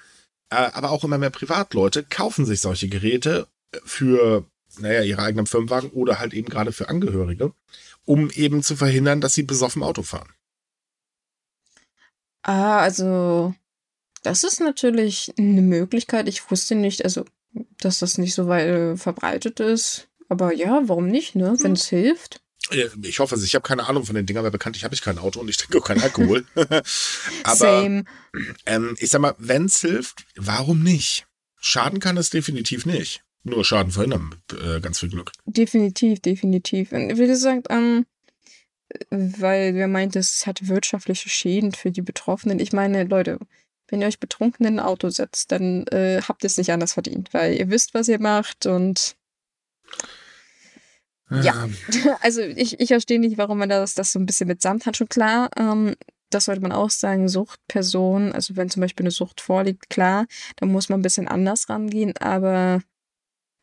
äh, 0.51 0.57
aber 0.57 0.91
auch 0.91 1.05
immer 1.05 1.19
mehr 1.19 1.31
Privatleute 1.31 2.05
kaufen 2.05 2.47
sich 2.47 2.61
solche 2.61 2.89
Geräte 2.89 3.49
für, 3.85 4.47
naja, 4.79 5.03
ihre 5.03 5.23
eigenen 5.23 5.47
Firmenwagen 5.47 5.91
oder 5.91 6.19
halt 6.19 6.33
eben 6.33 6.49
gerade 6.49 6.73
für 6.73 6.89
Angehörige, 6.89 7.53
um 8.05 8.31
eben 8.31 8.63
zu 8.63 8.77
verhindern, 8.77 9.21
dass 9.21 9.35
sie 9.35 9.43
besoffen 9.43 9.83
Auto 9.83 10.03
fahren. 10.03 10.33
Ah, 12.45 12.79
also 12.79 13.55
das 14.23 14.45
ist 14.45 14.61
natürlich 14.61 15.33
eine 15.39 15.63
Möglichkeit. 15.63 16.29
Ich 16.29 16.51
wusste 16.51 16.75
nicht, 16.75 17.05
also 17.05 17.25
dass 17.79 17.99
das 17.99 18.19
nicht 18.19 18.35
so 18.35 18.49
weit 18.49 18.67
äh, 18.67 18.97
verbreitet 18.97 19.61
ist. 19.61 20.09
Aber 20.29 20.53
ja, 20.53 20.83
warum 20.87 21.07
nicht, 21.07 21.35
ne? 21.35 21.57
Wenn 21.61 21.73
es 21.73 21.91
hm. 21.91 21.99
hilft. 21.99 22.41
Ich 23.03 23.19
hoffe 23.19 23.35
es. 23.35 23.45
Ich 23.45 23.55
habe 23.55 23.63
keine 23.63 23.87
Ahnung 23.87 24.05
von 24.05 24.15
den 24.15 24.25
Dingern, 24.25 24.45
weil 24.45 24.51
bekanntlich 24.51 24.85
habe 24.85 24.95
ich 24.95 25.03
kein 25.03 25.19
Auto 25.19 25.39
und 25.41 25.49
ich 25.49 25.57
trinke 25.59 25.79
auch 25.79 25.87
keinen 25.87 26.03
Alkohol. 26.03 26.47
Aber 26.55 27.57
Same. 27.57 28.05
Ähm, 28.67 28.97
ich 28.99 29.11
sag 29.11 29.21
mal, 29.21 29.35
wenn 29.39 29.67
es 29.67 29.81
hilft, 29.81 30.25
warum 30.37 30.83
nicht? 30.83 31.27
Schaden 31.61 32.01
kann 32.01 32.17
es 32.17 32.31
definitiv 32.31 32.87
nicht. 32.87 33.23
nur 33.43 33.65
Schaden 33.65 33.93
verhindern 33.93 34.31
mit 34.31 34.61
äh, 34.61 34.81
ganz 34.81 35.01
viel 35.01 35.11
Glück. 35.11 35.33
Definitiv, 35.45 36.21
definitiv. 36.21 36.93
Und 36.93 37.19
wie 37.19 37.27
gesagt, 37.27 37.67
ähm, 37.71 38.07
weil 39.11 39.75
wer 39.75 39.89
meint, 39.89 40.17
es 40.17 40.47
hat 40.47 40.69
wirtschaftliche 40.69 41.29
Schäden 41.29 41.73
für 41.73 41.91
die 41.91 42.03
Betroffenen. 42.03 42.59
Ich 42.59 42.73
meine, 42.73 43.05
Leute, 43.05 43.39
wenn 43.89 44.01
ihr 44.01 44.07
euch 44.07 44.21
betrunken 44.21 44.67
in 44.67 44.79
ein 44.79 44.85
Auto 44.85 45.09
setzt, 45.11 45.53
dann 45.53 45.87
äh, 45.89 46.21
habt 46.23 46.45
ihr 46.45 46.49
es 46.49 46.59
nicht 46.59 46.73
anders 46.73 46.95
verdient, 46.95 47.33
weil 47.33 47.55
ihr 47.55 47.71
wisst, 47.71 47.95
was 47.95 48.09
ihr 48.09 48.21
macht 48.21 48.67
und 48.67 49.17
ja, 51.31 51.69
also 52.21 52.43
ich, 52.43 52.81
ich 52.81 52.89
verstehe 52.89 53.19
nicht, 53.19 53.39
warum 53.39 53.59
man 53.59 53.69
das, 53.69 53.95
das 53.95 54.13
so 54.13 54.19
ein 54.19 54.27
bisschen 54.27 54.47
mit 54.47 54.61
Samt 54.61 54.87
hat. 54.87 54.97
Schon 54.97 55.09
klar, 55.09 55.49
ähm, 55.57 55.95
das 56.31 56.47
sollte 56.47 56.61
man 56.61 56.73
auch 56.73 56.91
sagen, 56.91 57.29
Suchtpersonen, 57.29 58.33
also 58.33 58.57
wenn 58.57 58.71
zum 58.71 58.81
Beispiel 58.81 59.05
eine 59.05 59.11
Sucht 59.11 59.41
vorliegt, 59.41 59.89
klar, 59.89 60.27
dann 60.57 60.71
muss 60.71 60.89
man 60.89 61.01
ein 61.01 61.03
bisschen 61.03 61.29
anders 61.29 61.69
rangehen, 61.69 62.17
aber 62.19 62.83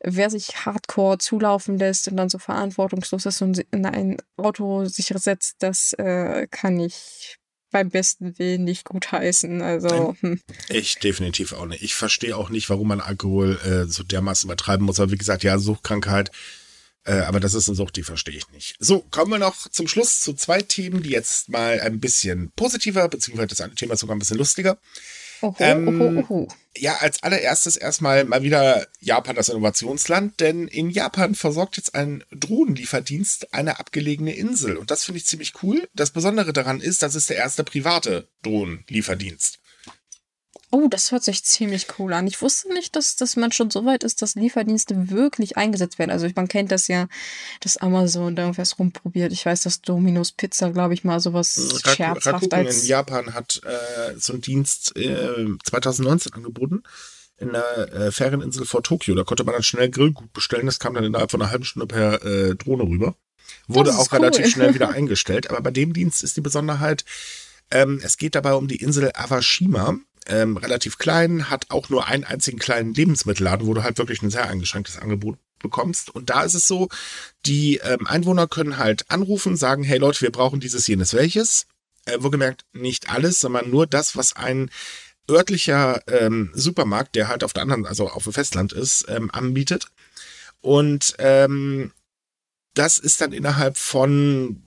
wer 0.03 0.29
sich 0.29 0.65
hardcore 0.65 1.17
zulaufen 1.17 1.77
lässt 1.77 2.07
und 2.07 2.17
dann 2.17 2.29
so 2.29 2.39
verantwortungslos 2.39 3.25
ist 3.25 3.41
und 3.41 3.59
in 3.71 3.85
ein 3.85 4.17
Auto 4.37 4.85
sich 4.85 5.13
setzt, 5.15 5.57
das 5.59 5.93
äh, 5.93 6.47
kann 6.49 6.79
ich 6.79 7.37
beim 7.71 7.89
besten 7.89 8.37
Willen 8.37 8.63
nicht 8.63 8.85
gut 8.85 9.11
heißen. 9.11 9.61
Also 9.61 10.15
hm. 10.19 10.41
ich 10.69 10.95
definitiv 10.99 11.53
auch 11.53 11.65
nicht. 11.65 11.83
Ich 11.83 11.95
verstehe 11.95 12.35
auch 12.35 12.49
nicht, 12.49 12.69
warum 12.69 12.89
man 12.89 12.99
Alkohol 12.99 13.59
äh, 13.63 13.85
so 13.85 14.03
dermaßen 14.03 14.47
übertreiben 14.47 14.85
muss. 14.85 14.99
Aber 14.99 15.11
wie 15.11 15.17
gesagt, 15.17 15.43
ja, 15.43 15.57
Suchtkrankheit 15.57 16.31
äh, 17.03 17.21
aber 17.21 17.39
das 17.39 17.55
ist 17.55 17.67
eine 17.67 17.75
Sucht, 17.75 17.95
die 17.95 18.03
verstehe 18.03 18.35
ich 18.35 18.49
nicht. 18.49 18.75
So, 18.79 18.99
kommen 18.99 19.31
wir 19.31 19.39
noch 19.39 19.67
zum 19.69 19.87
Schluss 19.87 20.19
zu 20.19 20.33
zwei 20.33 20.61
Themen, 20.61 21.01
die 21.01 21.09
jetzt 21.09 21.49
mal 21.49 21.79
ein 21.79 21.99
bisschen 21.99 22.51
positiver, 22.55 23.07
beziehungsweise 23.07 23.47
das 23.47 23.61
eine 23.61 23.73
Thema 23.73 23.93
ist 23.93 24.01
sogar 24.01 24.15
ein 24.15 24.19
bisschen 24.19 24.37
lustiger. 24.37 24.77
Oho, 25.41 25.55
ähm, 25.59 25.87
oho, 25.87 26.19
oho. 26.19 26.47
Ja, 26.77 26.97
als 26.97 27.21
allererstes 27.23 27.75
erstmal 27.75 28.23
mal 28.25 28.43
wieder 28.43 28.87
Japan 28.99 29.35
das 29.35 29.49
Innovationsland, 29.49 30.39
denn 30.39 30.67
in 30.67 30.89
Japan 30.89 31.35
versorgt 31.35 31.77
jetzt 31.77 31.95
ein 31.95 32.23
Drohnenlieferdienst 32.31 33.53
eine 33.53 33.79
abgelegene 33.79 34.33
Insel 34.33 34.77
und 34.77 34.91
das 34.91 35.03
finde 35.03 35.17
ich 35.17 35.25
ziemlich 35.25 35.53
cool. 35.63 35.87
Das 35.93 36.11
Besondere 36.11 36.53
daran 36.53 36.79
ist, 36.79 37.03
das 37.03 37.15
ist 37.15 37.29
der 37.29 37.37
erste 37.37 37.63
private 37.63 38.29
Drohnenlieferdienst. 38.43 39.60
Oh, 40.71 40.87
das 40.89 41.11
hört 41.11 41.23
sich 41.23 41.43
ziemlich 41.43 41.87
cool 41.99 42.13
an. 42.13 42.27
Ich 42.27 42.41
wusste 42.41 42.73
nicht, 42.73 42.95
dass, 42.95 43.17
dass 43.17 43.35
man 43.35 43.51
schon 43.51 43.69
so 43.69 43.85
weit 43.85 44.05
ist, 44.05 44.21
dass 44.21 44.35
Lieferdienste 44.35 45.09
wirklich 45.09 45.57
eingesetzt 45.57 45.99
werden. 45.99 46.11
Also 46.11 46.27
man 46.33 46.47
kennt 46.47 46.71
das 46.71 46.87
ja, 46.87 47.07
dass 47.59 47.75
Amazon 47.77 48.37
da 48.37 48.43
irgendwas 48.43 48.79
rumprobiert. 48.79 49.33
Ich 49.33 49.45
weiß, 49.45 49.63
dass 49.63 49.81
Domino's 49.81 50.31
Pizza, 50.31 50.71
glaube 50.71 50.93
ich, 50.93 51.03
mal 51.03 51.19
sowas 51.19 51.81
Rak 51.85 51.95
scherzhaft 51.95 52.35
Rakuten 52.35 52.59
als... 52.59 52.83
in 52.83 52.87
Japan 52.87 53.33
hat 53.33 53.61
äh, 53.65 54.17
so 54.17 54.31
einen 54.31 54.41
Dienst 54.41 54.95
äh, 54.95 55.45
2019 55.65 56.33
angeboten 56.33 56.83
in 57.37 57.51
der 57.51 57.93
äh, 57.93 58.11
Ferieninsel 58.11 58.65
vor 58.65 58.81
Tokio. 58.81 59.13
Da 59.13 59.23
konnte 59.25 59.43
man 59.43 59.53
dann 59.53 59.63
schnell 59.63 59.89
Grillgut 59.89 60.31
bestellen. 60.31 60.67
Das 60.67 60.79
kam 60.79 60.93
dann 60.93 61.03
innerhalb 61.03 61.31
von 61.31 61.41
einer 61.41 61.51
halben 61.51 61.65
Stunde 61.65 61.87
per 61.87 62.23
äh, 62.23 62.55
Drohne 62.55 62.83
rüber. 62.83 63.15
Wurde 63.67 63.95
auch 63.95 64.11
cool. 64.11 64.19
relativ 64.19 64.47
schnell 64.47 64.73
wieder 64.73 64.89
eingestellt. 64.93 65.49
Aber 65.49 65.61
bei 65.61 65.71
dem 65.71 65.91
Dienst 65.91 66.23
ist 66.23 66.37
die 66.37 66.41
Besonderheit, 66.41 67.03
ähm, 67.71 67.99
es 68.03 68.17
geht 68.17 68.35
dabei 68.35 68.53
um 68.53 68.67
die 68.67 68.77
Insel 68.77 69.11
Awashima 69.13 69.97
ähm, 70.27 70.57
relativ 70.57 70.97
klein, 70.97 71.49
hat 71.49 71.65
auch 71.69 71.89
nur 71.89 72.07
einen 72.07 72.23
einzigen 72.23 72.59
kleinen 72.59 72.93
Lebensmittelladen, 72.93 73.67
wo 73.67 73.73
du 73.73 73.83
halt 73.83 73.97
wirklich 73.97 74.21
ein 74.21 74.29
sehr 74.29 74.47
eingeschränktes 74.49 74.97
Angebot 74.97 75.37
bekommst. 75.59 76.09
Und 76.13 76.29
da 76.29 76.43
ist 76.43 76.53
es 76.53 76.67
so, 76.67 76.89
die 77.45 77.77
ähm, 77.77 78.07
Einwohner 78.07 78.47
können 78.47 78.77
halt 78.77 79.09
anrufen, 79.09 79.55
sagen, 79.55 79.83
hey 79.83 79.97
Leute, 79.97 80.21
wir 80.21 80.31
brauchen 80.31 80.59
dieses, 80.59 80.87
jenes, 80.87 81.13
welches. 81.13 81.65
Äh, 82.05 82.21
wohlgemerkt, 82.21 82.65
nicht 82.73 83.11
alles, 83.11 83.39
sondern 83.39 83.69
nur 83.69 83.85
das, 83.85 84.15
was 84.15 84.35
ein 84.35 84.71
örtlicher 85.29 86.01
ähm, 86.07 86.51
Supermarkt, 86.53 87.15
der 87.15 87.27
halt 87.27 87.43
auf 87.43 87.53
der 87.53 87.63
anderen, 87.63 87.85
also 87.85 88.09
auf 88.09 88.23
dem 88.23 88.33
Festland 88.33 88.73
ist, 88.73 89.05
ähm, 89.07 89.29
anbietet. 89.31 89.87
Und 90.61 91.15
ähm, 91.19 91.91
das 92.73 92.97
ist 92.97 93.21
dann 93.21 93.33
innerhalb 93.33 93.77
von 93.77 94.63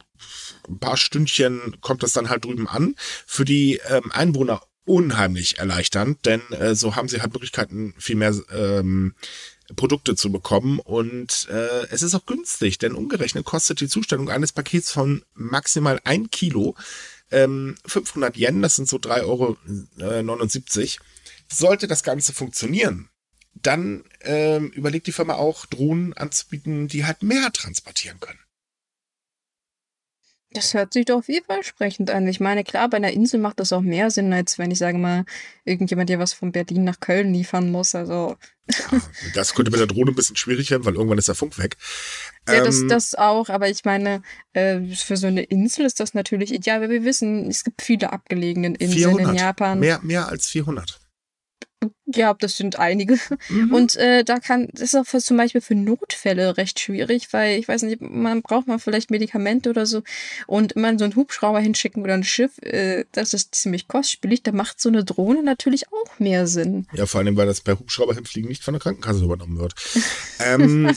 ein 0.68 0.78
paar 0.78 0.96
Stündchen 0.96 1.76
kommt 1.80 2.02
das 2.02 2.12
dann 2.12 2.30
halt 2.30 2.44
drüben 2.44 2.68
an. 2.68 2.94
Für 3.26 3.44
die 3.44 3.80
ähm, 3.88 4.10
Einwohner 4.12 4.62
unheimlich 4.84 5.58
erleichternd, 5.58 6.24
denn 6.26 6.40
äh, 6.52 6.74
so 6.74 6.96
haben 6.96 7.08
sie 7.08 7.20
halt 7.20 7.32
Möglichkeiten, 7.32 7.94
viel 7.98 8.16
mehr 8.16 8.34
ähm, 8.52 9.14
Produkte 9.76 10.14
zu 10.14 10.30
bekommen 10.30 10.78
und 10.78 11.48
äh, 11.50 11.86
es 11.90 12.02
ist 12.02 12.14
auch 12.14 12.26
günstig, 12.26 12.78
denn 12.78 12.94
umgerechnet 12.94 13.44
kostet 13.46 13.80
die 13.80 13.88
Zustellung 13.88 14.28
eines 14.28 14.52
Pakets 14.52 14.92
von 14.92 15.24
maximal 15.34 16.00
ein 16.04 16.30
Kilo 16.30 16.76
ähm, 17.30 17.76
500 17.86 18.36
Yen, 18.36 18.62
das 18.62 18.76
sind 18.76 18.88
so 18.88 18.96
3,79 18.96 19.24
Euro. 19.24 19.56
Äh, 19.98 20.88
Sollte 21.52 21.86
das 21.86 22.02
Ganze 22.02 22.32
funktionieren, 22.32 23.08
dann 23.54 24.04
ähm, 24.22 24.70
überlegt 24.70 25.06
die 25.06 25.12
Firma 25.12 25.34
auch, 25.34 25.66
Drohnen 25.66 26.12
anzubieten, 26.14 26.88
die 26.88 27.04
halt 27.04 27.22
mehr 27.22 27.52
transportieren 27.52 28.18
können. 28.20 28.38
Das 30.54 30.72
hört 30.72 30.92
sich 30.92 31.04
doch 31.06 31.24
vielversprechend 31.24 32.10
an. 32.10 32.28
Ich 32.28 32.38
meine, 32.38 32.62
klar, 32.62 32.88
bei 32.88 32.96
einer 32.96 33.12
Insel 33.12 33.40
macht 33.40 33.58
das 33.58 33.72
auch 33.72 33.80
mehr 33.80 34.10
Sinn, 34.12 34.32
als 34.32 34.56
wenn 34.56 34.70
ich 34.70 34.78
sage 34.78 34.98
mal, 34.98 35.24
irgendjemand 35.64 36.08
dir 36.08 36.20
was 36.20 36.32
von 36.32 36.52
Berlin 36.52 36.84
nach 36.84 37.00
Köln 37.00 37.34
liefern 37.34 37.72
muss. 37.72 37.96
Also. 37.96 38.36
Ja, 38.70 39.00
das 39.34 39.54
könnte 39.54 39.72
mit 39.72 39.80
der 39.80 39.88
Drohne 39.88 40.12
ein 40.12 40.14
bisschen 40.14 40.36
schwierig 40.36 40.70
werden, 40.70 40.84
weil 40.84 40.94
irgendwann 40.94 41.18
ist 41.18 41.26
der 41.26 41.34
Funk 41.34 41.58
weg. 41.58 41.76
Ja, 42.48 42.54
ähm, 42.54 42.64
das, 42.64 42.86
das 42.88 43.14
auch, 43.16 43.48
aber 43.48 43.68
ich 43.68 43.84
meine, 43.84 44.22
äh, 44.52 44.80
für 44.94 45.16
so 45.16 45.26
eine 45.26 45.42
Insel 45.42 45.86
ist 45.86 45.98
das 45.98 46.14
natürlich 46.14 46.54
ideal, 46.54 46.80
weil 46.80 46.90
wir 46.90 47.04
wissen, 47.04 47.48
es 47.48 47.64
gibt 47.64 47.82
viele 47.82 48.12
abgelegene 48.12 48.68
Inseln 48.68 48.92
400. 48.92 49.28
in 49.28 49.34
Japan. 49.34 49.80
Mehr, 49.80 49.98
mehr 50.02 50.28
als 50.28 50.46
400. 50.46 51.00
Ja, 52.06 52.34
das 52.34 52.56
sind 52.56 52.78
einige. 52.78 53.18
Mhm. 53.48 53.72
Und 53.72 53.96
äh, 53.96 54.24
da 54.24 54.38
kann, 54.38 54.68
das 54.72 54.82
ist 54.82 54.94
auch 54.94 55.06
für, 55.06 55.18
zum 55.18 55.36
Beispiel 55.36 55.60
für 55.60 55.74
Notfälle 55.74 56.56
recht 56.56 56.80
schwierig, 56.80 57.32
weil 57.32 57.58
ich 57.58 57.68
weiß 57.68 57.82
nicht, 57.82 58.00
man 58.00 58.42
braucht 58.42 58.66
man 58.66 58.78
vielleicht 58.78 59.10
Medikamente 59.10 59.70
oder 59.70 59.86
so 59.86 60.02
und 60.46 60.72
immer 60.72 60.98
so 60.98 61.04
einen 61.04 61.16
Hubschrauber 61.16 61.60
hinschicken 61.60 62.02
oder 62.02 62.14
ein 62.14 62.24
Schiff, 62.24 62.58
äh, 62.62 63.04
das 63.12 63.32
ist 63.32 63.54
ziemlich 63.54 63.88
kostspielig. 63.88 64.42
Da 64.42 64.52
macht 64.52 64.80
so 64.80 64.88
eine 64.88 65.04
Drohne 65.04 65.42
natürlich 65.42 65.86
auch 65.88 66.18
mehr 66.18 66.46
Sinn. 66.46 66.86
Ja, 66.92 67.06
vor 67.06 67.20
allem, 67.20 67.36
weil 67.36 67.46
das 67.46 67.60
per 67.60 67.78
Hubschrauber 67.78 68.14
hinfliegen 68.14 68.48
nicht 68.48 68.62
von 68.62 68.74
der 68.74 68.80
Krankenkasse 68.80 69.24
übernommen 69.24 69.58
wird. 69.58 69.74
ähm, 70.40 70.94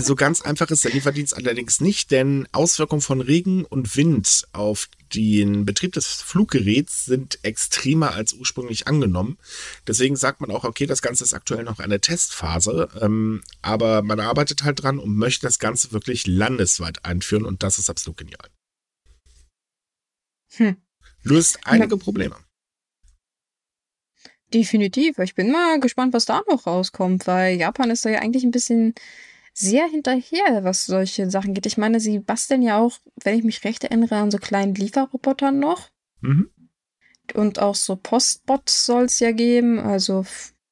so 0.00 0.14
ganz 0.14 0.42
einfach 0.42 0.70
ist 0.70 0.84
der 0.84 0.92
Lieferdienst 0.92 1.36
allerdings 1.36 1.80
nicht, 1.80 2.10
denn 2.10 2.46
Auswirkungen 2.52 3.02
von 3.02 3.20
Regen 3.20 3.64
und 3.64 3.96
Wind 3.96 4.46
auf 4.52 4.88
den 5.14 5.64
Betrieb 5.64 5.92
des 5.92 6.06
Fluggeräts 6.06 7.04
sind 7.04 7.38
extremer 7.42 8.12
als 8.12 8.32
ursprünglich 8.32 8.86
angenommen. 8.86 9.38
Deswegen 9.86 10.16
sagt 10.16 10.40
man 10.40 10.50
auch, 10.50 10.64
okay, 10.64 10.86
das 10.86 11.02
Ganze 11.02 11.24
ist 11.24 11.34
aktuell 11.34 11.64
noch 11.64 11.78
eine 11.78 12.00
Testphase, 12.00 12.88
ähm, 13.00 13.42
aber 13.62 14.02
man 14.02 14.20
arbeitet 14.20 14.64
halt 14.64 14.82
dran 14.82 14.98
und 14.98 15.16
möchte 15.16 15.46
das 15.46 15.58
Ganze 15.58 15.92
wirklich 15.92 16.26
landesweit 16.26 17.04
einführen 17.04 17.44
und 17.44 17.62
das 17.62 17.78
ist 17.78 17.90
absolut 17.90 18.18
genial. 18.18 18.48
Hm. 20.56 20.76
Löst 21.22 21.58
einige 21.64 21.96
Probleme. 21.96 22.36
Definitiv. 24.54 25.18
Ich 25.18 25.34
bin 25.34 25.50
mal 25.50 25.80
gespannt, 25.80 26.14
was 26.14 26.24
da 26.24 26.42
noch 26.48 26.66
rauskommt, 26.66 27.26
weil 27.26 27.56
Japan 27.56 27.90
ist 27.90 28.04
da 28.04 28.10
ja 28.10 28.20
eigentlich 28.20 28.44
ein 28.44 28.52
bisschen 28.52 28.94
sehr 29.58 29.88
hinterher, 29.88 30.64
was 30.64 30.84
solche 30.84 31.30
Sachen 31.30 31.54
geht. 31.54 31.66
Ich 31.66 31.78
meine, 31.78 31.98
sie 31.98 32.18
basteln 32.18 32.60
ja 32.60 32.78
auch, 32.78 32.98
wenn 33.22 33.38
ich 33.38 33.44
mich 33.44 33.64
recht 33.64 33.84
erinnere, 33.84 34.16
an 34.16 34.30
so 34.30 34.38
kleinen 34.38 34.74
Lieferrobotern 34.74 35.58
noch. 35.58 35.88
Mhm. 36.20 36.50
Und 37.34 37.58
auch 37.58 37.74
so 37.74 37.96
Postbots 37.96 38.84
soll 38.84 39.04
es 39.04 39.18
ja 39.18 39.32
geben. 39.32 39.78
Also, 39.78 40.26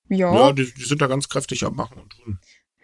ja. 0.09 0.33
Ja, 0.33 0.53
die, 0.53 0.73
die, 0.73 0.85
sind 0.85 1.01
da 1.01 1.07
ganz 1.07 1.29
kräftig 1.29 1.65
am 1.65 1.75
Machen 1.75 2.03
und 2.03 2.11
tun. 2.11 2.39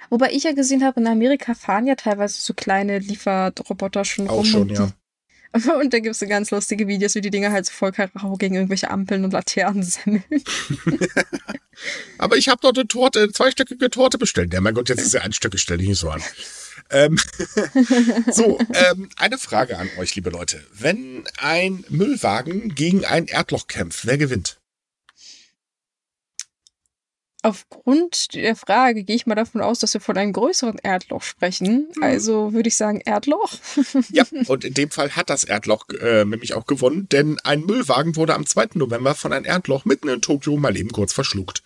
Wobei 0.09 0.33
ich 0.33 0.45
ja 0.45 0.53
gesehen 0.53 0.83
habe, 0.85 1.01
in 1.01 1.07
Amerika 1.07 1.55
fahren 1.55 1.87
ja 1.87 1.95
teilweise 1.95 2.41
so 2.41 2.55
kleine 2.55 2.99
Lieferroboter 2.99 4.05
schon 4.05 4.29
auch 4.29 4.33
rum. 4.33 4.41
Auch 4.41 4.45
schon, 4.45 4.69
ja. 4.71 4.91
Und 5.81 5.93
da 5.93 5.99
gibt 5.99 6.15
es 6.15 6.21
so 6.21 6.27
ganz 6.27 6.51
lustige 6.51 6.87
Videos, 6.87 7.15
wie 7.15 7.21
die 7.21 7.31
Dinger 7.31 7.51
halt 7.51 7.67
so 7.67 7.73
voll 7.73 7.93
Karacho 7.93 8.37
gegen 8.37 8.55
irgendwelche 8.55 8.91
Ampeln 8.91 9.25
und 9.25 9.33
Laternen 9.33 9.83
semmeln. 9.83 10.25
Aber 12.19 12.37
ich 12.37 12.49
habe 12.49 12.61
dort 12.63 12.79
eine 12.79 12.87
Torte, 12.87 13.21
eine 13.21 13.33
zweistöckige 13.33 13.91
Torte 13.91 14.19
bestellt. 14.19 14.53
Ja, 14.53 14.61
mein 14.61 14.75
Gott, 14.75 14.89
jetzt 14.89 15.03
ist 15.03 15.15
ja 15.15 15.23
ein 15.23 15.33
Stück, 15.33 15.59
stell 15.59 15.79
dich 15.79 15.89
nicht 15.89 15.99
so 15.99 16.11
an. 16.11 16.23
Ähm, 16.91 17.19
so, 18.31 18.59
ähm, 18.75 19.09
eine 19.17 19.39
Frage 19.39 19.79
an 19.79 19.89
euch, 19.99 20.15
liebe 20.15 20.31
Leute. 20.31 20.65
Wenn 20.73 21.25
ein 21.39 21.85
Müllwagen 21.89 22.75
gegen 22.75 23.05
ein 23.05 23.27
Erdloch 23.27 23.67
kämpft, 23.67 24.07
wer 24.07 24.19
gewinnt? 24.19 24.60
Aufgrund 27.43 28.34
der 28.34 28.55
Frage 28.55 29.03
gehe 29.03 29.16
ich 29.16 29.26
mal 29.26 29.34
davon 29.34 29.62
aus, 29.62 29.78
dass 29.78 29.95
wir 29.95 30.01
von 30.01 30.16
einem 30.16 30.32
größeren 30.32 30.78
Erdloch 30.82 31.22
sprechen. 31.22 31.88
Mhm. 31.97 32.03
Also 32.03 32.53
würde 32.53 32.68
ich 32.68 32.76
sagen 32.76 33.01
Erdloch. 33.05 33.53
ja, 34.11 34.24
und 34.47 34.64
in 34.64 34.74
dem 34.74 34.91
Fall 34.91 35.11
hat 35.16 35.30
das 35.30 35.45
Erdloch 35.45 35.88
äh, 36.01 36.24
nämlich 36.24 36.55
auch 36.55 36.66
gewonnen, 36.66 37.09
denn 37.11 37.38
ein 37.45 37.62
Müllwagen 37.62 38.16
wurde 38.16 38.34
am 38.34 38.45
2. 38.45 38.70
November 38.74 39.14
von 39.14 39.32
einem 39.32 39.47
Erdloch 39.47 39.84
mitten 39.84 40.09
in 40.09 40.20
Tokio 40.20 40.57
mal 40.57 40.76
eben 40.76 40.91
kurz 40.91 41.12
verschluckt. 41.12 41.62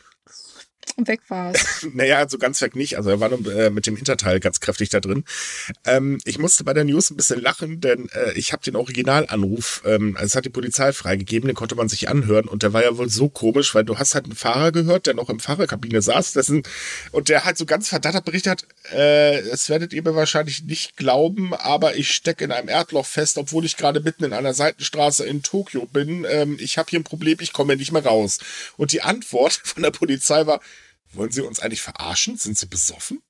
Und 0.96 1.08
weg 1.08 1.20
war 1.28 1.52
es. 1.52 1.86
naja, 1.92 2.28
so 2.28 2.38
ganz 2.38 2.60
weg 2.60 2.76
nicht. 2.76 2.96
Also 2.96 3.10
er 3.10 3.20
war 3.20 3.28
nur 3.28 3.52
äh, 3.52 3.70
mit 3.70 3.86
dem 3.86 3.96
Hinterteil 3.96 4.40
ganz 4.40 4.60
kräftig 4.60 4.90
da 4.90 5.00
drin. 5.00 5.24
Ähm, 5.84 6.18
ich 6.24 6.38
musste 6.38 6.64
bei 6.64 6.72
der 6.72 6.84
News 6.84 7.10
ein 7.10 7.16
bisschen 7.16 7.40
lachen, 7.40 7.80
denn 7.80 8.08
äh, 8.10 8.32
ich 8.34 8.52
habe 8.52 8.62
den 8.62 8.76
Originalanruf, 8.76 9.82
ähm, 9.84 10.16
es 10.20 10.36
hat 10.36 10.44
die 10.44 10.50
Polizei 10.50 10.92
freigegeben, 10.92 11.48
den 11.48 11.56
konnte 11.56 11.74
man 11.74 11.88
sich 11.88 12.08
anhören 12.08 12.46
und 12.46 12.62
der 12.62 12.72
war 12.72 12.82
ja 12.82 12.96
wohl 12.96 13.08
so 13.08 13.28
komisch, 13.28 13.74
weil 13.74 13.84
du 13.84 13.98
hast 13.98 14.14
halt 14.14 14.26
einen 14.26 14.36
Fahrer 14.36 14.72
gehört, 14.72 15.06
der 15.06 15.14
noch 15.14 15.30
im 15.30 15.40
Fahrerkabine 15.40 16.00
saß 16.00 16.32
dessen, 16.32 16.62
und 17.12 17.28
der 17.28 17.44
halt 17.44 17.58
so 17.58 17.66
ganz 17.66 17.88
verdattert 17.88 18.24
berichtet 18.24 18.64
hat, 18.64 18.92
äh, 18.92 19.42
das 19.48 19.68
werdet 19.68 19.92
ihr 19.92 20.02
mir 20.02 20.14
wahrscheinlich 20.14 20.64
nicht 20.64 20.96
glauben, 20.96 21.54
aber 21.54 21.96
ich 21.96 22.12
stecke 22.12 22.44
in 22.44 22.52
einem 22.52 22.68
Erdloch 22.68 23.06
fest, 23.06 23.38
obwohl 23.38 23.64
ich 23.64 23.76
gerade 23.76 24.00
mitten 24.00 24.24
in 24.24 24.32
einer 24.32 24.54
Seitenstraße 24.54 25.26
in 25.26 25.42
Tokio 25.42 25.86
bin. 25.86 26.26
Ähm, 26.28 26.56
ich 26.60 26.78
habe 26.78 26.90
hier 26.90 27.00
ein 27.00 27.04
Problem, 27.04 27.38
ich 27.40 27.52
komme 27.52 27.76
nicht 27.76 27.92
mehr 27.92 28.04
raus. 28.04 28.38
Und 28.76 28.92
die 28.92 29.02
Antwort 29.02 29.52
von 29.64 29.82
der 29.82 29.90
Polizei 29.90 30.46
war, 30.46 30.60
wollen 31.16 31.30
Sie 31.30 31.42
uns 31.42 31.60
eigentlich 31.60 31.82
verarschen? 31.82 32.36
Sind 32.36 32.58
Sie 32.58 32.66
besoffen? 32.66 33.20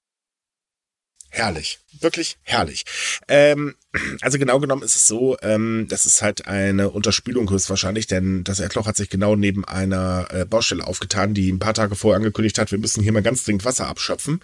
Herrlich, 1.34 1.80
wirklich 1.98 2.36
herrlich. 2.42 2.84
Ähm, 3.26 3.74
also 4.20 4.38
genau 4.38 4.60
genommen 4.60 4.84
ist 4.84 4.94
es 4.94 5.08
so, 5.08 5.36
ähm, 5.42 5.86
das 5.88 6.06
ist 6.06 6.22
halt 6.22 6.46
eine 6.46 6.90
Unterspülung 6.90 7.50
höchstwahrscheinlich, 7.50 8.06
denn 8.06 8.44
das 8.44 8.60
Erdloch 8.60 8.86
hat 8.86 8.96
sich 8.96 9.10
genau 9.10 9.34
neben 9.34 9.64
einer 9.64 10.28
äh, 10.30 10.44
Baustelle 10.44 10.86
aufgetan, 10.86 11.34
die 11.34 11.50
ein 11.50 11.58
paar 11.58 11.74
Tage 11.74 11.96
vorher 11.96 12.18
angekündigt 12.18 12.56
hat, 12.58 12.70
wir 12.70 12.78
müssen 12.78 13.02
hier 13.02 13.10
mal 13.10 13.20
ganz 13.20 13.42
dringend 13.42 13.64
Wasser 13.64 13.88
abschöpfen. 13.88 14.42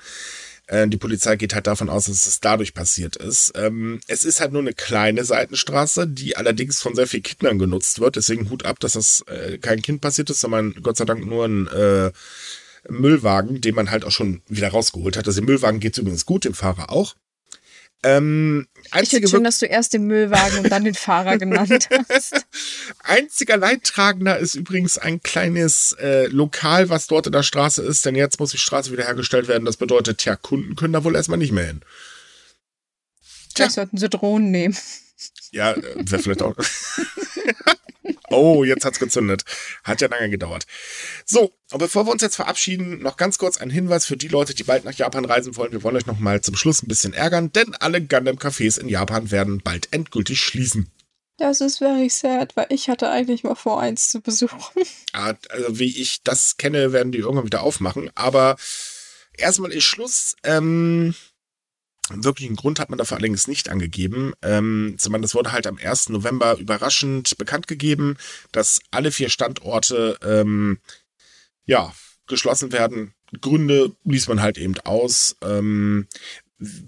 Äh, 0.67 0.89
die 0.89 0.97
Polizei 0.97 1.37
geht 1.37 1.55
halt 1.55 1.69
davon 1.69 1.89
aus, 1.89 2.07
dass 2.07 2.27
es 2.27 2.41
dadurch 2.41 2.75
passiert 2.75 3.15
ist. 3.15 3.53
Ähm, 3.55 4.01
es 4.09 4.25
ist 4.25 4.41
halt 4.41 4.53
nur 4.53 4.63
eine 4.63 4.73
kleine 4.73 5.25
Seitenstraße, 5.25 6.09
die 6.09 6.37
allerdings 6.37 6.81
von 6.81 6.97
sehr 6.97 7.07
vielen 7.07 7.23
Kindern 7.23 7.61
genutzt 7.61 8.01
wird. 8.01 8.17
Deswegen 8.17 8.51
Hut 8.51 8.65
ab, 8.65 8.81
dass 8.81 8.95
das 8.95 9.23
äh, 9.29 9.59
kein 9.59 9.81
Kind 9.81 10.01
passiert 10.01 10.31
ist, 10.31 10.41
sondern 10.41 10.75
Gott 10.83 10.97
sei 10.97 11.05
Dank 11.05 11.25
nur 11.25 11.45
ein 11.45 11.69
äh, 11.69 12.11
Müllwagen, 12.89 13.61
den 13.61 13.75
man 13.75 13.91
halt 13.91 14.05
auch 14.05 14.11
schon 14.11 14.43
wieder 14.49 14.69
rausgeholt 14.69 15.17
hat. 15.17 15.27
Also 15.27 15.41
dem 15.41 15.47
Müllwagen 15.47 15.81
geht 15.81 15.95
es 15.95 15.99
übrigens 15.99 16.27
gut, 16.27 16.45
dem 16.45 16.55
Fahrer 16.55 16.91
auch. 16.91 17.15
Ähm, 18.03 18.67
ich 18.99 19.11
finde 19.11 19.29
schön, 19.29 19.45
dass 19.45 19.59
du 19.59 19.67
erst 19.67 19.93
den 19.93 20.07
Müllwagen 20.07 20.61
und 20.61 20.71
dann 20.71 20.85
den 20.85 20.95
Fahrer 20.95 21.37
genannt 21.37 21.91
hast. 22.09 22.47
Einziger 23.03 23.59
Leidtragender 23.59 24.39
ist 24.39 24.55
übrigens 24.55 24.97
ein 24.97 25.23
kleines 25.23 25.93
äh, 26.01 26.27
Lokal, 26.29 26.89
was 26.89 27.09
dort 27.09 27.27
in 27.27 27.33
der 27.33 27.43
Straße 27.43 27.83
ist, 27.83 28.07
denn 28.07 28.15
jetzt 28.15 28.41
muss 28.41 28.53
die 28.53 28.59
Straße 28.59 28.91
wieder 28.91 29.05
hergestellt 29.05 29.49
werden. 29.49 29.67
Das 29.67 29.77
bedeutet, 29.77 30.25
ja, 30.25 30.35
Kunden 30.37 30.77
können 30.77 30.95
da 30.95 31.05
wohl 31.05 31.15
erstmal 31.15 31.39
nicht 31.39 31.53
mehr 31.53 31.67
hin. 31.67 31.83
Vielleicht 33.55 33.73
sollten 33.73 33.99
sie 33.99 34.09
Drohnen 34.09 34.51
nehmen. 34.51 34.77
Ja, 35.51 35.73
äh, 35.73 35.83
wäre 35.99 36.23
vielleicht 36.23 36.43
auch. 36.43 36.57
Oh, 38.31 38.63
jetzt 38.65 38.85
hat's 38.85 39.01
gezündet. 39.01 39.45
Hat 39.83 40.01
ja 40.01 40.09
lange 40.09 40.31
gedauert. 40.31 40.67
So, 41.25 41.53
und 41.73 41.79
bevor 41.79 42.07
wir 42.07 42.13
uns 42.13 42.23
jetzt 42.23 42.37
verabschieden, 42.37 43.03
noch 43.03 43.17
ganz 43.17 43.39
kurz 43.39 43.59
ein 43.59 43.71
Hinweis 43.71 44.07
für 44.07 44.17
die 44.17 44.29
Leute, 44.29 44.55
die 44.55 44.63
bald 44.63 44.85
nach 44.85 44.95
Japan 44.95 45.25
reisen 45.25 45.57
wollen. 45.57 45.73
Wir 45.73 45.83
wollen 45.83 45.97
euch 45.97 46.07
noch 46.07 46.19
mal 46.19 46.41
zum 46.41 46.55
Schluss 46.57 46.83
ein 46.83 46.89
bisschen 46.89 47.13
ärgern, 47.13 47.53
denn 47.53 47.75
alle 47.75 48.01
Gundam-Cafés 48.01 48.79
in 48.79 48.89
Japan 48.89 49.31
werden 49.31 49.61
bald 49.63 49.93
endgültig 49.93 50.41
schließen. 50.41 50.91
Das 51.39 51.61
ist 51.61 51.79
very 51.79 52.11
sad, 52.11 52.55
weil 52.55 52.67
ich 52.69 52.89
hatte 52.89 53.11
eigentlich 53.11 53.45
mal 53.45 53.55
vor, 53.55 53.81
eins 53.81 54.11
zu 54.11 54.21
besuchen. 54.21 54.85
Ah, 55.13 55.35
also 55.49 55.79
wie 55.79 56.01
ich 56.01 56.23
das 56.23 56.57
kenne, 56.57 56.93
werden 56.93 57.11
die 57.11 57.19
irgendwann 57.19 57.47
wieder 57.47 57.63
aufmachen. 57.63 58.11
Aber 58.15 58.57
erstmal 59.37 59.73
ist 59.73 59.85
Schluss. 59.85 60.37
Ähm, 60.45 61.15
wirklichen 62.25 62.57
Grund 62.57 62.81
hat 62.81 62.91
man 62.91 62.99
dafür 62.99 63.17
allerdings 63.17 63.49
nicht 63.49 63.69
angegeben. 63.69 64.33
Ähm, 64.43 64.97
das 64.99 65.35
wurde 65.35 65.53
halt 65.53 65.67
am 65.67 65.79
1. 65.79 66.11
November 66.11 66.59
überraschend 66.59 67.37
bekannt 67.39 67.67
gegeben, 67.67 68.17
dass 68.53 68.81
alle 68.91 69.13
vier 69.13 69.29
Standorte 69.29 70.19
ähm, 70.23 70.79
ja 71.65 71.93
geschlossen 72.27 72.73
werden. 72.73 73.15
Gründe 73.41 73.95
ließ 74.05 74.29
man 74.29 74.41
halt 74.43 74.59
eben 74.59 74.79
aus. 74.81 75.37
Ähm, 75.43 76.07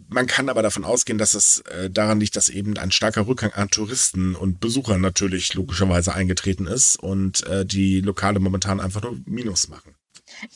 man 0.09 0.27
kann 0.27 0.49
aber 0.49 0.63
davon 0.63 0.85
ausgehen, 0.85 1.19
dass 1.19 1.35
es 1.35 1.61
äh, 1.61 1.89
daran 1.89 2.21
liegt, 2.21 2.37
dass 2.37 2.51
eben 2.51 2.77
ein 2.77 2.91
starker 2.91 3.27
Rückgang 3.27 3.53
an 3.53 3.71
Touristen 3.71 4.35
und 4.35 4.61
Besuchern 4.61 5.01
natürlich 5.01 5.55
logischerweise 5.55 6.15
eingetreten 6.15 6.67
ist 6.67 6.97
und 6.97 7.47
äh, 7.47 7.65
die 7.65 8.01
Lokale 8.01 8.39
momentan 8.39 8.81
einfach 8.81 9.03
nur 9.03 9.19
Minus 9.25 9.69
machen. 9.69 9.95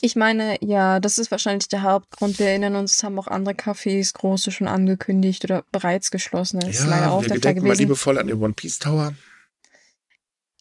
Ich 0.01 0.15
meine, 0.15 0.57
ja, 0.61 0.99
das 0.99 1.17
ist 1.17 1.31
wahrscheinlich 1.31 1.67
der 1.69 1.83
Hauptgrund. 1.83 2.39
Wir 2.39 2.47
erinnern 2.47 2.75
uns, 2.75 2.97
es 2.97 3.03
haben 3.03 3.17
auch 3.19 3.27
andere 3.27 3.55
Cafés, 3.55 4.13
große, 4.13 4.51
schon 4.51 4.67
angekündigt 4.67 5.43
oder 5.43 5.63
bereits 5.71 6.11
geschlossen. 6.11 6.59
Das 6.59 6.75
ja, 6.75 6.83
ist 6.83 6.89
leider 6.89 7.11
auch 7.11 7.21
wir 7.21 7.29
der 7.29 7.41
Fall 7.41 7.53
gewesen. 7.53 7.67
mal 7.67 7.77
liebevoll 7.77 8.17
an 8.17 8.27
den 8.27 8.41
One 8.41 8.53
Piece 8.53 8.79
Tower. 8.79 9.13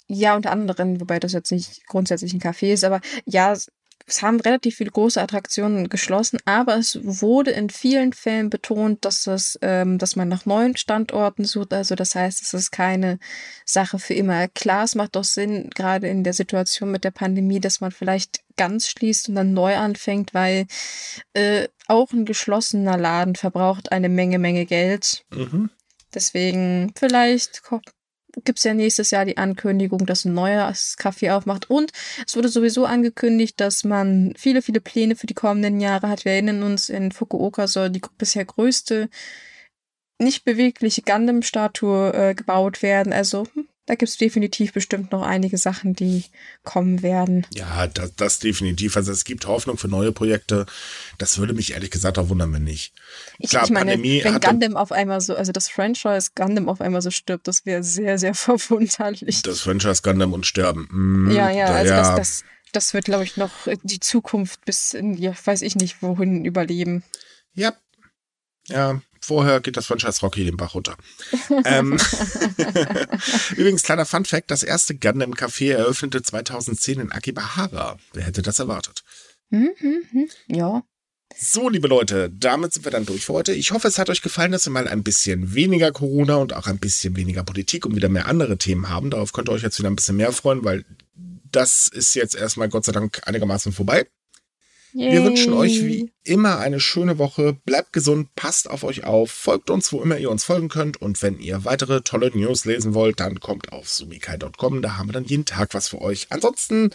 Ja, 0.09 0.37
unter 0.37 0.53
anderem, 0.53 1.01
wobei 1.01 1.19
das 1.19 1.33
jetzt 1.33 1.51
nicht 1.51 1.87
grundsätzlich 1.87 2.33
ein 2.33 2.41
Café 2.41 2.73
ist, 2.73 2.85
aber 2.85 3.01
ja, 3.25 3.57
es 4.07 4.23
haben 4.23 4.39
relativ 4.41 4.77
viele 4.77 4.93
große 4.93 5.21
Attraktionen 5.21 5.89
geschlossen, 5.89 6.39
aber 6.45 6.77
es 6.77 6.99
wurde 7.03 7.51
in 7.51 7.71
vielen 7.71 8.13
Fällen 8.13 8.51
betont, 8.51 9.05
dass 9.05 9.25
das, 9.25 9.59
ähm, 9.63 9.99
dass 9.99 10.15
man 10.15 10.29
nach 10.29 10.47
neuen 10.47 10.77
Standorten 10.77 11.45
sucht. 11.45 11.73
Also 11.73 11.97
das 11.97 12.15
heißt, 12.15 12.41
es 12.41 12.55
ist 12.55 12.71
keine 12.71 13.19
Sache 13.65 13.99
für 13.99 14.15
immer. 14.15 14.47
Klar, 14.49 14.85
es 14.85 14.95
macht 14.95 15.17
doch 15.17 15.25
Sinn, 15.25 15.71
gerade 15.75 16.07
in 16.07 16.23
der 16.23 16.35
Situation 16.35 16.93
mit 16.93 17.03
der 17.03 17.11
Pandemie, 17.11 17.59
dass 17.59 17.81
man 17.81 17.91
vielleicht 17.91 18.41
ganz 18.57 18.89
schließt 18.89 19.29
und 19.29 19.35
dann 19.35 19.53
neu 19.53 19.77
anfängt, 19.77 20.33
weil 20.35 20.67
äh, 21.35 21.67
auch 21.89 22.13
ein 22.13 22.25
geschlossener 22.25 22.97
Laden 22.97 23.35
verbraucht 23.35 23.91
eine 23.91 24.09
Menge, 24.09 24.39
Menge 24.39 24.67
Geld. 24.67 25.25
Mhm. 25.31 25.71
Deswegen 26.15 26.93
vielleicht 26.97 27.63
gibt 28.45 28.59
es 28.59 28.65
ja 28.65 28.75
nächstes 28.75 29.11
Jahr 29.11 29.25
die 29.25 29.39
Ankündigung, 29.39 30.07
dass 30.07 30.25
ein 30.25 30.35
neues 30.35 30.97
Café 30.99 31.35
aufmacht. 31.35 31.71
Und 31.71 31.93
es 32.27 32.37
wurde 32.37 32.49
sowieso 32.49 32.85
angekündigt, 32.85 33.61
dass 33.61 33.85
man 33.85 34.35
viele, 34.37 34.63
viele 34.63 34.81
Pläne 34.81 35.17
für 35.17 35.27
die 35.27 35.35
kommenden 35.35 35.81
Jahre 35.81 36.09
hat. 36.09 36.25
Wir 36.25 36.33
erinnern 36.33 36.63
uns, 36.63 36.89
in 36.89 37.13
Fukuoka 37.13 37.67
soll 37.67 37.91
die 37.91 38.03
bisher 38.19 38.45
größte 38.45 39.09
nicht 40.19 40.45
bewegliche 40.45 41.03
Gundam-Statue 41.03 42.13
äh, 42.15 42.35
gebaut 42.35 42.83
werden. 42.83 43.13
Also 43.13 43.47
hm, 43.53 43.69
da 43.87 43.95
gibt 43.95 44.09
es 44.11 44.19
definitiv 44.19 44.73
bestimmt 44.73 45.13
noch 45.13 45.23
einige 45.23 45.59
Sachen, 45.59 45.95
die 45.95 46.25
kommen 46.65 47.03
werden. 47.03 47.47
Ja, 47.55 47.87
das, 47.87 48.15
das 48.17 48.39
definitiv. 48.41 48.97
Also 48.97 49.13
es 49.13 49.25
gibt 49.25 49.47
Hoffnung 49.47 49.79
für 49.79 49.87
neue 49.87 50.11
Projekte. 50.11 50.67
Das 51.19 51.39
würde 51.39 51.55
mich 51.55 51.73
ehrlich 51.73 51.93
gesagt 51.93 52.19
auch 52.19 52.29
wundern, 52.29 52.53
wenn 52.53 52.65
nicht. 52.65 52.93
Ich, 53.39 53.51
Klar, 53.51 53.65
ich 53.65 53.71
meine, 53.71 53.93
Pandemie 53.93 54.25
wenn 54.25 54.41
Gundam 54.41 54.77
auf 54.77 54.91
einmal 54.91 55.21
so, 55.21 55.37
also 55.37 55.53
das 55.53 55.69
Franchise 55.69 56.31
Gundam 56.35 56.69
auf 56.69 56.81
einmal 56.81 57.01
so 57.01 57.13
stirbt, 57.13 57.47
das 57.47 57.65
wäre 57.65 57.85
sehr, 57.85 58.19
sehr 58.19 58.35
verwunderlich. 58.35 59.43
Das 59.43 59.61
Franchise 59.61 60.03
Gundam 60.03 60.33
und 60.33 60.47
sterben. 60.47 60.89
Mm, 60.91 61.31
ja, 61.31 61.51
ja, 61.51 61.67
also 61.67 61.93
ja. 61.93 62.01
Das, 62.01 62.17
das, 62.17 62.45
das 62.73 62.93
wird, 62.93 63.05
glaube 63.05 63.23
ich, 63.23 63.37
noch 63.37 63.53
die 63.85 64.01
Zukunft 64.01 64.65
bis 64.65 64.95
in, 64.95 65.15
ja, 65.15 65.33
weiß 65.45 65.63
ich 65.63 65.77
nicht, 65.77 66.03
wohin 66.03 66.45
überleben. 66.45 67.05
Ja. 67.55 67.73
Ja, 68.69 69.01
Vorher 69.27 69.61
geht 69.61 69.77
das 69.77 69.87
Franchise 69.87 70.21
Rocky 70.21 70.45
den 70.45 70.57
Bach 70.57 70.77
runter. 70.77 70.97
ähm, 71.65 71.99
Übrigens, 73.57 73.83
kleiner 73.83 74.07
Fun 74.07 74.25
Fact, 74.25 74.53
das 74.53 74.63
erste 74.63 74.95
Gundam 74.95 75.35
Café 75.35 75.73
eröffnete 75.73 76.23
2010 76.23 77.01
in 77.01 77.11
Akibahara. 77.11 77.97
Wer 78.13 78.23
hätte 78.23 78.43
das 78.43 78.61
erwartet? 78.61 79.03
Hm, 79.51 79.71
hm, 79.79 80.03
hm. 80.13 80.29
Ja. 80.47 80.85
So, 81.37 81.69
liebe 81.69 81.89
Leute, 81.89 82.31
damit 82.31 82.73
sind 82.73 82.85
wir 82.85 82.93
dann 82.93 83.05
durch 83.05 83.27
für 83.27 83.33
heute. 83.33 83.53
Ich 83.53 83.73
hoffe, 83.73 83.89
es 83.89 83.99
hat 83.99 84.11
euch 84.11 84.23
gefallen, 84.23 84.53
dass 84.53 84.67
wir 84.67 84.73
mal 84.73 84.87
ein 84.87 85.03
bisschen 85.03 85.55
weniger 85.55 85.91
Corona 85.91 86.37
und 86.37 86.53
auch 86.53 86.69
ein 86.69 86.79
bisschen 86.79 87.17
weniger 87.17 87.43
Politik 87.43 87.85
und 87.85 87.97
wieder 87.97 88.09
mehr 88.09 88.27
andere 88.27 88.59
Themen 88.59 88.89
haben. 88.91 89.11
Darauf 89.11 89.33
könnt 89.33 89.49
ihr 89.49 89.53
euch 89.53 89.63
jetzt 89.63 89.81
wieder 89.81 89.91
ein 89.91 89.97
bisschen 89.97 90.17
mehr 90.17 90.31
freuen, 90.31 90.63
weil 90.63 90.85
das 91.51 91.89
ist 91.89 92.15
jetzt 92.15 92.37
erstmal 92.37 92.69
Gott 92.69 92.85
sei 92.85 92.93
Dank 92.93 93.23
einigermaßen 93.27 93.73
vorbei. 93.73 94.07
Yay. 94.97 95.13
Wir 95.13 95.25
wünschen 95.25 95.53
euch 95.53 95.85
wie 95.85 96.11
immer 96.25 96.59
eine 96.59 96.81
schöne 96.81 97.19
Woche. 97.19 97.53
Bleibt 97.53 97.93
gesund, 97.93 98.35
passt 98.35 98.71
auf 98.71 98.83
euch 98.83 99.05
auf, 99.05 99.31
folgt 99.31 99.69
uns, 99.69 99.93
wo 99.93 100.01
immer 100.01 100.17
ihr 100.17 100.31
uns 100.31 100.45
folgen 100.45 100.71
könnt. 100.71 101.03
Und 101.03 101.21
wenn 101.21 101.39
ihr 101.39 101.67
weitere 101.67 102.01
tolle 102.01 102.31
News 102.35 102.65
lesen 102.65 102.95
wollt, 102.95 103.21
dann 103.21 103.39
kommt 103.39 103.73
auf 103.73 103.91
sumikai.com. 103.91 104.81
Da 104.81 104.97
haben 104.97 105.09
wir 105.09 105.13
dann 105.13 105.27
jeden 105.27 105.45
Tag 105.45 105.75
was 105.75 105.89
für 105.89 106.01
euch. 106.01 106.29
Ansonsten 106.31 106.93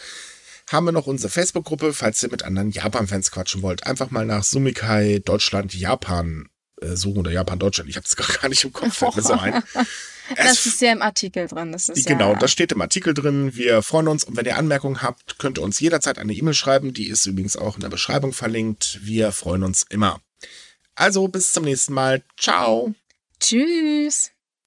haben 0.72 0.86
wir 0.88 0.92
noch 0.92 1.06
unsere 1.06 1.30
Facebook-Gruppe, 1.30 1.94
falls 1.94 2.24
ihr 2.24 2.32
mit 2.32 2.42
anderen 2.42 2.72
Japan-Fans 2.72 3.30
quatschen 3.30 3.62
wollt. 3.62 3.86
Einfach 3.86 4.10
mal 4.10 4.26
nach 4.26 4.44
Sumikai 4.44 5.22
Deutschland 5.24 5.76
Japan 5.76 6.50
äh, 6.82 6.96
suchen 6.96 7.20
oder 7.20 7.32
Japan 7.32 7.60
Deutschland. 7.60 7.88
Ich 7.88 7.98
habe 7.98 8.08
es 8.08 8.16
gar 8.42 8.50
nicht 8.50 8.64
im 8.64 8.74
Kopf, 8.74 8.96
fällt 8.98 9.16
mir 9.16 9.22
so 9.22 9.34
ein. 9.34 9.62
Das 10.36 10.66
ist 10.66 10.82
ja 10.82 10.92
im 10.92 11.02
Artikel 11.02 11.48
drin. 11.48 11.72
Das 11.72 11.90
ist 11.90 12.06
genau, 12.06 12.34
ja 12.34 12.40
das 12.40 12.52
steht 12.52 12.72
im 12.72 12.82
Artikel 12.82 13.14
drin. 13.14 13.56
Wir 13.56 13.82
freuen 13.82 14.08
uns 14.08 14.24
und 14.24 14.38
wenn 14.38 14.46
ihr 14.46 14.58
Anmerkungen 14.58 15.02
habt, 15.02 15.40
könnt 15.40 15.58
ihr 15.58 15.64
uns 15.64 15.80
jederzeit 15.80 16.18
eine 16.20 16.34
E-Mail 16.34 16.54
schreiben. 16.54 16.94
Die 16.94 17.08
ist 17.08 17.26
übrigens 17.26 17.58
auch 17.58 17.76
in 17.76 17.82
der 17.82 17.90
Beschreibung 17.90 18.34
verlinkt. 18.34 19.00
Wir 19.02 19.32
freuen 19.32 19.64
uns 19.64 19.86
immer. 19.90 20.22
Also 20.96 21.28
bis 21.28 21.54
zum 21.54 21.64
nächsten 21.64 21.94
Mal. 21.94 22.22
Ciao. 22.38 22.94
Tschüss. 23.40 24.32